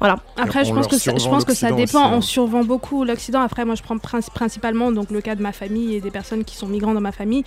Voilà. 0.00 0.16
Après, 0.36 0.64
je 0.64 0.72
On 0.72 0.74
pense, 0.74 0.88
que 0.88 0.96
ça, 0.98 1.12
je 1.16 1.28
pense 1.28 1.44
que 1.44 1.54
ça 1.54 1.68
dépend. 1.70 1.82
aussi, 1.82 1.96
hein. 1.96 2.10
On 2.14 2.20
survend 2.20 2.64
beaucoup 2.64 3.04
l'Occident. 3.04 3.40
Après, 3.40 3.64
moi, 3.64 3.74
je 3.76 3.82
prends 3.82 3.96
prin- 3.96 4.20
principalement 4.34 4.90
donc, 4.90 5.10
le 5.10 5.20
cas 5.20 5.34
de 5.36 5.42
ma 5.42 5.52
famille 5.52 5.94
et 5.94 6.00
des 6.00 6.10
personnes 6.10 6.42
qui 6.44 6.56
sont 6.56 6.66
migrants 6.66 6.94
dans 6.94 7.00
ma 7.00 7.12
famille. 7.12 7.44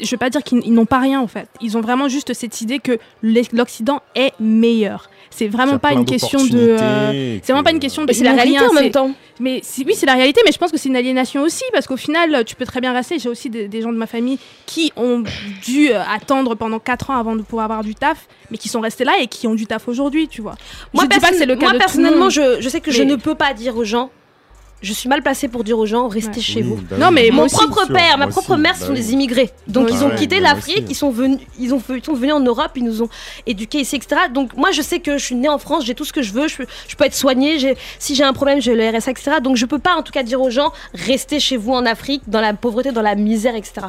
Je 0.00 0.10
veux 0.10 0.16
pas 0.16 0.30
dire 0.30 0.42
qu'ils 0.42 0.60
ils 0.64 0.72
n'ont 0.74 0.84
pas 0.86 0.98
rien, 0.98 1.20
en 1.20 1.26
fait. 1.28 1.48
Ils 1.60 1.76
ont 1.76 1.80
vraiment 1.80 2.08
juste 2.08 2.34
cette 2.34 2.60
idée 2.60 2.78
que 2.80 2.98
l'Occident 3.22 4.00
est 4.14 4.32
meilleur. 4.40 5.08
C'est 5.30 5.48
vraiment 5.48 5.78
pas 5.78 5.92
une 5.92 6.04
question 6.04 6.38
de. 6.44 6.76
euh, 6.80 7.38
c'est 7.42 7.52
vraiment 7.52 7.64
pas 7.64 7.70
une 7.70 7.78
question 7.80 8.02
de. 8.02 8.06
Mais 8.06 8.12
c'est 8.14 8.24
la 8.24 8.32
réalité 8.32 8.58
rien, 8.60 8.68
en 8.70 8.72
même 8.72 8.90
temps. 8.90 9.10
Mais 9.38 9.60
oui, 9.86 9.94
c'est 9.94 10.06
la 10.06 10.14
réalité, 10.14 10.40
mais 10.46 10.52
je 10.52 10.58
pense 10.58 10.70
que 10.72 10.78
c'est 10.78 10.88
une 10.88 10.96
aliénation 10.96 11.42
aussi, 11.42 11.64
parce 11.72 11.86
qu'au 11.86 11.96
final, 11.96 12.44
tu 12.44 12.54
peux 12.56 12.64
très 12.64 12.80
bien 12.80 12.92
rester. 12.92 13.18
J'ai 13.18 13.28
aussi 13.28 13.50
des, 13.50 13.68
des 13.68 13.82
gens 13.82 13.92
de 13.92 13.98
ma 13.98 14.06
famille 14.06 14.38
qui 14.64 14.92
ont 14.96 15.22
dû 15.64 15.90
euh, 15.90 16.00
attendre 16.10 16.54
pendant 16.54 16.78
4 16.78 17.10
ans 17.10 17.16
avant 17.18 17.36
de 17.36 17.42
pouvoir 17.42 17.66
avoir 17.66 17.84
du 17.84 17.94
taf, 17.94 18.26
mais 18.50 18.56
qui 18.58 18.68
sont 18.68 18.80
restés 18.80 19.04
là 19.04 19.12
et 19.20 19.26
qui 19.26 19.46
ont 19.46 19.54
du 19.54 19.66
taf 19.66 19.88
aujourd'hui, 19.88 20.26
tu 20.28 20.40
vois. 20.40 20.54
Moi, 20.94 21.04
je 21.04 21.08
dis 21.08 21.08
pas 21.08 21.16
que 21.16 21.20
perso- 21.20 21.38
c'est 21.38 21.46
le 21.46 21.56
cas 21.56 21.60
moi, 21.66 21.72
de 21.72 21.76
tout 21.76 21.80
le 21.80 21.84
personnellement, 21.86 22.22
monde, 22.24 22.30
je, 22.30 22.60
je 22.60 22.68
sais 22.68 22.80
que 22.80 22.90
je 22.90 23.02
ne 23.02 23.16
peux 23.16 23.34
pas 23.34 23.52
dire 23.52 23.76
aux 23.76 23.84
gens. 23.84 24.10
Je 24.82 24.92
suis 24.92 25.08
mal 25.08 25.22
placée 25.22 25.48
pour 25.48 25.64
dire 25.64 25.78
aux 25.78 25.86
gens 25.86 26.06
restez 26.06 26.36
Ouais. 26.36 26.40
chez 26.42 26.60
Oui, 26.62 26.68
vous. 26.68 26.76
bah 26.76 26.96
Non, 26.98 27.10
mais 27.10 27.30
Mon 27.30 27.44
aussi, 27.44 27.56
propre 27.56 27.86
sûr, 27.86 27.94
père, 27.94 28.18
ma 28.18 28.26
propre 28.26 28.50
aussi, 28.52 28.60
mère 28.60 28.74
bah 28.78 28.86
sont 28.86 28.92
oui. 28.92 28.98
des 28.98 29.12
immigrés. 29.14 29.50
Donc 29.66 29.86
Ouais, 29.86 29.92
ils 29.94 30.04
ont 30.04 30.10
ouais, 30.10 30.16
quitté 30.16 30.38
l'Afrique, 30.38 30.84
ils 30.90 30.94
sont 30.94 31.10
venus, 31.10 31.38
ils 31.58 31.72
ont, 31.72 31.82
ils 31.88 32.04
sont 32.04 32.12
venus 32.12 32.34
en 32.34 32.40
Europe, 32.40 32.72
ils 32.76 32.84
nous 32.84 33.02
ont 33.02 33.08
éduqués 33.46 33.80
ici, 33.80 33.96
etc. 33.96 34.22
Donc 34.32 34.54
moi 34.54 34.72
je 34.72 34.82
sais 34.82 35.00
que 35.00 35.16
je 35.16 35.24
suis 35.24 35.34
née 35.34 35.48
en 35.48 35.56
France, 35.58 35.86
j'ai 35.86 35.94
tout 35.94 36.04
ce 36.04 36.12
que 36.12 36.20
je 36.20 36.30
veux, 36.32 36.46
je, 36.46 36.58
peux- 36.58 36.66
je 36.88 36.94
peux 36.94 37.04
être 37.04 37.14
soignée, 37.14 37.74
si 37.98 38.14
j'ai 38.14 38.22
un 38.22 38.34
problème 38.34 38.60
j'ai 38.60 38.74
le 38.74 38.86
RSA, 38.96 39.12
etc. 39.12 39.30
Donc 39.42 39.56
je 39.56 39.64
peux 39.64 39.78
pas 39.78 39.94
en 39.96 40.02
tout 40.02 40.12
cas 40.12 40.22
dire 40.22 40.40
aux 40.42 40.50
gens 40.50 40.72
restez 40.92 41.40
chez 41.40 41.56
vous 41.56 41.72
en 41.72 41.86
Afrique, 41.86 42.22
dans 42.26 42.42
la 42.42 42.52
pauvreté, 42.52 42.92
dans 42.92 43.02
la 43.02 43.14
misère, 43.14 43.56
etc. 43.56 43.86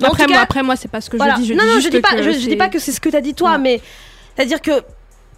Mais 0.00 0.06
Après, 0.08 0.26
moi, 0.26 0.36
cas, 0.36 0.42
après, 0.42 0.62
moi, 0.64 0.74
c'est 0.76 0.88
pas 0.90 1.00
ce 1.00 1.08
que 1.08 1.16
voilà. 1.16 1.36
je 1.36 1.42
dis. 1.42 1.46
Je 1.48 1.54
non, 1.54 1.62
dis 1.62 1.68
non, 1.68 1.74
juste 1.76 1.86
je 1.92 1.96
dis 1.96 2.00
pas, 2.02 2.10
que 2.16 2.22
je, 2.24 2.30
je 2.32 2.36
dis 2.38 2.44
c'est- 2.50 2.56
pas 2.56 2.68
que 2.68 2.78
c'est 2.80 2.92
ce 2.92 3.00
que 3.00 3.08
tu 3.10 3.16
as 3.16 3.20
dit 3.20 3.34
toi, 3.34 3.58
mais 3.58 3.80
c'est-à-dire 4.34 4.60
que 4.60 4.72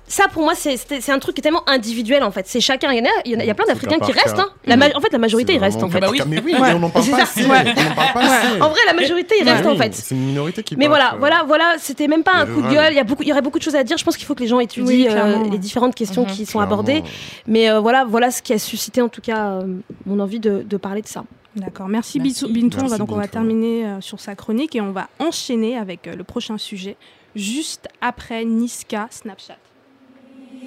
ça 0.09 0.27
pour 0.29 0.43
moi 0.43 0.55
c'est 0.55 1.11
un 1.11 1.19
truc 1.19 1.35
qui 1.37 1.41
est 1.41 1.43
tellement 1.43 1.69
individuel 1.69 2.23
en 2.23 2.31
fait. 2.31 2.47
C'est 2.49 2.61
chacun, 2.61 2.93
il 2.93 2.99
y 2.99 3.01
en 3.03 3.05
a, 3.05 3.09
il 3.25 3.33
y, 3.33 3.55
plein 3.55 3.67
d'Africains 3.67 3.99
qui 3.99 4.13
restent. 4.13 4.39
hein. 4.39 4.49
La 4.65 4.77
ma- 4.77 4.87
en 4.95 5.01
fait 5.01 5.13
la 5.13 5.19
majorité 5.19 5.55
ils 5.55 5.59
restent 5.59 5.83
en 5.83 5.89
vraiment 5.89 6.11
fait. 6.13 6.19
cas 6.19 6.25
par 6.25 6.35
cas. 6.35 6.43
Mais 6.43 6.43
oui, 6.45 6.55
Ouais. 6.55 6.69
mais 6.69 6.75
on 6.75 6.79
n'en 6.81 6.91
parle 6.91 7.05
C'est 7.05 7.11
pas 7.13 7.17
ça. 7.19 7.23
assez. 7.25 7.45
Ouais. 7.47 7.75
On 7.77 7.83
n'en 7.89 7.95
parle 7.95 8.13
pas 8.15 8.21
assez. 8.21 8.61
En 8.63 8.69
vrai 8.71 8.81
la 8.87 8.95
majorité 8.95 9.35
ils 9.41 9.49
restent 9.49 9.65
oui, 9.67 9.73
en 9.73 9.77
fait. 9.77 9.95
C'est 9.95 10.15
une 10.15 10.27
minorité 10.27 10.63
qui 10.63 10.77
Mais 10.77 10.87
part, 10.87 10.91
voilà, 10.97 11.15
euh, 11.15 11.19
voilà, 11.19 11.45
voilà, 11.47 11.75
c'était 11.79 12.09
même 12.09 12.23
pas 12.25 12.35
un 12.35 12.47
coup 12.47 12.63
de 12.63 12.69
gueule. 12.73 12.93
Il 12.93 12.97
y 12.97 13.01
a 13.01 13.05
beaucoup, 13.05 13.23
il 13.23 13.29
y 13.29 13.33
aurait 13.33 13.43
beaucoup 13.43 13.59
de 13.59 13.65
choses 13.65 13.77
à 13.77 13.85
dire. 13.85 13.97
Je 13.99 14.05
pense 14.05 14.17
qu'il 14.17 14.27
faut 14.27 14.35
que 14.35 14.41
les 14.43 14.49
gens 14.49 14.61
étudient 14.61 14.87
Oui, 14.89 15.07
euh, 15.11 15.45
les 15.51 15.59
différentes 15.59 15.95
questions 15.95 16.23
Mhm. 16.23 16.29
qui 16.29 16.47
sont 16.47 16.59
Clairement. 16.59 16.63
abordées. 16.73 17.03
Mais 17.47 17.71
euh, 17.71 17.81
voilà, 17.81 18.05
voilà 18.05 18.31
ce 18.31 18.43
qui 18.43 18.53
a 18.53 18.59
suscité 18.59 19.03
en 19.03 19.09
tout 19.09 19.21
cas 19.21 19.47
euh, 19.61 19.63
mon 20.07 20.19
envie 20.21 20.41
de, 20.41 20.63
de 20.63 20.77
parler 20.77 21.03
de 21.03 21.07
ça. 21.09 21.25
D'accord, 21.57 21.89
merci, 21.89 22.21
Merci. 22.21 22.47
Bintou. 22.53 22.79
On 22.83 22.87
va 22.87 22.99
donc 22.99 23.11
on 23.11 23.17
va 23.17 23.27
terminer 23.27 23.85
sur 24.01 24.21
sa 24.21 24.35
chronique 24.37 24.77
et 24.77 24.81
on 24.81 24.93
va 24.93 25.09
enchaîner 25.19 25.77
avec 25.77 26.07
le 26.07 26.23
prochain 26.23 26.57
sujet 26.57 26.97
juste 27.35 27.89
après 28.01 28.45
Niska 28.45 29.09
Snapchat. 29.11 29.57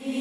Elle 0.03 0.15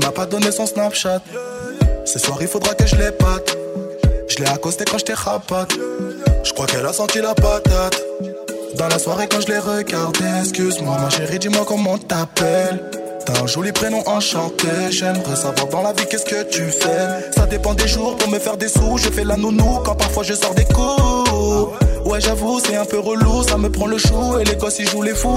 m'a 0.00 0.12
pas 0.12 0.24
donné 0.24 0.50
son 0.50 0.64
Snapchat. 0.64 1.20
Ce 2.06 2.18
soir, 2.18 2.38
il 2.40 2.48
faudra 2.48 2.74
que 2.74 2.86
je 2.86 2.96
l'épate. 2.96 3.58
Je 4.28 4.38
l'ai 4.38 4.46
accosté 4.46 4.86
quand 4.90 4.96
j'étais 4.96 5.12
rapat. 5.12 5.68
Je 6.42 6.52
crois 6.54 6.66
qu'elle 6.66 6.86
a 6.86 6.94
senti 6.94 7.20
la 7.20 7.34
patate. 7.34 8.00
Dans 8.76 8.88
la 8.88 8.98
soirée, 8.98 9.28
quand 9.30 9.42
je 9.42 9.48
l'ai 9.48 9.58
regardée, 9.58 10.24
excuse-moi, 10.40 10.96
ma 10.98 11.10
chérie, 11.10 11.38
dis-moi 11.38 11.66
comment 11.66 11.98
t'appelles. 11.98 12.99
T'as 13.26 13.42
un 13.42 13.46
joli 13.46 13.72
prénom 13.72 14.02
enchanté. 14.06 14.68
J'aimerais 14.90 15.36
savoir 15.36 15.68
dans 15.68 15.82
la 15.82 15.92
vie 15.92 16.06
qu'est-ce 16.08 16.24
que 16.24 16.42
tu 16.44 16.64
fais. 16.64 17.30
Ça 17.36 17.46
dépend 17.46 17.74
des 17.74 17.88
jours 17.88 18.16
pour 18.16 18.28
me 18.28 18.38
faire 18.38 18.56
des 18.56 18.68
sous. 18.68 18.96
Je 18.98 19.10
fais 19.10 19.24
la 19.24 19.36
nounou 19.36 19.80
quand 19.84 19.94
parfois 19.94 20.22
je 20.22 20.34
sors 20.34 20.54
des 20.54 20.64
coups. 20.64 21.78
Ouais, 22.04 22.20
j'avoue, 22.20 22.60
c'est 22.60 22.76
un 22.76 22.84
peu 22.84 22.98
relou. 22.98 23.42
Ça 23.42 23.56
me 23.56 23.70
prend 23.70 23.86
le 23.86 23.98
chou 23.98 24.38
et 24.40 24.44
les 24.44 24.56
gosses 24.56 24.78
ils 24.78 24.88
jouent 24.88 25.02
les 25.02 25.14
fous. 25.14 25.36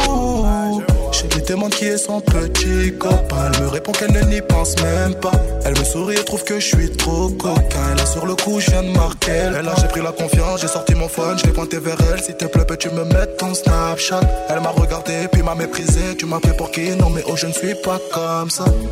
Je 1.11 1.35
lui 1.35 1.43
demande 1.43 1.71
qui 1.71 1.85
est 1.85 1.97
son 1.97 2.19
petit 2.21 2.97
copain. 2.97 3.51
Elle 3.53 3.61
me 3.61 3.67
répond 3.67 3.91
qu'elle 3.91 4.11
ne 4.11 4.21
n'y 4.21 4.41
pense 4.41 4.75
même 4.81 5.13
pas. 5.15 5.31
Elle 5.65 5.77
me 5.77 5.83
sourit 5.83 6.15
et 6.15 6.23
trouve 6.23 6.43
que 6.43 6.59
je 6.59 6.65
suis 6.65 6.91
trop 6.91 7.29
coquin. 7.29 7.93
Et 7.93 7.97
là, 7.97 8.05
sur 8.05 8.25
le 8.25 8.35
coup, 8.35 8.59
je 8.59 8.71
viens 8.71 8.83
de 8.83 8.89
marquer. 8.89 9.51
Et 9.59 9.61
là, 9.61 9.73
j'ai 9.79 9.87
pris 9.87 10.01
la 10.01 10.11
confiance, 10.11 10.59
j'ai 10.59 10.67
sorti 10.67 10.95
mon 10.95 11.07
phone, 11.07 11.37
je 11.37 11.45
l'ai 11.45 11.53
pointé 11.53 11.77
vers 11.77 11.97
elle. 12.11 12.21
S'il 12.21 12.35
te 12.35 12.45
plaît, 12.45 12.65
peux-tu 12.65 12.89
me 12.89 13.05
mettre 13.05 13.37
ton 13.37 13.53
Snapchat? 13.53 14.21
Elle 14.49 14.61
m'a 14.61 14.69
regardé, 14.69 15.27
puis 15.31 15.43
m'a 15.43 15.55
méprisé. 15.55 16.15
Tu 16.17 16.25
m'as 16.25 16.39
pris 16.39 16.53
pour 16.57 16.71
qui? 16.71 16.89
Non, 16.95 17.09
mais 17.11 17.23
oh, 17.27 17.35
je 17.35 17.45
ne 17.45 17.53
suis 17.53 17.72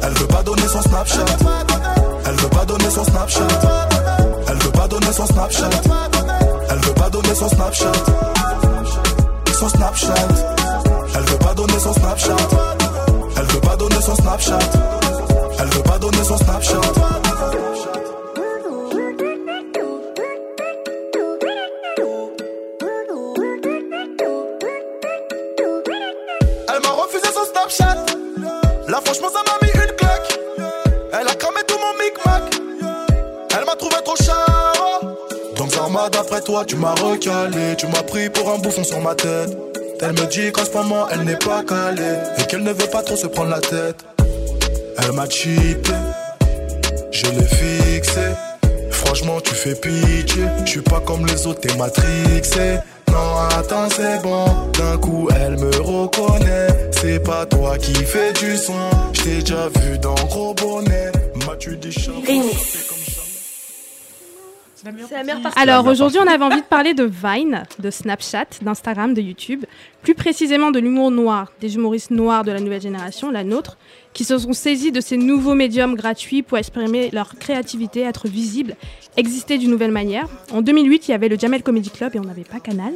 Elle 0.02 0.14
veut 0.14 0.28
pas 0.28 0.42
donner 0.42 0.68
son 0.68 0.82
Snapchat. 0.82 1.26
Elle 2.26 2.36
veut 2.36 2.50
pas 2.50 2.66
donner 2.66 2.90
son 2.90 3.04
Snapchat. 3.04 3.48
Elle 4.48 4.58
veut 4.58 4.72
pas 4.72 4.88
donner 4.88 5.14
son 5.14 5.26
Snapchat. 5.28 5.70
Elle 6.70 6.80
veut 6.80 6.94
pas 6.94 7.10
donner 7.10 7.36
son 7.36 7.50
Snapchat. 7.50 7.92
Son 9.60 9.70
Snapchat. 9.70 10.14
Elle 11.16 11.24
veut 11.24 11.38
pas 11.38 11.54
donner 11.54 11.80
son 11.80 11.94
Snapchat. 11.94 12.36
Elle 13.38 13.46
veut 13.46 13.62
pas 13.62 13.76
donner 13.76 14.02
son 14.02 14.16
Snapchat. 14.16 14.60
Elle 15.60 15.68
veut 15.68 15.84
pas 15.84 16.00
donner 16.00 16.24
son 16.24 16.38
Snapchat. 16.38 17.31
D'après 36.12 36.42
toi, 36.42 36.64
tu 36.66 36.76
m'as 36.76 36.94
recalé. 36.94 37.76
Tu 37.78 37.88
m'as 37.88 38.04
pris 38.04 38.30
pour 38.30 38.50
un 38.50 38.58
bouffon 38.60 38.84
sur 38.84 39.02
ma 39.02 39.16
tête. 39.16 39.58
Elle 40.02 40.14
me 40.14 40.26
dit 40.28 40.52
qu'en 40.52 40.66
ce 40.66 40.72
moment, 40.72 41.08
elle 41.12 41.24
n'est 41.24 41.38
pas 41.38 41.64
calée. 41.64 42.18
Et 42.38 42.44
qu'elle 42.44 42.64
ne 42.64 42.72
veut 42.72 42.90
pas 42.92 43.04
trop 43.04 43.16
se 43.16 43.28
prendre 43.28 43.50
la 43.50 43.60
tête. 43.60 43.98
Elle 44.98 45.12
m'a 45.14 45.30
cheaté. 45.30 45.92
Je 47.12 47.26
l'ai 47.28 47.46
fixé. 47.46 48.22
Franchement, 48.92 49.40
tu 49.42 49.54
fais 49.54 49.76
pitié. 49.76 50.44
Je 50.66 50.70
suis 50.70 50.82
pas 50.82 51.00
comme 51.02 51.26
les 51.26 51.46
autres, 51.48 51.62
t'es 51.62 51.76
matrixé. 51.76 52.80
Non, 53.12 53.38
attends, 53.58 53.90
c'est 53.96 54.22
bon. 54.22 54.46
D'un 54.78 54.98
coup, 54.98 55.28
elle 55.36 55.58
me 55.58 55.76
reconnaît. 55.82 56.68
C'est 56.92 57.20
pas 57.20 57.46
toi 57.46 57.78
qui 57.78 57.94
fais 57.94 58.32
du 58.34 58.58
son. 58.58 58.74
Je 59.14 59.22
t'ai 59.22 59.40
déjà 59.40 59.68
vu 59.68 59.98
dans 60.00 60.16
gros 60.16 60.54
bonnet. 60.54 61.12
M'as-tu 61.46 61.76
dit 61.78 61.92
chat 64.84 65.06
C'est 65.10 65.16
la 65.16 65.24
meilleure 65.24 65.42
partie. 65.42 65.60
Alors 65.60 65.86
aujourd'hui, 65.88 66.20
on 66.24 66.28
avait 66.28 66.44
envie 66.44 66.62
de 66.62 66.66
parler 66.66 66.94
de 66.94 67.04
Vine, 67.04 67.64
de 67.80 67.90
Snapchat, 67.92 68.46
d'Instagram, 68.62 69.14
de 69.14 69.22
YouTube, 69.22 69.66
plus 70.02 70.16
précisément 70.16 70.72
de 70.72 70.80
l'humour 70.80 71.12
noir, 71.12 71.52
des 71.62 71.76
humoristes 71.76 72.12
noirs 72.12 72.44
de 72.44 72.52
la 72.52 72.60
nouvelle 72.60 72.82
génération, 72.82 73.30
la 73.32 73.44
nôtre, 73.44 73.78
qui 74.14 74.24
se 74.24 74.38
sont 74.38 74.52
saisis 74.54 74.92
de 74.92 75.00
ces 75.00 75.16
nouveaux 75.18 75.54
médiums 75.56 75.96
gratuits 75.96 76.42
pour 76.42 76.58
exprimer 76.58 77.10
leur 77.14 77.36
créativité, 77.38 78.02
être 78.02 78.28
visibles, 78.28 78.76
exister 79.16 79.58
d'une 79.58 79.70
nouvelle 79.72 79.92
manière. 79.92 80.28
En 80.52 80.62
2008, 80.62 81.08
il 81.08 81.12
y 81.12 81.14
avait 81.14 81.30
le 81.30 81.38
Jamel 81.38 81.64
Comedy 81.64 81.90
Club 81.90 82.16
et 82.16 82.20
on 82.20 82.24
n'avait 82.24 82.44
pas 82.44 82.60
Canal. 82.60 82.94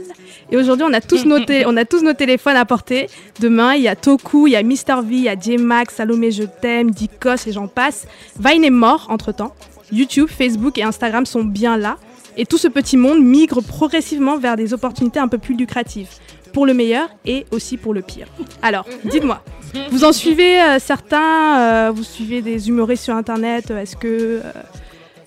Et 0.52 0.58
aujourd'hui, 0.58 0.86
on 0.90 0.94
a 0.94 1.00
tous 1.02 1.24
nos, 1.26 1.40
té- 1.40 1.66
on 1.68 1.78
a 1.78 1.86
tous 1.86 2.02
nos 2.04 2.14
téléphones 2.14 2.58
à 2.58 2.66
portée. 2.66 3.08
Demain, 3.40 3.76
il 3.76 3.84
y 3.84 3.88
a 3.88 3.96
Toku, 3.96 4.48
il 4.48 4.52
y 4.52 4.56
a 4.58 4.64
Mr 4.64 5.02
V, 5.04 5.16
il 5.16 5.20
y 5.24 5.30
a 5.30 5.40
J-Max, 5.40 5.96
Salomé 5.96 6.32
Je 6.32 6.44
t'aime, 6.44 6.92
Dikos 6.92 7.48
et 7.48 7.52
j'en 7.54 7.68
passe. 7.68 8.08
Vine 8.40 8.64
est 8.66 8.70
mort 8.70 9.08
entre-temps. 9.10 9.54
YouTube, 9.92 10.30
Facebook 10.30 10.78
et 10.78 10.84
Instagram 10.84 11.26
sont 11.26 11.44
bien 11.44 11.78
là. 11.78 11.98
Et 12.38 12.46
tout 12.46 12.58
ce 12.58 12.68
petit 12.68 12.98
monde 12.98 13.24
migre 13.24 13.62
progressivement 13.64 14.38
vers 14.38 14.56
des 14.58 14.74
opportunités 14.74 15.20
un 15.20 15.28
peu 15.28 15.38
plus 15.38 15.56
lucratives. 15.56 16.10
Pour 16.54 16.66
le 16.66 16.74
meilleur 16.74 17.10
et 17.26 17.46
aussi 17.52 17.76
pour 17.76 17.94
le 17.94 18.02
pire. 18.02 18.28
Alors, 18.62 18.86
dites-moi, 19.04 19.44
vous 19.92 20.06
en 20.06 20.14
suivez 20.14 20.62
euh, 20.62 20.80
certains 20.80 21.60
euh, 21.60 21.92
Vous 21.94 22.04
suivez 22.04 22.42
des 22.42 22.70
humoristes 22.70 23.04
sur 23.04 23.16
Internet 23.16 23.72
euh, 23.72 23.82
Est-ce 23.82 23.96
que... 23.96 24.42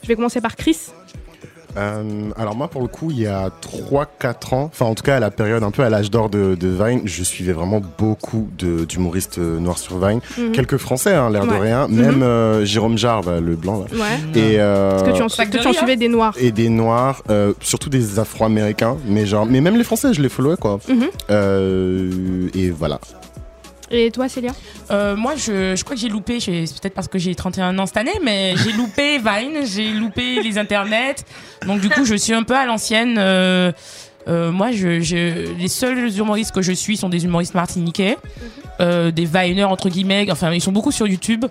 je 0.02 0.08
vais 0.08 0.14
commencer 0.14 0.40
par 0.40 0.56
Chris. 0.56 0.78
Euh, 1.76 2.30
alors 2.36 2.56
moi 2.56 2.68
pour 2.68 2.80
le 2.80 2.88
coup 2.88 3.10
il 3.10 3.20
y 3.20 3.26
a 3.26 3.50
3-4 3.62 4.54
ans, 4.54 4.64
enfin 4.72 4.86
en 4.86 4.94
tout 4.94 5.02
cas 5.02 5.16
à 5.16 5.20
la 5.20 5.30
période 5.30 5.62
un 5.62 5.70
peu 5.70 5.82
à 5.82 5.90
l'âge 5.90 6.10
d'or 6.10 6.30
de, 6.30 6.54
de 6.54 6.68
Vine, 6.68 7.02
je 7.04 7.22
suivais 7.22 7.52
vraiment 7.52 7.80
beaucoup 7.98 8.48
de- 8.58 8.84
d'humoristes 8.86 9.38
euh, 9.38 9.58
noirs 9.60 9.78
sur 9.78 9.98
Vine. 10.04 10.20
Mhm. 10.38 10.52
Quelques 10.52 10.78
français, 10.78 11.12
hein, 11.14 11.30
l'air 11.30 11.46
de 11.46 11.52
rien, 11.52 11.86
Mhm. 11.86 11.94
même 12.00 12.22
euh, 12.22 12.64
Jérôme 12.64 12.96
Jarre, 12.96 13.22
bah, 13.22 13.38
le 13.40 13.54
blanc. 13.54 13.84
là. 13.92 13.96
Ouais. 13.98 14.40
Et, 14.40 14.60
euh, 14.60 14.96
Est-ce 14.96 15.04
que 15.04 15.16
tu 15.16 15.22
en, 15.22 15.26
est-ce 15.26 15.42
que 15.50 15.58
tu 15.58 15.66
en 15.68 15.72
suivais 15.72 15.96
des 15.96 16.08
noirs 16.08 16.34
et 16.40 16.52
des 16.52 16.68
noirs, 16.70 17.22
euh, 17.30 17.52
surtout 17.60 17.90
des 17.90 18.18
afro-américains, 18.18 18.96
mais 19.06 19.26
genre, 19.26 19.44
mais 19.46 19.60
même 19.60 19.76
les 19.76 19.84
français, 19.84 20.12
je 20.14 20.22
les 20.22 20.28
followais 20.30 20.56
quoi. 20.56 20.78
Mhm. 20.88 21.04
Euh, 21.30 22.48
et 22.54 22.70
voilà. 22.70 22.98
Et 23.90 24.10
toi, 24.10 24.28
Célia 24.28 24.52
Euh, 24.90 25.16
moi, 25.16 25.34
je, 25.36 25.74
je 25.76 25.82
crois 25.84 25.96
que 25.96 26.00
j'ai 26.02 26.08
loupé, 26.08 26.40
c'est 26.40 26.52
peut-être 26.80 26.94
parce 26.94 27.08
que 27.08 27.18
j'ai 27.18 27.34
31 27.34 27.78
ans 27.78 27.86
cette 27.86 27.96
année, 27.96 28.18
mais 28.22 28.54
j'ai 28.62 28.72
loupé 28.72 29.18
Vine, 29.24 29.64
j'ai 29.64 29.90
loupé 29.92 30.42
les 30.42 30.58
internets. 30.58 31.16
Donc, 31.66 31.80
du 31.80 31.88
coup, 31.88 32.04
je 32.04 32.14
suis 32.14 32.32
un 32.34 32.42
peu 32.42 32.54
à 32.56 32.66
l'ancienne. 32.66 33.16
euh, 33.18 33.72
euh, 34.28 34.52
moi, 34.52 34.72
je, 34.72 35.00
je- 35.00 35.52
les 35.58 35.68
seuls 35.68 36.14
humoristes 36.18 36.52
que 36.52 36.60
je 36.60 36.72
suis 36.72 36.96
sont 36.98 37.08
des 37.08 37.24
humoristes 37.24 37.54
martiniquais, 37.54 38.18
euh, 38.80 39.10
des 39.10 39.24
Viners, 39.24 39.64
entre 39.64 39.88
guillemets. 39.88 40.26
Enfin, 40.30 40.52
ils 40.52 40.60
sont 40.60 40.72
beaucoup 40.72 40.92
sur 40.92 41.06
YouTube. 41.06 41.46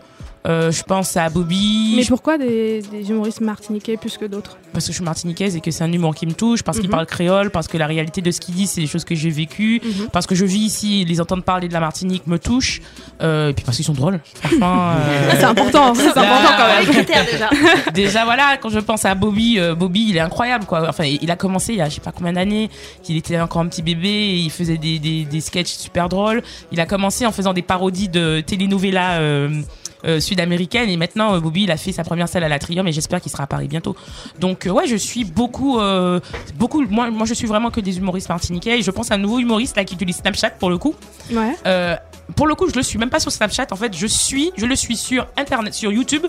Euh, 0.48 0.72
je 0.72 0.82
pense 0.84 1.18
à 1.18 1.30
Bobby. 1.30 1.94
Mais 1.98 2.04
je- 2.04 2.08
pourquoi 2.10 2.38
des, 2.38 2.82
des 2.82 3.10
humoristes 3.10 3.42
martiniquais 3.42 3.98
plus 3.98 4.18
que 4.18 4.26
d'autres? 4.26 4.58
Parce 4.72 4.86
que 4.86 4.92
je 4.92 4.96
suis 4.98 5.04
martiniquaise 5.04 5.56
et 5.58 5.62
que 5.62 5.72
c'est 5.72 5.84
un 5.84 5.92
humour 5.92 6.16
qui 6.16 6.26
me 6.26 6.32
touche, 6.34 6.64
parce 6.64 6.78
qu'il 6.78 6.88
Mhm. 6.88 6.92
parle 6.96 7.06
créole, 7.06 7.50
parce 7.50 7.68
que 7.68 7.78
la 7.78 7.86
réalité 7.88 8.22
de 8.22 8.32
ce 8.32 8.40
qu'il 8.40 8.56
dit, 8.56 8.66
c'est 8.68 8.80
des 8.82 8.88
choses 8.88 9.04
que 9.04 9.14
j'ai 9.16 9.30
vécues, 9.30 9.82
Mhm. 9.84 10.08
parce 10.14 10.26
que 10.26 10.36
je 10.36 10.46
vis 10.46 10.60
ici, 10.60 11.04
les 11.06 11.20
entendre 11.20 11.44
parler 11.44 11.68
de 11.68 11.74
la 11.74 11.80
Martinique 11.82 12.28
me 12.28 12.40
touche, 12.40 12.82
euh, 13.22 13.50
et 13.50 13.54
puis 13.54 13.66
parce 13.66 13.76
qu'ils 13.78 13.86
sont 13.86 13.94
drôles. 13.94 14.20
Franchement, 14.36 14.92
euh, 15.10 15.32
C'est 15.38 15.44
important, 15.44 15.94
c'est 15.96 16.08
important 16.10 16.52
quand 16.58 16.68
même. 16.68 16.86
Critères 16.86 17.26
déjà. 17.30 17.50
Déjà 17.94 18.24
voilà, 18.26 18.58
quand 18.62 18.70
je 18.70 18.80
pense 18.80 19.04
à 19.06 19.16
Bobby, 19.16 19.60
euh, 19.60 19.76
Bobby 19.76 20.08
il 20.10 20.18
est 20.18 20.22
incroyable 20.22 20.66
quoi. 20.66 20.88
Enfin 20.88 21.04
il 21.06 21.30
a 21.32 21.36
commencé 21.36 21.74
il 21.74 21.80
y 21.80 21.82
a 21.82 21.90
je 21.90 21.96
sais 21.96 22.02
pas 22.02 22.12
combien 22.12 22.34
d'années, 22.34 22.70
il 23.10 23.18
était 23.18 23.40
encore 23.40 23.62
un 23.62 23.68
petit 23.68 23.82
bébé, 23.82 24.08
et 24.10 24.36
il 24.38 24.52
faisait 24.52 24.78
des, 24.78 25.00
des, 25.00 25.26
des 25.26 25.42
sketchs 25.42 25.74
super 25.76 26.08
drôles. 26.10 26.42
Il 26.72 26.80
a 26.80 26.86
commencé 26.86 27.26
en 27.26 27.32
faisant 27.32 27.54
des 27.54 27.62
parodies 27.64 28.08
de 28.10 28.42
telenovela 28.46 29.20
euh, 30.06 30.20
sud-américaines 30.20 30.90
et 30.90 30.98
maintenant 30.98 31.36
euh, 31.36 31.40
Bobby 31.40 31.64
il 31.64 31.72
a 31.72 31.78
fait 31.78 31.92
sa 31.92 32.04
première 32.04 32.30
salle 32.30 32.44
à 32.44 32.50
la 32.50 32.60
Trium 32.60 32.88
et 32.88 32.92
j'espère 32.92 33.22
qu'il 33.22 33.32
sera 33.32 33.44
à 33.44 33.48
Paris 33.48 33.68
bientôt. 33.68 33.96
Donc 34.40 34.66
euh, 34.66 34.72
ouais 34.72 34.88
je 34.88 34.96
suis 34.96 35.24
beaucoup, 35.24 35.80
euh, 35.80 36.20
beaucoup 36.56 36.84
moi, 36.88 37.10
moi 37.10 37.26
je 37.26 37.34
suis 37.34 37.48
vraiment 37.48 37.72
que 37.72 37.82
des 37.82 37.98
humoristes 37.98 38.30
martiniquais 38.30 38.80
et 38.80 38.82
je 38.82 38.92
pense 38.92 39.12
à 39.12 39.16
un 39.16 39.18
nouveau 39.18 39.40
humoriste 39.40 39.76
là 39.76 39.84
qui 39.84 39.96
utilise 39.96 40.18
Snapchat 40.18 40.52
pour 40.52 40.70
le 40.70 40.78
coup. 40.78 40.96
Ouais. 41.32 41.56
Pour 42.36 42.46
le 42.46 42.56
coup, 42.56 42.70
je 42.70 42.76
le 42.76 42.84
suis 42.84 43.00
même 43.00 43.10
pas 43.10 43.22
sur 43.22 43.32
Snapchat. 43.32 43.68
En 43.72 43.78
fait, 43.78 43.96
je 43.96 44.06
suis, 44.06 44.52
je 44.58 44.66
le 44.66 44.76
suis 44.76 44.98
sur 44.98 45.28
Internet, 45.38 45.74
sur 45.74 45.94
YouTube. 45.94 46.28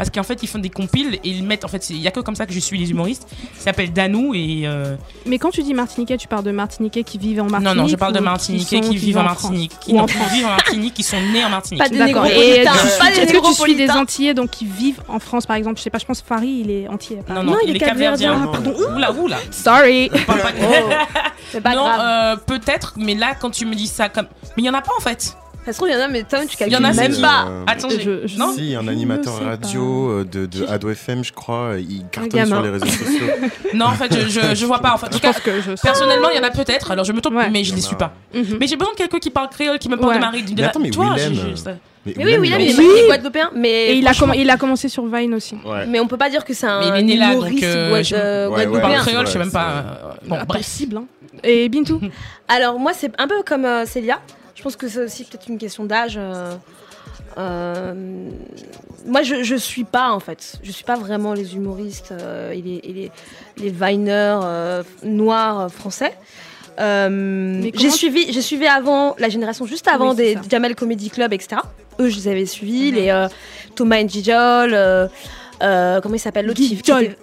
Parce 0.00 0.08
qu'en 0.08 0.22
fait, 0.22 0.42
ils 0.42 0.46
font 0.48 0.58
des 0.58 0.70
compiles 0.70 1.16
et 1.22 1.28
ils 1.28 1.44
mettent. 1.44 1.66
En 1.66 1.68
fait, 1.68 1.84
c'est- 1.84 1.92
il 1.92 2.00
y 2.00 2.08
a 2.08 2.10
que 2.10 2.20
comme 2.20 2.34
ça 2.34 2.46
que 2.46 2.54
je 2.54 2.58
suis 2.58 2.78
les 2.78 2.90
humoristes. 2.90 3.28
Il 3.54 3.60
s'appelle 3.60 3.92
Danou 3.92 4.32
et. 4.34 4.62
euh, 4.64 4.96
Mais 5.26 5.38
quand 5.38 5.50
tu 5.50 5.62
dis 5.62 5.74
martiniquais, 5.74 6.16
tu 6.16 6.26
parles 6.26 6.42
de 6.42 6.52
martiniquais 6.52 7.02
qui 7.02 7.18
vivent 7.18 7.42
en 7.42 7.50
Martinique 7.50 7.76
non, 7.76 7.82
non, 7.82 7.86
je 7.86 7.96
parle 7.96 8.14
de 8.14 8.20
Martiniquais 8.20 8.82
sont- 8.82 8.88
qui, 8.88 8.96
vivent 8.96 9.18
en 9.18 9.24
Martinique. 9.24 9.72
Qui, 9.78 9.92
Ou 9.92 9.96
non, 9.98 10.04
en 10.04 10.06
qui 10.06 10.14
vivent 10.32 10.46
en 10.46 10.52
Martinique, 10.56 10.94
qui 10.94 11.02
sont 11.02 11.20
nés 11.34 11.44
en 11.44 11.50
Martinique. 11.50 11.82
Pas 11.82 11.90
de 11.90 11.98
D'accord. 11.98 12.24
Et 12.24 12.62
tu- 12.62 12.98
pas 12.98 13.10
des 13.10 13.18
est-ce 13.20 13.32
que 13.34 13.46
tu 13.46 13.52
suis 13.54 13.74
des. 13.76 13.90
Antillais 13.90 14.32
donc 14.32 14.48
qui 14.48 14.64
vivent 14.64 15.02
en 15.06 15.18
France 15.18 15.44
par 15.44 15.56
exemple? 15.56 15.76
Je 15.76 15.82
sais 15.82 15.90
pas, 15.90 15.98
je 15.98 16.06
pense 16.06 16.22
Farid 16.22 16.64
il 16.64 16.70
est 16.70 16.88
antillais. 16.88 17.22
Non, 17.28 17.42
non, 17.42 17.56
il, 17.66 17.76
est 17.76 17.78
capverdien. 17.78 18.40
Ah, 18.42 18.48
pardon. 18.50 18.74
Oula, 18.96 19.12
oula. 19.12 19.36
Sorry. 19.50 20.10
C'est 21.50 21.60
pas 21.60 21.74
non, 21.74 21.86
euh, 21.86 22.36
peut-être, 22.36 22.94
mais 22.96 23.14
là, 23.14 23.34
quand 23.38 23.50
tu 23.50 23.66
me 23.66 23.74
dis 23.74 23.86
ça 23.86 24.08
comme. 24.08 24.28
Mais 24.56 24.62
il 24.62 24.64
y 24.64 24.70
en 24.70 24.74
a 24.74 24.80
pas 24.80 24.92
en 24.96 25.02
fait. 25.02 25.36
Ça 25.64 25.72
se 25.72 25.76
trouve, 25.78 25.88
il 25.90 25.92
y 25.92 25.96
en 25.96 26.00
a, 26.00 26.08
mais 26.08 26.22
Tom, 26.22 26.40
tu 26.40 26.56
Il 26.60 26.68
y 26.68 26.70
calcules 26.70 26.76
en 26.86 26.88
a, 26.88 26.92
même 26.94 27.20
pas. 27.20 27.44
Euh, 27.48 27.64
Attends, 27.66 27.88
Je- 27.90 28.26
je- 28.26 28.38
non 28.38 28.52
Si, 28.54 28.74
un 28.74 28.88
animateur 28.88 29.34
radio 29.44 30.10
euh, 30.10 30.24
de, 30.24 30.46
de 30.46 30.66
Ado 30.66 30.88
FM, 30.90 31.22
je 31.22 31.32
crois, 31.32 31.74
il 31.78 32.04
cartonne 32.10 32.46
sur 32.46 32.62
les 32.62 32.70
réseaux 32.70 32.86
sociaux. 32.86 33.26
Non, 33.74 33.86
en 33.86 33.92
fait, 33.92 34.12
je, 34.12 34.28
je, 34.28 34.54
je 34.54 34.66
vois 34.66 34.78
pas. 34.80 34.94
En 34.94 34.98
fait, 34.98 35.06
en 35.06 35.10
tout 35.10 35.18
cas, 35.20 35.32
je 35.32 35.80
personnellement, 35.80 36.28
il 36.30 36.36
y 36.36 36.40
en 36.40 36.42
a 36.46 36.50
peut-être. 36.50 36.90
Alors, 36.90 37.04
je 37.04 37.12
me 37.12 37.20
trompe, 37.20 37.34
Ouais. 37.36 37.50
mais 37.50 37.62
je 37.62 37.70
Il 37.72 37.76
les 37.76 37.82
suis 37.82 37.94
pas. 37.94 38.12
Mhm. 38.34 38.56
Mais 38.58 38.66
j'ai 38.66 38.76
besoin 38.76 38.92
de 38.92 38.96
quelqu'un 38.98 39.18
qui 39.18 39.30
parle 39.30 39.48
créole, 39.50 39.78
qui 39.78 39.88
me 39.88 39.96
parle 39.96 40.10
Ouais. 40.12 40.16
de 40.16 40.20
Marie. 40.20 40.44
Mais 40.56 40.62
attends, 40.64 40.80
mais 40.80 40.90
Toi, 40.90 41.14
Mais 42.06 42.14
Mais 42.16 42.24
oui, 42.24 42.38
Willem, 42.40 42.60
il 42.60 42.64
il 42.64 42.70
est 42.70 42.72
est- 42.72 42.76
marié 42.86 43.06
Guadeloupéen, 43.08 43.50
mais 43.54 43.68
Et 43.68 43.94
il 43.98 44.08
a, 44.08 44.12
il 44.34 44.48
a 44.50 44.56
commencé 44.56 44.88
sur 44.88 45.06
Vine 45.06 45.34
aussi. 45.34 45.54
Ouais. 45.66 45.86
Mais 45.86 46.00
on 46.00 46.06
peut 46.06 46.16
pas 46.16 46.30
dire 46.30 46.44
que 46.46 46.54
c'est 46.54 46.66
un 46.66 46.80
Mais 46.80 46.88
il 46.88 46.94
est 46.94 47.02
né 47.02 47.16
là, 47.18 47.34
donc, 47.34 47.62
euh, 47.62 48.02
euh, 48.14 48.48
guadeloupéen. 48.48 49.00
créole, 49.00 49.26
je 49.26 49.32
sais 49.32 49.32
c'est 49.34 49.38
même 49.38 49.52
pas. 49.52 49.68
euh, 49.68 50.12
Bon, 50.26 50.36
Ah, 50.40 50.44
bref. 50.46 50.62
Possible. 50.62 50.96
Hein. 50.96 51.04
Et 51.44 51.68
Bintou 51.68 52.00
Alors 52.48 52.78
moi, 52.78 52.92
c'est 52.94 53.12
un 53.18 53.28
peu 53.28 53.42
comme 53.46 53.66
Célia. 53.84 54.18
Je 54.60 54.64
pense 54.64 54.76
que 54.76 54.88
c'est 54.88 55.02
aussi 55.02 55.24
peut-être 55.24 55.48
une 55.48 55.56
question 55.56 55.84
d'âge. 55.86 56.18
euh, 56.18 56.52
euh, 57.38 57.94
moi, 59.06 59.22
je, 59.22 59.42
je 59.42 59.54
suis 59.54 59.84
pas 59.84 60.10
en 60.12 60.20
fait. 60.20 60.56
Je 60.62 60.70
suis 60.70 60.84
pas 60.84 60.96
vraiment 60.96 61.32
les 61.32 61.54
humoristes 61.56 62.12
euh, 62.12 62.50
et, 62.50 62.60
les, 62.60 62.74
et 62.84 62.92
les, 62.92 63.10
les 63.56 63.70
vineurs 63.70 64.84
noirs 65.02 65.70
français. 65.72 66.12
J'ai 66.76 67.88
suivi, 67.90 68.30
j'ai 68.34 68.42
suivi 68.42 68.66
avant 68.66 69.16
la 69.18 69.30
génération 69.30 69.64
juste 69.64 69.88
avant 69.88 70.10
Oui, 70.10 70.16
des. 70.16 70.38
Jamel 70.50 70.74
Comedy 70.74 71.08
Club, 71.08 71.32
etc. 71.32 71.62
Eux, 71.98 72.10
je 72.10 72.16
les 72.16 72.28
avais 72.28 72.44
suivis, 72.44 72.92
les 72.92 73.28
Thomas 73.76 74.02
Njijol, 74.02 74.76
euh, 75.62 76.00
comment 76.00 76.14
il 76.14 76.18
s'appelle 76.18 76.46
l'autre 76.46 76.58
qui- 76.60 76.74
était- 76.74 77.16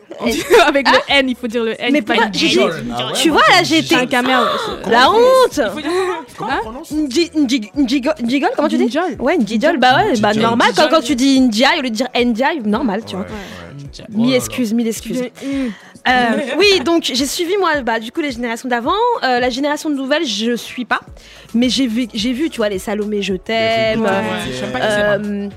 Avec 0.67 0.87
le 0.89 0.97
N, 1.09 1.29
il 1.29 1.35
faut 1.35 1.47
dire 1.47 1.63
le 1.63 1.79
N. 1.79 1.89
Mais 1.91 2.01
pas. 2.01 2.13
Ah 2.17 2.25
ouais, 2.25 2.31
Tu 3.13 3.29
moi, 3.31 3.41
vois 3.47 3.61
là, 3.99 4.05
caméra. 4.07 4.45
la 4.89 5.11
honte. 5.11 5.59
Njigol, 7.75 8.13
Njigol, 8.23 8.49
comment 8.55 8.67
tu 8.67 8.77
dis. 8.77 8.97
Ouais, 9.19 9.37
Njijol, 9.37 9.77
bah 9.77 9.97
ouais, 9.97 10.19
bah 10.19 10.33
normal. 10.33 10.71
Quand, 10.75 11.01
tu 11.01 11.15
dis 11.15 11.39
Ndiaye 11.41 11.79
au 11.79 11.81
lieu 11.83 11.89
de 11.89 11.95
dire 11.95 12.07
Ndiaye, 12.15 12.61
normal, 12.65 13.01
tu 13.05 13.15
vois. 13.15 13.25
Ouais, 13.25 13.31
ouais. 13.31 14.05
Mille 14.09 14.33
excuses, 14.35 14.73
mille 14.73 14.87
excuses. 14.87 15.23
Euh, 16.07 16.11
oui, 16.57 16.79
donc 16.85 17.03
j'ai 17.03 17.25
suivi 17.25 17.57
moi, 17.57 17.81
bah, 17.81 17.99
du 17.99 18.11
coup 18.13 18.21
les 18.21 18.31
générations 18.31 18.69
d'avant. 18.69 18.93
Euh, 19.23 19.39
la 19.39 19.49
génération 19.49 19.89
de 19.89 19.95
nouvelles, 19.95 20.25
je 20.25 20.55
suis 20.55 20.85
pas, 20.85 21.01
mais 21.53 21.67
j'ai 21.69 21.85
vu, 21.87 22.07
j'ai 22.13 22.31
vu, 22.31 22.49
tu 22.49 22.57
vois, 22.57 22.69
les 22.69 22.79
Salomé, 22.79 23.21
je 23.21 23.33
t'aime. 23.33 24.01
Ouais, 24.03 24.09
euh, 24.81 25.49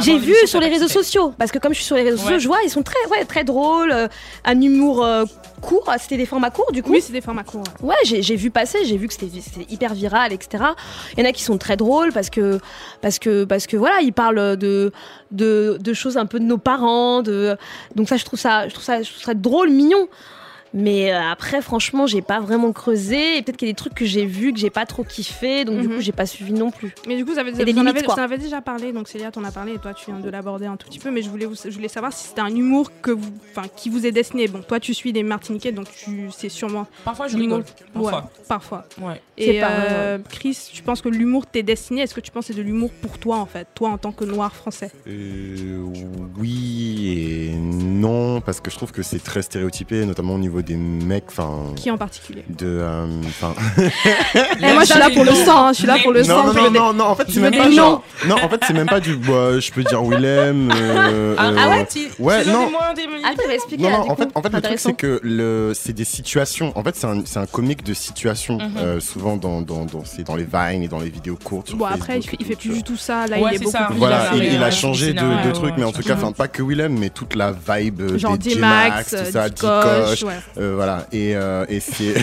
j'ai 0.00 0.18
vu 0.18 0.34
sur 0.46 0.60
les 0.60 0.68
réseaux 0.68 0.88
sociaux, 0.88 1.32
parce 1.38 1.50
que 1.50 1.58
comme 1.58 1.72
je 1.72 1.78
suis 1.78 1.86
sur 1.86 1.96
les 1.96 2.02
réseaux 2.02 2.18
sociaux, 2.18 2.38
je 2.38 2.46
vois, 2.46 2.58
ils 2.64 2.70
sont 2.70 2.82
très, 2.82 2.98
ouais, 3.10 3.24
très 3.24 3.44
drôles, 3.44 3.92
euh, 3.92 4.08
un 4.44 4.60
humour 4.60 5.04
euh, 5.04 5.24
court, 5.60 5.88
c'était 5.98 6.16
des 6.16 6.26
formats 6.26 6.50
courts 6.50 6.72
du 6.72 6.82
coup. 6.82 6.90
Oui, 6.92 7.00
c'est 7.00 7.12
des 7.12 7.20
formats 7.20 7.44
courts. 7.44 7.64
ouais. 7.82 7.90
Ouais, 7.90 7.96
j'ai 8.04 8.22
j'ai 8.22 8.36
vu 8.36 8.50
passer, 8.50 8.84
j'ai 8.84 8.96
vu 8.96 9.06
que 9.08 9.14
c'était 9.14 9.40
c'était 9.40 9.70
hyper 9.72 9.94
viral, 9.94 10.32
etc. 10.32 10.64
Il 11.16 11.22
y 11.22 11.26
en 11.26 11.28
a 11.28 11.32
qui 11.32 11.42
sont 11.42 11.58
très 11.58 11.76
drôles 11.76 12.12
parce 12.12 12.30
que 12.30 12.58
parce 13.00 13.18
que 13.18 13.44
parce 13.44 13.66
que 13.66 13.76
voilà, 13.76 14.00
ils 14.00 14.12
parlent 14.12 14.56
de 14.56 14.92
de, 15.30 15.78
de 15.80 15.92
choses 15.94 16.16
un 16.16 16.26
peu 16.26 16.38
de 16.40 16.44
nos 16.44 16.58
parents, 16.58 17.22
de 17.22 17.56
donc 17.94 18.08
ça 18.08 18.16
je 18.16 18.24
trouve 18.24 18.38
ça 18.38 18.68
je 18.68 18.74
trouve 18.74 18.84
ça 18.84 19.02
je 19.02 19.10
trouve 19.10 19.22
ça 19.22 19.34
drôle, 19.34 19.70
mignon. 19.70 20.08
Mais 20.74 21.12
euh, 21.12 21.20
après, 21.20 21.60
franchement, 21.60 22.06
j'ai 22.06 22.22
pas 22.22 22.40
vraiment 22.40 22.72
creusé. 22.72 23.36
Et 23.38 23.42
peut-être 23.42 23.56
qu'il 23.58 23.68
y 23.68 23.70
a 23.70 23.72
des 23.72 23.76
trucs 23.76 23.94
que 23.94 24.04
j'ai 24.06 24.24
vus 24.26 24.52
que 24.52 24.58
j'ai 24.58 24.70
pas 24.70 24.86
trop 24.86 25.04
kiffé, 25.04 25.64
donc 25.64 25.80
du 25.80 25.88
Mhm. 25.88 25.94
coup, 25.96 26.00
j'ai 26.00 26.12
pas 26.12 26.26
suivi 26.26 26.52
non 26.52 26.70
plus. 26.70 26.94
Mais 27.06 27.16
du 27.16 27.24
coup, 27.24 27.32
vous 27.32 27.38
avez, 27.38 27.50
Il 27.50 27.58
y 27.58 27.62
a 27.62 27.64
des 27.64 27.72
vous 27.72 27.78
en 27.80 27.86
avez, 27.86 28.06
en 28.06 28.12
avez 28.14 28.38
déjà 28.38 28.60
parlé, 28.62 28.92
donc 28.92 29.08
Célia 29.08 29.30
t'en 29.30 29.44
a 29.44 29.50
parlé 29.50 29.74
et 29.74 29.78
toi 29.78 29.92
tu 29.94 30.06
viens 30.10 30.18
de 30.20 30.30
l'aborder 30.30 30.66
un 30.66 30.76
tout 30.76 30.88
petit 30.88 30.98
peu, 30.98 31.10
mais 31.10 31.22
je 31.22 31.28
voulais, 31.30 31.46
vous, 31.46 31.54
je 31.62 31.70
voulais 31.70 31.88
savoir 31.88 32.12
si 32.12 32.28
c'était 32.28 32.40
un 32.40 32.54
humour 32.54 32.90
que 33.02 33.10
vous, 33.10 33.30
enfin, 33.50 33.66
qui 33.76 33.90
vous 33.90 34.06
est 34.06 34.12
destiné. 34.12 34.48
Bon, 34.48 34.62
toi 34.62 34.80
tu 34.80 34.94
suis 34.94 35.12
des 35.12 35.22
Martiniquais, 35.22 35.72
donc 35.72 35.88
tu 35.90 36.28
c'est 36.36 36.48
sûrement. 36.48 36.86
Parfois, 37.04 37.28
je 37.28 37.36
l'humour- 37.36 37.58
rigole. 37.58 37.72
Parfois. 37.92 38.12
Ouais, 38.20 38.44
parfois. 38.48 38.84
Ouais. 39.00 39.20
Et 39.38 39.60
euh, 39.62 40.18
Chris, 40.30 40.56
tu 40.72 40.82
penses 40.82 41.02
que 41.02 41.08
l'humour 41.08 41.46
t'est 41.46 41.62
destiné? 41.62 42.02
Est-ce 42.02 42.14
que 42.14 42.20
tu 42.20 42.30
penses 42.30 42.46
que 42.46 42.52
c'est 42.54 42.58
de 42.58 42.62
l'humour 42.64 42.90
pour 43.02 43.18
toi 43.18 43.36
en 43.38 43.46
fait, 43.46 43.66
toi 43.74 43.90
en 43.90 43.98
tant 43.98 44.12
que 44.12 44.24
noir 44.24 44.54
français 44.54 44.90
Euh, 45.06 45.84
oui 46.38 47.48
et 47.52 47.54
non, 47.56 48.40
parce 48.40 48.60
que 48.60 48.70
je 48.70 48.76
trouve 48.76 48.92
que 48.92 49.02
c'est 49.02 49.18
très 49.22 49.42
stéréotypé, 49.42 50.04
notamment 50.06 50.34
au 50.34 50.38
niveau 50.38 50.61
niveau 50.62 50.80
des 51.00 51.06
mecs, 51.06 51.24
enfin. 51.28 51.50
Qui 51.76 51.90
en 51.90 51.98
particulier 51.98 52.44
De, 52.48 52.66
euh, 52.66 53.06
enfin. 53.26 53.54
Eh, 54.34 54.72
moi, 54.72 54.84
je 54.84 54.90
suis 54.90 54.98
là 54.98 55.10
pour 55.10 55.24
le 55.24 55.32
sang, 55.32 55.66
hein, 55.66 55.72
je 55.72 55.78
suis 55.78 55.86
là 55.86 55.96
pour 56.02 56.12
le 56.12 56.20
non, 56.20 56.26
sang. 56.26 56.46
Non, 56.46 56.52
non, 56.54 56.70
non, 56.70 56.92
non, 56.92 57.04
en 57.06 57.14
fait, 57.14 57.26
c'est 57.28 57.40
même 57.40 57.54
pas 57.56 57.70
genre. 57.70 58.02
Non, 58.26 58.36
en 58.36 58.48
fait, 58.48 58.60
c'est 58.66 58.72
même 58.74 58.86
pas 58.86 59.00
du. 59.00 59.16
bah, 59.16 59.58
je 59.58 59.70
peux 59.70 59.82
dire 59.82 60.02
Willem. 60.02 60.70
euh, 60.74 61.34
Ah, 61.38 61.48
euh, 61.48 61.56
ah 61.58 61.68
ouais, 61.70 61.86
tu, 61.86 62.00
Ouais, 62.18 62.42
tu 62.44 62.50
non. 62.50 62.68
des 62.94 63.02
Ah, 63.24 63.52
expliquer 63.54 63.82
Non, 63.82 63.90
non, 63.90 64.10
en 64.10 64.16
fait, 64.16 64.28
en 64.34 64.42
fait 64.42 64.52
le 64.52 64.60
truc, 64.60 64.78
c'est 64.78 64.92
que 64.94 65.20
le, 65.22 65.72
c'est 65.74 65.92
des 65.92 66.04
situations. 66.04 66.72
En 66.76 66.82
fait, 66.84 66.94
c'est 66.96 67.06
un, 67.06 67.22
c'est 67.24 67.38
un 67.38 67.46
comique 67.46 67.82
de 67.84 67.94
situations, 67.94 68.58
Mhm. 68.58 68.72
euh, 68.78 69.00
souvent 69.00 69.36
dans, 69.36 69.60
dans, 69.60 69.84
dans, 69.84 70.04
c'est 70.04 70.24
dans 70.24 70.36
les 70.36 70.44
vines 70.44 70.82
et 70.82 70.88
dans 70.88 71.00
les 71.00 71.10
vidéos 71.10 71.38
courtes. 71.42 71.74
Bon, 71.74 71.84
après, 71.86 72.18
il 72.18 72.22
Facebook 72.22 72.46
fait, 72.48 72.52
il 72.52 72.56
plus 72.56 72.74
du 72.78 72.82
tout 72.82 72.96
ça. 72.96 73.26
Là, 73.26 73.38
Ouais, 73.38 73.50
il 73.52 73.56
est 73.56 73.58
beaucoup 73.58 73.70
ça. 73.72 73.86
plus. 73.90 73.96
Voilà, 73.96 74.30
Il 74.34 74.62
a 74.62 74.70
changé 74.70 75.12
de, 75.12 75.20
ouais, 75.20 75.72
mais 75.76 75.84
en 75.84 75.92
tout 75.92 76.02
cas, 76.02 76.14
enfin, 76.14 76.32
pas 76.32 76.48
que 76.48 76.62
Willem, 76.62 76.98
mais 76.98 77.10
toute 77.10 77.34
la 77.34 77.52
vibe 77.52 78.00
euh, 78.02 78.18
Genre 78.18 78.36
des 78.38 78.54
D-Max, 78.54 79.10
J-Max, 79.10 79.34
euh, 79.36 79.48
tout 79.48 79.66
ça, 79.66 80.26
ouais. 80.26 80.32
Euh, 80.58 80.72
voilà, 80.74 81.06
et, 81.12 81.34
euh, 81.36 81.64
et 81.68 81.80
c'est. 81.80 82.14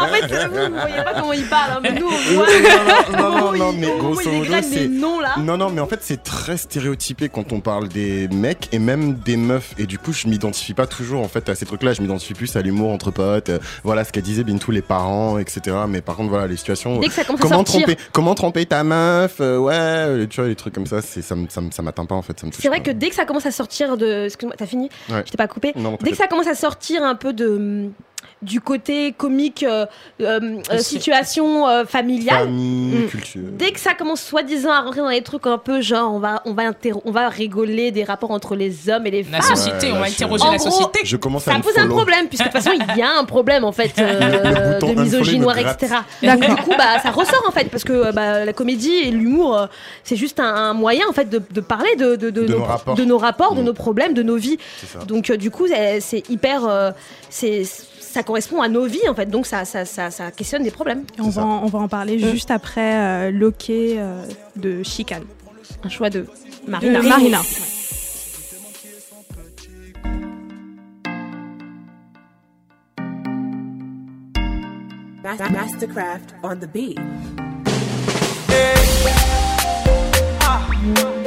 en 0.00 0.06
fait, 0.08 0.26
vous, 0.26 0.50
vous 0.50 0.80
voyez 0.80 1.02
pas 1.04 1.14
comment 1.14 1.32
il 1.32 1.44
parle, 1.46 1.72
hein, 1.72 1.80
mais 1.82 1.92
nous, 1.92 2.06
on 2.06 2.34
voit. 2.34 2.46
non, 3.18 3.52
non, 3.56 3.72
mais 3.78 3.88
grosso 3.98 4.30
modo, 4.30 4.52
c'est. 4.62 4.88
Non, 4.88 5.56
non, 5.56 5.70
mais 5.70 5.80
en 5.80 5.86
fait, 5.86 6.00
c'est 6.02 6.22
très 6.22 6.56
stéréotypé 6.56 7.28
quand 7.28 7.52
on 7.52 7.60
parle 7.60 7.88
des 7.88 8.28
mecs 8.28 8.68
et 8.72 8.78
même 8.78 9.14
des 9.14 9.36
meufs. 9.36 9.74
Et 9.78 9.86
du 9.86 9.98
coup, 9.98 10.12
je 10.12 10.28
m'identifie 10.28 10.74
pas 10.74 10.86
toujours 10.86 11.22
en 11.22 11.28
fait 11.28 11.48
à 11.48 11.54
ces 11.54 11.66
trucs-là. 11.66 11.92
Je 11.92 12.02
m'identifie 12.02 12.34
plus 12.34 12.54
à 12.56 12.62
l'humour 12.62 12.90
entre 12.90 13.10
potes. 13.10 13.50
euh, 13.50 13.58
voilà 13.84 14.04
ce 14.04 14.12
qu'elle 14.12 14.22
disait, 14.22 14.44
Bintou, 14.44 14.70
les 14.70 14.82
parents, 14.82 15.38
etc. 15.38 15.76
Mais 15.88 16.00
par 16.00 16.16
contre, 16.16 16.30
voilà, 16.30 16.46
les 16.46 16.56
situations. 16.56 16.98
Dès 17.00 17.08
que 17.08 17.12
ça 17.14 17.24
commence 17.24 17.40
à 17.40 17.42
comment 17.42 17.64
tromper, 17.64 17.96
comment 18.12 18.34
tromper 18.34 18.66
ta 18.66 18.84
meuf 18.84 19.36
euh, 19.40 19.58
Ouais, 19.58 20.26
tu 20.28 20.40
vois, 20.40 20.48
les 20.48 20.56
trucs 20.56 20.74
comme 20.74 20.86
ça, 20.86 21.02
c'est 21.02 21.22
ça, 21.22 21.34
me- 21.36 21.48
ça, 21.48 21.60
ça 21.70 21.82
m'atteint 21.82 22.06
pas 22.06 22.14
en 22.14 22.22
fait. 22.22 22.42
C'est 22.58 22.68
vrai 22.68 22.78
pas. 22.78 22.84
que 22.84 22.90
dès 22.90 23.08
que 23.10 23.14
ça 23.14 23.24
commence 23.24 23.46
à 23.46 23.50
sortir 23.52 23.96
de. 23.96 24.24
Excuse-moi, 24.26 24.54
t'as 24.56 24.66
fini 24.66 24.88
Ouais. 25.10 25.22
Je 25.26 25.30
t'ai 25.30 25.36
pas 25.36 25.48
coupé. 25.48 25.72
Non, 25.76 25.92
non, 25.92 25.98
dès 26.00 26.10
que. 26.10 26.16
Ça 26.22 26.28
commence 26.28 26.46
à 26.46 26.54
sortir 26.54 27.02
un 27.02 27.16
peu 27.16 27.32
de. 27.32 27.90
Du 28.42 28.60
côté 28.60 29.12
comique, 29.16 29.62
euh, 29.62 29.86
euh, 30.20 30.60
situation 30.78 31.68
euh, 31.68 31.84
familiale. 31.84 32.44
Famille, 32.46 33.04
Mm. 33.04 33.06
culture. 33.08 33.40
Dès 33.52 33.70
que 33.70 33.78
ça 33.80 33.94
commence 33.94 34.20
soi-disant 34.20 34.72
à 34.72 34.80
rentrer 34.80 35.00
dans 35.00 35.10
des 35.10 35.22
trucs 35.22 35.46
un 35.46 35.58
peu 35.58 35.80
genre 35.80 36.12
on 36.12 36.18
va 36.18 36.42
on 36.44 36.52
va 36.52 36.64
on 37.04 37.10
va 37.12 37.28
rigoler 37.28 37.90
des 37.92 38.04
rapports 38.04 38.32
entre 38.32 38.56
les 38.56 38.88
hommes 38.90 39.06
et 39.06 39.10
les 39.12 39.22
La 39.24 39.40
femmes. 39.40 39.56
société, 39.56 39.86
Ouais, 39.86 39.92
on 39.96 40.00
va 40.00 40.06
interroger 40.06 40.44
En 40.44 40.50
la 40.52 40.56
gros, 40.58 40.70
société. 40.70 41.00
Je 41.04 41.16
commence 41.16 41.46
à 41.46 41.52
Ça 41.52 41.60
pose 41.60 41.78
un 41.78 41.86
problème 41.88 42.26
puisque 42.28 42.44
de 42.44 42.50
toute 42.50 42.60
façon 42.62 42.76
il 42.76 42.98
y 42.98 43.02
a 43.02 43.10
un 43.18 43.24
problème 43.24 43.64
en 43.64 43.72
fait 43.72 43.92
euh, 43.98 44.78
de 44.80 45.00
misogynie 45.00 45.38
noire 45.38 45.58
etc. 45.58 45.94
Donc 46.22 46.40
du 46.40 46.56
coup 46.62 46.72
bah 46.76 46.98
ça 47.02 47.10
ressort 47.10 47.44
en 47.46 47.52
fait 47.52 47.70
parce 47.70 47.84
que 47.84 48.12
bah, 48.12 48.44
la 48.44 48.52
comédie 48.52 48.94
et 49.04 49.10
l'humour 49.10 49.68
c'est 50.02 50.16
juste 50.16 50.40
un, 50.40 50.44
un 50.52 50.72
moyen 50.74 51.04
en 51.08 51.12
fait 51.12 51.28
de, 51.30 51.40
de 51.50 51.60
parler 51.60 51.94
de, 51.96 52.16
de, 52.16 52.30
De 52.30 52.46
nos 52.46 52.64
rapports. 52.64 52.94
de 52.96 53.04
nos 53.04 53.18
rapports, 53.18 53.54
de 53.54 53.62
Mm. 53.62 53.66
nos 53.66 53.74
problèmes, 53.74 54.14
de 54.14 54.22
nos 54.24 54.36
vies. 54.36 54.58
Donc 55.06 55.30
euh, 55.30 55.36
du 55.36 55.50
coup 55.50 55.66
c'est- 56.00 56.28
hyper 56.28 56.64
euh, 56.66 56.90
c'est 57.30 57.62
ça 58.12 58.22
correspond 58.22 58.60
à 58.60 58.68
nos 58.68 58.84
vies 58.86 59.08
en 59.08 59.14
fait 59.14 59.26
donc 59.26 59.46
ça 59.46 59.64
ça, 59.64 59.84
ça, 59.84 60.10
ça 60.10 60.30
questionne 60.30 60.62
des 60.62 60.70
problèmes. 60.70 61.04
On, 61.18 61.30
va 61.30 61.44
en, 61.44 61.62
on 61.64 61.66
va 61.66 61.78
en 61.80 61.88
parler 61.88 62.16
Mm. 62.18 62.30
juste 62.30 62.50
après 62.50 62.94
euh, 62.96 63.30
Loquet 63.30 63.96
euh, 63.98 64.22
de 64.56 64.82
Chicane. 64.82 65.24
Un 65.82 65.88
choix 65.88 66.10
de 66.10 66.26
Marina. 66.68 67.00
De 67.00 67.08
Marina. 67.08 67.40
Mastercraft 75.22 76.34
on 76.42 76.56
the 76.60 76.66
beat. 76.66 76.98
Okay. 80.84 81.21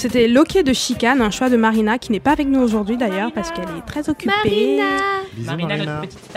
C'était 0.00 0.28
Loquet 0.28 0.62
de 0.62 0.72
Chicane, 0.72 1.20
un 1.20 1.30
choix 1.30 1.50
de 1.50 1.58
Marina 1.58 1.98
qui 1.98 2.10
n'est 2.10 2.20
pas 2.20 2.32
avec 2.32 2.48
nous 2.48 2.60
aujourd'hui 2.60 2.96
d'ailleurs 2.96 3.32
parce 3.32 3.50
qu'elle 3.50 3.68
est 3.76 3.86
très 3.86 4.08
occupée. 4.08 4.80
Marina, 5.44 5.76
notre 5.76 6.00
petite 6.00 6.29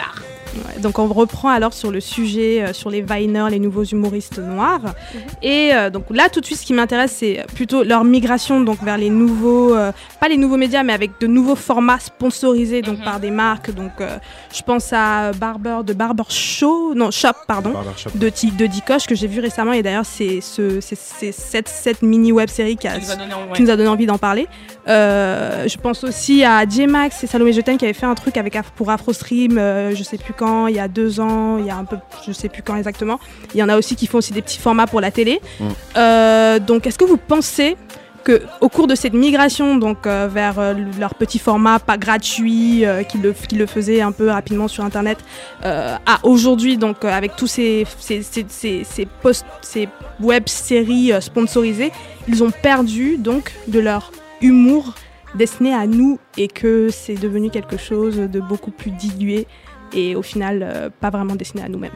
donc 0.82 1.00
on 1.00 1.08
reprend 1.08 1.50
alors 1.50 1.74
sur 1.74 1.91
le 1.91 2.00
sujet, 2.00 2.64
euh, 2.64 2.74
sur 2.74 2.90
les 2.90 3.02
Viners, 3.02 3.48
les 3.50 3.60
nouveaux 3.60 3.84
humoristes 3.84 4.40
noirs. 4.40 4.94
Et 5.41 5.72
euh, 5.74 5.90
donc 5.90 6.06
là 6.10 6.30
tout 6.30 6.41
de 6.41 6.45
suite 6.45 6.60
ce 6.60 6.66
qui 6.66 6.74
m'intéresse 6.74 7.16
c'est 7.20 7.44
plutôt 7.56 7.84
leur 7.84 8.04
migration 8.04 8.62
donc 8.62 8.82
vers 8.84 8.98
les 8.98 9.10
nouveaux, 9.10 9.74
euh, 9.76 9.91
pas 10.20 10.28
les 10.28 10.38
nouveaux 10.38 10.58
médias 10.58 10.84
mais 10.84 10.94
avec 10.94 11.12
de 11.20 11.28
nouveaux 11.28 11.56
formats 11.56 12.00
sponsorisés 12.00 12.82
donc 12.82 13.04
par 13.04 13.20
des 13.20 13.32
marques. 13.32 13.72
Donc 13.74 13.91
euh, 14.02 14.18
je 14.54 14.62
pense 14.62 14.91
à 14.94 15.32
Barber 15.34 15.80
de 15.86 15.94
Barber 15.94 16.24
Show, 16.30 16.94
non 16.95 17.12
Shop 17.12 17.28
pardon, 17.48 17.72
Barber 17.72 17.90
Shop. 17.98 18.10
de, 18.16 18.66
Dikoche 18.68 19.06
que 19.08 19.16
j'ai 19.16 19.28
vu 19.28 19.40
récemment 19.40 19.74
et 19.74 19.84
d'ailleurs 19.84 20.06
c'est 20.06 20.41
ce, 20.41 20.80
c'est- 20.82 20.98
c'est 21.00 21.32
cette, 21.32 21.68
cette 21.68 22.02
mini 22.02 22.32
web 22.32 22.50
série 22.50 22.78
qui, 22.78 22.88
a- 22.88 22.98
Qui 23.00 23.06
nous 23.06 23.12
a 23.12 23.16
donné 23.16 23.34
en- 23.34 23.38
ouais. 23.38 23.54
qui 23.56 23.62
nous 23.64 23.70
a 23.70 23.76
donné 23.76 23.90
envie 23.90 24.06
d'en 24.06 24.18
parler. 24.18 24.48
Euh, 24.88 25.68
je 25.68 25.78
pense 25.78 26.04
aussi 26.04 26.44
à 26.44 26.68
J-Max 26.68 27.24
et 27.24 27.28
Salomé 27.28 27.54
Jeten 27.54 27.78
qui 27.78 27.86
avaient 27.86 27.94
fait 27.94 28.06
un 28.06 28.16
truc 28.16 28.38
avec 28.38 28.54
pour 28.76 28.90
AfroStream, 28.91 29.58
euh, 29.58 29.95
je 29.95 30.04
sais 30.04 30.18
plus 30.18 30.34
quand, 30.34 30.62
il 30.68 30.76
y 30.76 30.80
a 30.80 30.88
deux 30.88 31.19
ans, 31.19 31.57
il 31.57 31.65
y 31.65 31.69
a 31.69 31.77
un 31.77 31.85
peu, 31.85 31.98
je 32.26 32.31
sais 32.31 32.49
plus 32.49 32.61
quand 32.61 32.76
exactement. 32.76 33.19
Il 33.53 33.60
y 33.60 33.64
en 33.64 33.69
a 33.69 33.77
aussi 33.77 33.95
qui 33.95 34.07
font 34.07 34.19
aussi 34.19 34.34
des 34.34 34.41
petits 34.41 34.60
formats 34.60 34.88
pour 34.88 35.02
la 35.02 35.11
télé. 35.11 35.41
Mm. 35.60 35.65
Euh, 35.98 36.60
donc, 36.60 36.88
est-ce 36.88 36.98
que 36.98 37.06
vous 37.06 37.18
pensez 37.18 37.76
que 38.23 38.41
au 38.61 38.69
cours 38.69 38.88
de 38.88 38.95
cette 38.95 39.11
migration 39.11 39.76
donc 39.76 40.07
euh, 40.07 40.30
vers 40.31 40.57
euh, 40.57 40.73
leur 40.98 41.14
petit 41.14 41.40
format 41.40 41.80
pas 41.80 41.98
gratuit 41.98 42.85
qui 43.10 43.18
le 43.18 43.34
qui 43.34 43.56
le 43.56 43.65
faisaient 43.65 43.99
un 43.99 44.14
peu 44.14 44.30
rapidement 44.30 44.69
sur 44.69 44.85
internet 44.85 45.18
à 45.61 46.19
aujourd'hui 46.23 46.77
donc 46.77 47.03
avec 47.03 47.35
tous 47.35 47.48
ces 47.48 47.85
ces 47.99 48.23
ces, 48.23 48.45
ces, 48.48 48.84
ces 48.85 49.06
posts 49.06 49.45
ces 49.61 49.90
web 50.19 50.48
séries 50.48 51.11
euh, 51.11 51.22
sponsorisées 51.22 51.91
ils 52.27 52.44
ont 52.44 52.52
perdu 52.52 53.18
donc 53.18 53.53
de 53.68 53.80
leur 53.80 54.11
humour 54.41 54.94
destiné 55.35 55.73
à 55.73 55.88
nous 55.88 56.19
et 56.38 56.48
que 56.48 56.90
c'est 56.90 57.15
devenu 57.15 57.49
quelque 57.49 57.77
chose 57.77 58.18
de 58.18 58.40
beaucoup 58.40 58.72
plus 58.72 58.91
dilué 58.91 59.48
et 59.94 60.15
au 60.15 60.22
final 60.22 60.64
euh, 60.64 60.90
pas 60.90 61.10
vraiment 61.10 61.36
destiné 61.36 61.64
à 61.64 61.70
nous-mêmes. 61.70 61.91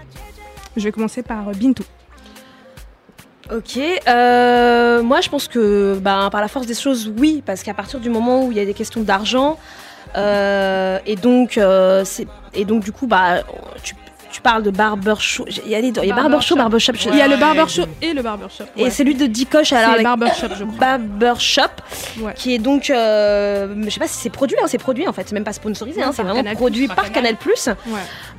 Je 0.76 0.84
vais 0.84 0.92
commencer 0.92 1.24
par 1.24 1.50
euh, 1.50 1.54
Bintou. 1.54 1.84
Ok, 3.52 3.78
euh, 3.78 5.02
moi 5.04 5.22
je 5.22 5.30
pense 5.30 5.48
que 5.48 5.98
ben, 6.02 6.30
par 6.30 6.42
la 6.42 6.50
force 6.50 6.68
des 6.68 6.74
choses, 6.74 7.12
oui, 7.18 7.42
parce 7.46 7.64
qu'à 7.64 7.74
partir 7.74 8.00
du 8.00 8.10
moment 8.10 8.46
où 8.46 8.52
il 8.52 8.58
y 8.58 8.62
a 8.62 8.66
des 8.66 8.74
questions 8.74 9.02
d'argent, 9.02 9.58
et, 10.16 11.16
donc, 11.22 11.60
et 12.54 12.66
donc 12.66 12.84
du 12.84 12.92
coup, 12.92 13.06
bah, 13.06 13.44
tu, 13.84 13.94
tu 14.32 14.42
parles 14.42 14.64
de 14.64 14.72
barbershop, 14.72 15.46
il 15.66 15.72
y 15.72 15.76
a, 15.76 15.82
les 15.82 15.92
deux, 15.92 16.02
il 16.04 16.10
y 16.10 16.12
a 16.12 16.16
barbershop, 16.16 16.56
Il 17.12 17.16
y 17.18 17.22
a 17.22 17.28
le 17.28 17.38
barbershop 17.38 17.86
et 18.02 18.14
le 18.14 18.22
barbershop. 18.22 18.64
Et 18.76 18.84
ouais. 18.86 18.90
celui 18.90 19.16
de 19.16 19.26
Dikoche, 19.26 19.74
alors. 19.74 19.96
C'est 19.98 20.04
barbershop, 20.04 20.48
je 20.58 20.64
crois. 20.64 20.78
Barbershop, 20.80 21.62
Ouais. 22.22 22.34
qui 22.36 22.54
est 22.54 22.60
donc. 22.60 22.90
euh, 22.90 23.76
je 23.84 23.90
sais 23.90 24.00
pas 24.00 24.08
si 24.08 24.18
c'est 24.18 24.30
produit, 24.30 24.58
hein, 24.62 24.66
c'est 24.68 24.78
produit 24.78 25.08
en 25.08 25.14
fait, 25.14 25.24
c'est 25.28 25.34
même 25.34 25.44
pas 25.44 25.54
sponsorisé, 25.54 26.02
hein, 26.04 26.12
c'est 26.14 26.22
vraiment 26.24 26.36
Canal+, 26.38 26.56
produit 26.56 26.88
par 26.88 27.12
Canal. 27.12 27.36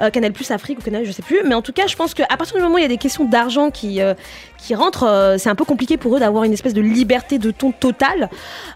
Euh, 0.00 0.10
Canal 0.10 0.32
Plus 0.32 0.50
Afrique 0.50 0.78
ou 0.78 0.82
Canal, 0.82 1.04
je 1.04 1.12
sais 1.12 1.22
plus. 1.22 1.40
Mais 1.46 1.54
en 1.54 1.62
tout 1.62 1.72
cas, 1.72 1.86
je 1.86 1.96
pense 1.96 2.14
qu'à 2.14 2.26
partir 2.26 2.56
du 2.56 2.62
moment 2.62 2.74
où 2.76 2.78
il 2.78 2.82
y 2.82 2.84
a 2.84 2.88
des 2.88 2.96
questions 2.98 3.24
d'argent 3.24 3.70
qui, 3.70 4.00
euh, 4.00 4.14
qui 4.58 4.74
rentrent, 4.74 5.04
euh, 5.06 5.38
c'est 5.38 5.48
un 5.48 5.54
peu 5.54 5.64
compliqué 5.64 5.96
pour 5.96 6.16
eux 6.16 6.20
d'avoir 6.20 6.44
une 6.44 6.52
espèce 6.52 6.74
de 6.74 6.80
liberté 6.80 7.38
de 7.38 7.50
ton 7.50 7.72
totale. 7.72 8.28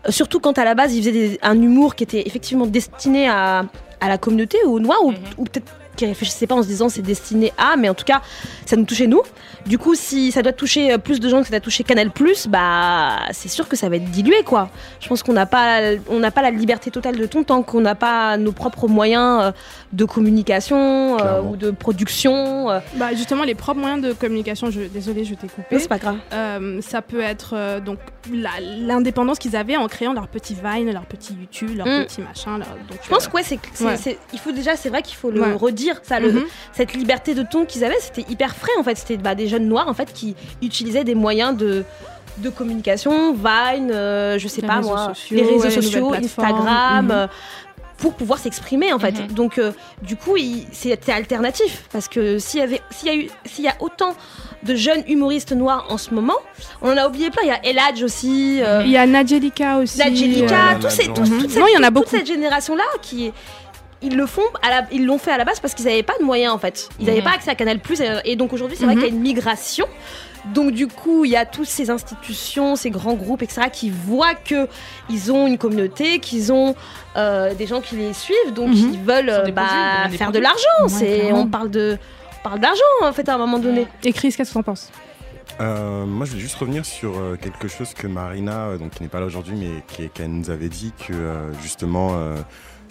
Euh, 0.07 0.11
surtout 0.11 0.41
quand 0.41 0.59
à 0.59 0.65
la 0.65 0.75
base, 0.75 0.95
ils 0.95 1.01
faisaient 1.01 1.13
des- 1.13 1.39
un 1.43 1.61
humour 1.61 1.95
qui 1.95 2.05
était 2.05 2.23
effectivement 2.27 2.67
destiné 2.67 3.29
à, 3.29 3.65
à 4.01 4.09
la 4.09 4.19
communauté, 4.19 4.59
aux 4.67 4.81
Noirs, 4.81 5.05
ou, 5.05 5.13
ou 5.39 5.45
peut-être 5.45 5.71
qui 5.97 6.07
réfléchissaient 6.07 6.47
pas 6.47 6.55
en 6.55 6.63
se 6.63 6.69
disant 6.69 6.89
c'est 6.89 7.03
destiné 7.03 7.53
à, 7.59 7.77
mais 7.77 7.89
en 7.89 7.95
tout 7.95 8.05
cas, 8.05 8.23
ça 8.67 8.77
nous 8.77 8.85
touchait 8.85 9.07
nous. 9.07 9.23
Du 9.67 9.79
coup, 9.79 9.95
si 9.95 10.33
ça 10.33 10.43
doit 10.43 10.53
toucher 10.53 10.93
euh, 10.93 10.99
plus 10.99 11.21
de 11.21 11.29
gens 11.29 11.39
que 11.41 11.45
ça 11.47 11.51
doit 11.53 11.61
toucher 11.61 11.85
Canal 11.85 12.11
bah 12.49 13.19
c'est 13.33 13.49
sûr 13.49 13.69
que 13.69 13.77
ça 13.77 13.89
va 13.89 13.97
être 13.97 14.11
dilué, 14.11 14.43
quoi. 14.45 14.69
Je 15.01 15.09
pense 15.09 15.23
qu'on 15.23 15.33
n'a 15.33 15.47
pas, 15.47 15.81
on 16.09 16.19
n'a 16.19 16.31
pas 16.31 16.43
la 16.43 16.51
liberté 16.51 16.91
totale 16.91 17.17
de 17.17 17.27
ton 17.27 17.45
tant 17.45 17.63
qu'on 17.63 17.81
n'a 17.81 17.95
pas 17.95 18.37
nos 18.37 18.53
propres 18.53 18.89
moyens 18.89 19.41
euh, 19.43 19.53
de 19.93 20.05
communication 20.05 21.19
euh, 21.21 21.43
ou 21.43 21.57
de 21.57 21.71
production. 21.71 22.71
euh. 22.71 22.81
Bah, 22.97 23.15
justement, 23.15 23.45
les 23.45 23.55
propres 23.55 23.81
moyens 23.81 24.03
de 24.03 24.13
communication, 24.13 24.71
je, 24.71 24.81
désolé, 24.83 25.25
je 25.25 25.35
t'ai 25.35 25.47
coupé. 25.49 25.79
C'est 25.79 25.89
pas 25.89 25.99
grave. 25.99 26.17
Euh, 26.33 26.81
ça 26.83 27.03
peut 27.03 27.21
être 27.21 27.55
euh, 27.55 27.81
donc 27.81 27.99
l'indépendance 28.31 29.39
qu'ils 29.39 29.57
avaient 29.57 29.77
en 29.77 29.87
créant 29.89 30.13
leur 30.13 30.29
petit 30.29 30.55
Vine, 30.55 30.93
leur 30.93 31.05
petit 31.07 31.35
YouTube, 31.35 31.77
leur 31.77 31.87
Mm. 31.87 32.05
petit 32.05 32.21
machin. 32.21 32.59
leur- 32.59 32.69
donc, 32.89 32.99
Je 33.03 33.09
pense 33.09 33.27
euh, 33.27 33.29
que 33.29 33.37
ouais, 33.37 33.43
c'est, 33.43 33.59
c'est- 33.75 33.85
ouais. 33.85 33.97
c'est- 33.97 34.19
il 34.33 34.39
faut 34.39 34.53
déjà, 34.53 34.77
c'est 34.77 34.89
vrai 34.89 35.03
qu'il 35.03 35.17
faut 35.17 35.31
le 35.31 35.41
Ouais. 35.41 35.53
redire. 35.55 35.82
Ça, 36.03 36.21
le- 36.21 36.33
Mhm. 36.33 36.45
cette 36.73 36.93
liberté 36.95 37.35
de 37.35 37.43
ton 37.43 37.65
qu'ils 37.65 37.85
avaient, 37.85 38.01
c'était 38.01 38.25
hyper 38.31 38.55
frais 38.55 38.73
en 38.79 38.83
fait. 38.85 38.97
C'était 38.97 39.17
bah, 39.17 39.35
des 39.35 39.49
jeunes 39.49 39.67
noirs 39.67 39.89
en 39.89 39.95
fait 39.95 40.13
qui 40.13 40.35
utilisaient 40.63 41.05
des 41.05 41.15
moyens 41.15 41.57
de 41.57 41.85
de 42.39 42.49
communication, 42.49 43.35
Vine, 43.35 43.91
euh, 43.93 44.39
je 44.39 44.49
sais 44.49 44.63
Les 44.63 44.67
pas 44.67 44.81
moi, 44.81 45.09
sociaux, 45.15 45.37
les 45.37 45.43
réseaux 45.43 45.65
ouais, 45.65 45.71
sociaux. 45.71 46.15
Instagram. 46.15 47.05
Mhm. 47.07 47.11
euh, 47.11 47.27
pour 47.99 48.15
pouvoir 48.15 48.41
s'exprimer 48.41 48.93
en 48.93 48.99
fait. 48.99 49.33
Donc 49.33 49.59
euh, 49.59 49.71
du 50.03 50.17
coup, 50.17 50.37
c'était 50.73 51.13
alternatif 51.13 51.85
parce 51.93 52.09
que 52.09 52.39
s'il 52.39 52.59
y 52.59 52.63
avait, 52.65 52.81
s'il 52.91 53.07
y 53.09 53.11
a 53.13 53.15
eu, 53.15 53.29
s'il 53.45 53.65
y 53.65 53.69
a 53.69 53.75
autant 53.79 54.17
de 54.65 54.75
jeunes 54.75 55.05
humoristes 55.07 55.53
noirs 55.53 55.87
en 55.89 55.99
ce 55.99 56.13
moment, 56.13 56.35
on 56.81 56.91
en 56.91 56.97
a 56.97 57.07
oublié 57.07 57.31
plein. 57.31 57.43
Il 57.45 57.49
y 57.49 57.51
a 57.53 57.65
Eladj 57.65 58.03
aussi. 58.03 58.61
euh, 58.61 58.83
Il 58.85 58.91
y 58.91 58.97
a 58.97 59.07
Nadjelika 59.07 59.77
aussi. 59.79 59.99
Nadjelika, 59.99 60.79
tous 60.81 60.91
ces, 60.91 61.05
tous- 61.13 61.31
Mhm. 61.31 61.39
toute 61.43 61.51
cette, 61.51 61.61
Non, 61.61 61.67
il 61.69 61.75
y 61.75 61.79
en 61.79 61.83
a 61.83 61.87
toute 61.87 61.95
beaucoup. 61.95 62.11
cette 62.11 62.27
génération-là 62.27 62.83
qui 63.03 63.27
est- 63.27 63.33
ils 64.03 64.17
le 64.17 64.27
font, 64.27 64.43
à 64.63 64.71
la- 64.71 64.87
ils 64.93 65.05
l'ont 65.07 65.19
fait 65.19 65.31
à 65.31 65.39
la 65.39 65.45
base 65.45 65.61
parce 65.61 65.75
qu'ils 65.75 65.85
n'avaient 65.87 66.03
pas 66.03 66.15
de 66.19 66.25
moyens 66.25 66.53
en 66.55 66.59
fait. 66.59 66.89
Ils 66.99 67.07
n'avaient 67.07 67.19
Mhm. 67.19 67.25
pas 67.25 67.33
accès 67.33 67.51
à 67.51 67.55
Canal 67.55 67.81
euh, 68.01 68.21
et 68.25 68.37
donc 68.37 68.53
aujourd'hui 68.53 68.77
c'est 68.77 68.85
vrai 68.85 68.95
Mhm. 68.95 69.01
qu'il 69.03 69.09
y 69.11 69.13
a 69.13 69.17
une 69.17 69.23
migration. 69.23 69.87
Donc 70.55 70.73
du 70.73 70.89
coup 70.89 71.25
il 71.25 71.31
y 71.31 71.37
a 71.37 71.47
toutes 71.47 71.67
ces 71.69 71.89
institutions, 71.91 72.75
ces 72.75 72.91
grands 72.91 73.15
groupes 73.15 73.43
etc 73.43 73.69
qui 73.73 73.91
voient 73.91 74.35
que 74.35 74.67
ils 75.09 75.31
ont 75.31 75.47
une 75.47 75.57
communauté, 75.59 76.19
qu'ils 76.19 76.53
ont 76.53 76.75
euh, 77.17 77.55
des 77.55 77.67
gens 77.67 77.81
qui 77.81 77.95
les 77.97 78.13
suivent, 78.13 78.53
donc 78.53 78.71
Mhm. 78.71 78.91
ils 78.95 79.01
veulent 79.03 79.29
euh, 79.31 79.51
bah, 79.53 79.67
produits, 80.01 80.19
faire 80.19 80.33
de 80.33 80.39
l'argent. 80.41 80.59
Ouais, 80.83 80.89
c'est 80.89 81.19
clairement. 81.21 81.41
on 81.43 81.47
parle 81.47 81.71
de 81.71 81.97
on 82.41 82.49
parle 82.49 82.59
d'argent 82.59 82.83
en 83.03 83.13
fait 83.13 83.29
à 83.29 83.35
un 83.35 83.39
moment 83.39 83.59
donné. 83.61 83.87
Et 84.03 84.13
Chris, 84.13 84.35
qu'est-ce 84.37 84.49
que 84.51 84.55
t'en 84.55 84.63
penses? 84.65 84.91
Euh, 85.61 86.07
moi, 86.07 86.25
je 86.25 86.31
voulais 86.31 86.43
juste 86.43 86.57
revenir 86.57 86.85
sur 86.87 87.19
euh, 87.19 87.37
quelque 87.41 87.69
chose 87.69 87.93
que 87.95 88.07
Marina, 88.07 88.69
euh, 88.69 88.79
donc 88.79 88.91
qui 88.93 89.03
n'est 89.03 89.09
pas 89.11 89.21
là 89.21 89.27
aujourd'hui, 89.27 89.55
mais 89.55 89.83
qui- 89.87 90.09
qu'elle 90.09 90.31
nous 90.33 90.51
avait 90.51 90.71
dit 90.71 90.93
que 91.07 91.13
euh, 91.13 91.53
justement 91.63 92.13
euh, 92.15 92.37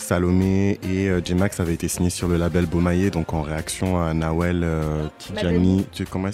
Salomé 0.01 0.79
et 0.83 1.09
euh, 1.09 1.21
J-Max 1.23 1.59
avaient 1.59 1.73
été 1.73 1.87
signés 1.87 2.09
sur 2.09 2.27
le 2.27 2.37
label 2.37 2.65
Beaumaillé, 2.65 3.09
donc 3.09 3.33
en 3.33 3.41
réaction 3.41 4.01
à 4.01 4.13
Nawel 4.13 4.61
euh. 4.63 5.07
Madani. 5.33 5.85
Tu 5.91 6.05
comment 6.05 6.29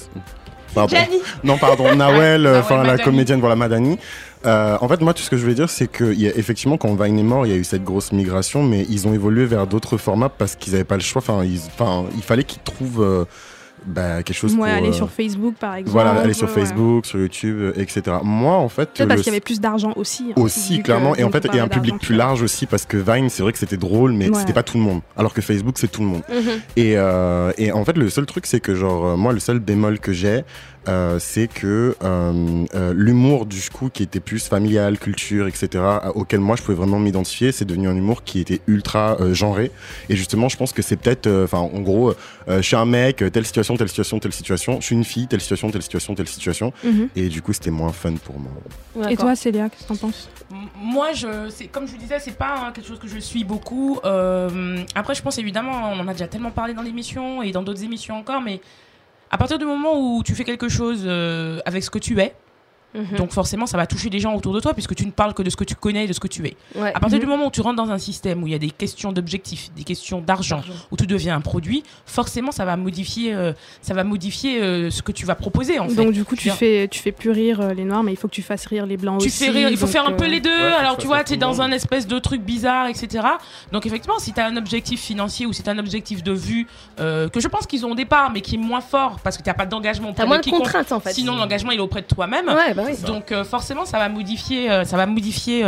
Pardon. 0.74 0.98
Non, 1.44 1.58
pardon, 1.58 1.96
Nawel, 1.96 2.46
euh, 2.46 2.60
enfin 2.60 2.84
la 2.84 2.98
comédienne, 2.98 3.40
voilà 3.40 3.56
Madani. 3.56 3.98
Euh, 4.46 4.78
en 4.80 4.88
fait, 4.88 5.02
moi, 5.02 5.14
tout 5.14 5.24
ce 5.24 5.30
que 5.30 5.38
je 5.38 5.42
voulais 5.42 5.56
dire, 5.56 5.70
c'est 5.70 5.88
que 5.88 6.14
y 6.14 6.28
a, 6.28 6.36
effectivement, 6.38 6.78
quand 6.78 6.94
Vine 6.96 7.20
est 7.20 7.24
mort, 7.24 7.46
il 7.46 7.52
y 7.52 7.56
a 7.56 7.58
eu 7.58 7.64
cette 7.64 7.84
grosse 7.84 8.12
migration, 8.12 8.64
mais 8.64 8.86
ils 8.90 9.08
ont 9.08 9.14
évolué 9.14 9.46
vers 9.46 9.68
d'autres 9.68 9.98
formats 9.98 10.30
parce 10.30 10.56
qu'ils 10.56 10.74
n'avaient 10.74 10.84
pas 10.84 10.96
le 10.96 11.02
choix. 11.02 11.22
Enfin, 11.22 11.44
il 11.44 12.24
fallait 12.24 12.44
qu'ils 12.44 12.62
trouvent 12.62 13.26
bah, 13.88 14.22
quelque 14.24 14.36
chose 14.38 14.52
Ouais, 14.54 14.58
pour. 14.70 14.78
aller 14.78 14.90
euh, 14.90 14.94
sur 14.94 15.10
Facebook 15.10 15.56
par 15.60 15.76
exemple. 15.76 15.92
voilà, 15.94 16.12
aller 16.12 16.34
sur 16.34 16.48
ouais. 16.48 16.54
Facebook, 16.54 17.06
sur 17.06 17.20
YouTube, 17.20 17.58
euh, 17.60 17.74
etc. 17.78 18.18
Moi, 18.24 18.54
en 18.56 18.70
fait, 18.70 18.90
Peut-être 18.94 19.08
parce 19.08 19.18
le- 19.20 19.24
qu'il 19.24 19.32
y 19.34 19.36
avait 19.36 19.40
plus 19.42 19.60
d'argent 19.60 19.94
aussi. 19.96 20.26
hein, 20.36 20.42
aussi 20.42 20.78
que- 20.80 20.84
clairement 20.84 21.16
et 21.16 21.24
en 21.24 21.32
fait 21.32 21.46
et 21.54 21.60
un 21.60 21.68
public 21.68 21.96
plus 22.00 22.16
large 22.16 22.42
aussi 22.44 22.66
parce 22.66 22.86
que 22.86 22.98
Vine 22.98 23.30
c'est 23.30 23.42
vrai 23.44 23.52
que 23.54 23.58
c'était 23.58 23.78
drôle 23.78 24.12
mais 24.14 24.30
Ouais. 24.30 24.40
c'était 24.40 24.54
pas 24.54 24.64
tout 24.64 24.78
le 24.78 24.84
monde 24.84 25.02
alors 25.18 25.34
que 25.34 25.42
Facebook 25.42 25.76
c'est 25.78 25.88
tout 25.92 26.02
le 26.02 26.08
monde 26.08 26.22
Mhm. 26.30 26.50
et, 26.76 26.94
euh, 26.98 27.52
et 27.58 27.72
en 27.72 27.84
fait 27.86 27.98
le 27.98 28.10
seul 28.10 28.26
truc 28.26 28.46
c'est 28.46 28.60
que 28.60 28.76
genre 28.76 29.18
moi 29.18 29.34
le 29.34 29.40
seul 29.40 29.60
bémol 29.60 30.00
que 30.00 30.12
j'ai 30.14 30.44
euh, 30.88 31.20
c'est 31.20 31.48
que 31.48 31.96
euh, 32.04 32.66
euh, 32.76 32.94
l'humour 32.96 33.46
du 33.46 33.60
coup 33.70 33.90
qui 33.90 34.04
était 34.04 34.20
plus 34.20 34.48
familial 34.48 34.98
culture 34.98 35.48
etc 35.48 35.84
auquel 36.16 36.40
moi 36.40 36.56
je 36.56 36.62
pouvais 36.64 36.78
vraiment 36.78 37.00
m'identifier 37.00 37.52
c'est 37.52 37.66
devenu 37.66 37.88
un 37.88 37.96
humour 37.96 38.24
qui 38.24 38.40
était 38.40 38.62
ultra 38.68 39.18
euh, 39.20 39.34
genré. 39.34 39.72
Et 40.10 40.16
justement 40.16 40.50
je 40.50 40.58
pense 40.58 40.72
que 40.74 40.82
c'est 40.82 40.96
peut-être 40.98 41.28
euh, 41.28 41.46
enfin 41.46 41.60
en 41.60 41.82
gros 41.82 42.12
euh, 42.12 42.58
je 42.58 42.62
suis 42.62 42.76
un 42.76 42.86
mec 42.86 43.24
telle 43.32 43.46
situation 43.46 43.76
telle 43.78 43.90
situation 43.90 44.20
telle 44.20 44.34
situation 44.34 44.80
je 44.80 44.86
suis 44.86 44.96
une 44.96 45.04
fille 45.04 45.28
telle 45.28 45.42
situation 45.42 45.70
telle 45.72 45.82
situation 45.82 46.16
telle 46.16 46.28
situation. 46.28 46.74
Mhm. 46.84 47.10
et 47.16 47.30
du 47.30 47.42
coup 47.42 47.54
c'était 47.54 47.72
moins 47.72 47.92
fun 47.92 48.14
pour 48.24 48.36
moi. 48.40 48.52
Et 49.12 49.16
toi, 49.18 49.36
Célia, 49.36 49.70
qu'est-ce 49.70 49.84
que 49.84 49.88
t'en 49.90 49.96
penses? 49.96 50.30
M- 50.52 50.58
Moi, 50.82 51.12
je, 51.14 51.50
c'est 51.50 51.68
comme 51.68 51.86
je 51.88 51.92
vous 51.92 51.98
disais, 51.98 52.20
c'est 52.20 52.36
pas 52.38 52.56
hein, 52.58 52.72
quelque 52.74 52.88
chose 52.88 53.00
que 53.00 53.08
je 53.08 53.20
suis 53.20 53.44
beaucoup. 53.44 54.00
Euh, 54.06 54.78
après, 54.96 55.14
je 55.14 55.22
pense 55.22 55.38
évidemment, 55.38 55.92
on 55.94 56.00
en 56.00 56.08
a 56.08 56.14
déjà 56.14 56.28
tellement 56.28 56.52
parlé 56.52 56.74
dans 56.74 56.82
l'émission 56.82 57.42
et 57.44 57.52
dans 57.52 57.62
d'autres 57.62 57.84
émissions 57.84 58.16
encore, 58.18 58.42
mais 58.42 58.60
à 59.30 59.38
partir 59.38 59.60
du 59.60 59.66
moment 59.66 60.00
où 60.00 60.24
tu 60.24 60.36
fais 60.36 60.44
quelque 60.44 60.70
chose 60.70 61.04
euh, 61.06 61.60
avec 61.66 61.84
ce 61.84 61.90
que 61.90 62.00
tu 62.00 62.20
es, 62.20 62.34
Mhm. 62.98 63.18
donc 63.18 63.32
forcément, 63.32 63.66
ça 63.68 63.78
va 63.78 63.86
toucher 63.88 64.10
les 64.10 64.20
gens 64.20 64.34
autour 64.36 64.54
de 64.54 64.60
toi 64.60 64.74
puisque 64.74 64.96
tu 64.96 65.06
ne 65.06 65.12
parles 65.12 65.34
que 65.34 65.44
de 65.44 65.50
ce 65.50 65.56
que 65.56 65.64
tu 65.64 65.76
connais 65.76 66.06
et 66.06 66.08
de 66.08 66.14
ce 66.14 66.20
que 66.20 66.28
tu 66.28 66.46
es. 66.48 66.56
Ouais. 66.76 66.90
À 66.94 67.00
partir 67.00 67.18
Mhm. 67.18 67.24
du 67.24 67.30
moment 67.30 67.48
où 67.48 67.52
tu 67.52 67.62
rentres 67.62 67.76
dans 67.76 67.92
un 67.92 67.98
système 67.98 68.44
où 68.44 68.48
il 68.48 68.52
y 68.52 68.56
a 68.56 68.60
des 68.60 68.72
questions 68.72 69.12
d'objectifs, 69.12 69.70
des 69.76 69.84
questions 69.84 70.20
d'argent, 70.22 70.62
où 70.92 70.98
tu 70.98 71.06
deviens 71.08 71.36
un 71.36 71.42
produit, 71.42 71.84
forcément, 72.06 72.52
ça 72.52 72.66
va 72.66 72.76
modifier, 72.78 73.34
euh, 73.34 73.54
ça 73.82 73.94
va 73.94 74.04
modifier 74.04 74.62
euh, 74.62 74.90
ce 74.90 75.02
que 75.02 75.12
tu 75.12 75.26
vas 75.26 75.36
proposer 75.36 75.80
en 75.80 75.88
fait. 75.90 75.96
Donc 75.96 76.12
du 76.12 76.24
coup, 76.26 76.36
tu 76.36 76.44
dire, 76.44 76.56
fais, 76.56 76.88
tu 76.90 77.00
fais 77.00 77.12
plus 77.12 77.30
rire 77.32 77.62
euh, 77.62 77.74
les 77.74 77.84
noirs, 77.84 78.04
mais 78.04 78.12
il 78.14 78.18
faut 78.18 78.28
que 78.28 78.34
tu 78.34 78.42
fasses 78.42 78.66
rire 78.66 78.86
les 78.86 78.98
blancs 78.98 79.20
tu 79.22 79.28
aussi. 79.28 79.46
fais 79.46 79.52
rire, 79.52 79.70
il 79.70 79.78
faut 79.78 79.88
faire 79.88 80.08
un 80.08 80.14
peu 80.14 80.26
les 80.28 80.40
deux. 80.40 80.50
ouais, 80.50 80.72
Alors 80.80 80.98
tu 80.98 81.08
vois, 81.08 81.24
tu 81.24 81.34
es 81.34 81.38
dans 81.38 81.62
un 81.62 81.72
espèce 81.72 82.08
de 82.08 82.20
truc 82.20 82.42
bizarre, 82.42 82.88
etc. 82.88 83.26
Donc 83.72 83.86
effectivement, 83.86 84.20
si 84.20 84.34
tu 84.34 84.40
as 84.40 84.46
un 84.46 84.58
objectif 84.58 85.02
financier 85.02 85.46
ou 85.46 85.54
si 85.54 85.64
tu 85.64 85.70
un 85.70 85.78
objectif 85.80 86.24
de 86.24 86.32
vue 86.32 86.66
euh, 87.02 87.28
que 87.30 87.40
je 87.42 87.48
pense 87.50 87.68
qu'ils 87.68 87.86
ont 87.86 87.92
au 87.92 87.96
départ, 87.96 88.32
mais 88.32 88.40
qui 88.42 88.56
est 88.56 88.58
moins 88.58 88.80
fort 88.82 89.18
parce 89.24 89.38
que 89.38 89.44
tu 89.44 89.50
n'as 89.50 89.54
pas 89.54 89.66
d'engagement 89.66 90.14
T'as 90.14 90.26
moins 90.26 90.40
de 90.40 90.50
contraintes, 90.50 90.92
en 90.94 91.00
fait. 91.02 91.12
Sinon, 91.14 91.36
l'engagement 91.36 91.72
il 91.72 91.78
est 91.78 91.82
auprès 91.82 92.02
de 92.02 92.08
toi-même. 92.08 92.48
Ouais, 92.48 92.74
bah 92.74 92.84
Donc 93.06 93.32
euh, 93.32 93.44
forcément, 93.44 93.86
ça 93.86 93.98
va 94.00 94.10
modifier, 94.10 94.72
euh, 94.72 94.84
ça 94.86 94.98
va 94.98 95.06
modifier. 95.06 95.64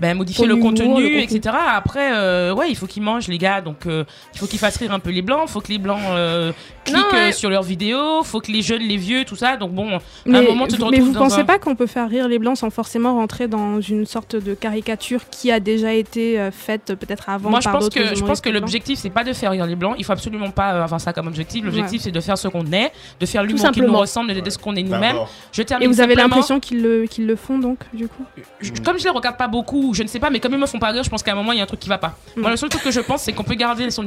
Ben, 0.00 0.16
modifier 0.16 0.46
le 0.46 0.56
contenu, 0.56 1.02
le 1.02 1.18
etc. 1.20 1.54
Après, 1.74 2.12
euh, 2.12 2.54
ouais, 2.54 2.70
il 2.70 2.76
faut 2.76 2.86
qu'ils 2.86 3.02
mangent, 3.02 3.28
les 3.28 3.38
gars. 3.38 3.60
Donc, 3.60 3.86
euh, 3.86 4.04
il 4.34 4.38
faut 4.38 4.46
qu'ils 4.46 4.58
fassent 4.58 4.76
rire 4.76 4.92
un 4.92 4.98
peu 5.00 5.10
les 5.10 5.22
blancs. 5.22 5.40
Il 5.46 5.50
faut 5.50 5.60
que 5.60 5.68
les 5.68 5.78
blancs 5.78 6.00
euh, 6.10 6.52
cliquent 6.84 6.96
Non, 6.96 7.04
ouais. 7.12 7.28
euh, 7.28 7.32
sur 7.32 7.50
leurs 7.50 7.62
vidéos. 7.62 8.20
Il 8.22 8.26
faut 8.26 8.40
que 8.40 8.52
les 8.52 8.62
jeunes, 8.62 8.82
les 8.82 8.96
vieux, 8.96 9.24
tout 9.24 9.36
ça. 9.36 9.56
Donc, 9.56 9.72
bon, 9.72 9.96
à 9.96 10.00
Mais, 10.26 10.38
un 10.38 10.42
moment, 10.42 10.66
tu 10.66 10.74
te 10.76 10.80
mais 10.80 10.86
retrouves 10.86 11.04
vous 11.08 11.12
dans 11.14 11.20
pensez 11.20 11.40
un- 11.40 11.44
pas 11.44 11.58
qu'on 11.58 11.74
peut 11.74 11.86
faire 11.86 12.08
rire 12.08 12.28
les 12.28 12.38
blancs 12.38 12.56
sans 12.58 12.70
forcément 12.70 13.14
rentrer 13.14 13.48
dans 13.48 13.80
une 13.80 14.06
sorte 14.06 14.36
de 14.36 14.54
caricature 14.54 15.28
qui 15.30 15.50
a 15.50 15.60
déjà 15.60 15.92
été 15.92 16.38
euh, 16.38 16.50
faite 16.50 16.94
peut-être 16.94 17.28
avant 17.28 17.50
Moi, 17.50 17.60
je 17.60 17.68
pense 17.68 17.88
que 17.88 18.14
je 18.14 18.24
pense 18.24 18.40
que 18.40 18.50
l'objectif 18.50 18.98
c'est 18.98 19.10
pas 19.10 19.24
de 19.24 19.32
faire 19.32 19.50
rire 19.50 19.66
les 19.66 19.76
blancs. 19.76 19.94
Il 19.98 20.04
faut 20.04 20.12
absolument 20.12 20.50
pas 20.50 20.82
avoir 20.84 21.00
ça 21.00 21.12
comme 21.12 21.26
objectif. 21.26 21.64
L'objectif 21.64 22.00
Ouais. 22.00 22.04
c'est 22.04 22.10
de 22.12 22.20
faire 22.20 22.38
ce 22.38 22.48
qu'on 22.48 22.70
est, 22.72 22.92
de 23.20 23.26
faire 23.26 23.42
l'humour 23.42 23.58
qui 23.58 23.66
nous 23.68 23.74
simplement. 23.74 23.98
ressemble, 23.98 24.40
de, 24.40 24.50
ce 24.50 24.58
qu'on 24.58 24.76
est 24.76 24.82
nous-mêmes. 24.82 25.16
Je 25.52 25.62
Et 25.62 25.64
termine 25.64 25.88
vous 25.90 26.00
avez 26.00 26.14
l'impression 26.14 26.60
qu'ils 26.60 26.82
le, 26.82 27.04
qu'ils 27.06 27.26
le 27.26 27.36
font 27.36 27.58
donc, 27.58 27.78
du 27.92 28.06
coup? 28.08 28.24
Je- 28.60 28.72
comme 28.84 28.98
je 28.98 29.04
les 29.04 29.10
regarde 29.10 29.36
pas 29.36 29.48
beaucoup, 29.48 29.87
je 29.94 30.02
ne 30.02 30.08
sais 30.08 30.18
pas, 30.18 30.30
mais 30.30 30.40
comme 30.40 30.52
ils 30.52 30.58
me 30.58 30.66
font 30.66 30.78
pas 30.78 30.90
rire, 30.90 31.02
je 31.02 31.10
pense 31.10 31.22
qu'à 31.22 31.32
un 31.32 31.36
moment 31.36 31.52
il 31.52 31.58
y 31.58 31.60
a 31.60 31.64
un 31.64 31.66
truc 31.66 31.80
qui 31.80 31.88
va 31.88 31.98
pas. 31.98 32.16
Moi, 32.36 32.50
le 32.50 32.56
seul 32.56 32.68
truc 32.68 32.82
que 32.82 32.90
je 32.90 33.00
pense, 33.00 33.22
c'est 33.22 33.32
qu'on 33.32 33.44
peut 33.44 33.54
garder 33.54 33.90
son, 33.90 34.04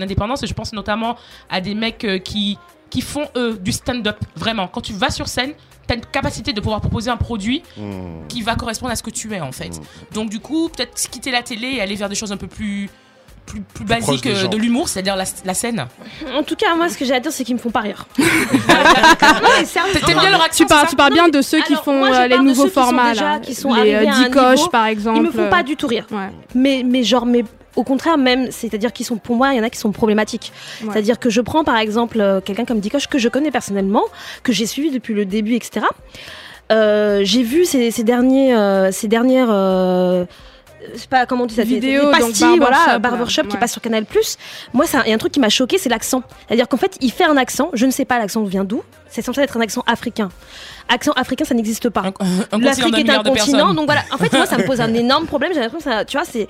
indépendance, 0.00 0.42
et 0.42 0.46
je 0.46 0.54
pense 0.54 0.72
notamment 0.72 1.16
à 1.50 1.60
des 1.60 1.74
mecs 1.74 2.04
euh, 2.04 2.18
qui 2.18 2.58
qui 2.90 3.00
font 3.00 3.26
eux 3.36 3.58
du 3.58 3.72
stand-up. 3.72 4.18
Vraiment, 4.36 4.68
quand 4.68 4.82
tu 4.82 4.92
vas 4.92 5.08
sur 5.08 5.26
scène, 5.26 5.54
t'as 5.86 5.94
une 5.94 6.04
capacité 6.04 6.52
de 6.52 6.60
pouvoir 6.60 6.82
proposer 6.82 7.10
un 7.10 7.16
produit 7.16 7.62
Hmm. 7.78 8.26
qui 8.28 8.42
va 8.42 8.54
correspondre 8.54 8.92
à 8.92 8.96
ce 8.96 9.02
que 9.02 9.10
tu 9.10 9.32
es 9.32 9.40
en 9.40 9.52
fait. 9.52 9.80
Donc 10.12 10.28
du 10.28 10.40
coup, 10.40 10.68
peut-être 10.68 10.94
quitter 11.08 11.30
la 11.30 11.42
télé 11.42 11.68
et 11.68 11.80
aller 11.80 11.94
vers 11.94 12.08
des 12.10 12.14
choses 12.14 12.32
un 12.32 12.36
peu 12.36 12.46
plus 12.48 12.90
plus, 13.46 13.60
plus 13.60 14.30
euh, 14.30 14.34
gens. 14.34 14.48
de 14.48 14.56
l'humour, 14.56 14.88
c'est-à-dire 14.88 15.16
la, 15.16 15.24
la 15.44 15.54
scène. 15.54 15.86
En 16.34 16.42
tout 16.42 16.56
cas, 16.56 16.74
moi, 16.74 16.88
ce 16.88 16.96
que 16.96 17.04
j'ai 17.04 17.14
à 17.14 17.20
dire, 17.20 17.32
c'est 17.32 17.44
qu'ils 17.44 17.54
me 17.56 17.60
font 17.60 17.70
pas 17.70 17.80
rire. 17.80 18.06
T'aimes 20.06 20.18
bien 20.18 20.30
leur 20.30 20.42
accent 20.42 20.64
Tu 20.64 20.66
parles, 20.66 20.80
c'est 20.84 20.90
tu 20.90 20.96
parles 20.96 21.12
bien 21.12 21.28
de 21.28 21.42
ceux 21.42 21.60
qui 21.62 21.72
Alors, 21.72 21.84
font 21.84 21.98
moi, 21.98 22.14
euh, 22.14 22.26
les 22.28 22.38
nouveaux 22.38 22.62
ceux 22.64 22.68
qui 22.68 22.74
sont 22.74 22.80
formats, 22.82 23.12
déjà- 23.12 23.24
là. 23.24 23.38
qui 23.40 23.54
sont 23.54 23.74
les 23.74 23.94
euh, 23.94 24.04
niveau, 24.06 24.68
par 24.68 24.86
exemple. 24.86 25.18
Ils 25.18 25.22
me 25.22 25.30
font 25.30 25.48
pas 25.50 25.62
du 25.62 25.76
tout 25.76 25.86
rire. 25.86 26.06
Ouais. 26.10 26.28
Mais, 26.54 26.82
mais 26.84 27.02
genre, 27.02 27.26
mais 27.26 27.44
au 27.76 27.84
contraire, 27.84 28.18
même, 28.18 28.50
c'est-à-dire 28.50 28.92
qu'ils 28.92 29.06
sont, 29.06 29.16
pour 29.16 29.36
moi, 29.36 29.52
il 29.52 29.56
y 29.58 29.60
en 29.60 29.64
a 29.64 29.70
qui 29.70 29.78
sont 29.78 29.92
problématiques. 29.92 30.52
Ouais. 30.82 30.88
C'est-à-dire 30.92 31.18
que 31.18 31.30
je 31.30 31.40
prends 31.40 31.64
par 31.64 31.76
exemple 31.78 32.20
euh, 32.20 32.40
quelqu'un 32.40 32.64
comme 32.64 32.80
Dikoche 32.80 33.06
que 33.06 33.18
je 33.18 33.28
connais 33.28 33.50
personnellement, 33.50 34.04
que 34.42 34.52
j'ai 34.52 34.66
suivi 34.66 34.90
depuis 34.90 35.14
le 35.14 35.24
début, 35.24 35.54
etc. 35.54 35.86
Euh, 36.70 37.20
j'ai 37.24 37.42
vu 37.42 37.64
ces, 37.64 37.90
ces 37.90 38.02
derniers, 38.04 38.54
euh, 38.54 38.92
ces 38.92 39.08
dernières. 39.08 39.50
Sais 40.96 41.06
pas 41.08 41.26
comment 41.26 41.44
on 41.44 41.46
dit 41.46 41.54
ça, 41.54 41.64
des- 41.64 41.74
Vidéos, 41.74 42.06
des 42.12 42.18
donc 42.18 42.28
pastilles, 42.30 42.58
voilà, 42.58 42.98
Barbershop, 42.98 43.00
Barbershop 43.00 43.42
là, 43.42 43.48
qui 43.48 43.54
ouais. 43.54 43.60
passe 43.60 43.72
sur 43.72 43.80
Canal+. 43.82 44.04
Moi, 44.72 44.84
il 45.04 45.08
y 45.08 45.12
a 45.12 45.14
un 45.14 45.18
truc 45.18 45.32
qui 45.32 45.40
m'a 45.40 45.48
choqué, 45.48 45.78
c'est 45.78 45.88
l'accent. 45.88 46.22
C'est-à-dire 46.46 46.68
qu'en 46.68 46.76
fait, 46.76 46.96
il 47.00 47.10
fait 47.12 47.24
un 47.24 47.36
accent, 47.36 47.70
je 47.72 47.86
ne 47.86 47.90
sais 47.90 48.04
pas 48.04 48.18
l'accent 48.18 48.42
vient 48.44 48.64
d'où, 48.64 48.82
c'est 49.08 49.22
censé 49.22 49.40
être 49.40 49.56
un 49.56 49.60
accent 49.60 49.82
africain. 49.86 50.30
Accent 50.88 51.12
africain, 51.12 51.44
ça 51.44 51.54
n'existe 51.54 51.88
pas. 51.90 52.02
L'Afrique 52.58 52.98
est 52.98 53.10
un 53.10 53.22
continent, 53.22 53.74
donc 53.74 53.86
voilà. 53.86 54.02
En 54.12 54.18
fait, 54.18 54.32
moi, 54.32 54.46
ça 54.46 54.58
me 54.58 54.64
pose 54.64 54.80
un 54.80 54.92
énorme 54.94 55.26
problème. 55.26 55.52
J'ai 55.54 55.60
l'impression, 55.60 55.90
tu 56.06 56.16
vois, 56.16 56.26
c'est, 56.26 56.48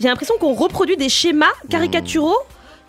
j'ai 0.00 0.08
l'impression 0.08 0.34
qu'on 0.38 0.54
reproduit 0.54 0.96
des 0.96 1.08
schémas 1.08 1.46
caricaturaux 1.68 2.36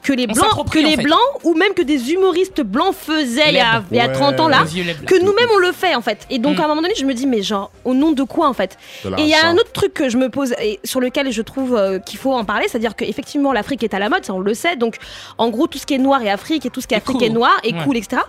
que 0.04 0.14
les 0.14 0.26
blancs, 0.28 0.70
que 0.72 0.80
les 0.80 0.94
en 0.94 0.98
fait. 0.98 1.04
blancs, 1.04 1.20
ou 1.44 1.54
même 1.54 1.74
que 1.74 1.82
des 1.82 2.12
humoristes 2.12 2.62
blancs 2.62 2.94
faisaient 2.96 3.50
il 3.50 3.56
y 3.56 3.60
a, 3.60 3.76
Leb. 3.76 3.84
il 3.92 3.98
y 3.98 4.00
a 4.00 4.08
Ouais. 4.08 4.14
30 4.14 4.40
ans 4.40 4.48
là, 4.48 4.64
que 5.06 5.20
nous-mêmes 5.24 5.50
on 5.54 5.58
le 5.60 5.72
fait 5.72 5.94
en 5.96 6.02
fait. 6.02 6.26
Et 6.30 6.40
donc 6.40 6.58
Mm. 6.58 6.62
à 6.62 6.64
un 6.66 6.68
moment 6.68 6.82
donné, 6.82 6.94
je 6.98 7.06
me 7.06 7.14
dis, 7.14 7.28
mais 7.28 7.42
genre, 7.42 7.72
au 7.86 7.94
nom 7.94 8.12
de 8.12 8.24
quoi 8.24 8.48
en 8.48 8.54
fait? 8.54 8.78
Et 9.06 9.10
il 9.20 9.28
y 9.28 9.34
a 9.36 9.46
un 9.48 9.56
autre 9.56 9.72
truc 9.72 9.94
que 9.94 10.10
je 10.10 10.18
me 10.18 10.30
pose 10.30 10.54
et 10.62 10.80
sur 10.84 11.00
lequel 11.00 11.32
je 11.32 11.42
trouve 11.42 11.76
euh, 11.76 12.00
qu'il 12.00 12.20
faut 12.20 12.34
en 12.34 12.46
parler, 12.46 12.68
c'est-à-dire 12.68 12.96
qu'effectivement 12.96 13.52
l'Afrique 13.54 13.84
est 13.84 13.94
à 13.94 14.00
la 14.00 14.10
mode, 14.10 14.26
ça 14.26 14.34
on 14.34 14.40
le 14.40 14.54
sait. 14.54 14.76
Donc 14.76 14.98
en 15.38 15.50
gros, 15.50 15.68
tout 15.68 15.78
ce 15.78 15.86
qui 15.86 15.94
est 15.94 15.98
noir 16.00 16.22
est 16.24 16.30
Afrique 16.30 16.66
et 16.66 16.70
tout 16.70 16.82
ce 16.82 16.88
qui 16.88 16.94
est 16.94 16.98
Et 16.98 17.02
Afrique 17.02 17.18
cool. 17.18 17.28
est 17.28 17.30
noir 17.30 17.58
et 17.64 17.74
Ouais. 17.74 17.84
cool, 17.84 17.98
etc. 17.98 18.22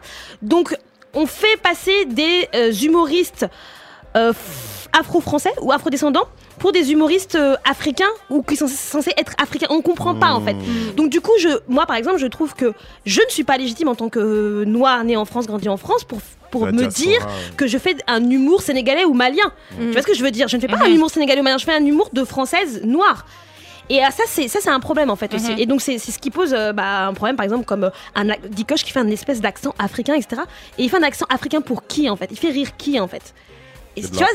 Donc 0.42 0.76
on 1.14 1.26
fait 1.26 1.56
passer 1.62 2.04
des 2.06 2.48
euh, 2.54 2.72
humoristes 2.72 3.46
euh, 4.16 4.32
afro-français 4.92 5.52
ou 5.62 5.72
afro-descendants 5.72 6.26
pour 6.58 6.72
des 6.72 6.92
humoristes 6.92 7.34
euh, 7.34 7.56
africains 7.68 8.10
ou 8.30 8.42
qui 8.42 8.56
sont 8.56 8.68
censés 8.68 9.12
être 9.16 9.32
africains. 9.42 9.66
On 9.70 9.80
comprend 9.82 10.14
pas 10.14 10.32
en 10.32 10.40
fait. 10.40 10.56
Donc 10.96 11.10
du 11.10 11.20
coup, 11.20 11.32
je, 11.38 11.48
moi 11.68 11.86
par 11.86 11.96
exemple, 11.96 12.18
je 12.18 12.26
trouve 12.26 12.54
que 12.54 12.72
je 13.06 13.20
ne 13.20 13.30
suis 13.30 13.44
pas 13.44 13.56
légitime 13.56 13.88
en 13.88 13.94
tant 13.94 14.08
que 14.08 14.18
euh, 14.18 14.64
noir 14.64 15.02
né 15.04 15.16
en 15.16 15.24
France, 15.24 15.46
grandi 15.46 15.68
en 15.68 15.76
France 15.76 16.04
pour 16.04 16.20
pour 16.50 16.66
me 16.66 16.82
dire 16.88 17.26
que 17.56 17.66
je 17.66 17.78
fais 17.78 17.96
un 18.06 18.28
humour 18.28 18.60
sénégalais 18.60 19.06
ou 19.06 19.14
malien. 19.14 19.50
Tu 19.78 19.90
vois 19.92 20.02
ce 20.02 20.06
que 20.06 20.14
je 20.14 20.22
veux 20.22 20.30
dire? 20.30 20.48
Je 20.48 20.56
ne 20.56 20.60
fais 20.60 20.68
pas 20.68 20.76
un 20.84 20.88
Mhm. 20.88 20.96
humour 20.96 21.10
sénégalais 21.10 21.40
ou 21.40 21.44
malien, 21.44 21.56
je 21.56 21.64
fais 21.64 21.72
un 21.74 21.86
humour 21.86 22.10
de 22.12 22.24
française 22.24 22.82
noire. 22.84 23.24
Et 23.88 24.02
ah, 24.04 24.10
ça, 24.10 24.22
c'est 24.26 24.48
ça, 24.48 24.58
c'est 24.60 24.70
un 24.70 24.78
problème 24.78 25.08
en 25.10 25.16
fait 25.16 25.32
aussi. 25.34 25.52
Et 25.58 25.64
donc 25.66 25.80
c'est 25.80 25.98
ce 25.98 26.18
qui 26.18 26.30
pose 26.30 26.52
euh, 26.54 26.72
bah, 26.74 27.06
un 27.06 27.14
problème, 27.14 27.36
par 27.36 27.44
exemple, 27.44 27.64
comme 27.64 27.84
euh, 27.84 27.90
un 28.14 28.26
Dikoche 28.50 28.84
qui 28.84 28.92
fait 28.92 29.00
un 29.00 29.08
espèce 29.08 29.40
d'accent 29.40 29.74
africain, 29.78 30.14
etc. 30.14 30.42
Et 30.78 30.84
il 30.84 30.90
fait 30.90 30.98
un 30.98 31.02
accent 31.02 31.26
africain 31.30 31.62
pour 31.62 31.86
qui 31.86 32.08
en 32.10 32.16
fait? 32.16 32.28
Il 32.30 32.38
fait 32.38 32.50
rire 32.50 32.76
qui 32.76 33.00
en 33.00 33.08
fait? 33.08 33.32
Et 33.96 34.02
tu 34.02 34.08
vois, 34.08 34.26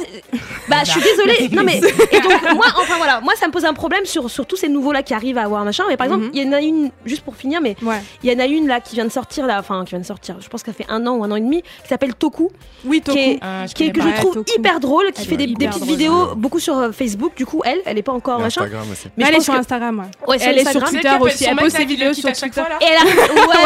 bah 0.67 0.77
je 0.85 0.91
suis 0.91 1.01
désolée. 1.01 1.49
Non 1.51 1.63
mais 1.63 1.77
et 2.11 2.19
donc 2.19 2.41
moi 2.55 2.65
enfin 2.77 2.97
voilà, 2.97 3.19
moi 3.21 3.33
ça 3.35 3.47
me 3.47 3.51
pose 3.51 3.65
un 3.65 3.73
problème 3.73 4.05
sur, 4.05 4.29
sur 4.29 4.45
tous 4.45 4.55
ces 4.57 4.67
nouveaux 4.69 4.91
là 4.91 5.01
qui 5.03 5.13
arrivent 5.13 5.37
à 5.37 5.43
avoir 5.43 5.63
machin. 5.65 5.83
Mais 5.87 5.97
par 5.97 6.05
exemple, 6.05 6.25
Mhm. 6.25 6.31
il 6.33 6.43
y 6.43 6.47
en 6.47 6.51
a 6.53 6.61
une 6.61 6.91
juste 7.05 7.21
pour 7.23 7.35
finir, 7.35 7.59
mais 7.61 7.75
Ouais. 7.81 8.01
il 8.23 8.31
y 8.31 8.35
en 8.35 8.39
a 8.39 8.45
une 8.45 8.67
là 8.67 8.79
qui 8.81 8.95
vient 8.95 9.05
de 9.05 9.11
sortir 9.11 9.45
là, 9.47 9.57
enfin 9.59 9.83
qui 9.85 9.91
vient 9.91 9.99
de 9.99 10.05
sortir. 10.05 10.35
Je 10.39 10.47
pense 10.47 10.63
qu'elle 10.63 10.73
fait 10.73 10.85
un 10.89 11.05
an 11.07 11.15
ou 11.15 11.23
un 11.23 11.31
an 11.31 11.35
et 11.35 11.41
demi, 11.41 11.61
qui 11.61 11.87
s'appelle 11.89 12.13
Toku, 12.15 12.51
Oui, 12.85 12.97
qui 12.97 13.03
Toku. 13.05 13.17
est, 13.17 13.39
Ah, 13.41 13.65
je 13.67 13.73
qui 13.73 13.83
est- 13.85 13.91
que 13.91 14.01
je 14.01 14.09
trouve 14.15 14.33
Toku. 14.35 14.51
hyper 14.57 14.79
drôle, 14.79 15.11
qui 15.11 15.21
Elle 15.21 15.27
fait 15.27 15.37
des, 15.37 15.47
petites 15.53 15.69
drôle. 15.69 15.87
vidéos 15.87 16.35
beaucoup 16.35 16.59
sur 16.59 16.77
euh, 16.77 16.91
Facebook. 16.91 17.33
Du 17.35 17.45
coup, 17.45 17.61
elle, 17.65 17.81
elle 17.85 17.97
est 17.97 18.03
pas 18.03 18.11
encore 18.13 18.39
machin. 18.39 18.61
Aussi. 18.91 19.07
Mais 19.17 19.25
elle 19.27 19.35
est 19.35 19.39
sur 19.41 19.53
que- 19.53 19.59
Instagram, 19.59 19.99
ouais. 19.99 20.05
Ouais, 20.27 20.39
sur 20.39 20.47
elle 20.49 20.57
est 20.59 20.71
sur. 20.71 20.83
Twitter 20.83 21.09
aussi. 21.19 21.43
Elle 21.45 21.55
mec, 21.55 21.63
poste 21.63 21.77
ses 21.77 21.85
qui 21.85 21.95
vidéos 21.95 22.13
sur 22.13 22.29
à 22.29 22.33
chaque 22.33 22.51
Twitter. 22.53 22.61
fois, 22.61 22.69
là. 22.69 22.77
Et 22.81 22.91
elle, 22.91 23.07
est 23.09 23.25
trop 23.25 23.35
drôle. 23.35 23.57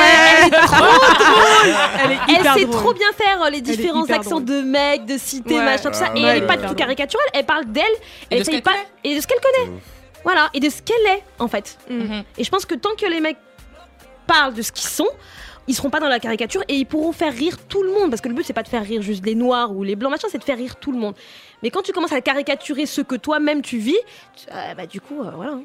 Elle 2.28 2.60
sait 2.62 2.66
trop 2.70 2.94
bien 2.94 3.08
faire 3.18 3.42
euh, 3.44 3.50
les 3.50 3.62
différents 3.62 4.06
accents 4.06 4.40
de 4.40 4.62
mecs, 4.62 5.06
de 5.06 5.18
cités, 5.18 5.56
Ouais. 5.56 5.66
Machin, 5.90 5.92
tout 5.92 5.98
ça. 6.06 6.12
Ah 6.16 6.18
et 6.18 6.22
elle 6.22 6.44
est 6.44 6.48
pas 6.48 6.58
du 6.58 6.66
tout 6.66 6.76
caricaturale. 6.76 7.28
Elle 7.34 7.46
parle 7.46 7.66
d'elle. 7.66 7.84
Elle 8.30 8.42
essaye 8.42 8.62
pas 8.62 8.76
et 9.04 9.16
de 9.16 9.22
ce 9.22 9.28
qu'elle 9.28 9.40
connaît. 9.40 9.72
Voilà, 10.24 10.50
et 10.54 10.60
de 10.60 10.70
ce 10.70 10.82
qu'elle 10.82 11.06
est 11.08 11.24
en 11.40 11.48
fait. 11.48 11.78
Mhm. 11.90 12.24
Et 12.38 12.44
je 12.44 12.50
pense 12.50 12.66
que 12.66 12.76
tant 12.76 12.96
que 12.96 13.06
les 13.08 13.20
mecs 13.20 13.38
parlent 14.28 14.54
de 14.54 14.62
ce 14.62 14.72
qu'ils 14.72 14.88
sont, 14.90 15.08
ils 15.68 15.74
seront 15.76 15.90
pas 15.90 16.00
dans 16.00 16.08
la 16.10 16.20
caricature 16.20 16.64
et 16.68 16.76
ils 16.76 16.86
pourront 16.86 17.12
faire 17.12 17.34
rire 17.34 17.58
tout 17.68 17.82
le 17.84 17.92
monde. 17.92 18.10
Parce 18.12 18.22
que 18.22 18.28
le 18.30 18.36
but, 18.36 18.44
c'est 18.46 18.54
pas 18.54 18.64
de 18.64 18.68
faire 18.68 18.84
rire 18.84 19.02
juste 19.02 19.26
les 19.26 19.36
noirs 19.36 19.72
ou 19.76 19.84
les 19.84 19.96
blancs, 19.96 20.12
machin, 20.12 20.28
c'est 20.32 20.38
de 20.38 20.44
faire 20.44 20.58
rire 20.58 20.76
tout 20.76 20.92
le 20.92 20.98
monde. 21.00 21.16
Mais 21.64 21.70
quand 21.70 21.82
tu 21.82 21.92
commences 21.92 22.14
à 22.14 22.22
caricaturer 22.22 22.86
ce 22.86 23.02
que 23.02 23.16
toi-même 23.16 23.62
tu 23.62 23.78
vis, 23.78 23.98
tu- 24.36 24.46
euh, 24.52 24.74
bah 24.76 24.86
du 24.86 25.02
coup, 25.02 25.22
euh, 25.22 25.32
voilà. 25.36 25.60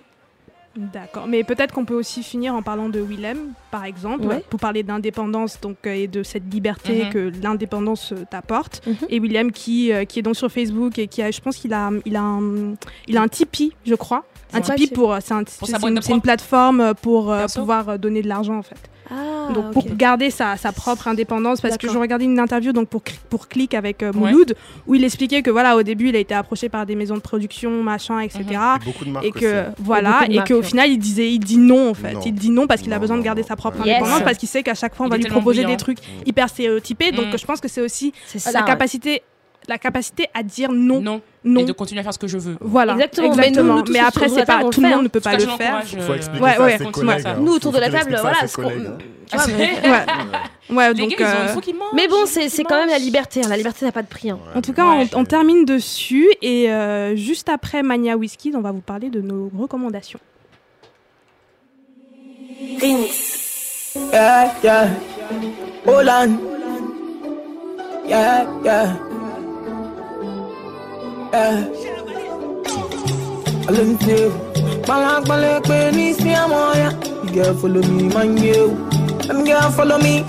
D'accord, 0.77 1.27
mais 1.27 1.43
peut-être 1.43 1.73
qu'on 1.73 1.85
peut 1.87 1.95
aussi 1.95 2.23
finir 2.23 2.55
en 2.55 2.63
parlant 2.63 2.89
de 2.91 3.01
Willem, 3.01 3.53
par 3.71 3.85
exemple, 3.85 4.27
Ouais. 4.27 4.45
pour 4.51 4.61
parler 4.61 4.83
d'indépendance 4.83 5.59
donc 5.61 5.79
euh, 5.87 5.93
et 5.95 6.07
de 6.07 6.23
cette 6.23 6.53
liberté 6.53 7.05
Mhm. 7.05 7.11
que 7.11 7.33
l'indépendance 7.43 8.13
euh, 8.13 8.25
t'apporte. 8.31 8.83
Mhm. 8.87 8.95
Et 9.09 9.19
Willem 9.21 9.53
qui, 9.53 9.93
euh, 9.93 10.05
qui 10.05 10.19
est 10.19 10.23
donc 10.23 10.37
sur 10.37 10.51
Facebook 10.51 10.99
et 10.99 11.07
qui 11.09 11.23
a, 11.23 11.31
je 11.31 11.41
pense 11.41 11.57
qu'il 11.57 11.73
a, 11.73 11.91
il 12.05 12.15
a, 12.17 12.21
un, 12.23 12.75
il 13.09 13.17
a 13.17 13.23
un 13.23 13.29
Tipeee, 13.29 13.73
je 13.87 13.95
crois. 13.95 14.25
Un 14.53 14.61
Tipeee 14.61 14.89
pour, 14.89 15.17
c'est 15.21 15.33
un- 15.35 15.45
une, 16.13 16.21
plateforme 16.21 16.95
pour 17.03 17.33
euh, 17.33 17.47
pouvoir 17.55 17.99
donner 17.99 18.23
de 18.23 18.29
l'argent 18.29 18.59
en 18.59 18.63
fait. 18.63 18.79
Ah, 19.11 19.53
donc 19.55 19.73
pour 19.73 19.85
garder 19.95 20.31
sa, 20.31 20.57
sa 20.57 20.73
propre 20.73 21.07
indépendance 21.09 21.61
parce 21.61 21.77
que 21.77 21.89
je 21.89 21.97
regardais 21.97 22.25
une 22.25 22.39
interview 22.41 22.73
donc 22.73 22.89
pour 22.89 23.03
pour 23.31 23.47
Click 23.49 23.75
avec 23.75 24.03
euh, 24.03 24.11
Ouais. 24.13 24.31
Mouloud 24.33 24.55
où 24.87 24.95
il 24.95 25.05
expliquait 25.05 25.43
que 25.43 25.51
voilà 25.51 25.77
au 25.77 25.83
début 25.83 26.09
il 26.09 26.17
a 26.17 26.19
été 26.19 26.35
approché 26.35 26.69
par 26.69 26.87
des 26.87 26.97
maisons 26.97 27.15
de 27.15 27.21
production 27.21 27.71
machin 27.83 28.19
etc 28.21 28.45
Mhm. 28.49 28.53
Et 28.83 28.85
beaucoup 28.85 29.05
de 29.05 29.11
marques 29.11 29.25
et 29.27 29.31
que 29.33 29.63
aussi. 29.69 29.75
voilà 29.79 30.21
et 30.29 30.39
qu'au 30.47 30.57
ouais. 30.57 30.63
final 30.63 30.91
il 30.91 30.99
disait 30.99 31.31
il 31.33 31.39
dit 31.39 31.59
non 31.59 31.91
en 31.91 31.95
fait 31.95 32.13
Non. 32.15 32.21
il 32.27 32.35
dit 32.35 32.51
non 32.51 32.67
parce 32.67 32.83
qu'il 32.83 32.93
a 32.93 32.97
Non, 32.97 33.01
besoin 33.03 33.17
de 33.19 33.23
garder 33.23 33.43
non. 33.43 33.49
sa 33.49 33.57
propre 33.57 33.85
Yes. 33.87 33.97
indépendance 33.97 34.23
parce 34.23 34.39
qu'il 34.39 34.49
sait 34.49 34.63
qu'à 34.63 34.75
chaque 34.75 34.95
fois 34.95 35.07
on 35.07 35.09
Il 35.09 35.13
va 35.13 35.17
lui 35.19 35.27
proposer 35.27 35.63
brillant. 35.63 35.77
des 35.77 35.83
trucs 35.83 35.99
hyper 36.27 36.49
stéréotypés 36.49 37.13
donc 37.13 37.27
Mm. 37.33 37.39
je 37.39 37.45
pense 37.47 37.61
que 37.61 37.69
c'est 37.69 37.81
aussi 37.83 38.13
ouais. 38.35 38.53
capacité 38.67 39.23
la 39.69 39.79
capacité 39.79 40.27
à 40.35 40.43
dire 40.43 40.71
non 40.73 41.01
Non. 41.01 41.21
non 41.45 41.61
Et 41.61 41.65
de 41.65 41.73
continuer 41.73 42.01
à 42.01 42.05
faire 42.05 42.15
ce 42.15 42.19
que 42.19 42.27
je 42.29 42.39
veux. 42.39 42.57
voilà 42.61 42.93
Exactement. 42.95 43.35
Mais 43.37 43.51
nous, 43.51 43.63
nous 43.65 43.83
après 44.07 44.29
c'est 44.29 44.45
pas 44.45 44.63
tout 44.65 44.81
le 44.81 44.89
monde 44.89 44.99
hein. 45.01 45.03
ne 45.03 45.09
peut 45.09 45.21
pas 45.21 45.35
le 45.37 45.47
faire 45.47 45.83
Faut 45.85 46.15
expliquer 46.15 46.45
Ouais, 46.45 46.55
ça 46.55 46.63
ouais, 46.65 46.75
à 46.75 46.79
ses 46.79 47.27
hein. 47.29 47.37
Nous, 47.41 47.53
autour 47.53 47.73
de 47.73 47.79
la 47.79 47.91
table, 47.91 48.17
voilà, 48.21 48.47
ce 48.47 48.61
hein. 48.61 48.99
Ah, 49.33 49.45
ouais 50.71 50.95
donc 50.95 51.11
gars, 51.19 51.27
euh, 51.49 51.55
mangent. 51.55 51.65
Mais 51.95 52.07
bon, 52.07 52.27
c'est 52.27 52.63
quand 52.63 52.79
même 52.79 52.89
la 52.91 52.99
liberté. 52.99 53.41
hein. 53.45 53.49
La 53.49 53.57
liberté 53.57 53.85
n'a 53.85 53.93
pas 53.93 54.03
de 54.03 54.07
prix. 54.09 54.31
hein. 54.31 54.39
En 54.55 54.63
tout 54.63 54.73
cas, 54.73 54.85
Ouais. 54.89 55.09
on, 55.15 55.21
on 55.21 55.25
termine 55.25 55.65
dessus 55.65 56.29
et 56.43 56.71
euh, 56.71 57.17
juste 57.17 57.49
après 57.49 57.83
Mania 57.83 58.17
Whisky, 58.17 58.53
on 58.55 58.61
va 58.61 58.71
vous 58.71 58.81
parler 58.81 59.11
de 59.11 59.21
nos 59.21 59.51
recommandations. 59.59 60.21
Yeah, 64.13 64.53
yeah. 64.63 64.89
Hold 65.87 66.09
on. 66.09 66.39
Yeah, 68.07 68.47
yeah. 68.65 68.97
Eh. 71.37 71.57
You. 74.09 74.33
Balak 74.89 75.29
balak 75.29 75.69
pe 75.69 75.91
ni 75.93 76.15
si 76.17 76.33
amoya. 76.33 76.89
You 77.29 77.31
girl 77.35 77.53
follow 77.61 77.83
me, 77.83 78.09
man 78.09 78.37
you. 78.41 78.73
Them 79.29 79.45
girl 79.45 79.69
follow 79.77 79.99
me. 79.99 80.25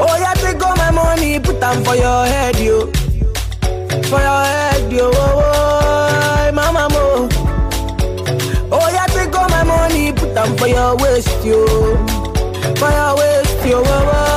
Oh 0.00 0.14
yeah, 0.22 0.32
take 0.40 0.62
all 0.64 0.76
my 0.76 0.90
money, 0.90 1.40
put 1.40 1.60
them 1.60 1.84
for 1.84 1.94
your 1.94 2.24
head, 2.24 2.56
yo. 2.58 2.86
For 4.08 4.20
your 4.28 4.42
head, 4.48 4.92
yo. 4.92 5.10
Oh, 5.12 5.42
oh, 5.44 6.52
mama 6.56 6.88
mo. 6.94 7.04
Oh 8.72 8.88
yeah, 8.96 9.06
take 9.12 9.36
all 9.36 9.48
my 9.50 9.62
money, 9.64 10.12
put 10.12 10.32
them 10.32 10.56
for 10.56 10.68
your 10.68 10.96
waist, 10.96 11.28
yo. 11.44 11.66
For 12.80 12.90
your 12.96 13.12
waist, 13.18 13.60
yo. 13.66 13.82
Oh, 13.84 13.92
oh, 13.92 14.35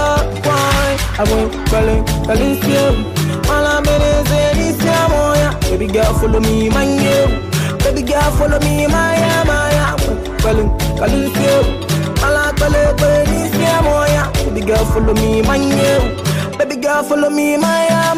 why? 1.20 1.26
amo 1.26 1.50
calling, 1.70 2.04
calling 2.26 2.56
still. 2.62 2.96
Mala 3.48 3.82
beneze 3.82 4.54
ni 4.56 4.74
siamo 4.80 5.36
ya. 5.36 5.52
Baby 5.70 5.88
girl 5.88 6.14
follow 6.14 6.40
me, 6.40 6.70
my 6.70 6.84
you. 6.84 7.28
Baby 7.80 8.04
girl 8.04 8.32
follow 8.38 8.60
me, 8.60 8.88
my 8.88 9.16
ya, 9.18 9.44
my 9.46 9.72
ya. 9.74 9.96
Calling, 10.41 10.70
calling 10.98 11.30
still. 11.34 11.64
Mala 12.22 12.54
calling, 12.56 12.96
calling 12.98 13.28
ni 13.32 13.50
siamo 13.52 14.06
ya. 14.08 14.32
Baby 14.46 14.62
girl 14.62 14.86
follow 14.86 15.14
me, 15.14 15.41
my 15.41 15.58
you. 15.58 16.58
Baby 16.58 16.76
girl 16.76 17.04
follow 17.04 17.30
me, 17.30 17.58
my 17.58 17.88
ya, 17.90 18.14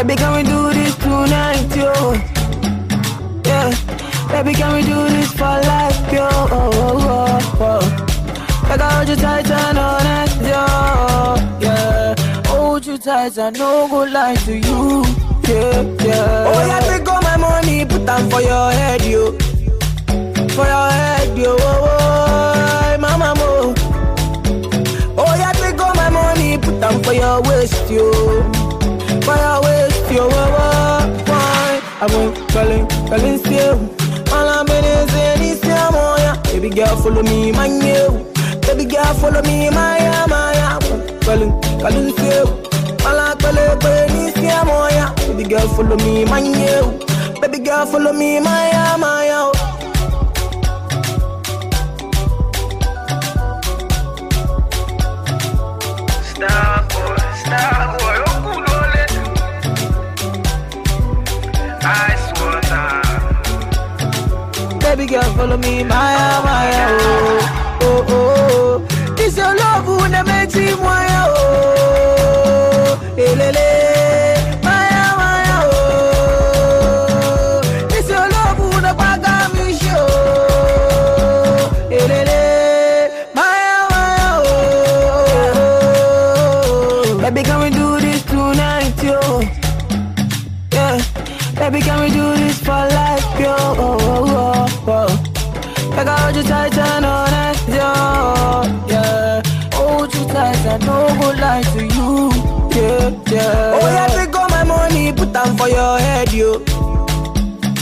Baby, 0.00 0.16
can 0.16 0.32
we 0.34 0.42
do 0.42 0.72
this 0.72 0.96
tonight, 0.96 1.76
yo? 1.76 1.92
Yeah. 3.44 3.70
Baby, 4.32 4.54
can 4.54 4.72
we 4.74 4.82
do 4.82 5.08
this 5.10 5.30
for 5.32 5.44
life, 5.44 6.10
yo? 6.10 6.26
Oh, 6.32 6.70
oh, 7.04 7.56
oh. 7.60 8.66
Like 8.66 8.80
I 8.80 8.94
hold 8.94 9.08
you 9.10 9.16
tight 9.16 9.50
and 9.50 9.78
honest, 9.78 10.40
yo. 10.40 10.64
Yeah. 11.60 12.14
Hold 12.46 12.86
you 12.86 12.96
tight 12.96 13.36
and 13.36 13.58
no 13.58 13.88
good 13.88 14.10
lie 14.10 14.36
to 14.36 14.56
you. 14.56 15.04
Yeah, 15.46 15.82
yeah. 16.02 16.48
Oh, 16.48 16.66
yeah, 16.66 16.80
take 16.80 17.06
all 17.06 17.20
my 17.20 17.36
money, 17.36 17.84
put 17.84 18.06
them 18.06 18.30
for 18.30 18.40
your 18.40 18.72
head, 18.72 19.04
yo. 19.04 19.32
For 20.56 20.64
your 20.64 20.90
head, 20.96 21.36
yo. 21.36 21.56
Oh, 21.60 22.94
oh, 22.94 22.98
mama, 22.98 23.34
mo. 23.36 23.74
Oh, 25.18 25.34
yeah, 25.36 25.52
take 25.52 25.78
all 25.78 25.94
my 25.94 26.08
money, 26.08 26.56
put 26.56 26.80
them 26.80 27.02
for 27.02 27.12
your 27.12 27.42
waist, 27.42 27.90
yo. 27.90 28.10
For 29.20 29.36
your 29.36 29.60
waist, 29.62 29.89
yo. 30.12 30.28
Oh, 30.30 30.56
oh, 30.58 31.24
why? 31.26 31.80
I'm 32.00 32.10
calling, 32.48 32.86
calling 33.08 33.38
still. 33.38 33.76
All 34.32 34.48
I'm 34.48 34.68
in 34.68 34.84
is 34.84 35.14
in 35.14 35.38
this 35.40 35.64
yeah. 35.64 36.36
Baby 36.44 36.70
girl, 36.70 36.96
follow 36.96 37.22
me, 37.22 37.52
my 37.52 37.68
new. 37.68 38.26
Baby 38.62 38.84
girl, 38.84 39.14
follow 39.14 39.42
me, 39.42 39.70
my 39.70 39.98
my 40.28 40.52
yeah. 40.54 40.78
Calling, 41.24 41.52
calling 41.80 42.12
still. 42.12 42.48
All 43.06 43.18
I'm 43.18 43.38
calling, 43.38 43.78
calling 43.80 44.12
this 44.14 44.36
yeah, 44.38 44.62
oh, 44.66 44.88
yeah. 44.90 45.14
Baby 45.26 45.44
girl, 45.48 45.68
follow 45.68 45.96
me, 45.96 46.24
my 46.24 46.40
new. 46.40 47.40
Baby 47.40 47.58
girl, 47.60 47.86
follow 47.86 48.12
me, 48.12 48.40
my 48.40 48.68
yeah, 48.70 49.59
follow 65.50 65.62
me, 65.62 65.82
Maya, 65.82 66.42
Maya, 66.44 66.98
oh, 67.00 67.09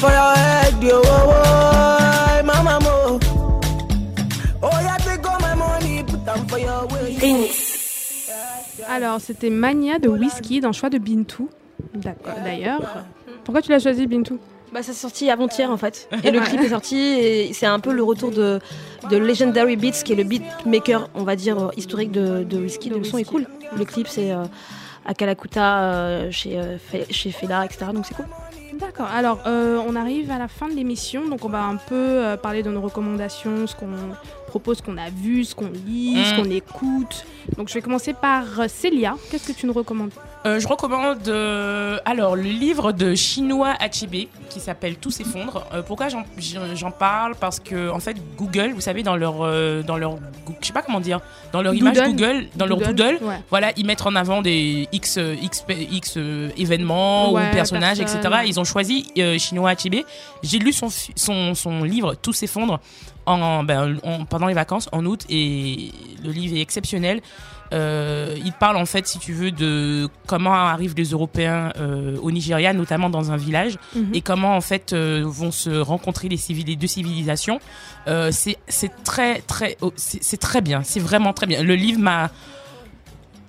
For 0.00 0.10
your 0.10 0.34
head, 0.36 0.82
yo. 0.82 1.02
Oh, 1.04 1.10
oh, 1.10 2.42
mama, 2.44 2.78
mo. 2.80 3.18
Oh, 4.62 4.80
yeah, 4.80 4.96
take 4.98 5.26
all 5.28 5.40
my 5.40 5.54
money, 5.56 6.04
put 6.04 6.24
them 6.24 6.46
for 6.46 6.58
your 6.58 6.86
waist. 6.92 8.30
Alors, 8.88 9.20
c'était 9.20 9.50
Mania 9.50 9.98
de 9.98 10.08
Whisky 10.08 10.60
dans 10.60 10.72
choix 10.72 10.88
de 10.88 10.98
Bintou. 10.98 11.50
D'accord. 11.94 12.34
D'ailleurs, 12.44 13.04
pourquoi 13.44 13.60
tu 13.60 13.70
l'as 13.72 13.80
choisi 13.80 14.06
Bintou? 14.06 14.38
Bah, 14.72 14.82
ça 14.82 14.92
s'est 14.92 15.00
sorti 15.00 15.30
avant-hier 15.30 15.70
en 15.70 15.76
fait. 15.76 16.08
Et 16.22 16.30
le 16.30 16.40
clip 16.40 16.60
est 16.60 16.68
sorti 16.68 16.96
et 16.96 17.52
c'est 17.52 17.66
un 17.66 17.80
peu 17.80 17.92
le 17.92 18.02
retour 18.02 18.30
de, 18.30 18.60
de 19.10 19.16
Legendary 19.16 19.76
Beats, 19.76 20.02
qui 20.04 20.12
est 20.12 20.16
le 20.16 20.24
beatmaker, 20.24 21.08
on 21.14 21.24
va 21.24 21.36
dire, 21.36 21.58
euh, 21.58 21.70
historique 21.76 22.12
de, 22.12 22.44
de 22.44 22.58
Whisky. 22.58 22.90
Le 22.90 23.02
son 23.02 23.18
est 23.18 23.24
cool. 23.24 23.46
Le 23.76 23.84
clip, 23.84 24.06
c'est 24.06 24.30
euh, 24.30 24.44
à 25.06 25.14
Kalakuta, 25.14 25.78
euh, 25.80 26.30
chez, 26.30 26.58
euh, 26.58 26.76
chez 27.10 27.32
Fela, 27.32 27.64
etc. 27.64 27.86
Donc 27.92 28.06
c'est 28.06 28.14
cool. 28.14 28.26
D'accord. 28.78 29.08
Alors, 29.12 29.40
euh, 29.46 29.82
on 29.86 29.96
arrive 29.96 30.30
à 30.30 30.38
la 30.38 30.46
fin 30.46 30.68
de 30.68 30.74
l'émission, 30.74 31.28
donc 31.28 31.44
on 31.44 31.48
va 31.48 31.64
un 31.64 31.76
peu 31.76 31.94
euh, 31.94 32.36
parler 32.36 32.62
de 32.62 32.70
nos 32.70 32.80
recommandations, 32.80 33.66
ce 33.66 33.74
qu'on 33.74 33.88
propose, 34.48 34.78
ce 34.78 34.82
qu'on 34.82 34.98
a 34.98 35.10
vu, 35.10 35.44
ce 35.44 35.54
qu'on 35.54 35.70
lit, 35.86 36.16
ce 36.24 36.34
Mm. 36.34 36.36
qu'on 36.42 36.50
écoute. 36.50 37.24
Donc, 37.56 37.68
je 37.68 37.74
vais 37.74 37.80
commencer 37.82 38.12
par 38.12 38.44
euh, 38.60 38.66
Célia. 38.68 39.14
Qu'est-ce 39.30 39.48
que 39.52 39.56
tu 39.58 39.66
nous 39.66 39.72
recommandes? 39.72 40.10
Euh, 40.46 40.60
je 40.60 40.68
recommande 40.68 41.26
euh, 41.26 41.98
alors 42.04 42.36
le 42.36 42.42
livre 42.42 42.92
de 42.92 43.14
Chinois 43.16 43.74
Achebe 43.80 44.28
qui 44.48 44.60
s'appelle 44.60 44.96
Tout 44.96 45.10
s'effondre. 45.10 45.64
Euh, 45.74 45.82
pourquoi 45.82 46.08
j'en- 46.08 46.90
parle? 46.92 47.34
Parce 47.34 47.58
que 47.58 47.90
en 47.90 47.98
fait 47.98 48.16
Google, 48.36 48.70
vous 48.72 48.80
savez 48.80 49.02
dans 49.02 49.16
leur 49.16 49.38
dans 49.84 49.96
leur 49.96 50.16
je 50.60 50.66
sais 50.66 50.72
pas 50.72 50.82
comment 50.82 51.00
dire 51.00 51.20
dans 51.52 51.60
leur 51.60 51.74
image 51.74 51.96
Doodle. 51.96 52.10
Google, 52.10 52.46
dans 52.54 52.66
leur 52.66 52.78
Doodle, 52.78 52.94
doodle, 52.94 53.24
ouais. 53.24 53.40
voilà 53.50 53.72
ils 53.76 53.84
mettent 53.84 54.06
en 54.06 54.14
avant 54.14 54.40
des 54.40 54.88
X 54.92 55.18
X 55.42 55.64
X 55.90 56.16
événements 56.56 57.32
Ouais, 57.32 57.48
ou 57.50 57.54
personnages 57.54 58.00
etc. 58.00 58.20
Ils 58.46 58.58
ont 58.60 58.64
choisi 58.64 59.06
Chinois 59.38 59.70
Achebe. 59.70 60.04
J'ai 60.42 60.58
lu 60.60 60.72
son 60.72 60.88
son 61.16 61.54
son 61.54 61.82
livre 61.84 62.14
Tout 62.14 62.32
s'effondre 62.32 62.80
en, 63.32 63.64
ben, 63.64 63.98
en- 64.02 64.24
pendant 64.24 64.46
les 64.46 64.54
vacances 64.54 64.88
en 64.92 65.04
août 65.06 65.24
et 65.28 65.92
le 66.24 66.30
livre 66.30 66.56
est 66.56 66.60
exceptionnel. 66.60 67.20
Euh, 67.74 68.34
il 68.42 68.52
parle 68.52 68.78
en 68.78 68.86
fait, 68.86 69.06
si 69.06 69.18
tu 69.18 69.34
veux, 69.34 69.50
de 69.50 70.08
comment 70.26 70.54
arrivent 70.54 70.94
les 70.96 71.10
Européens 71.10 71.70
euh, 71.78 72.16
au 72.22 72.30
Nigeria, 72.30 72.72
notamment 72.72 73.10
dans 73.10 73.30
un 73.30 73.36
village, 73.36 73.76
Mhm. 73.94 74.14
et 74.14 74.22
comment 74.22 74.56
en 74.56 74.62
fait 74.62 74.94
euh, 74.94 75.22
vont 75.26 75.50
se 75.50 75.68
rencontrer 75.78 76.30
les, 76.30 76.38
civils, 76.38 76.64
les 76.66 76.76
deux 76.76 76.86
civilisations. 76.86 77.60
C'est 78.30 78.56
très 79.04 79.40
très 79.42 79.76
oh, 79.82 79.92
c'est 79.96 80.22
c'est 80.24 80.38
très 80.38 80.62
bien, 80.62 80.82
c'est 80.82 81.00
vraiment 81.00 81.34
très 81.34 81.46
bien. 81.46 81.62
Le 81.62 81.74
livre 81.74 82.00
m'a 82.00 82.30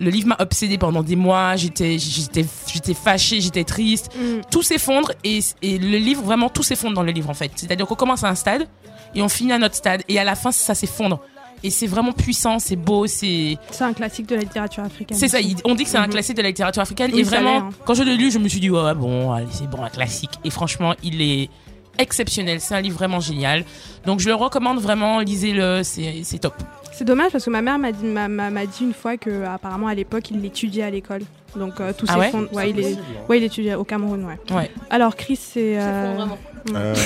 le 0.01 0.09
livre 0.09 0.27
m'a 0.27 0.37
obsédé 0.39 0.77
pendant 0.77 1.01
des 1.03 1.15
mois. 1.15 1.55
J'étais 1.55 1.97
j'étais 1.97 2.45
j'étais 2.73 2.93
fâchée, 2.93 3.39
j'étais 3.39 3.63
triste. 3.63 4.11
Mm. 4.17 4.41
Tout 4.51 4.63
s'effondre 4.63 5.11
et, 5.23 5.39
et 5.61 5.77
le 5.77 5.97
livre 5.97 6.23
vraiment 6.23 6.49
tout 6.49 6.63
s'effondre 6.63 6.95
dans 6.95 7.03
le 7.03 7.11
livre 7.11 7.29
en 7.29 7.33
fait. 7.33 7.51
C'est-à-dire 7.55 7.85
qu'on 7.87 7.95
commence 7.95 8.25
à 8.25 8.27
un 8.29 8.35
stade 8.35 8.67
et 9.15 9.21
on 9.21 9.29
finit 9.29 9.51
à 9.53 9.57
notre 9.57 9.75
stade 9.75 10.01
et 10.07 10.19
à 10.19 10.23
la 10.23 10.35
fin 10.35 10.51
ça 10.51 10.75
s'effondre. 10.75 11.19
Et 11.61 11.71
c'est 11.71 11.87
vraiment 11.87 12.13
puissant, 12.13 12.57
c'est 12.59 12.77
beau, 12.77 13.05
c'est 13.05 13.57
C'est 13.71 13.83
un 13.83 13.91
classique 13.91 14.27
de 14.27 14.35
la 14.35 14.41
littérature 14.41 14.81
africaine. 14.83 15.17
c'est 15.17 15.27
ça, 15.27 15.39
on 15.65 15.75
dit 15.75 15.83
que 15.83 15.89
c'est 15.89 15.97
un 15.97 16.03
Mhm. 16.07 16.11
classique 16.13 16.37
de 16.37 16.41
la 16.41 16.47
littérature 16.47 16.81
africaine. 16.81 17.11
Oui, 17.13 17.19
et 17.19 17.23
vraiment, 17.23 17.57
hein. 17.57 17.69
quand 17.85 17.93
je 17.95 18.03
l'ai 18.03 18.15
lu, 18.15 18.31
je 18.31 18.39
me 18.39 18.47
suis 18.47 18.61
dit, 18.61 18.69
ouais, 18.69 18.93
bon, 18.95 19.33
allez, 19.33 19.45
c'est 19.51 19.67
bon, 19.69 19.83
un 19.83 19.89
classique. 19.89 20.31
Et 20.45 20.51
franchement, 20.51 20.93
il 21.03 21.21
est 21.21 21.49
exceptionnel. 21.97 22.61
C'est 22.61 22.75
un 22.75 22.79
livre 22.81 22.95
vraiment 22.97 23.19
génial. 23.19 23.65
Donc, 24.05 24.21
je 24.21 24.29
le 24.29 24.35
recommande 24.35 24.79
vraiment, 24.79 25.19
lisez-le, 25.19 25.81
c'est 25.83 26.21
c'est 26.23 26.39
top. 26.39 26.53
C'est 26.93 27.03
dommage 27.05 27.31
parce 27.33 27.43
que 27.45 27.49
ma 27.49 27.61
mère 27.61 27.77
m'a 27.77 27.91
dit, 27.91 28.05
m'a, 28.05 28.27
m'a- 28.29 28.49
m'a 28.49 28.65
dit 28.65 28.83
une 28.83 28.93
fois 28.93 29.17
que 29.17 29.43
apparemment 29.45 29.87
à 29.87 29.95
l'époque 29.95 30.31
il 30.31 30.41
l'étudiait 30.41 30.83
à 30.83 30.89
l'école. 30.89 31.21
Donc 31.55 31.79
euh, 31.79 31.91
tout 31.97 32.05
Ah 32.09 32.17
ouais? 32.19 32.25
s'effondre. 32.27 32.53
Ouais, 32.53 32.69
il 32.69 32.79
est, 32.79 32.97
ouais, 33.27 33.37
il 33.37 33.43
étudiait 33.43 33.75
au 33.75 33.83
Cameroun, 33.83 34.23
ouais. 34.25 34.55
Ouais. 34.55 34.69
Alors 34.89 35.15
Chris, 35.15 35.35
c'est. 35.37 35.75
euh, 35.79 36.25
tout. 36.65 36.73
Je 36.75 36.99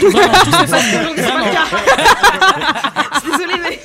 suis 3.19 3.31
désolée, 3.31 3.59
mais. 3.61 3.79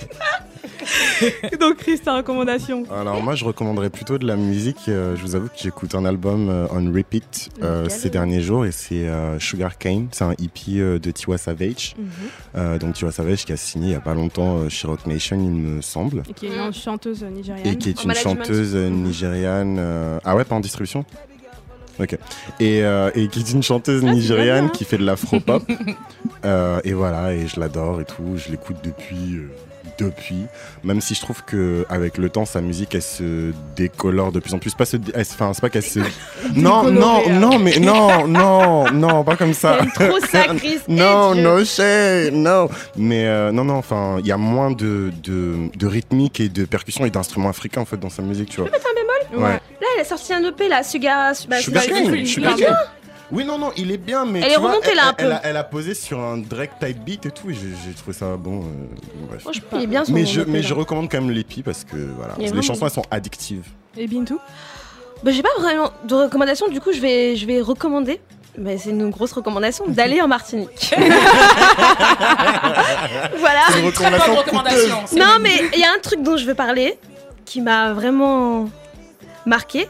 Donc 1.60 1.76
Chris, 1.78 1.98
ta 1.98 2.16
recommandation 2.16 2.84
Alors 2.90 3.22
moi 3.22 3.34
je 3.34 3.44
recommanderais 3.44 3.90
plutôt 3.90 4.16
de 4.16 4.26
la 4.26 4.36
musique. 4.36 4.88
Euh, 4.88 5.16
je 5.16 5.22
vous 5.22 5.34
avoue 5.34 5.48
que 5.48 5.58
j'écoute 5.58 5.94
un 5.94 6.04
album 6.06 6.48
euh, 6.48 6.66
on 6.70 6.90
repeat 6.90 7.50
euh, 7.62 7.88
ces 7.90 8.08
derniers 8.08 8.40
jours 8.40 8.64
et 8.64 8.72
c'est 8.72 9.06
euh, 9.08 9.38
Sugar 9.38 9.76
Cane. 9.76 10.08
C'est 10.12 10.24
un 10.24 10.32
EP 10.32 10.78
euh, 10.78 10.98
de 10.98 11.10
Tiwa 11.10 11.36
Savage. 11.36 11.94
Mhm. 11.98 12.08
Euh, 12.56 12.78
donc 12.78 12.94
Tiwa 12.94 13.12
Savage 13.12 13.44
qui 13.44 13.52
a 13.52 13.56
signé 13.58 13.88
il 13.88 13.92
y 13.92 13.96
a 13.96 14.00
pas 14.00 14.14
longtemps 14.14 14.58
euh, 14.60 14.68
chez 14.70 14.86
Rock 14.88 15.04
Nation 15.06 15.36
il 15.38 15.50
me 15.50 15.82
semble. 15.82 16.22
Et 16.30 16.32
qui 16.32 16.46
est 16.46 16.56
une 16.56 16.72
chanteuse 16.72 17.22
nigériane. 17.24 17.66
Et 17.66 17.76
qui 17.76 17.90
est 17.90 18.04
une 18.04 18.14
chanteuse 18.14 18.74
euh, 18.74 18.88
nigériane. 18.88 19.76
euh, 19.78 20.18
Ah 20.24 20.36
ouais, 20.36 20.44
pas 20.44 20.54
en 20.54 20.60
distribution 20.60 21.04
Ok. 22.00 22.16
Et, 22.60 22.82
euh, 22.82 23.10
et 23.14 23.28
qui 23.28 23.40
est 23.40 23.50
une 23.52 23.62
chanteuse 23.62 24.02
Ah, 24.06 24.12
nigériane 24.12 24.66
bien. 24.66 24.68
qui 24.68 24.84
fait 24.84 24.98
de 24.98 25.04
l'afro-pop. 25.04 25.62
Euh, 26.44 26.78
et 26.84 26.92
voilà, 26.92 27.32
et 27.32 27.46
je 27.48 27.58
l'adore 27.58 28.00
et 28.00 28.04
tout. 28.04 28.36
Je 28.36 28.50
l'écoute 28.50 28.76
depuis 28.84 29.36
euh, 29.36 29.50
depuis, 29.98 30.46
même 30.84 31.00
si 31.00 31.14
je 31.14 31.20
trouve 31.20 31.42
que 31.44 31.84
avec 31.88 32.16
le 32.18 32.28
temps, 32.28 32.44
sa 32.44 32.60
musique, 32.60 32.94
elle 32.94 33.02
se 33.02 33.52
décolore 33.74 34.30
de 34.30 34.38
plus 34.38 34.54
en 34.54 34.58
plus. 34.58 34.72
Pas 34.74 34.84
se, 34.84 34.96
enfin, 35.16 35.52
c'est 35.52 35.60
pas 35.60 35.70
qu'elle 35.70 35.82
se. 35.82 35.98
non, 36.54 36.90
non, 36.90 37.22
hein. 37.26 37.32
non, 37.40 37.58
mais 37.58 37.78
non, 37.80 38.28
non, 38.28 38.90
non, 38.92 39.24
pas 39.24 39.34
comme 39.36 39.54
ça. 39.54 39.78
Trop 39.94 40.18
non, 40.88 41.34
no 41.34 41.64
shade, 41.64 42.34
non. 42.34 42.68
Mais 42.96 43.50
non, 43.52 43.64
non, 43.64 43.74
enfin, 43.74 44.16
il 44.20 44.26
y 44.26 44.32
a 44.32 44.36
moins 44.36 44.70
de, 44.70 45.10
de, 45.22 45.54
de 45.76 45.86
rythmique 45.86 46.38
et 46.40 46.48
de 46.48 46.64
percussions 46.64 47.04
et 47.04 47.10
d'instruments 47.10 47.48
africains 47.50 47.80
en 47.80 47.86
fait 47.86 47.98
dans 47.98 48.10
sa 48.10 48.22
musique, 48.22 48.50
tu 48.50 48.60
vois. 48.60 48.70
Ouais. 49.32 49.40
Là, 49.80 49.86
elle 49.94 50.00
a 50.00 50.04
sorti 50.04 50.32
un 50.32 50.42
EP, 50.44 50.68
là, 50.68 50.82
Sugar. 50.82 51.32
bah, 51.48 51.56
bien. 51.66 51.80
Cane. 52.56 52.76
Oui, 53.30 53.44
non, 53.44 53.58
non, 53.58 53.72
il 53.76 53.92
est 53.92 53.98
bien, 53.98 54.24
mais. 54.24 54.40
Elle 54.40 54.46
tu 54.46 54.52
est 54.54 54.56
vois, 54.56 54.70
remontée, 54.70 54.94
là, 54.94 55.08
un 55.08 55.14
elle, 55.18 55.26
peu. 55.26 55.32
a, 55.32 55.40
elle 55.44 55.56
a 55.58 55.64
posé 55.64 55.92
sur 55.94 56.18
un 56.18 56.38
Drake 56.38 56.78
type 56.80 56.98
beat 57.04 57.26
et 57.26 57.30
tout, 57.30 57.50
et 57.50 57.54
j'ai 57.54 57.92
trouvé 57.92 58.14
ça 58.16 58.36
bon. 58.38 58.60
euh, 58.62 58.64
bref. 59.28 59.42
Franchement, 59.42 59.68
il 59.74 59.82
est 59.82 59.86
bien 59.86 60.04
son 60.04 60.12
mais 60.12 60.24
je, 60.24 60.40
mais 60.40 60.62
je 60.62 60.72
recommande 60.72 61.10
quand 61.10 61.20
même 61.20 61.30
l'épi 61.30 61.62
parce 61.62 61.84
que 61.84 61.96
voilà, 62.16 62.34
les 62.38 62.62
chansons 62.62 62.86
elles 62.86 62.92
sont 62.92 63.04
addictives. 63.10 63.66
Et 63.98 64.06
Bintou? 64.06 64.38
Bah, 65.22 65.30
j'ai 65.30 65.42
pas 65.42 65.48
vraiment 65.58 65.90
de 66.04 66.14
recommandations, 66.14 66.68
du 66.68 66.80
coup, 66.80 66.92
je 66.92 67.00
vais, 67.00 67.36
je 67.36 67.44
vais 67.46 67.60
recommander. 67.60 68.20
Bah, 68.56 68.70
c'est 68.78 68.90
une 68.90 69.10
grosse 69.10 69.32
recommandation 69.32 69.84
d'aller 69.88 70.22
en 70.22 70.28
Martinique. 70.28 70.94
voilà. 73.38 73.60
C'est 73.70 73.80
une 73.80 73.86
recommandation 73.86 74.26
bonne 74.34 74.42
recommandation. 74.44 74.96
Non, 75.16 75.38
mais 75.40 75.50
il 75.74 75.80
y 75.80 75.84
a 75.84 75.92
un 75.92 76.00
truc 76.00 76.22
dont 76.22 76.36
je 76.36 76.44
veux 76.46 76.54
parler 76.54 76.98
qui 77.44 77.60
m'a 77.60 77.92
vraiment 77.92 78.68
marqué 79.48 79.88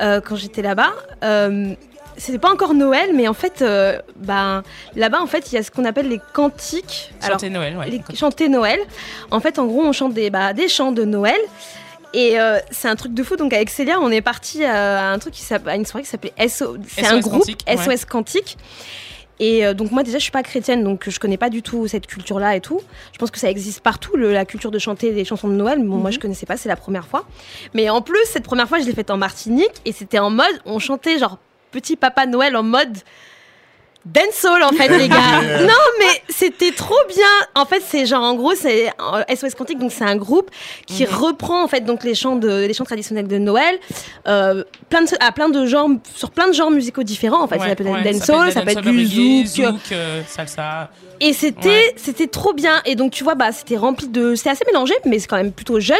euh, 0.00 0.20
quand 0.20 0.36
j'étais 0.36 0.62
là-bas. 0.62 0.92
Euh, 1.24 1.74
c'était 2.16 2.38
pas 2.38 2.52
encore 2.52 2.74
Noël, 2.74 3.12
mais 3.14 3.26
en 3.26 3.34
fait, 3.34 3.62
euh, 3.62 3.98
ben, 4.16 4.62
là-bas, 4.94 5.20
en 5.20 5.26
fait, 5.26 5.50
il 5.50 5.54
y 5.54 5.58
a 5.58 5.62
ce 5.62 5.70
qu'on 5.70 5.84
appelle 5.84 6.08
les 6.08 6.20
cantiques. 6.32 7.12
Chanter 7.26 7.50
Noël, 7.50 7.76
ouais. 7.76 7.88
Les 7.88 8.16
chanter 8.16 8.48
Noël. 8.48 8.78
En 9.30 9.40
fait, 9.40 9.58
en 9.58 9.66
gros, 9.66 9.82
on 9.82 9.92
chante 9.92 10.12
des, 10.12 10.30
bah, 10.30 10.52
des 10.52 10.68
chants 10.68 10.92
de 10.92 11.04
Noël. 11.04 11.40
Et 12.14 12.38
euh, 12.38 12.58
c'est 12.70 12.88
un 12.88 12.96
truc 12.96 13.14
de 13.14 13.22
fou. 13.22 13.36
Donc 13.36 13.52
avec 13.52 13.70
Célia, 13.70 13.98
on 14.00 14.10
est 14.10 14.20
parti 14.20 14.64
à 14.64 15.10
un 15.10 15.18
truc 15.18 15.32
qui 15.32 15.40
s'appelle, 15.40 15.70
à 15.70 15.76
une 15.76 15.86
soirée 15.86 16.04
qui 16.04 16.10
s'appelait 16.10 16.48
SO. 16.48 16.76
C'est 16.86 17.06
un 17.06 17.20
SOS 17.20 17.20
groupe 17.22 17.40
Cantique, 17.40 17.64
ouais. 17.66 17.96
SOS 17.96 18.04
Cantique. 18.04 18.58
Et 19.44 19.66
euh, 19.66 19.74
donc 19.74 19.90
moi 19.90 20.04
déjà 20.04 20.18
je 20.18 20.22
suis 20.22 20.30
pas 20.30 20.44
chrétienne 20.44 20.84
donc 20.84 21.10
je 21.10 21.18
connais 21.18 21.36
pas 21.36 21.50
du 21.50 21.62
tout 21.62 21.88
cette 21.88 22.06
culture 22.06 22.38
là 22.38 22.54
et 22.54 22.60
tout. 22.60 22.80
Je 23.12 23.18
pense 23.18 23.30
que 23.32 23.40
ça 23.40 23.50
existe 23.50 23.80
partout 23.80 24.16
le- 24.16 24.32
la 24.32 24.44
culture 24.44 24.70
de 24.70 24.78
chanter 24.78 25.10
des 25.12 25.24
chansons 25.24 25.48
de 25.48 25.54
Noël. 25.54 25.78
Bon 25.84 25.96
moi 25.96 26.10
je 26.12 26.20
connaissais 26.20 26.46
pas 26.46 26.56
c'est 26.56 26.68
la 26.68 26.76
première 26.76 27.06
fois. 27.08 27.26
Mais 27.74 27.90
en 27.90 28.02
plus 28.02 28.20
cette 28.26 28.44
première 28.44 28.68
fois 28.68 28.78
je 28.78 28.84
l'ai 28.86 28.92
faite 28.94 29.10
en 29.10 29.16
Martinique 29.16 29.72
et 29.84 29.90
c'était 29.92 30.20
en 30.20 30.30
mode 30.30 30.54
on 30.64 30.78
chantait 30.78 31.18
genre 31.18 31.38
petit 31.72 31.96
papa 31.96 32.26
Noël 32.26 32.54
en 32.56 32.62
mode 32.62 32.96
dancehall 34.04 34.62
en 34.62 34.70
fait 34.70 34.88
les 34.96 35.08
gars. 35.08 35.16
Yeah. 35.42 35.62
Non 35.62 35.84
mais 35.98 36.22
c'était 36.28 36.72
trop 36.72 36.94
bien. 37.08 37.24
En 37.54 37.64
fait 37.64 37.82
c'est 37.86 38.06
genre 38.06 38.22
en 38.22 38.34
gros 38.34 38.54
c'est 38.54 38.88
euh, 38.88 39.34
SOS 39.34 39.54
Cantique 39.54 39.78
donc 39.78 39.92
c'est 39.92 40.04
un 40.04 40.16
groupe 40.16 40.50
qui 40.86 41.04
reprend 41.04 41.62
en 41.62 41.68
fait 41.68 41.80
donc 41.82 42.04
les 42.04 42.14
chants 42.14 42.36
de 42.36 42.66
les 42.66 42.74
chants 42.74 42.84
traditionnels 42.84 43.28
de 43.28 43.38
Noël 43.38 43.78
euh, 44.28 44.64
plein 44.88 45.02
de 45.02 45.08
à 45.20 45.32
plein 45.32 45.48
de 45.48 45.66
genres 45.66 45.88
sur 46.14 46.30
plein 46.30 46.48
de 46.48 46.52
genres 46.52 46.70
musicaux 46.70 47.02
différents 47.02 47.42
en 47.42 47.48
fait. 47.48 47.58
Ouais, 47.58 47.68
ça 47.68 47.76
peut 47.76 47.86
être 47.86 47.92
ouais, 47.92 48.12
dancehall, 48.12 48.52
ça 48.52 48.62
peut 48.62 48.70
être 48.70 48.82
dancehall, 48.82 48.94
du 48.96 49.16
reggae, 49.16 49.46
zouk. 49.46 49.66
zouk, 49.66 49.92
euh, 49.92 50.22
salsa. 50.26 50.90
Et 51.24 51.32
c'était 51.32 51.68
Ouais. 51.68 51.94
c'était 51.96 52.26
trop 52.26 52.52
bien. 52.52 52.80
Et 52.84 52.94
donc 52.96 53.12
tu 53.12 53.22
vois, 53.24 53.34
bah 53.34 53.52
c'était 53.52 53.76
rempli 53.76 54.08
de, 54.08 54.34
c'était 54.34 54.50
assez 54.50 54.64
mélangé, 54.66 54.92
mais 55.06 55.18
c'est 55.18 55.28
quand 55.28 55.36
même 55.36 55.52
plutôt 55.52 55.78
jeune. 55.80 55.96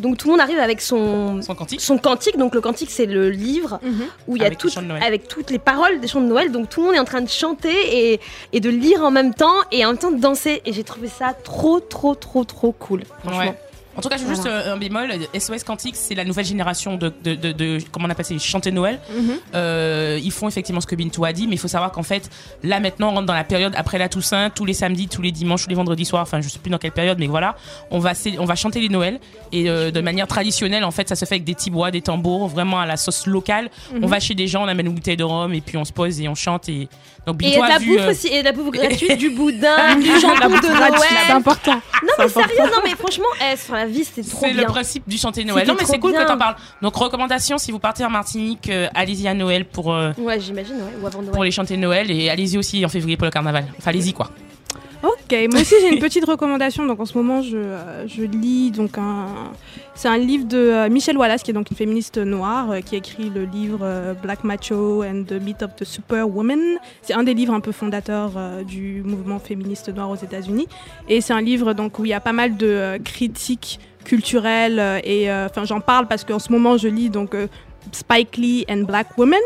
Donc 0.00 0.16
tout 0.18 0.26
le 0.28 0.32
monde 0.32 0.40
arrive 0.40 0.58
avec 0.58 0.80
son 0.80 1.42
son 1.42 1.54
cantique. 1.54 1.80
Son 1.80 1.98
cantique. 1.98 2.36
Donc 2.38 2.54
le 2.54 2.60
cantique 2.60 2.90
c'est 2.90 3.06
le 3.06 3.30
livre 3.30 3.78
où 4.26 4.36
il 4.36 4.40
y 4.40 4.42
a 4.42 4.46
Avec 4.46 4.58
Noël. 4.82 5.02
avec 5.02 5.28
toutes 5.28 5.50
les 5.50 5.58
paroles 5.58 6.00
des 6.00 6.08
chants 6.08 6.20
de 6.20 6.26
Noël. 6.26 6.50
Donc 6.50 6.68
tout 6.70 6.80
le 6.80 6.86
monde 6.86 6.96
est 6.96 7.00
en 7.00 7.04
train 7.04 7.20
de 7.20 7.28
chanter 7.28 7.74
et, 8.12 8.20
et 8.52 8.60
de 8.60 8.70
lire 8.70 9.02
en 9.04 9.10
même 9.10 9.34
temps 9.34 9.54
et 9.70 9.84
en 9.84 9.88
même 9.90 9.98
temps 9.98 10.10
de 10.12 10.20
danser. 10.20 10.62
Et 10.64 10.72
j'ai 10.72 10.84
trouvé 10.84 11.08
ça 11.08 11.34
trop 11.44 11.80
trop 11.80 12.14
trop 12.14 12.44
trop 12.44 12.72
cool. 12.72 13.02
Franchement. 13.22 13.38
Ouais. 13.52 13.58
En 13.96 14.00
tout 14.00 14.08
cas, 14.08 14.16
j'ai 14.16 14.26
juste 14.26 14.46
euh, 14.46 14.72
un 14.74 14.76
bémol. 14.76 15.10
SOS 15.38 15.62
Quantique, 15.64 15.96
c'est 15.96 16.14
la 16.14 16.24
nouvelle 16.24 16.44
génération 16.44 16.96
de, 16.96 17.12
de, 17.22 17.34
de, 17.34 17.52
de- 17.52 17.78
comment 17.92 18.06
on 18.06 18.10
appelle 18.10 18.24
ça, 18.24 18.36
chanter 18.38 18.70
Noël. 18.72 18.98
Mhm. 19.14 19.34
Euh, 19.54 20.18
ils 20.22 20.32
font 20.32 20.48
effectivement 20.48 20.80
ce 20.80 20.86
que 20.86 20.94
Bintou 20.96 21.24
a 21.24 21.32
dit, 21.32 21.46
mais 21.46 21.54
il 21.54 21.58
faut 21.58 21.68
savoir 21.68 21.92
qu'en 21.92 22.02
fait, 22.02 22.30
là 22.62 22.80
maintenant, 22.80 23.10
on 23.10 23.14
rentre 23.14 23.26
dans 23.26 23.34
la 23.34 23.44
période 23.44 23.72
après 23.76 23.98
la 23.98 24.08
Toussaint, 24.08 24.50
tous 24.50 24.64
les 24.64 24.74
samedis, 24.74 25.08
tous 25.08 25.22
les 25.22 25.32
dimanches, 25.32 25.64
tous 25.64 25.68
les 25.70 25.74
vendredis 25.76 26.04
soirs. 26.04 26.22
Enfin, 26.22 26.40
je 26.40 26.48
sais 26.48 26.58
plus 26.58 26.70
dans 26.70 26.78
quelle 26.78 26.92
période, 26.92 27.18
mais 27.18 27.26
voilà, 27.26 27.56
on 27.90 27.98
va 27.98 28.12
on 28.38 28.44
va 28.44 28.54
chanter 28.54 28.80
les 28.80 28.88
Noëls 28.88 29.18
et 29.52 29.68
euh, 29.70 29.90
de 29.90 30.00
manière 30.00 30.26
traditionnelle. 30.26 30.84
En 30.84 30.90
fait, 30.90 31.08
ça 31.08 31.14
se 31.16 31.24
fait 31.24 31.36
avec 31.36 31.44
des 31.44 31.54
tibois, 31.54 31.90
des 31.90 32.02
tambours, 32.02 32.48
vraiment 32.48 32.80
à 32.80 32.86
la 32.86 32.96
sauce 32.96 33.26
locale. 33.26 33.70
Mhm. 33.92 34.04
On 34.04 34.06
va 34.06 34.20
chez 34.20 34.34
des 34.34 34.46
gens, 34.48 34.64
on 34.64 34.68
amène 34.68 34.86
une 34.86 34.94
bouteille 34.94 35.16
de 35.16 35.24
rhum 35.24 35.52
et 35.54 35.60
puis 35.60 35.76
on 35.76 35.84
se 35.84 35.92
pose 35.92 36.20
et 36.20 36.28
on 36.28 36.34
chante 36.34 36.68
et 36.68 36.88
donc 37.26 37.42
Et 37.42 37.46
Bintou 37.52 37.62
a 37.62 37.68
la 37.68 37.78
vu, 37.78 37.92
bouffe 37.96 38.00
euh, 38.06 38.10
aussi, 38.10 38.26
et 38.28 38.42
la 38.42 38.52
bouffe 38.52 38.70
gratuite, 38.72 39.16
du 39.18 39.30
boudin, 39.30 39.96
du 39.96 40.20
jambon 40.20 40.48
de 40.58 40.66
Noël. 40.68 40.92
c'est 41.26 41.32
important. 41.32 41.74
Non 42.02 42.12
mais 42.18 42.28
sérieux, 42.28 42.54
non 42.58 42.80
mais 42.84 42.90
franchement, 42.90 43.24
eh, 43.40 43.56
sur 43.84 43.92
la 43.92 43.98
vie 43.98 44.04
c'était 44.04 44.28
trop 44.28 44.46
C'est 44.46 44.52
le 44.52 44.64
principe 44.64 45.08
du 45.08 45.18
chanter 45.18 45.44
Noël. 45.44 45.66
Non, 45.66 45.74
mais 45.78 45.84
c'est 45.86 45.98
cool 45.98 46.12
bien. 46.12 46.22
que 46.22 46.28
t'en 46.28 46.38
parles. 46.38 46.56
Donc, 46.82 46.94
recommandation, 46.96 47.58
si 47.58 47.70
vous 47.72 47.78
partez 47.78 48.04
en 48.04 48.10
Martinique, 48.10 48.68
euh, 48.68 48.88
allez-y 48.94 49.26
à 49.28 49.34
Noël 49.34 49.64
pour, 49.64 49.92
euh, 49.92 50.12
Ouais, 50.18 50.40
j'imagine, 50.40 50.76
ouais, 50.76 51.02
ou 51.02 51.06
avant 51.06 51.20
Noël. 51.22 51.32
pour 51.32 51.44
les 51.44 51.50
chanter 51.50 51.76
Noël 51.76 52.10
et 52.10 52.28
allez-y 52.30 52.58
aussi 52.58 52.84
en 52.84 52.88
février 52.88 53.16
pour 53.16 53.24
le 53.26 53.30
carnaval. 53.30 53.66
Enfin, 53.78 53.90
allez-y 53.90 54.12
quoi. 54.12 54.30
Ok, 55.04 55.36
moi 55.52 55.60
aussi 55.60 55.74
j'ai 55.82 55.92
une 55.92 55.98
petite 55.98 56.24
recommandation. 56.24 56.86
Donc 56.86 56.98
en 56.98 57.04
ce 57.04 57.18
moment, 57.18 57.42
je, 57.42 57.58
euh, 57.58 58.08
je 58.08 58.22
lis 58.22 58.70
donc 58.70 58.96
un. 58.96 59.26
C'est 59.94 60.08
un 60.08 60.16
livre 60.16 60.46
de 60.46 60.56
euh, 60.56 60.88
Michelle 60.88 61.18
Wallace, 61.18 61.42
qui 61.42 61.50
est 61.50 61.54
donc 61.54 61.70
une 61.70 61.76
féministe 61.76 62.16
noire, 62.16 62.70
euh, 62.70 62.80
qui 62.80 62.94
a 62.94 62.98
écrit 62.98 63.28
le 63.28 63.44
livre 63.44 63.86
Black 64.22 64.44
Macho 64.44 65.02
and 65.02 65.24
the 65.28 65.34
Myth 65.34 65.62
of 65.62 65.76
the 65.76 65.84
Superwoman. 65.84 66.78
C'est 67.02 67.12
un 67.12 67.22
des 67.22 67.34
livres 67.34 67.52
un 67.52 67.60
peu 67.60 67.70
fondateurs 67.70 68.32
du 68.66 69.02
mouvement 69.04 69.38
féministe 69.38 69.90
noir 69.94 70.08
aux 70.08 70.16
États-Unis. 70.16 70.68
Et 71.10 71.20
c'est 71.20 71.34
un 71.34 71.42
livre 71.42 71.74
donc 71.74 71.98
où 71.98 72.06
il 72.06 72.08
y 72.08 72.14
a 72.14 72.20
pas 72.20 72.32
mal 72.32 72.56
de 72.56 72.98
critiques 73.04 73.80
culturelles 74.04 75.02
et 75.04 75.30
enfin 75.30 75.64
j'en 75.64 75.80
parle 75.80 76.06
parce 76.06 76.24
qu'en 76.24 76.38
ce 76.38 76.52
moment 76.52 76.76
je 76.76 76.88
lis 76.88 77.08
donc 77.08 77.34
Spike 77.92 78.36
Lee 78.36 78.64
and 78.70 78.82
Black 78.84 79.16
Women 79.18 79.40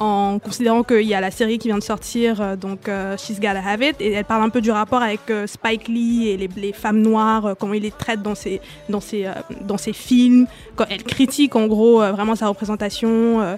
en 0.00 0.38
considérant 0.38 0.82
qu'il 0.82 1.02
y 1.02 1.12
a 1.14 1.20
la 1.20 1.30
série 1.30 1.58
qui 1.58 1.68
vient 1.68 1.76
de 1.76 1.82
sortir, 1.82 2.40
euh, 2.40 2.56
donc 2.56 2.88
euh, 2.88 3.18
She's 3.18 3.38
Gotta 3.38 3.60
Have 3.60 3.82
It, 3.82 3.96
et 4.00 4.12
elle 4.12 4.24
parle 4.24 4.42
un 4.42 4.48
peu 4.48 4.62
du 4.62 4.70
rapport 4.70 5.02
avec 5.02 5.20
euh, 5.28 5.46
Spike 5.46 5.88
Lee 5.88 6.28
et 6.28 6.36
les, 6.38 6.72
femmes 6.72 7.02
noires, 7.02 7.54
comment 7.58 7.74
il 7.74 7.82
les 7.82 7.90
traite 7.90 8.22
dans 8.22 8.34
ses, 8.34 8.62
dans 8.88 9.00
ses, 9.00 9.26
dans 9.60 9.76
ses 9.76 9.92
films, 9.92 10.46
quand 10.74 10.86
elle 10.88 11.02
critique 11.02 11.54
en 11.54 11.66
gros 11.66 11.98
vraiment 11.98 12.34
sa 12.34 12.48
représentation, 12.48 13.56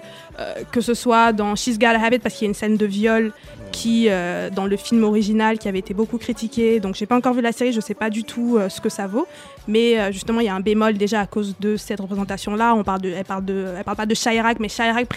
que 0.71 0.81
ce 0.81 0.93
soit 0.93 1.31
dans 1.31 1.55
She's 1.55 1.79
Gotta 1.79 2.03
Have 2.03 2.13
It, 2.13 2.21
parce 2.21 2.35
qu'il 2.35 2.45
y 2.45 2.47
a 2.47 2.49
une 2.49 2.55
scène 2.55 2.75
de 2.75 2.85
viol 2.85 3.31
qui, 3.71 4.09
dans 4.55 4.65
le 4.65 4.75
film 4.75 5.03
original, 5.03 5.59
qui 5.59 5.69
avait 5.69 5.79
été 5.79 5.93
beaucoup 5.93 6.17
critiqué, 6.17 6.79
donc 6.79 6.95
j'ai 6.95 7.05
pas 7.05 7.15
encore 7.15 7.33
vu 7.33 7.41
la 7.41 7.51
série, 7.51 7.71
je 7.71 7.79
sais 7.79 7.93
pas 7.93 8.09
du 8.09 8.23
tout 8.23 8.59
ce 8.67 8.81
que 8.81 8.89
ça 8.89 9.07
vaut, 9.07 9.27
mais 9.67 10.11
justement 10.11 10.41
il 10.41 10.47
y 10.47 10.49
a 10.49 10.55
un 10.55 10.59
bémol 10.59 10.97
déjà 10.97 11.21
à 11.21 11.27
cause 11.27 11.55
de 11.59 11.77
cette 11.77 11.99
représentation-là, 11.99 12.75
elle 12.75 12.83
parle 12.83 13.05
elle 13.05 13.83
parle 13.83 13.97
pas 13.97 14.05
de 14.05 14.15
Chirac, 14.15 14.59
mais 14.59 14.67
Chirac 14.67 15.07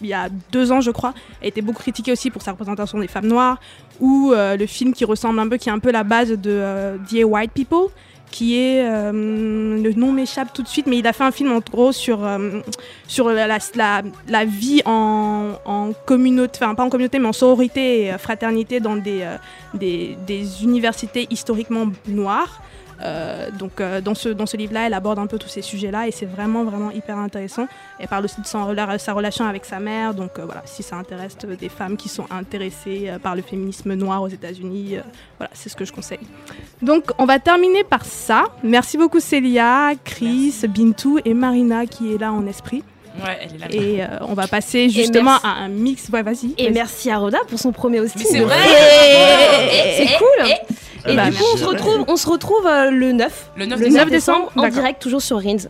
il 0.00 0.08
y 0.08 0.14
a 0.14 0.28
deux 0.52 0.72
ans, 0.72 0.80
je 0.80 0.90
crois, 0.90 1.14
a 1.42 1.46
été 1.46 1.62
beaucoup 1.62 1.80
critiqué 1.80 2.12
aussi 2.12 2.30
pour 2.30 2.42
sa 2.42 2.52
représentation 2.52 2.98
des 2.98 3.08
femmes 3.08 3.26
noires, 3.26 3.58
ou 4.00 4.32
euh, 4.32 4.56
le 4.56 4.66
film 4.66 4.92
qui 4.92 5.04
ressemble 5.04 5.38
un 5.38 5.48
peu, 5.48 5.56
qui 5.56 5.68
est 5.68 5.72
un 5.72 5.78
peu 5.78 5.90
la 5.90 6.04
base 6.04 6.30
de 6.30 6.50
euh, 6.50 6.96
Dear 7.08 7.28
White 7.28 7.52
People, 7.52 7.88
qui 8.30 8.58
est 8.58 8.84
euh, 8.84 9.12
le 9.12 9.92
nom 9.92 10.10
m'échappe 10.10 10.52
tout 10.52 10.62
de 10.62 10.68
suite, 10.68 10.88
mais 10.88 10.98
il 10.98 11.06
a 11.06 11.12
fait 11.12 11.22
un 11.22 11.30
film 11.30 11.52
en 11.52 11.60
gros 11.60 11.92
sur 11.92 12.24
euh, 12.24 12.60
sur 13.06 13.28
la, 13.28 13.46
la, 13.76 14.44
vie 14.44 14.82
en, 14.84 15.52
en 15.64 15.92
communauté, 16.04 16.58
enfin 16.60 16.74
pas 16.74 16.82
en 16.82 16.90
communauté, 16.90 17.20
mais 17.20 17.28
en 17.28 17.32
sororité 17.32 18.06
et 18.06 18.18
fraternité 18.18 18.80
dans 18.80 18.96
des, 18.96 19.24
des 19.74 20.64
universités 20.64 21.28
historiquement 21.30 21.86
noires. 22.08 22.60
Euh, 23.04 23.50
donc 23.50 23.80
euh, 23.80 24.00
dans 24.00 24.14
ce, 24.14 24.30
dans 24.30 24.46
ce 24.46 24.56
livre-là, 24.56 24.86
elle 24.86 24.94
aborde 24.94 25.18
un 25.18 25.26
peu 25.26 25.38
tous 25.38 25.48
ces 25.48 25.60
sujets-là 25.62 26.08
et 26.08 26.10
c'est 26.10 26.24
vraiment 26.26 26.64
vraiment 26.64 26.90
hyper 26.90 27.18
intéressant. 27.18 27.66
Elle 27.98 28.08
parle 28.08 28.24
aussi 28.24 28.40
de 28.40 28.46
son 28.46 28.74
sa 28.98 29.12
relation 29.12 29.44
avec 29.46 29.64
sa 29.64 29.78
mère, 29.78 30.14
donc 30.14 30.38
euh, 30.38 30.44
voilà, 30.46 30.62
si 30.64 30.82
ça 30.82 30.96
intéresse 30.96 31.36
des 31.36 31.68
femmes 31.68 31.96
qui 31.96 32.08
sont 32.08 32.24
intéressées 32.30 33.04
euh, 33.08 33.18
par 33.18 33.36
le 33.36 33.42
féminisme 33.42 33.92
noir 33.94 34.22
aux 34.22 34.28
États-Unis, 34.28 34.96
euh, 34.96 35.00
voilà, 35.38 35.50
c'est 35.54 35.68
ce 35.68 35.76
que 35.76 35.84
je 35.84 35.92
conseille. 35.92 36.20
Donc 36.82 37.10
on 37.18 37.26
va 37.26 37.38
terminer 37.38 37.84
par 37.84 38.04
ça. 38.04 38.44
Merci 38.62 38.96
beaucoup 38.96 39.20
Célia, 39.20 39.90
Chris, 40.04 40.54
Bintou 40.68 41.18
et 41.24 41.34
Marina 41.34 41.86
qui 41.86 42.14
est 42.14 42.18
là 42.18 42.32
en 42.32 42.46
esprit. 42.46 42.82
Ouais, 43.22 43.38
elle 43.42 43.54
est 43.54 43.58
là. 43.58 43.66
Et 43.70 44.02
euh, 44.02 44.06
on 44.26 44.34
va 44.34 44.48
passer 44.48 44.88
justement 44.88 45.32
merci. 45.42 45.46
à 45.46 45.50
un 45.50 45.68
mix. 45.68 46.08
Ouais, 46.08 46.22
vas-y. 46.22 46.54
Et 46.58 46.70
merci 46.70 47.10
à 47.10 47.18
Roda 47.18 47.38
pour 47.48 47.58
son 47.60 47.70
premier 47.70 48.00
hosting. 48.00 48.26
C'est 48.28 48.40
vrai. 48.40 48.56
C'est 49.96 50.02
Eh, 50.04 50.18
cool. 50.18 50.46
eh, 50.48 50.74
Et 51.06 51.14
Bah, 51.16 51.30
du 51.30 51.36
coup, 51.36 51.44
on 51.52 51.56
se 51.56 51.64
retrouve, 51.64 52.04
on 52.08 52.16
se 52.16 52.28
retrouve 52.28 52.66
euh, 52.66 52.90
le 52.90 53.12
9. 53.12 53.50
Le 53.56 53.66
9 53.66 53.78
le 53.78 53.84
décembre. 53.86 54.04
9 54.04 54.10
décembre 54.10 54.52
en 54.56 54.68
direct, 54.68 55.02
toujours 55.02 55.22
sur 55.22 55.42
Rins. 55.42 55.68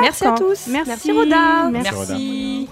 Merci 0.00 0.26
à 0.26 0.32
tous. 0.32 0.66
Merci. 0.68 1.12
Roda. 1.12 1.70
Merci. 1.70 2.68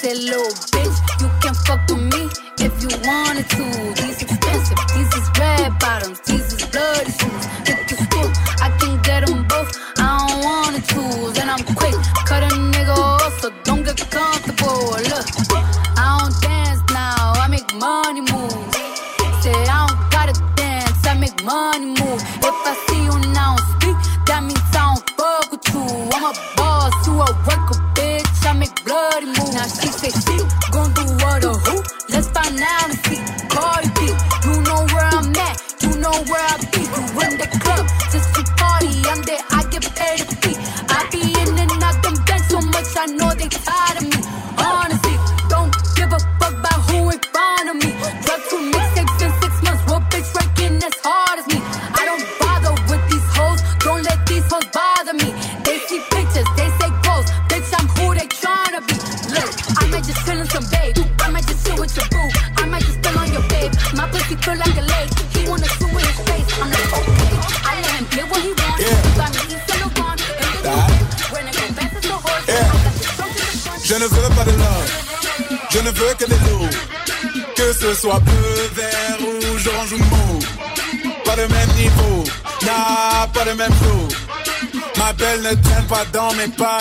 Say, 0.00 0.14
little 0.14 0.48
bitch, 0.72 1.20
you 1.20 1.28
can 1.42 1.54
fuck 1.66 1.80
with 1.88 1.98
me 1.98 2.30
if 2.64 2.72
you 2.82 2.88
wanted 3.06 3.48
to. 3.50 3.99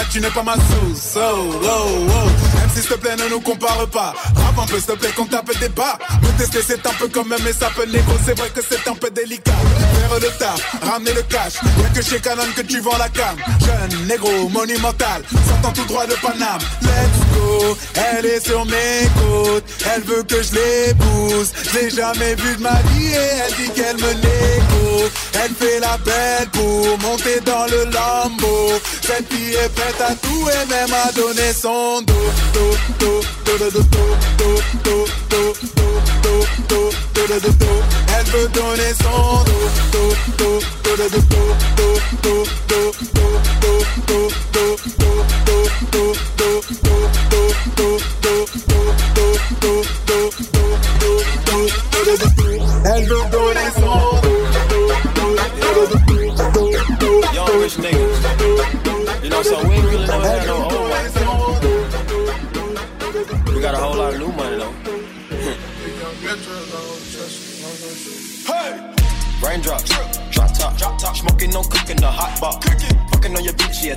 Tu 0.10 0.20
n'es 0.20 0.30
pas 0.30 0.44
ma 0.44 0.56
sauce. 0.56 1.18
Oh, 1.18 1.52
oh, 1.64 1.68
oh. 1.68 2.60
Même 2.60 2.70
si 2.74 2.82
s'il 2.82 2.90
te 2.90 2.96
plaît, 2.96 3.16
ne 3.16 3.30
nous 3.30 3.40
compare 3.42 3.88
pas. 3.88 4.14
Rappe 4.36 4.60
un 4.60 4.66
peu, 4.66 4.78
s'il 4.78 4.86
te 4.86 4.92
plaît, 4.94 5.12
qu'on 5.16 5.26
tape 5.26 5.58
des 5.60 5.70
bas. 5.70 5.98
Me 6.22 6.38
tester, 6.38 6.62
c'est 6.66 6.86
un 6.86 6.94
peu 6.94 7.08
comme 7.08 7.30
même, 7.30 7.40
mais 7.44 7.54
ça 7.54 7.70
peut 7.76 7.86
négo. 7.86 8.12
C'est 8.26 8.38
vrai 8.38 8.50
que 8.50 8.62
c'est 8.68 8.88
un 8.88 8.96
peu 8.96 9.10
délicat. 9.10 9.52
Faire 9.52 10.20
le 10.20 10.38
taf, 10.38 10.76
ramener 10.82 11.14
le 11.14 11.22
cash. 11.24 11.54
Y'a 11.82 11.90
que 11.90 12.02
chez 12.02 12.20
Canon 12.20 12.44
que 12.56 12.62
tu 12.62 12.80
vends 12.80 12.98
la 12.98 13.10
cam. 13.10 13.36
Jeune, 13.60 14.08
négro, 14.08 14.50
monumental. 14.50 15.24
Sortant 15.48 15.72
tout 15.72 15.86
droit 15.86 16.06
de 16.06 16.16
Paname. 16.16 16.62
Let's 16.82 17.20
go. 17.36 17.78
Elle 17.96 18.26
est 18.26 18.46
sur 18.46 18.66
mes 18.66 19.10
côtes. 19.22 19.64
Elle 19.94 20.04
veut 20.04 20.24
que 20.24 20.42
je 20.42 20.54
l'épouse. 20.54 21.52
Je 21.72 21.80
l'ai 21.80 21.90
jamais 21.90 22.36
vue 22.36 22.56
de 22.56 22.62
ma 22.62 22.82
vie 22.92 23.08
et 23.08 23.30
elle 23.46 23.56
dit 23.56 23.72
qu'elle 23.74 23.98
me 23.98 24.14
négo. 24.14 25.10
Elle 25.34 25.54
fait 25.54 25.80
la 25.80 25.98
belle 25.98 26.50
pour 26.52 26.98
monter 27.00 27.40
dans 27.46 27.66
le 27.66 27.86
lambeau. 27.86 28.82
Cette 29.10 29.34
fille 29.34 29.56
est 29.56 29.70
prête 29.70 30.00
à 30.02 30.14
tout 30.14 30.48
et 30.50 30.70
même 30.70 30.94
à 30.94 31.12
donner 31.14 31.52
son 31.52 32.00
dos. 32.04 32.14
Do, 32.54 32.62
do, 33.00 33.22
do, 33.44 33.58
do, 33.58 33.72
do, 33.72 33.82
do, 33.82 34.52
do, 34.84 35.06
do, 35.30 35.30
do, 35.30 35.46
do, 36.20 36.22
do, 36.22 36.46
do, 36.68 36.92
do, 37.16 37.40
do, 37.40 37.52
do. 37.54 37.66
Elle 38.16 38.26
veut 38.26 38.50
donner 38.50 38.94
son 39.02 39.44
dos. 39.46 39.72
Do, 39.92 40.04
do, 40.38 40.60
do, 40.84 40.96
do, 40.96 41.10
do, 41.10 41.26
do, 41.76 41.90
do, 42.22 42.44
do, 42.68 43.09
on 73.40 73.46
your 73.46 73.54
bitch, 73.56 73.88
yeah. 73.88 73.96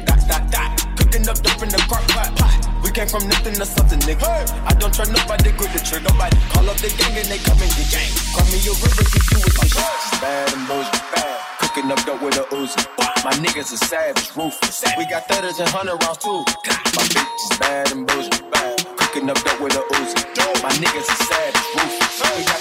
Cooking 0.94 1.26
up 1.28 1.38
dope 1.42 1.62
in 1.62 1.68
the 1.68 1.82
crock 1.90 2.06
pot. 2.14 2.30
pot. 2.38 2.54
We 2.82 2.90
came 2.94 3.08
from 3.08 3.26
nothing 3.26 3.54
to 3.58 3.66
something, 3.66 3.98
nigga. 4.06 4.30
I 4.62 4.72
don't 4.78 4.94
try 4.94 5.06
nobody, 5.10 5.50
grip 5.58 5.72
the 5.74 5.82
trigger. 5.82 6.06
Nobody 6.06 6.38
call 6.54 6.70
up 6.70 6.78
the 6.78 6.88
gang 6.94 7.14
and 7.18 7.26
they 7.26 7.42
come 7.42 7.58
and 7.58 7.72
get 7.74 7.90
gang. 7.90 8.10
Call 8.34 8.46
me 8.54 8.62
a 8.62 8.72
river, 8.78 9.04
keep 9.10 9.24
you 9.34 9.38
with 9.42 9.56
my 9.58 9.66
shit. 9.66 10.22
Bad 10.22 10.54
and 10.54 10.64
bullshit, 10.70 11.02
bad. 11.10 11.38
Cooking 11.58 11.90
up 11.90 12.00
dope 12.06 12.22
with 12.22 12.38
a 12.38 12.46
Uzi. 12.54 12.86
My 13.26 13.34
niggas 13.42 13.74
are 13.74 13.82
savage, 13.82 14.30
ruthless. 14.38 14.84
We 14.96 15.06
got 15.10 15.26
thudders 15.26 15.58
and 15.58 15.68
hundred 15.74 15.98
rounds 15.98 16.22
too. 16.22 16.46
My 16.94 17.04
bitch 17.10 17.42
is 17.50 17.58
bad 17.58 17.90
and 17.92 18.06
bullshit, 18.06 18.46
bad. 18.52 18.78
Cooking 18.96 19.26
up 19.26 19.38
dope 19.42 19.60
with 19.60 19.74
a 19.74 19.82
Uzi. 19.98 20.22
My 20.62 20.70
niggas 20.78 21.10
are 21.10 21.22
savage, 21.26 21.66
ruthless. 21.74 22.51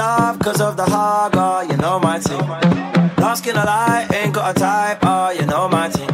Love 0.00 0.38
cause 0.38 0.60
of 0.62 0.76
the 0.78 0.84
hog, 0.84 1.32
oh, 1.36 1.60
you 1.70 1.76
know 1.76 2.00
my 2.00 2.18
team. 2.18 2.46
Lost 3.22 3.42
skin 3.42 3.54
lie, 3.54 4.08
ain't 4.14 4.32
got 4.32 4.56
a 4.56 4.58
type, 4.58 4.98
oh, 5.02 5.28
you 5.38 5.44
know 5.44 5.68
my 5.68 5.90
team. 5.90 6.08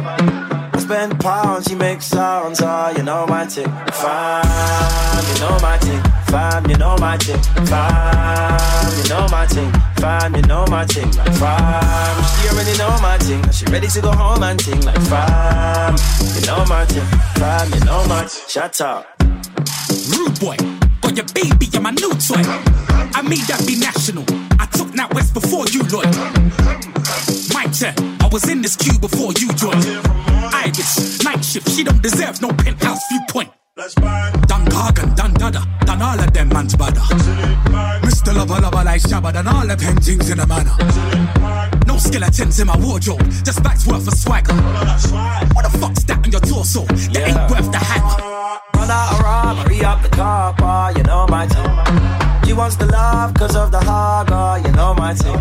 I 0.75 0.79
spend 0.79 1.19
pounds, 1.21 1.67
she 1.67 1.75
makes 1.75 2.05
sounds, 2.05 2.59
oh, 2.61 2.93
you 2.97 3.03
know 3.03 3.25
my 3.27 3.45
team. 3.45 3.71
Fam, 4.01 5.23
you 5.29 5.37
know 5.43 5.55
my 5.67 5.77
team. 5.85 6.01
Fam, 6.31 6.69
you 6.69 6.77
know 6.83 6.95
my 6.99 7.15
team. 7.15 7.39
Fam, 7.71 8.91
you 8.97 9.05
know 9.11 9.25
my 9.35 9.45
team. 9.53 9.71
Fam, 10.01 10.35
you 10.35 10.41
know 10.51 10.65
my 10.67 10.83
team. 10.85 11.09
Like 11.19 11.33
fam, 11.41 12.15
she 12.31 12.43
already 12.49 12.75
know 12.81 12.93
my 13.07 13.17
team. 13.25 13.43
She 13.57 13.65
ready 13.71 13.87
to 13.87 14.01
go 14.01 14.11
home 14.11 14.43
and 14.43 14.59
ting. 14.59 14.81
Like 14.81 15.01
fam, 15.11 15.95
you 16.35 16.43
know 16.47 16.65
my 16.73 16.83
team. 16.91 17.07
Fam, 17.39 17.65
you 17.73 17.81
know 17.85 18.05
my 18.11 18.21
team. 18.27 18.47
Shut 18.49 18.81
up. 18.81 19.05
Rude 20.11 20.35
boy, 20.41 20.57
got 21.01 21.15
your 21.15 21.25
baby 21.33 21.67
and 21.73 21.83
my 21.83 21.91
new 21.91 22.11
toy. 22.15 22.43
I 23.13 23.21
made 23.21 23.45
that 23.47 23.63
be 23.65 23.75
national. 23.77 24.23
I 24.59 24.65
took 24.67 24.91
that 24.93 25.13
west 25.13 25.33
before 25.33 25.65
you, 25.67 25.81
Lloyd. 25.89 26.11
My 27.53 27.65
turn, 27.71 27.95
I 28.21 28.27
was 28.31 28.47
in 28.49 28.61
this 28.61 28.75
queue 28.75 28.97
before 28.99 29.33
you 29.39 29.51
joined. 29.53 29.85
Iris, 30.53 31.23
night 31.23 31.43
shift, 31.43 31.69
she 31.69 31.83
don't 31.83 32.01
deserve 32.01 32.41
no 32.41 32.49
penthouse 32.49 33.01
viewpoint. 33.09 33.51
Done 33.77 34.65
Gargan, 34.65 35.15
done 35.15 35.33
Dada, 35.33 35.63
done 35.85 36.01
all 36.01 36.19
of 36.19 36.33
them 36.33 36.49
man's 36.49 36.75
bada. 36.75 37.01
Mr. 38.01 38.35
Lover 38.35 38.59
Lover 38.59 38.83
like 38.83 39.01
Shabba, 39.01 39.31
done 39.33 39.47
all 39.47 39.67
the 39.67 39.77
paintings 39.77 40.29
in 40.29 40.39
a 40.39 40.47
manner. 40.47 40.75
No 41.85 41.97
skeletons 41.97 42.59
in 42.59 42.67
my 42.67 42.77
wardrobe, 42.77 43.23
just 43.45 43.61
bags 43.63 43.85
worth 43.85 44.07
of 44.07 44.13
swagger. 44.13 44.53
What 45.53 45.71
the 45.71 45.77
fuck's 45.79 46.03
that 46.05 46.25
on 46.25 46.31
your 46.31 46.41
torso? 46.41 46.85
That 46.85 47.27
ain't 47.29 47.51
worth 47.51 47.71
the 47.71 47.77
hammer. 47.77 48.36
Run 48.77 48.91
out 48.91 49.19
a 49.19 49.23
robbery 49.23 49.83
up 49.83 50.03
the 50.03 50.09
car 50.09 50.53
bar, 50.53 50.93
you 50.93 51.01
know 51.01 51.25
my 51.27 51.47
team. 51.47 52.45
She 52.45 52.53
wants 52.53 52.75
the 52.75 52.85
love 52.85 53.33
cause 53.33 53.55
of 53.55 53.71
the 53.71 53.81
oh, 53.83 54.55
you 54.63 54.71
know 54.71 54.93
my 54.93 55.15
thing. 55.15 55.35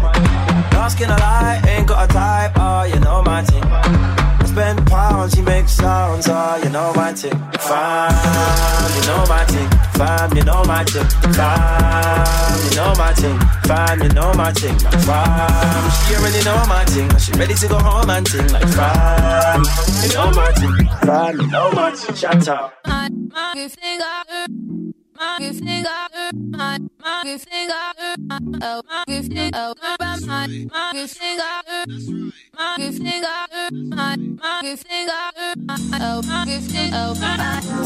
Asking 0.73 1.11
a 1.11 1.19
lie, 1.19 1.61
ain't 1.69 1.87
got 1.87 2.09
a 2.09 2.13
type, 2.13 2.53
oh, 2.57 2.85
you 2.85 2.99
know 2.99 3.23
my 3.23 3.43
thing. 3.43 4.26
Spend 4.57 4.87
pounds, 4.87 5.35
she 5.35 5.43
makes 5.43 5.73
sounds, 5.73 6.27
oh, 6.31 6.59
you 6.65 6.71
know 6.71 6.91
my 6.95 7.13
thing. 7.13 7.39
Fam, 7.61 8.91
you 8.97 9.07
know 9.07 9.27
my 9.29 9.45
thing. 9.45 9.69
Fam, 9.93 10.35
you 10.35 10.45
know 10.45 10.65
my 10.65 10.83
thing. 10.83 11.07
Fam, 11.35 12.65
you 12.65 12.77
know 12.77 12.95
my 12.97 13.13
thing. 13.13 13.39
Fam, 13.69 14.03
you 14.03 14.09
know 14.09 14.33
my. 14.33 14.51
Like 14.81 15.05
fam, 15.05 15.91
she 16.09 16.15
already 16.15 16.43
know 16.43 16.65
my 16.69 16.87
thing. 16.87 17.19
She 17.19 17.33
ready 17.33 17.53
to 17.53 17.69
go 17.69 17.79
home 17.79 18.09
and 18.09 18.25
ting. 18.25 18.49
Like 18.49 18.67
fam, 18.69 19.63
you 20.03 20.15
know 20.15 20.31
my 20.31 20.51
thing. 20.53 20.89
Fam, 21.05 21.39
you 21.39 21.47
know 21.49 21.71
my 21.73 21.91
thing. 21.91 22.15
Shut 22.17 22.49
up. 22.49 22.73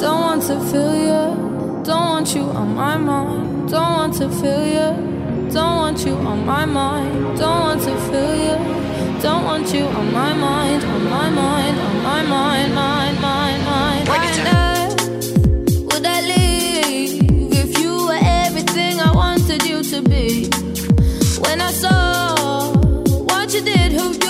Don't 0.00 0.20
want 0.20 0.42
to 0.44 0.60
feel 0.70 0.94
you, 0.96 1.82
don't 1.84 2.06
want 2.08 2.34
you 2.34 2.42
on 2.42 2.74
my 2.74 2.96
mind. 2.96 3.70
Don't 3.70 3.92
want 3.92 4.14
to 4.14 4.28
feel 4.30 4.64
you, 4.66 5.50
don't 5.52 5.76
want 5.76 6.04
you 6.06 6.14
on 6.14 6.46
my 6.46 6.64
mind. 6.64 7.38
Don't 7.38 7.60
want 7.60 7.82
to 7.82 7.96
feel 8.08 8.34
you, 8.34 9.20
don't 9.22 9.44
want 9.44 9.72
you 9.74 9.84
on 9.84 10.12
my 10.12 10.32
mind, 10.32 10.82
on 10.84 11.04
my 11.04 11.30
mind, 11.30 11.78
on 11.78 12.02
my 12.02 12.22
mind, 12.22 12.74
mind, 12.74 13.20
mind, 13.20 13.64
mind. 13.64 14.08
Why 14.08 14.18
would 14.18 14.79
I 19.00 19.12
wanted 19.12 19.64
you 19.64 19.82
to 19.82 20.02
be? 20.02 20.50
When 21.44 21.60
I 21.60 21.70
saw 21.70 22.72
what 23.30 23.52
you 23.54 23.62
did, 23.62 23.92
who 23.92 24.12
you 24.24 24.29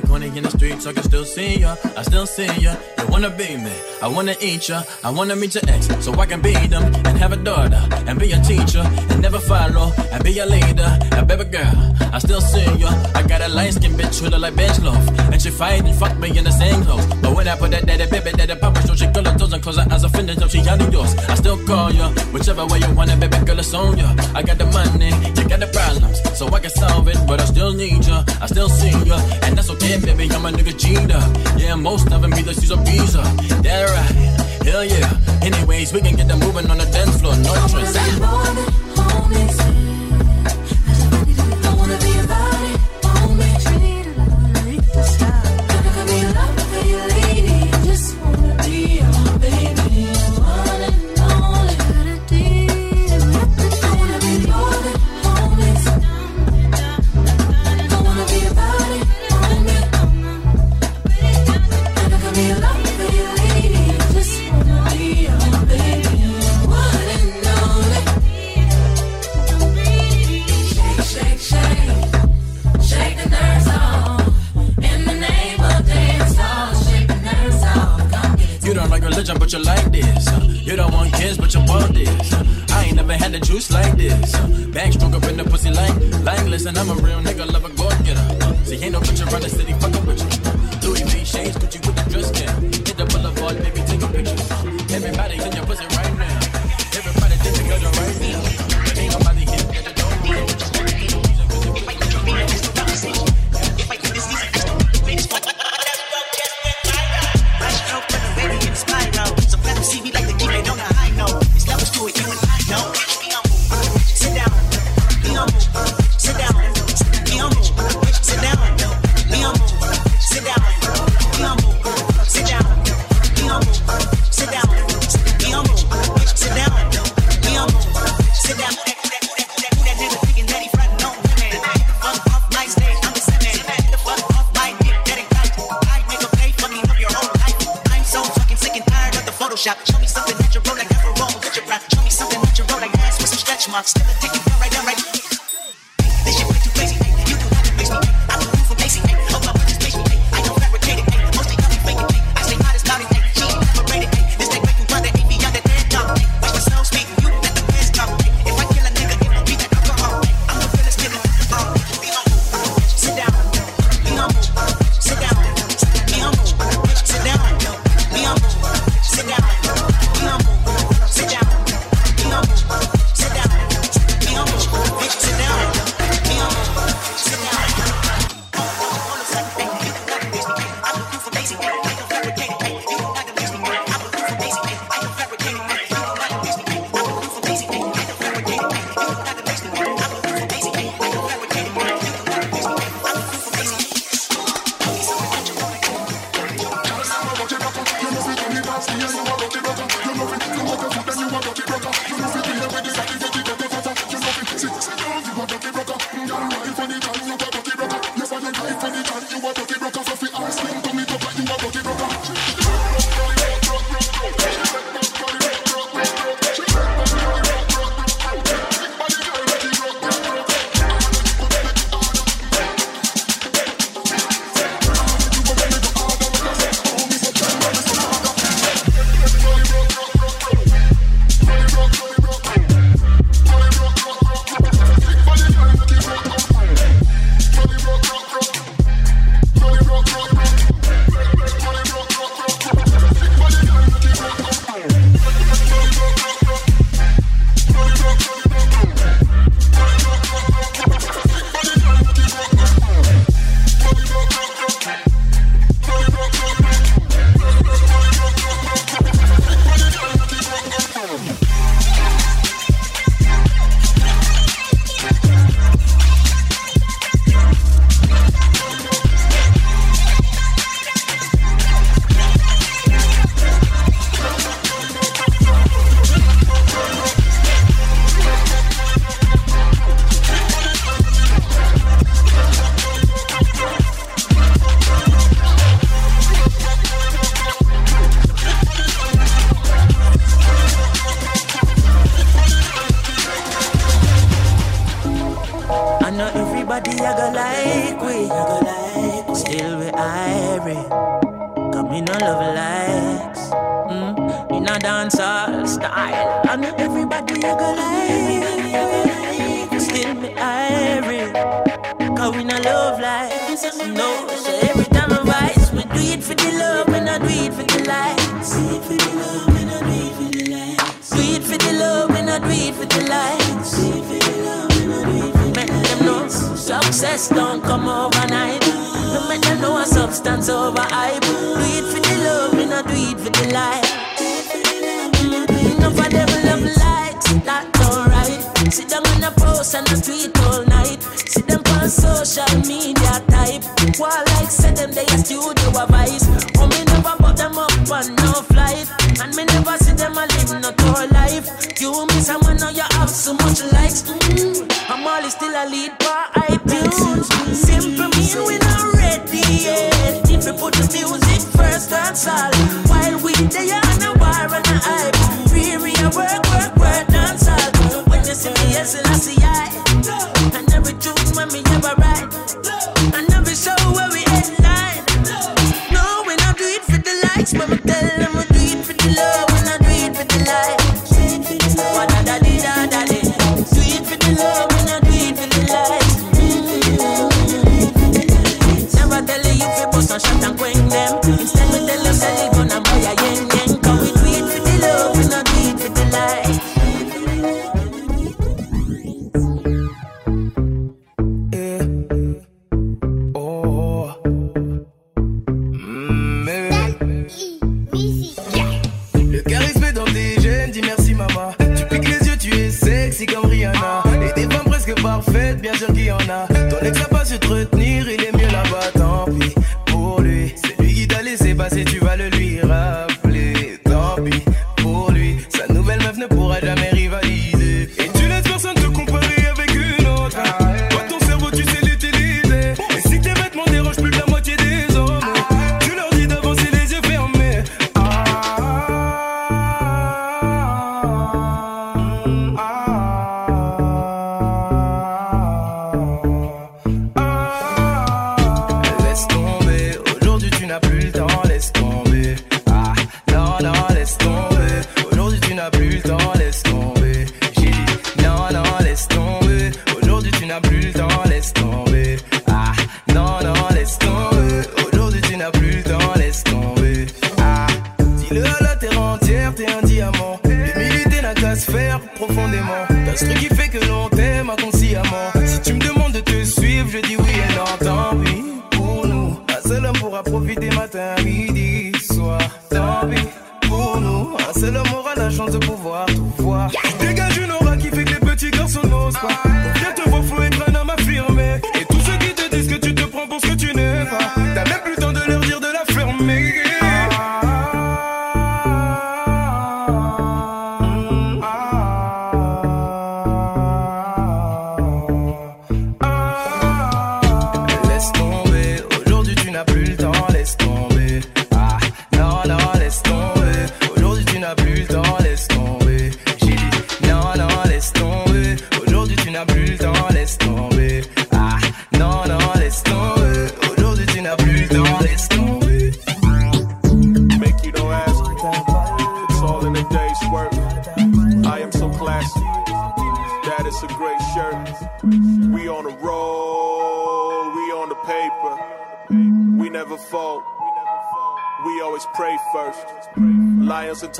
the 0.00 0.06
corner 0.06 0.26
in 0.26 0.42
the 0.42 0.50
street, 0.50 0.82
so 0.82 0.90
I 0.90 0.92
can 0.92 1.02
still 1.02 1.24
see 1.24 1.60
ya, 1.60 1.76
I 1.96 2.02
still 2.02 2.26
see 2.26 2.50
ya. 2.60 2.76
You 2.98 3.06
wanna 3.08 3.30
be 3.30 3.56
me, 3.56 3.72
I 4.02 4.08
wanna 4.08 4.34
eat 4.40 4.68
ya, 4.68 4.82
I 5.04 5.10
wanna 5.10 5.36
meet 5.36 5.54
your 5.54 5.64
ex, 5.68 5.88
so 6.04 6.12
I 6.14 6.26
can 6.26 6.40
beat 6.40 6.70
them 6.70 6.84
and 7.06 7.18
have 7.18 7.32
a 7.32 7.36
daughter 7.36 7.80
and 8.06 8.18
be 8.18 8.32
a 8.32 8.40
teacher 8.42 8.84
and 9.10 9.22
never 9.22 9.38
follow 9.38 9.92
and 10.12 10.22
be 10.24 10.38
a 10.38 10.46
leader. 10.46 10.90
And 11.12 11.26
baby 11.26 11.44
girl, 11.44 11.94
I 12.12 12.18
still 12.18 12.40
see 12.40 12.66
ya. 12.76 12.90
I 13.14 13.22
got 13.22 13.40
a 13.42 13.48
light 13.48 13.74
skin 13.74 13.92
bitch 13.92 14.20
who 14.20 14.28
look 14.28 14.40
like 14.40 14.56
bench 14.56 14.78
loaf, 14.80 15.04
and 15.36 15.42
she 15.42 15.50
finally 15.50 15.92
fucked 15.92 16.18
me 16.18 16.32
in 16.38 16.44
the 16.44 16.50
same 16.50 16.80
house. 16.80 17.04
But 17.20 17.36
when 17.36 17.46
I 17.46 17.54
put 17.58 17.70
that 17.72 17.84
daddy 17.84 18.08
baby, 18.08 18.32
daddy 18.32 18.56
papa, 18.56 18.80
so 18.88 18.94
she 18.94 19.04
girl 19.08 19.22
her 19.24 19.36
toes 19.36 19.52
and 19.52 19.62
close 19.62 19.76
her 19.76 19.86
eyes, 19.92 20.00
her 20.00 20.08
fingers, 20.08 20.40
up, 20.40 20.48
she 20.48 20.60
out 20.66 20.80
of 20.80 20.90
yours. 20.90 21.14
I 21.28 21.34
still 21.34 21.62
call 21.66 21.92
ya, 21.92 22.08
whichever 22.32 22.64
way 22.64 22.78
you 22.78 22.90
wanna, 22.94 23.18
be, 23.18 23.28
baby 23.28 23.44
girl, 23.44 23.58
it's 23.58 23.74
on 23.74 23.98
ya. 23.98 24.16
I 24.34 24.40
got 24.42 24.56
the 24.56 24.64
money, 24.64 25.12
you 25.36 25.44
got 25.46 25.60
the 25.60 25.68
problems, 25.68 26.24
so 26.38 26.48
I 26.48 26.58
can 26.60 26.70
solve 26.70 27.08
it, 27.08 27.18
but 27.28 27.38
I 27.38 27.44
still 27.44 27.74
need 27.74 28.06
ya, 28.06 28.24
I 28.40 28.46
still 28.46 28.70
see 28.70 28.96
ya, 29.04 29.20
and 29.42 29.58
that's 29.58 29.68
okay, 29.76 30.00
baby, 30.00 30.24
I'm 30.32 30.46
a 30.46 30.50
nigga 30.50 30.72
cheater. 30.72 31.20
Yeah, 31.60 31.74
most 31.74 32.10
of 32.10 32.22
them 32.22 32.30
the 32.30 32.54
she's 32.54 32.70
a 32.70 32.76
visa, 32.76 33.20
that 33.60 33.90
right, 33.92 34.64
hell 34.64 34.86
yeah. 34.86 35.20
Anyways, 35.42 35.92
we 35.92 36.00
can 36.00 36.16
get 36.16 36.28
them 36.28 36.40
moving 36.40 36.70
on 36.70 36.78
the 36.78 36.86
dance 36.86 37.20
floor, 37.20 37.36
no 37.36 37.52
trust. 37.68 38.85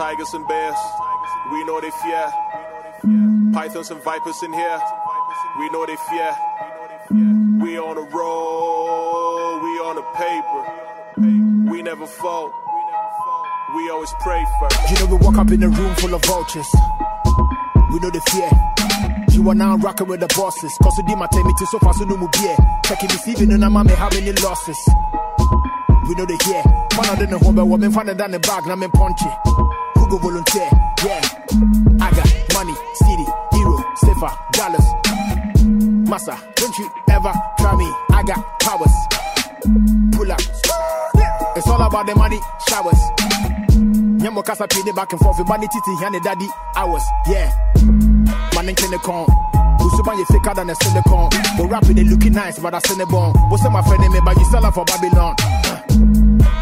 tigers 0.07 0.35
and 0.35 0.47
bears. 0.47 0.77
We 1.51 1.65
know 1.65 1.81
they 1.81 1.91
fear. 1.91 2.27
Pythons 3.53 3.91
and 3.91 4.01
vipers 4.05 4.41
in 4.45 4.53
here. 4.53 4.79
We 5.59 5.69
know 5.71 5.85
they 5.85 5.97
fear. 6.11 6.33
We 7.61 7.77
on 7.77 7.97
a 7.99 8.07
roll. 8.17 9.59
We 9.65 9.73
on 9.89 9.97
a 9.99 10.07
paper. 10.23 10.63
We 11.73 11.83
never 11.83 12.07
fall. 12.07 12.53
We 13.75 13.91
always 13.91 14.13
pray 14.21 14.45
for. 14.59 14.69
You 14.91 14.95
know 15.01 15.07
we 15.07 15.17
walk 15.27 15.39
up 15.39 15.51
in 15.51 15.63
a 15.65 15.69
room 15.69 15.93
full 15.97 16.15
of 16.15 16.25
vultures. 16.25 16.71
We 17.93 17.99
know 17.99 18.11
they 18.11 18.25
fear. 18.31 18.51
You 19.33 19.49
are 19.51 19.57
now 19.57 19.77
rocking 19.79 20.07
with 20.07 20.21
the 20.21 20.29
bosses. 20.29 20.73
Cause 20.85 20.97
you 20.99 21.05
did 21.09 21.19
my 21.19 21.27
time 21.27 21.51
so 21.73 21.81
fast 21.81 22.01
no 22.07 22.17
mu 22.17 22.29
beer. 22.29 22.57
Checking 22.85 23.09
this 23.09 23.27
even 23.27 23.51
and 23.51 23.65
I'm 23.65 23.75
how 23.75 24.09
many 24.11 24.31
losses. 24.35 24.79
We 26.09 26.15
know 26.15 26.27
the 26.27 26.39
here. 26.47 26.63
One 26.97 27.09
of 27.09 27.19
them 27.19 27.31
the 27.31 27.53
but 27.53 27.67
woman, 27.67 27.91
fan 27.91 28.07
than 28.07 28.31
the 28.31 28.39
bag, 28.39 28.63
I'm 28.69 28.89
punching 28.93 29.66
go 30.09 30.19
volunteer? 30.19 30.69
Yeah, 31.05 31.21
I 32.01 32.11
got 32.11 32.29
money, 32.55 32.75
city, 32.95 33.27
hero, 33.53 33.77
safer, 33.97 34.33
dollars. 34.53 34.87
Massa, 36.09 36.39
don't 36.57 36.79
you 36.79 36.91
ever 37.11 37.33
try 37.59 37.75
me. 37.77 37.91
I 38.11 38.23
got 38.23 38.61
powers. 38.61 38.93
Pull 40.13 40.31
up. 40.31 40.41
It's 41.57 41.67
all 41.69 41.83
about 41.83 42.07
the 42.07 42.15
money, 42.15 42.41
showers. 42.69 43.01
Nyamo 44.23 44.45
casa 44.45 44.67
pay 44.69 44.83
the 44.83 44.93
back 44.93 45.13
and 45.13 45.21
forth. 45.21 45.39
Money 45.49 45.67
titi, 45.67 45.97
honey, 46.03 46.21
daddy, 46.21 46.49
hours. 46.77 47.03
Yeah. 47.29 47.51
Man, 48.55 48.69
in 48.69 48.75
the 48.75 49.01
con. 49.03 49.27
Usuban, 49.81 50.19
you 50.19 50.25
thicker 50.27 50.55
than 50.55 50.71
a 50.71 50.75
silicone. 50.75 51.31
But 51.57 51.67
rapping 51.71 51.95
they 51.97 52.05
looking 52.05 52.33
nice, 52.33 52.59
but 52.59 52.75
I 52.75 52.79
send 52.81 53.01
a 53.01 53.07
bone. 53.07 53.35
What's 53.49 53.65
up, 53.65 53.73
my 53.73 53.83
friend, 53.83 54.13
me, 54.13 54.21
but 54.25 54.37
you 54.37 54.45
sell 54.47 54.65
out 54.65 54.75
for 54.75 54.85
Babylon. 54.85 55.37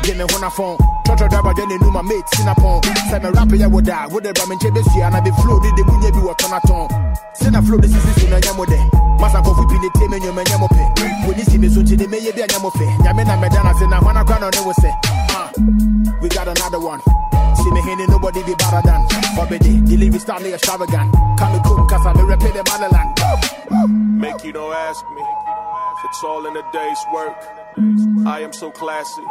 Then 0.04 0.18
the 0.18 0.26
one 0.28 0.44
I. 0.44 0.76
Church 1.04 1.20
driver, 1.28 1.52
then 1.56 1.68
they 1.68 1.78
knew 1.78 1.92
my 1.92 2.02
mate, 2.02 2.24
Sinapon. 2.36 2.84
Rapper, 3.32 3.56
I 3.56 3.66
would 3.66 3.84
die. 3.84 4.06
Would 4.06 4.24
ramen 4.24 4.60
here 4.92 5.04
and 5.04 5.16
I 5.16 5.20
be 5.20 5.30
floated, 5.40 5.72
they 5.76 5.82
wouldn't 5.82 6.12
be 6.12 6.20
what 6.20 6.44
on 6.44 6.52
a. 6.60 6.88
Send 7.34 7.56
a 7.56 7.62
flow, 7.62 7.78
this 7.78 7.94
is 7.94 8.04
we 9.56 9.64
be 9.66 9.78
the 9.80 9.90
team 9.96 10.12
and 10.12 10.24
your 10.24 10.32
man 10.32 10.44
yamope. 10.46 11.26
When 11.26 11.38
you 11.38 11.44
see 11.44 11.58
me, 11.58 11.68
so 11.68 11.82
today 11.82 12.06
may 12.06 12.20
be 12.20 12.40
a 12.40 12.46
yamope. 12.46 12.84
Yamena 13.04 13.40
Medana, 13.40 13.72
and 13.72 13.88
to 14.18 14.24
crown 14.24 14.44
on 14.44 14.52
it 14.52 14.64
was 14.64 14.76
we 16.20 16.28
got 16.28 16.48
another 16.48 16.80
one. 16.80 17.00
See 17.56 17.70
me 17.70 17.80
here, 17.82 18.06
nobody 18.08 18.42
be 18.44 18.54
better 18.54 18.80
than. 18.84 19.00
Obedi, 19.36 19.86
delivery 19.86 20.18
style 20.18 20.44
extravagant. 20.44 21.12
Come 21.38 21.54
and 21.54 21.64
cook, 21.64 21.88
cause 21.88 22.06
I 22.06 22.12
be 22.12 22.22
repay 22.22 22.52
the 22.52 22.64
motherland. 22.64 24.20
Make 24.20 24.44
you 24.44 24.52
don't 24.52 24.74
ask 24.74 25.04
me. 25.16 25.22
It's 26.04 26.24
all 26.24 26.46
in 26.46 26.56
a 26.56 26.72
day's 26.72 26.98
work. 27.12 27.36
I 28.26 28.40
am 28.40 28.52
so 28.52 28.70
classy. 28.70 29.22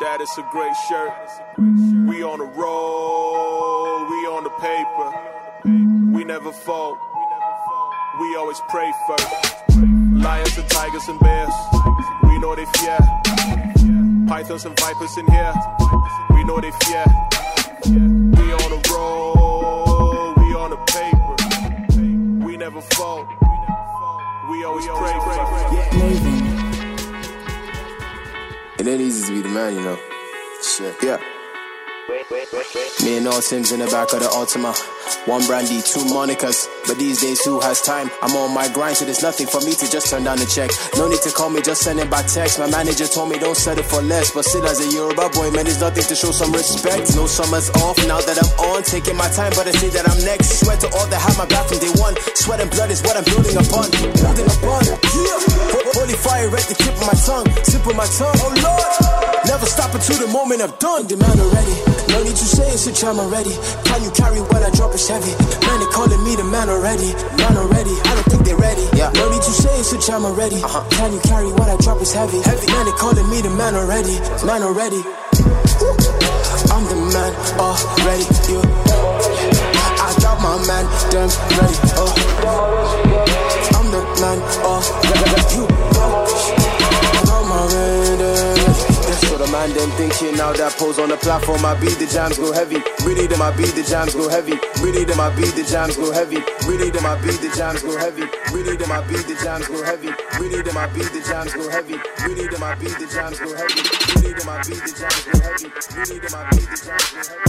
That 0.00 0.20
is 0.20 0.30
a 0.38 0.42
great 0.50 0.74
shirt. 0.88 1.12
We 1.56 2.22
on 2.22 2.38
the 2.38 2.46
roll, 2.46 4.06
we 4.08 4.26
on 4.26 4.44
the 4.44 4.50
paper. 4.58 5.08
We 6.12 6.24
never 6.24 6.52
fall. 6.52 6.96
We 8.20 8.36
always 8.36 8.60
pray 8.68 8.92
first. 9.06 9.28
Lions 9.76 10.58
and 10.58 10.68
tigers 10.68 11.08
and 11.08 11.20
bears. 11.20 11.54
We 12.24 12.38
know 12.38 12.54
they 12.56 12.66
fear. 12.78 12.98
Pythons 14.26 14.64
and 14.64 14.78
vipers 14.78 15.16
in 15.18 15.26
here. 15.30 15.54
We 16.30 16.44
know 16.44 16.60
they 16.60 16.72
fear. 16.86 17.04
We 17.86 18.52
on 18.52 18.70
the 18.70 18.80
roll, 18.92 20.34
we 20.36 20.54
on 20.54 20.70
the 20.70 20.78
paper. 20.96 22.44
We 22.44 22.56
never 22.56 22.80
fall. 22.80 23.28
We 24.50 24.64
always 24.64 24.86
pray 24.86 25.12
first. 25.24 26.37
It 28.78 28.86
ain't 28.86 29.00
easy 29.00 29.26
to 29.26 29.32
be 29.34 29.42
the 29.42 29.48
man, 29.48 29.74
you 29.74 29.80
know. 29.80 29.98
Shit. 30.62 30.94
Yeah. 31.02 31.37
Me 32.08 33.20
and 33.20 33.28
all 33.28 33.44
Sims 33.44 33.68
in 33.68 33.84
the 33.84 33.88
back 33.92 34.08
of 34.16 34.24
the 34.24 34.30
Ultima. 34.32 34.72
One 35.28 35.44
brandy, 35.44 35.84
two 35.84 36.00
Monicas. 36.08 36.64
But 36.88 36.96
these 36.96 37.20
days, 37.20 37.44
who 37.44 37.60
has 37.60 37.84
time? 37.84 38.08
I'm 38.24 38.32
on 38.32 38.56
my 38.56 38.64
grind, 38.72 38.96
so 38.96 39.04
there's 39.04 39.20
nothing 39.20 39.44
for 39.44 39.60
me 39.60 39.76
to 39.76 39.84
just 39.92 40.08
turn 40.08 40.24
down 40.24 40.40
the 40.40 40.48
check. 40.48 40.72
No 40.96 41.04
need 41.04 41.20
to 41.28 41.30
call 41.36 41.52
me, 41.52 41.60
just 41.60 41.84
send 41.84 42.00
it 42.00 42.08
by 42.08 42.24
text. 42.24 42.56
My 42.58 42.64
manager 42.72 43.04
told 43.04 43.28
me 43.28 43.36
don't 43.36 43.56
settle 43.60 43.84
for 43.84 44.00
less. 44.00 44.32
But 44.32 44.48
still, 44.48 44.64
as 44.64 44.80
a 44.80 44.88
Yoruba 44.88 45.28
boy, 45.36 45.52
man, 45.52 45.68
there's 45.68 45.84
nothing 45.84 46.00
to 46.08 46.16
show 46.16 46.32
some 46.32 46.48
respect. 46.56 47.12
No 47.12 47.28
summers 47.28 47.68
off 47.84 48.00
now 48.08 48.24
that 48.24 48.40
I'm 48.40 48.52
on. 48.72 48.80
Taking 48.88 49.16
my 49.20 49.28
time, 49.28 49.52
but 49.52 49.68
I 49.68 49.72
see 49.76 49.92
that 49.92 50.08
I'm 50.08 50.16
next. 50.24 50.64
Swear 50.64 50.80
to 50.80 50.88
all 50.96 51.04
that 51.12 51.20
have 51.20 51.36
my 51.36 51.44
back 51.44 51.68
from 51.68 51.76
day 51.76 51.92
one. 52.00 52.16
Sweat 52.32 52.64
and 52.64 52.72
blood 52.72 52.88
is 52.88 53.04
what 53.04 53.20
I'm 53.20 53.24
building 53.28 53.52
upon. 53.60 53.92
Building 54.16 54.48
upon. 54.48 54.80
Yeah. 55.12 55.36
Ho- 55.76 55.92
Holy 55.92 56.16
fire 56.16 56.48
at 56.48 56.64
the 56.72 56.72
tip 56.72 56.96
of 56.96 57.04
my 57.04 57.16
tongue. 57.20 57.44
Tip 57.68 57.84
of 57.84 57.92
my 58.00 58.08
tongue. 58.16 58.32
Oh 58.40 58.48
Lord. 58.64 59.44
Never 59.44 59.68
stop 59.68 59.92
until 59.92 60.24
the 60.24 60.32
moment 60.32 60.64
I'm 60.64 60.72
done. 60.80 61.04
The 61.04 61.20
man 61.20 61.36
already. 61.36 61.97
No 62.08 62.22
need 62.22 62.36
to 62.36 62.46
say 62.48 62.68
it, 62.72 62.78
switch, 62.78 63.04
I'm 63.04 63.18
already. 63.18 63.52
Can 63.84 64.02
you 64.02 64.10
carry 64.10 64.40
when 64.40 64.62
I 64.62 64.70
drop 64.70 64.94
it's 64.94 65.08
heavy? 65.08 65.32
Man, 65.66 65.78
they 65.80 65.90
calling 65.92 66.22
me 66.24 66.36
the 66.36 66.44
man 66.44 66.68
already. 66.68 67.12
Man 67.36 67.56
already. 67.56 67.94
I 68.04 68.14
don't 68.16 68.28
think 68.32 68.44
they're 68.44 68.56
ready. 68.56 68.84
Yeah. 68.96 69.10
No 69.14 69.30
need 69.30 69.42
to 69.42 69.52
say 69.52 69.72
it, 69.78 69.84
switch, 69.84 70.08
I'm 70.10 70.24
already. 70.24 70.62
Uh-huh. 70.62 70.84
Can 70.90 71.12
you 71.12 71.20
carry 71.20 71.52
when 71.52 71.68
I 71.68 71.76
drop 71.76 72.00
it's 72.00 72.12
heavy? 72.12 72.40
Heavy. 72.42 72.66
Man, 72.72 72.84
they 72.86 72.96
calling 72.96 73.28
me 73.28 73.42
the 73.42 73.50
man 73.50 73.74
already. 73.74 74.16
Man 74.44 74.62
already. 74.62 75.02
I'm 76.72 76.84
the 76.88 76.96
man 77.12 77.32
already. 77.60 78.24
You. 78.48 78.60
I 80.00 80.14
got 80.22 80.40
my 80.40 80.56
man, 80.66 80.84
them 81.12 81.28
ready. 81.60 81.76
Oh. 82.00 82.12
I'm 83.76 83.86
the 83.92 84.00
man 84.20 84.38
already. 84.64 85.56
You. 85.56 86.57
Man 89.50 89.70
them 89.72 89.90
thinking 89.96 90.36
now 90.36 90.52
that 90.52 90.72
pose 90.76 90.98
on 90.98 91.08
the 91.08 91.16
platform, 91.16 91.64
I 91.64 91.78
beat 91.80 91.98
the 91.98 92.06
jams 92.06 92.36
go 92.38 92.52
heavy. 92.52 92.82
Really 93.04 93.26
them 93.26 93.42
I 93.42 93.54
beat 93.56 93.74
the 93.74 93.82
jams 93.82 94.14
go 94.14 94.28
heavy. 94.28 94.58
Really 94.82 95.04
them 95.04 95.20
I 95.20 95.34
beat 95.36 95.54
the 95.54 95.64
jams 95.64 95.96
go 95.96 96.12
heavy. 96.12 96.40
Really 96.66 96.90
them 96.90 97.06
I 97.06 97.14
beat 97.20 97.40
the 97.40 97.48
jams 97.56 97.82
go 97.82 97.96
heavy. 97.96 98.24
Really 98.52 98.76
them 98.76 98.92
I 98.92 99.00
beat 99.08 99.26
the 99.26 99.34
jams 99.42 99.68
go 99.68 99.78
heavy. 99.84 100.12
Really 100.40 100.62
them 100.62 100.76
I 100.76 100.86
beat 100.92 101.10
the 101.12 101.20
jams 101.24 101.52
go 101.54 101.70
heavy. 101.70 101.96
Really 102.24 102.48
them 102.48 102.62
I 102.62 102.74
beat 102.76 102.98
the 102.98 103.06
jams 103.06 103.38
go 103.38 103.48
heavy. 103.54 103.82
Really 104.12 104.32
them 104.34 104.48
I 104.48 104.60
beat 104.66 104.82
the 104.84 104.96
jams 104.98 105.24
go 105.24 105.38
heavy. 105.40 105.68
Really 105.96 106.18
them 106.18 106.34
I 106.34 106.44
beat 106.52 106.68
the 106.68 106.78
jams 106.84 107.08
go 107.12 107.20
heavy. 107.22 107.48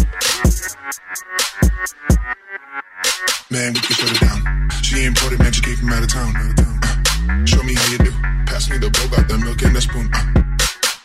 Man, 3.51 3.73
we 3.73 3.79
can 3.81 3.95
shut 3.97 4.11
it 4.13 4.21
down. 4.21 4.69
She 4.83 5.05
imported, 5.05 5.39
man, 5.39 5.51
she 5.51 5.61
came 5.61 5.75
from 5.75 5.89
out 5.89 6.03
of 6.03 6.09
town. 6.09 6.31
Uh, 6.37 7.45
show 7.45 7.63
me 7.63 7.73
how 7.73 7.91
you 7.91 7.97
do. 7.97 8.11
Pass 8.45 8.69
me 8.69 8.77
the 8.77 8.89
bowl, 8.89 9.09
got 9.09 9.27
the 9.27 9.37
milk 9.37 9.61
and 9.63 9.75
the 9.75 9.81
spoon. 9.81 10.09
Uh, 10.13 10.48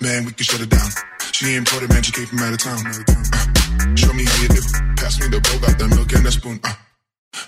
man, 0.04 0.24
we 0.26 0.32
can 0.32 0.44
shut 0.44 0.60
it 0.60 0.68
down. 0.68 0.90
She 1.32 1.56
imported, 1.56 1.88
man, 1.88 2.02
she 2.02 2.12
came 2.12 2.26
from 2.26 2.38
out 2.40 2.52
of 2.52 2.58
town. 2.58 2.78
Uh, 2.86 3.96
show 3.96 4.12
me 4.12 4.24
how 4.24 4.42
you 4.42 4.48
do. 4.48 4.60
Pass 5.00 5.18
me 5.18 5.28
the 5.28 5.40
bowl, 5.40 5.58
got 5.64 5.78
the 5.78 5.88
milk 5.88 6.12
and 6.12 6.26
the 6.26 6.30
spoon. 6.30 6.60
Uh, 6.62 6.74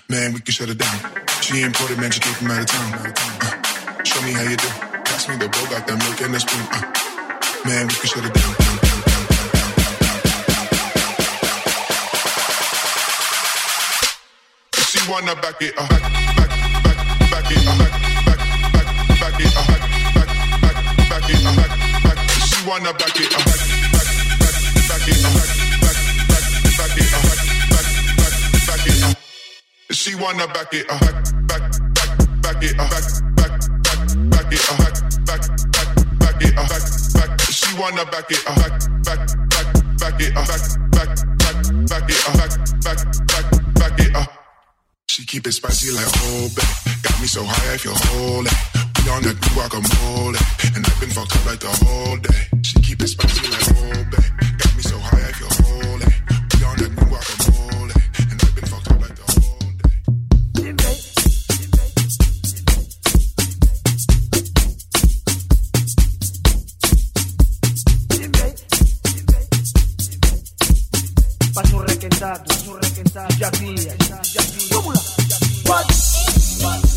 man, 0.09 0.33
we 0.33 0.39
can 0.39 0.51
shut 0.51 0.69
it 0.69 0.77
down. 0.77 0.97
She 1.41 1.61
imported, 1.61 1.99
man, 1.99 2.09
she 2.09 2.19
came 2.19 2.33
from 2.33 2.49
out 2.49 2.61
of 2.61 2.65
town. 2.65 2.89
Uh, 2.97 4.03
show 4.03 4.21
me 4.25 4.33
how 4.33 4.41
you 4.41 4.57
do. 4.57 4.69
Pass 5.05 5.29
me 5.29 5.37
the 5.37 5.47
bowl, 5.47 5.67
got 5.69 5.85
the 5.85 5.95
milk 6.01 6.19
and 6.21 6.33
the 6.33 6.39
spoon. 6.39 6.65
Uh, 6.73 6.81
man, 7.69 7.87
we 7.87 7.93
can 7.93 8.09
shut 8.09 8.25
it 8.25 8.33
down. 8.33 8.53
She 14.89 14.99
wanna 15.11 15.35
back 15.35 15.61
it 15.61 15.77
up, 15.77 15.89
back, 15.89 16.01
back, 16.35 16.51
back, 16.83 16.97
back 17.29 17.51
it 17.51 17.67
up, 17.67 17.77
back, 17.77 17.93
back, 18.25 18.39
back, 18.73 19.19
back 19.19 19.39
it 19.39 19.57
up, 19.57 19.76
wanna 22.67 22.91
back 22.93 23.15
it 23.15 23.31
back, 23.31 23.45
back, 23.45 23.63
back, 23.95 24.57
back 24.87 25.07
it 25.07 25.23
back, 25.23 25.47
back, 25.79 25.95
back, 26.27 26.43
back 26.75 26.97
it 26.99 27.07
back, 27.15 27.39
back, 27.71 27.87
back, 28.19 28.35
back 28.67 28.87
it. 28.87 29.95
She 29.95 30.15
wanna 30.15 30.47
back 30.47 30.73
it 30.73 30.87
back, 30.87 30.99
back, 31.47 31.63
back, 31.95 32.11
back 32.43 32.63
it 32.63 32.75
back, 32.75 32.91
back, 33.37 33.55
back, 33.87 34.03
back 34.27 34.51
it 34.51 34.59
back, 34.67 34.95
back, 35.25 35.43
back, 35.71 35.89
back 36.19 36.41
it 36.43 36.55
back, 36.55 36.83
back. 37.15 37.39
She 37.49 37.69
wanna 37.79 38.05
back 38.05 38.31
it 38.31 38.43
back, 38.43 38.57
back, 39.03 39.23
back, 39.47 39.71
back 39.97 40.19
it 40.19 40.33
back, 40.35 40.51
back, 40.91 41.15
back, 41.39 41.59
back 41.87 42.09
it 42.09 42.19
back, 42.35 42.51
back, 42.83 42.99
back, 43.27 43.47
back 43.75 43.99
it. 43.99 44.29
She 45.07 45.25
keep 45.25 45.47
it 45.47 45.53
spicy 45.53 45.91
like 45.91 46.05
oh 46.05 46.49
babe. 46.53 47.01
Got 47.01 47.21
me 47.21 47.27
so 47.27 47.45
high 47.45 47.73
I 47.73 47.77
feel 47.77 47.93
holy. 47.95 48.76
On 49.09 49.23
that 49.23 49.37
guacamole, 49.55 50.35
and 50.75 50.85
I've 50.85 50.99
been 50.99 51.09
fucked 51.09 51.35
up 51.37 51.45
like 51.45 51.59
the 51.59 51.69
whole 51.81 52.17
day. 52.17 52.49
She 52.61 52.79
keep 52.81 53.01
it 53.01 53.07
spicy 53.07 53.49
like 53.49 53.67
oh 53.71 54.03
babe. 54.11 54.33
Got 54.59 54.75
me 54.75 54.83
so 54.83 54.99
high 54.99 55.23
I 55.23 55.31
feel 55.31 55.47
holy. 55.63 56.05
We 56.53 56.63
on 56.67 56.77
that 56.77 56.91
guacamole, 57.01 57.95
and 58.29 58.43
I've 58.43 58.53
been 58.53 58.65
fucked 58.67 58.91
up 58.91 58.99
like 59.01 59.15
the 59.15 59.23
whole 59.31 59.71
day. 59.79 59.95
Um 71.73 71.79
requentado, 71.81 72.43
um 72.67 72.75
requentado, 72.75 73.33
via, 73.33 73.39
já 73.39 73.49
via. 73.51 74.69
Vamos 74.69 74.93
lá. 74.93 75.01
What? 75.65 76.96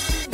I. 0.00 0.27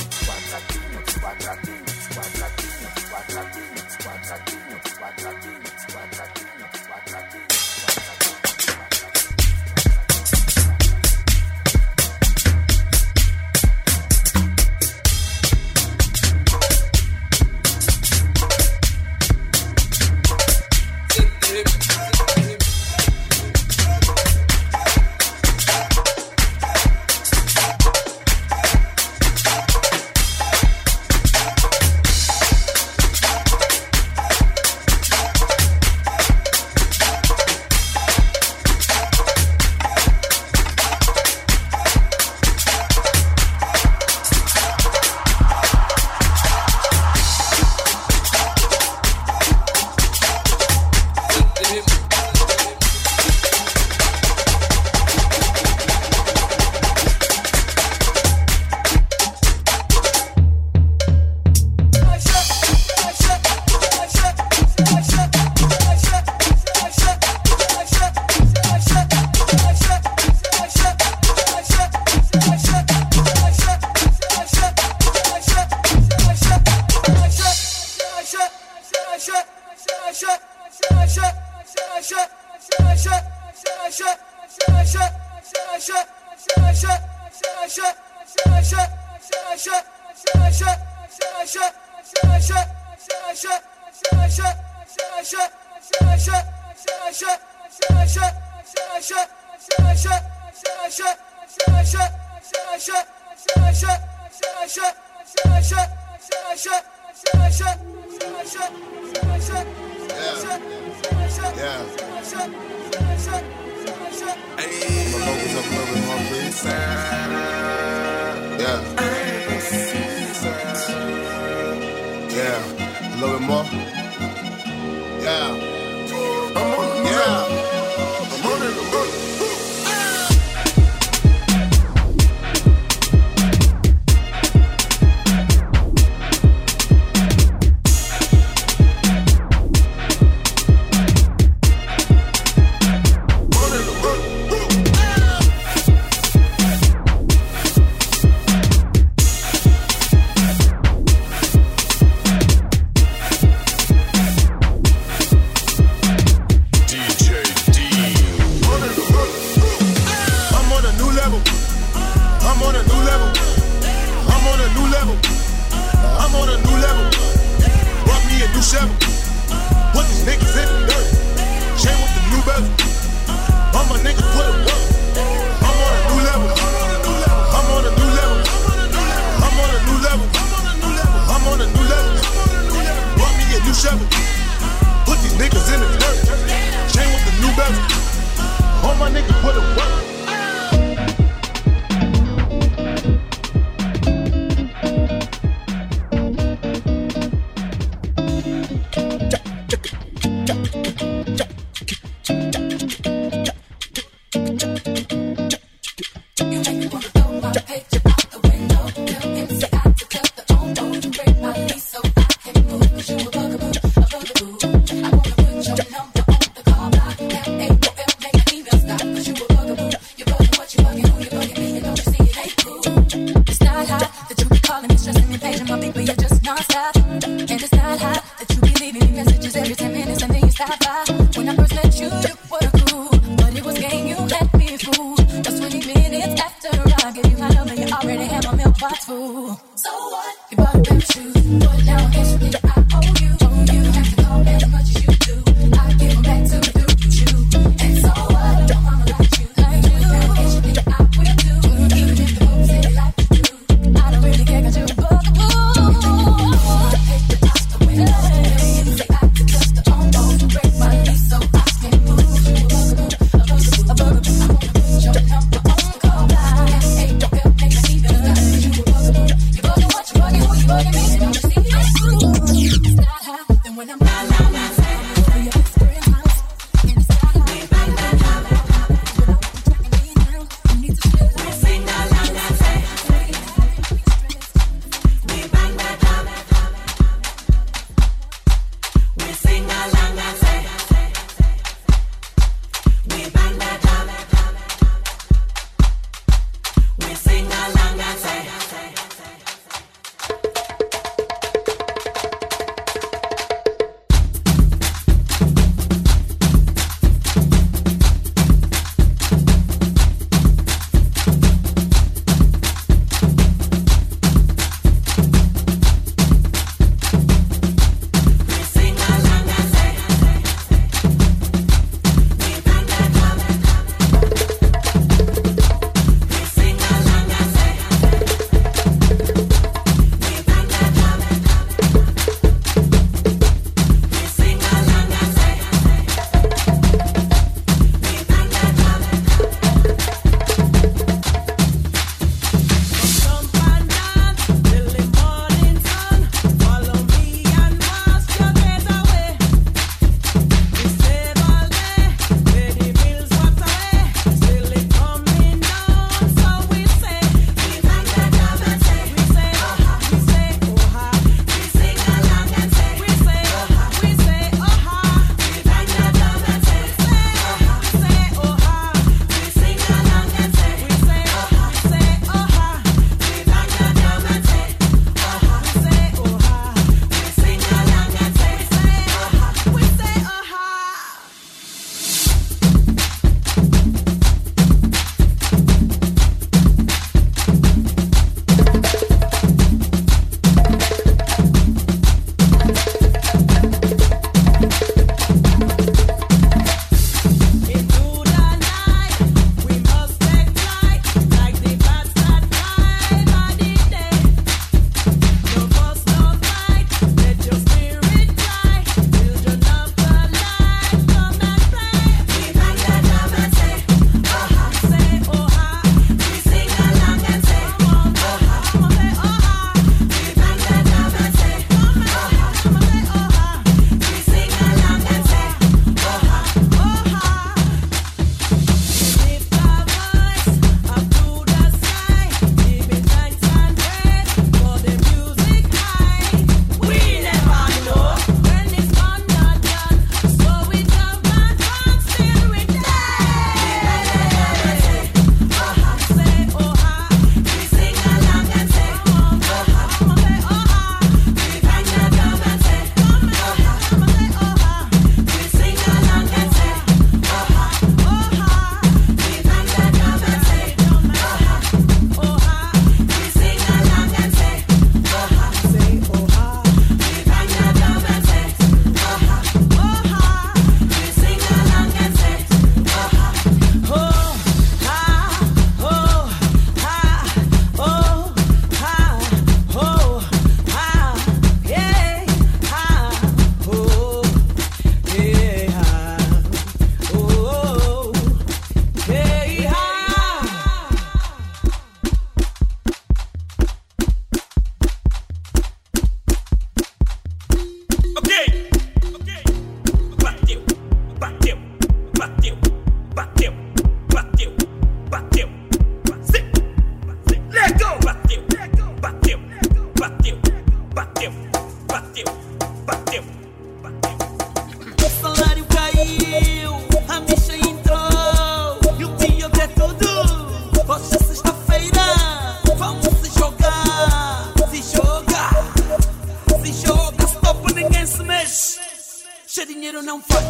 Se 529.55 529.64
dinheiro 529.66 530.02
não 530.02 530.20
faz, 530.20 530.44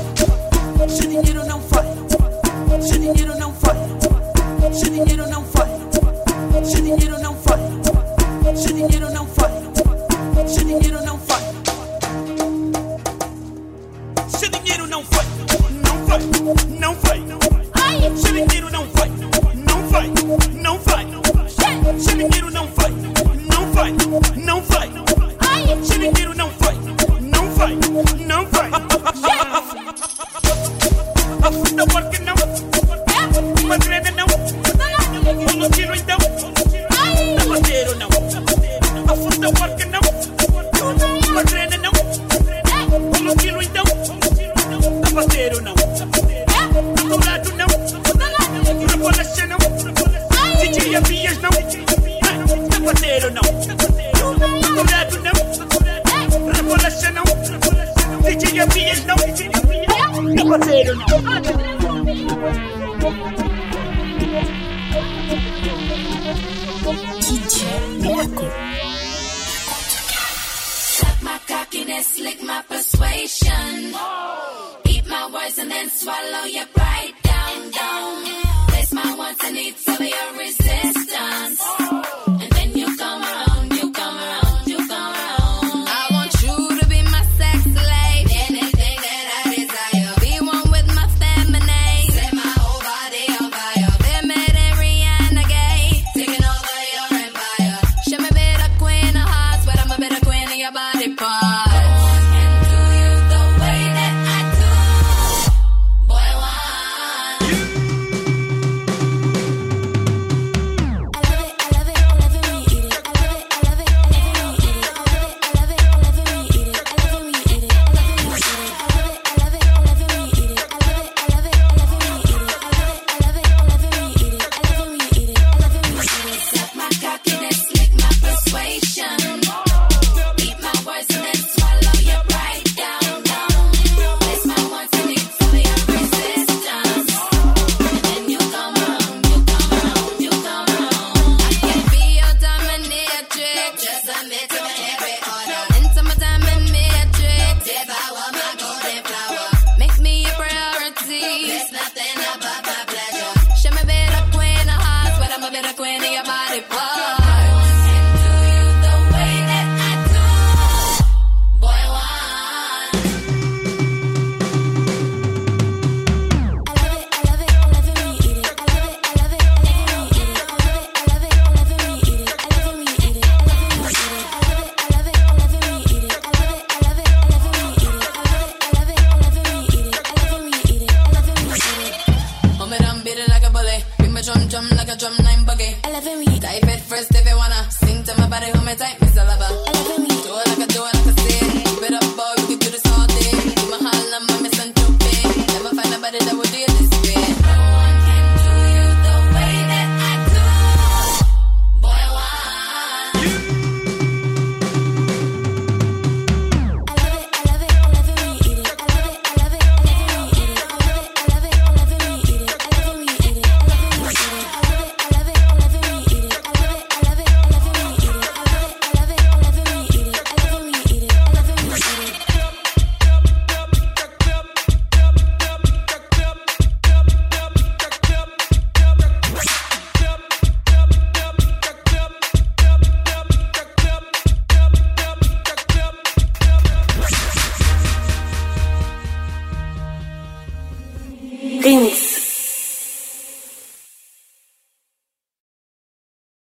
se 0.91 1.07
dinheiro 1.07 1.45
não 1.45 1.61
faz, 1.61 1.87
se 2.87 2.99
dinheiro 2.99 3.39
não 3.39 3.53
faz, 3.53 3.77
se 4.75 4.89
dinheiro 4.89 5.29
não 5.29 5.45
faz, 5.45 5.69
se 6.67 6.81
dinheiro 6.81 7.19
não 7.21 7.37
faz, 7.37 7.61
se 8.59 8.73
dinheiro 8.73 9.11
não 9.11 9.27
faz, 9.27 9.53
se 10.51 10.65
dinheiro 10.65 11.05
não 11.05 11.19
falha. 11.19 11.53
Se 14.27 14.49
dinheiro 14.49 14.87
não 14.87 15.05
falha, 15.05 15.29
não 15.83 15.99
falha, 16.07 16.25
não 16.81 16.95
vai. 16.95 17.23
Se 18.17 18.33
dinheiro 18.33 18.71
não 18.71 18.87
falha, 18.89 19.13
não 19.67 19.83
vai, 19.91 20.07
não 20.55 20.79
vai. 20.79 21.07
Se 22.01 22.15
dinheiro 22.15 22.34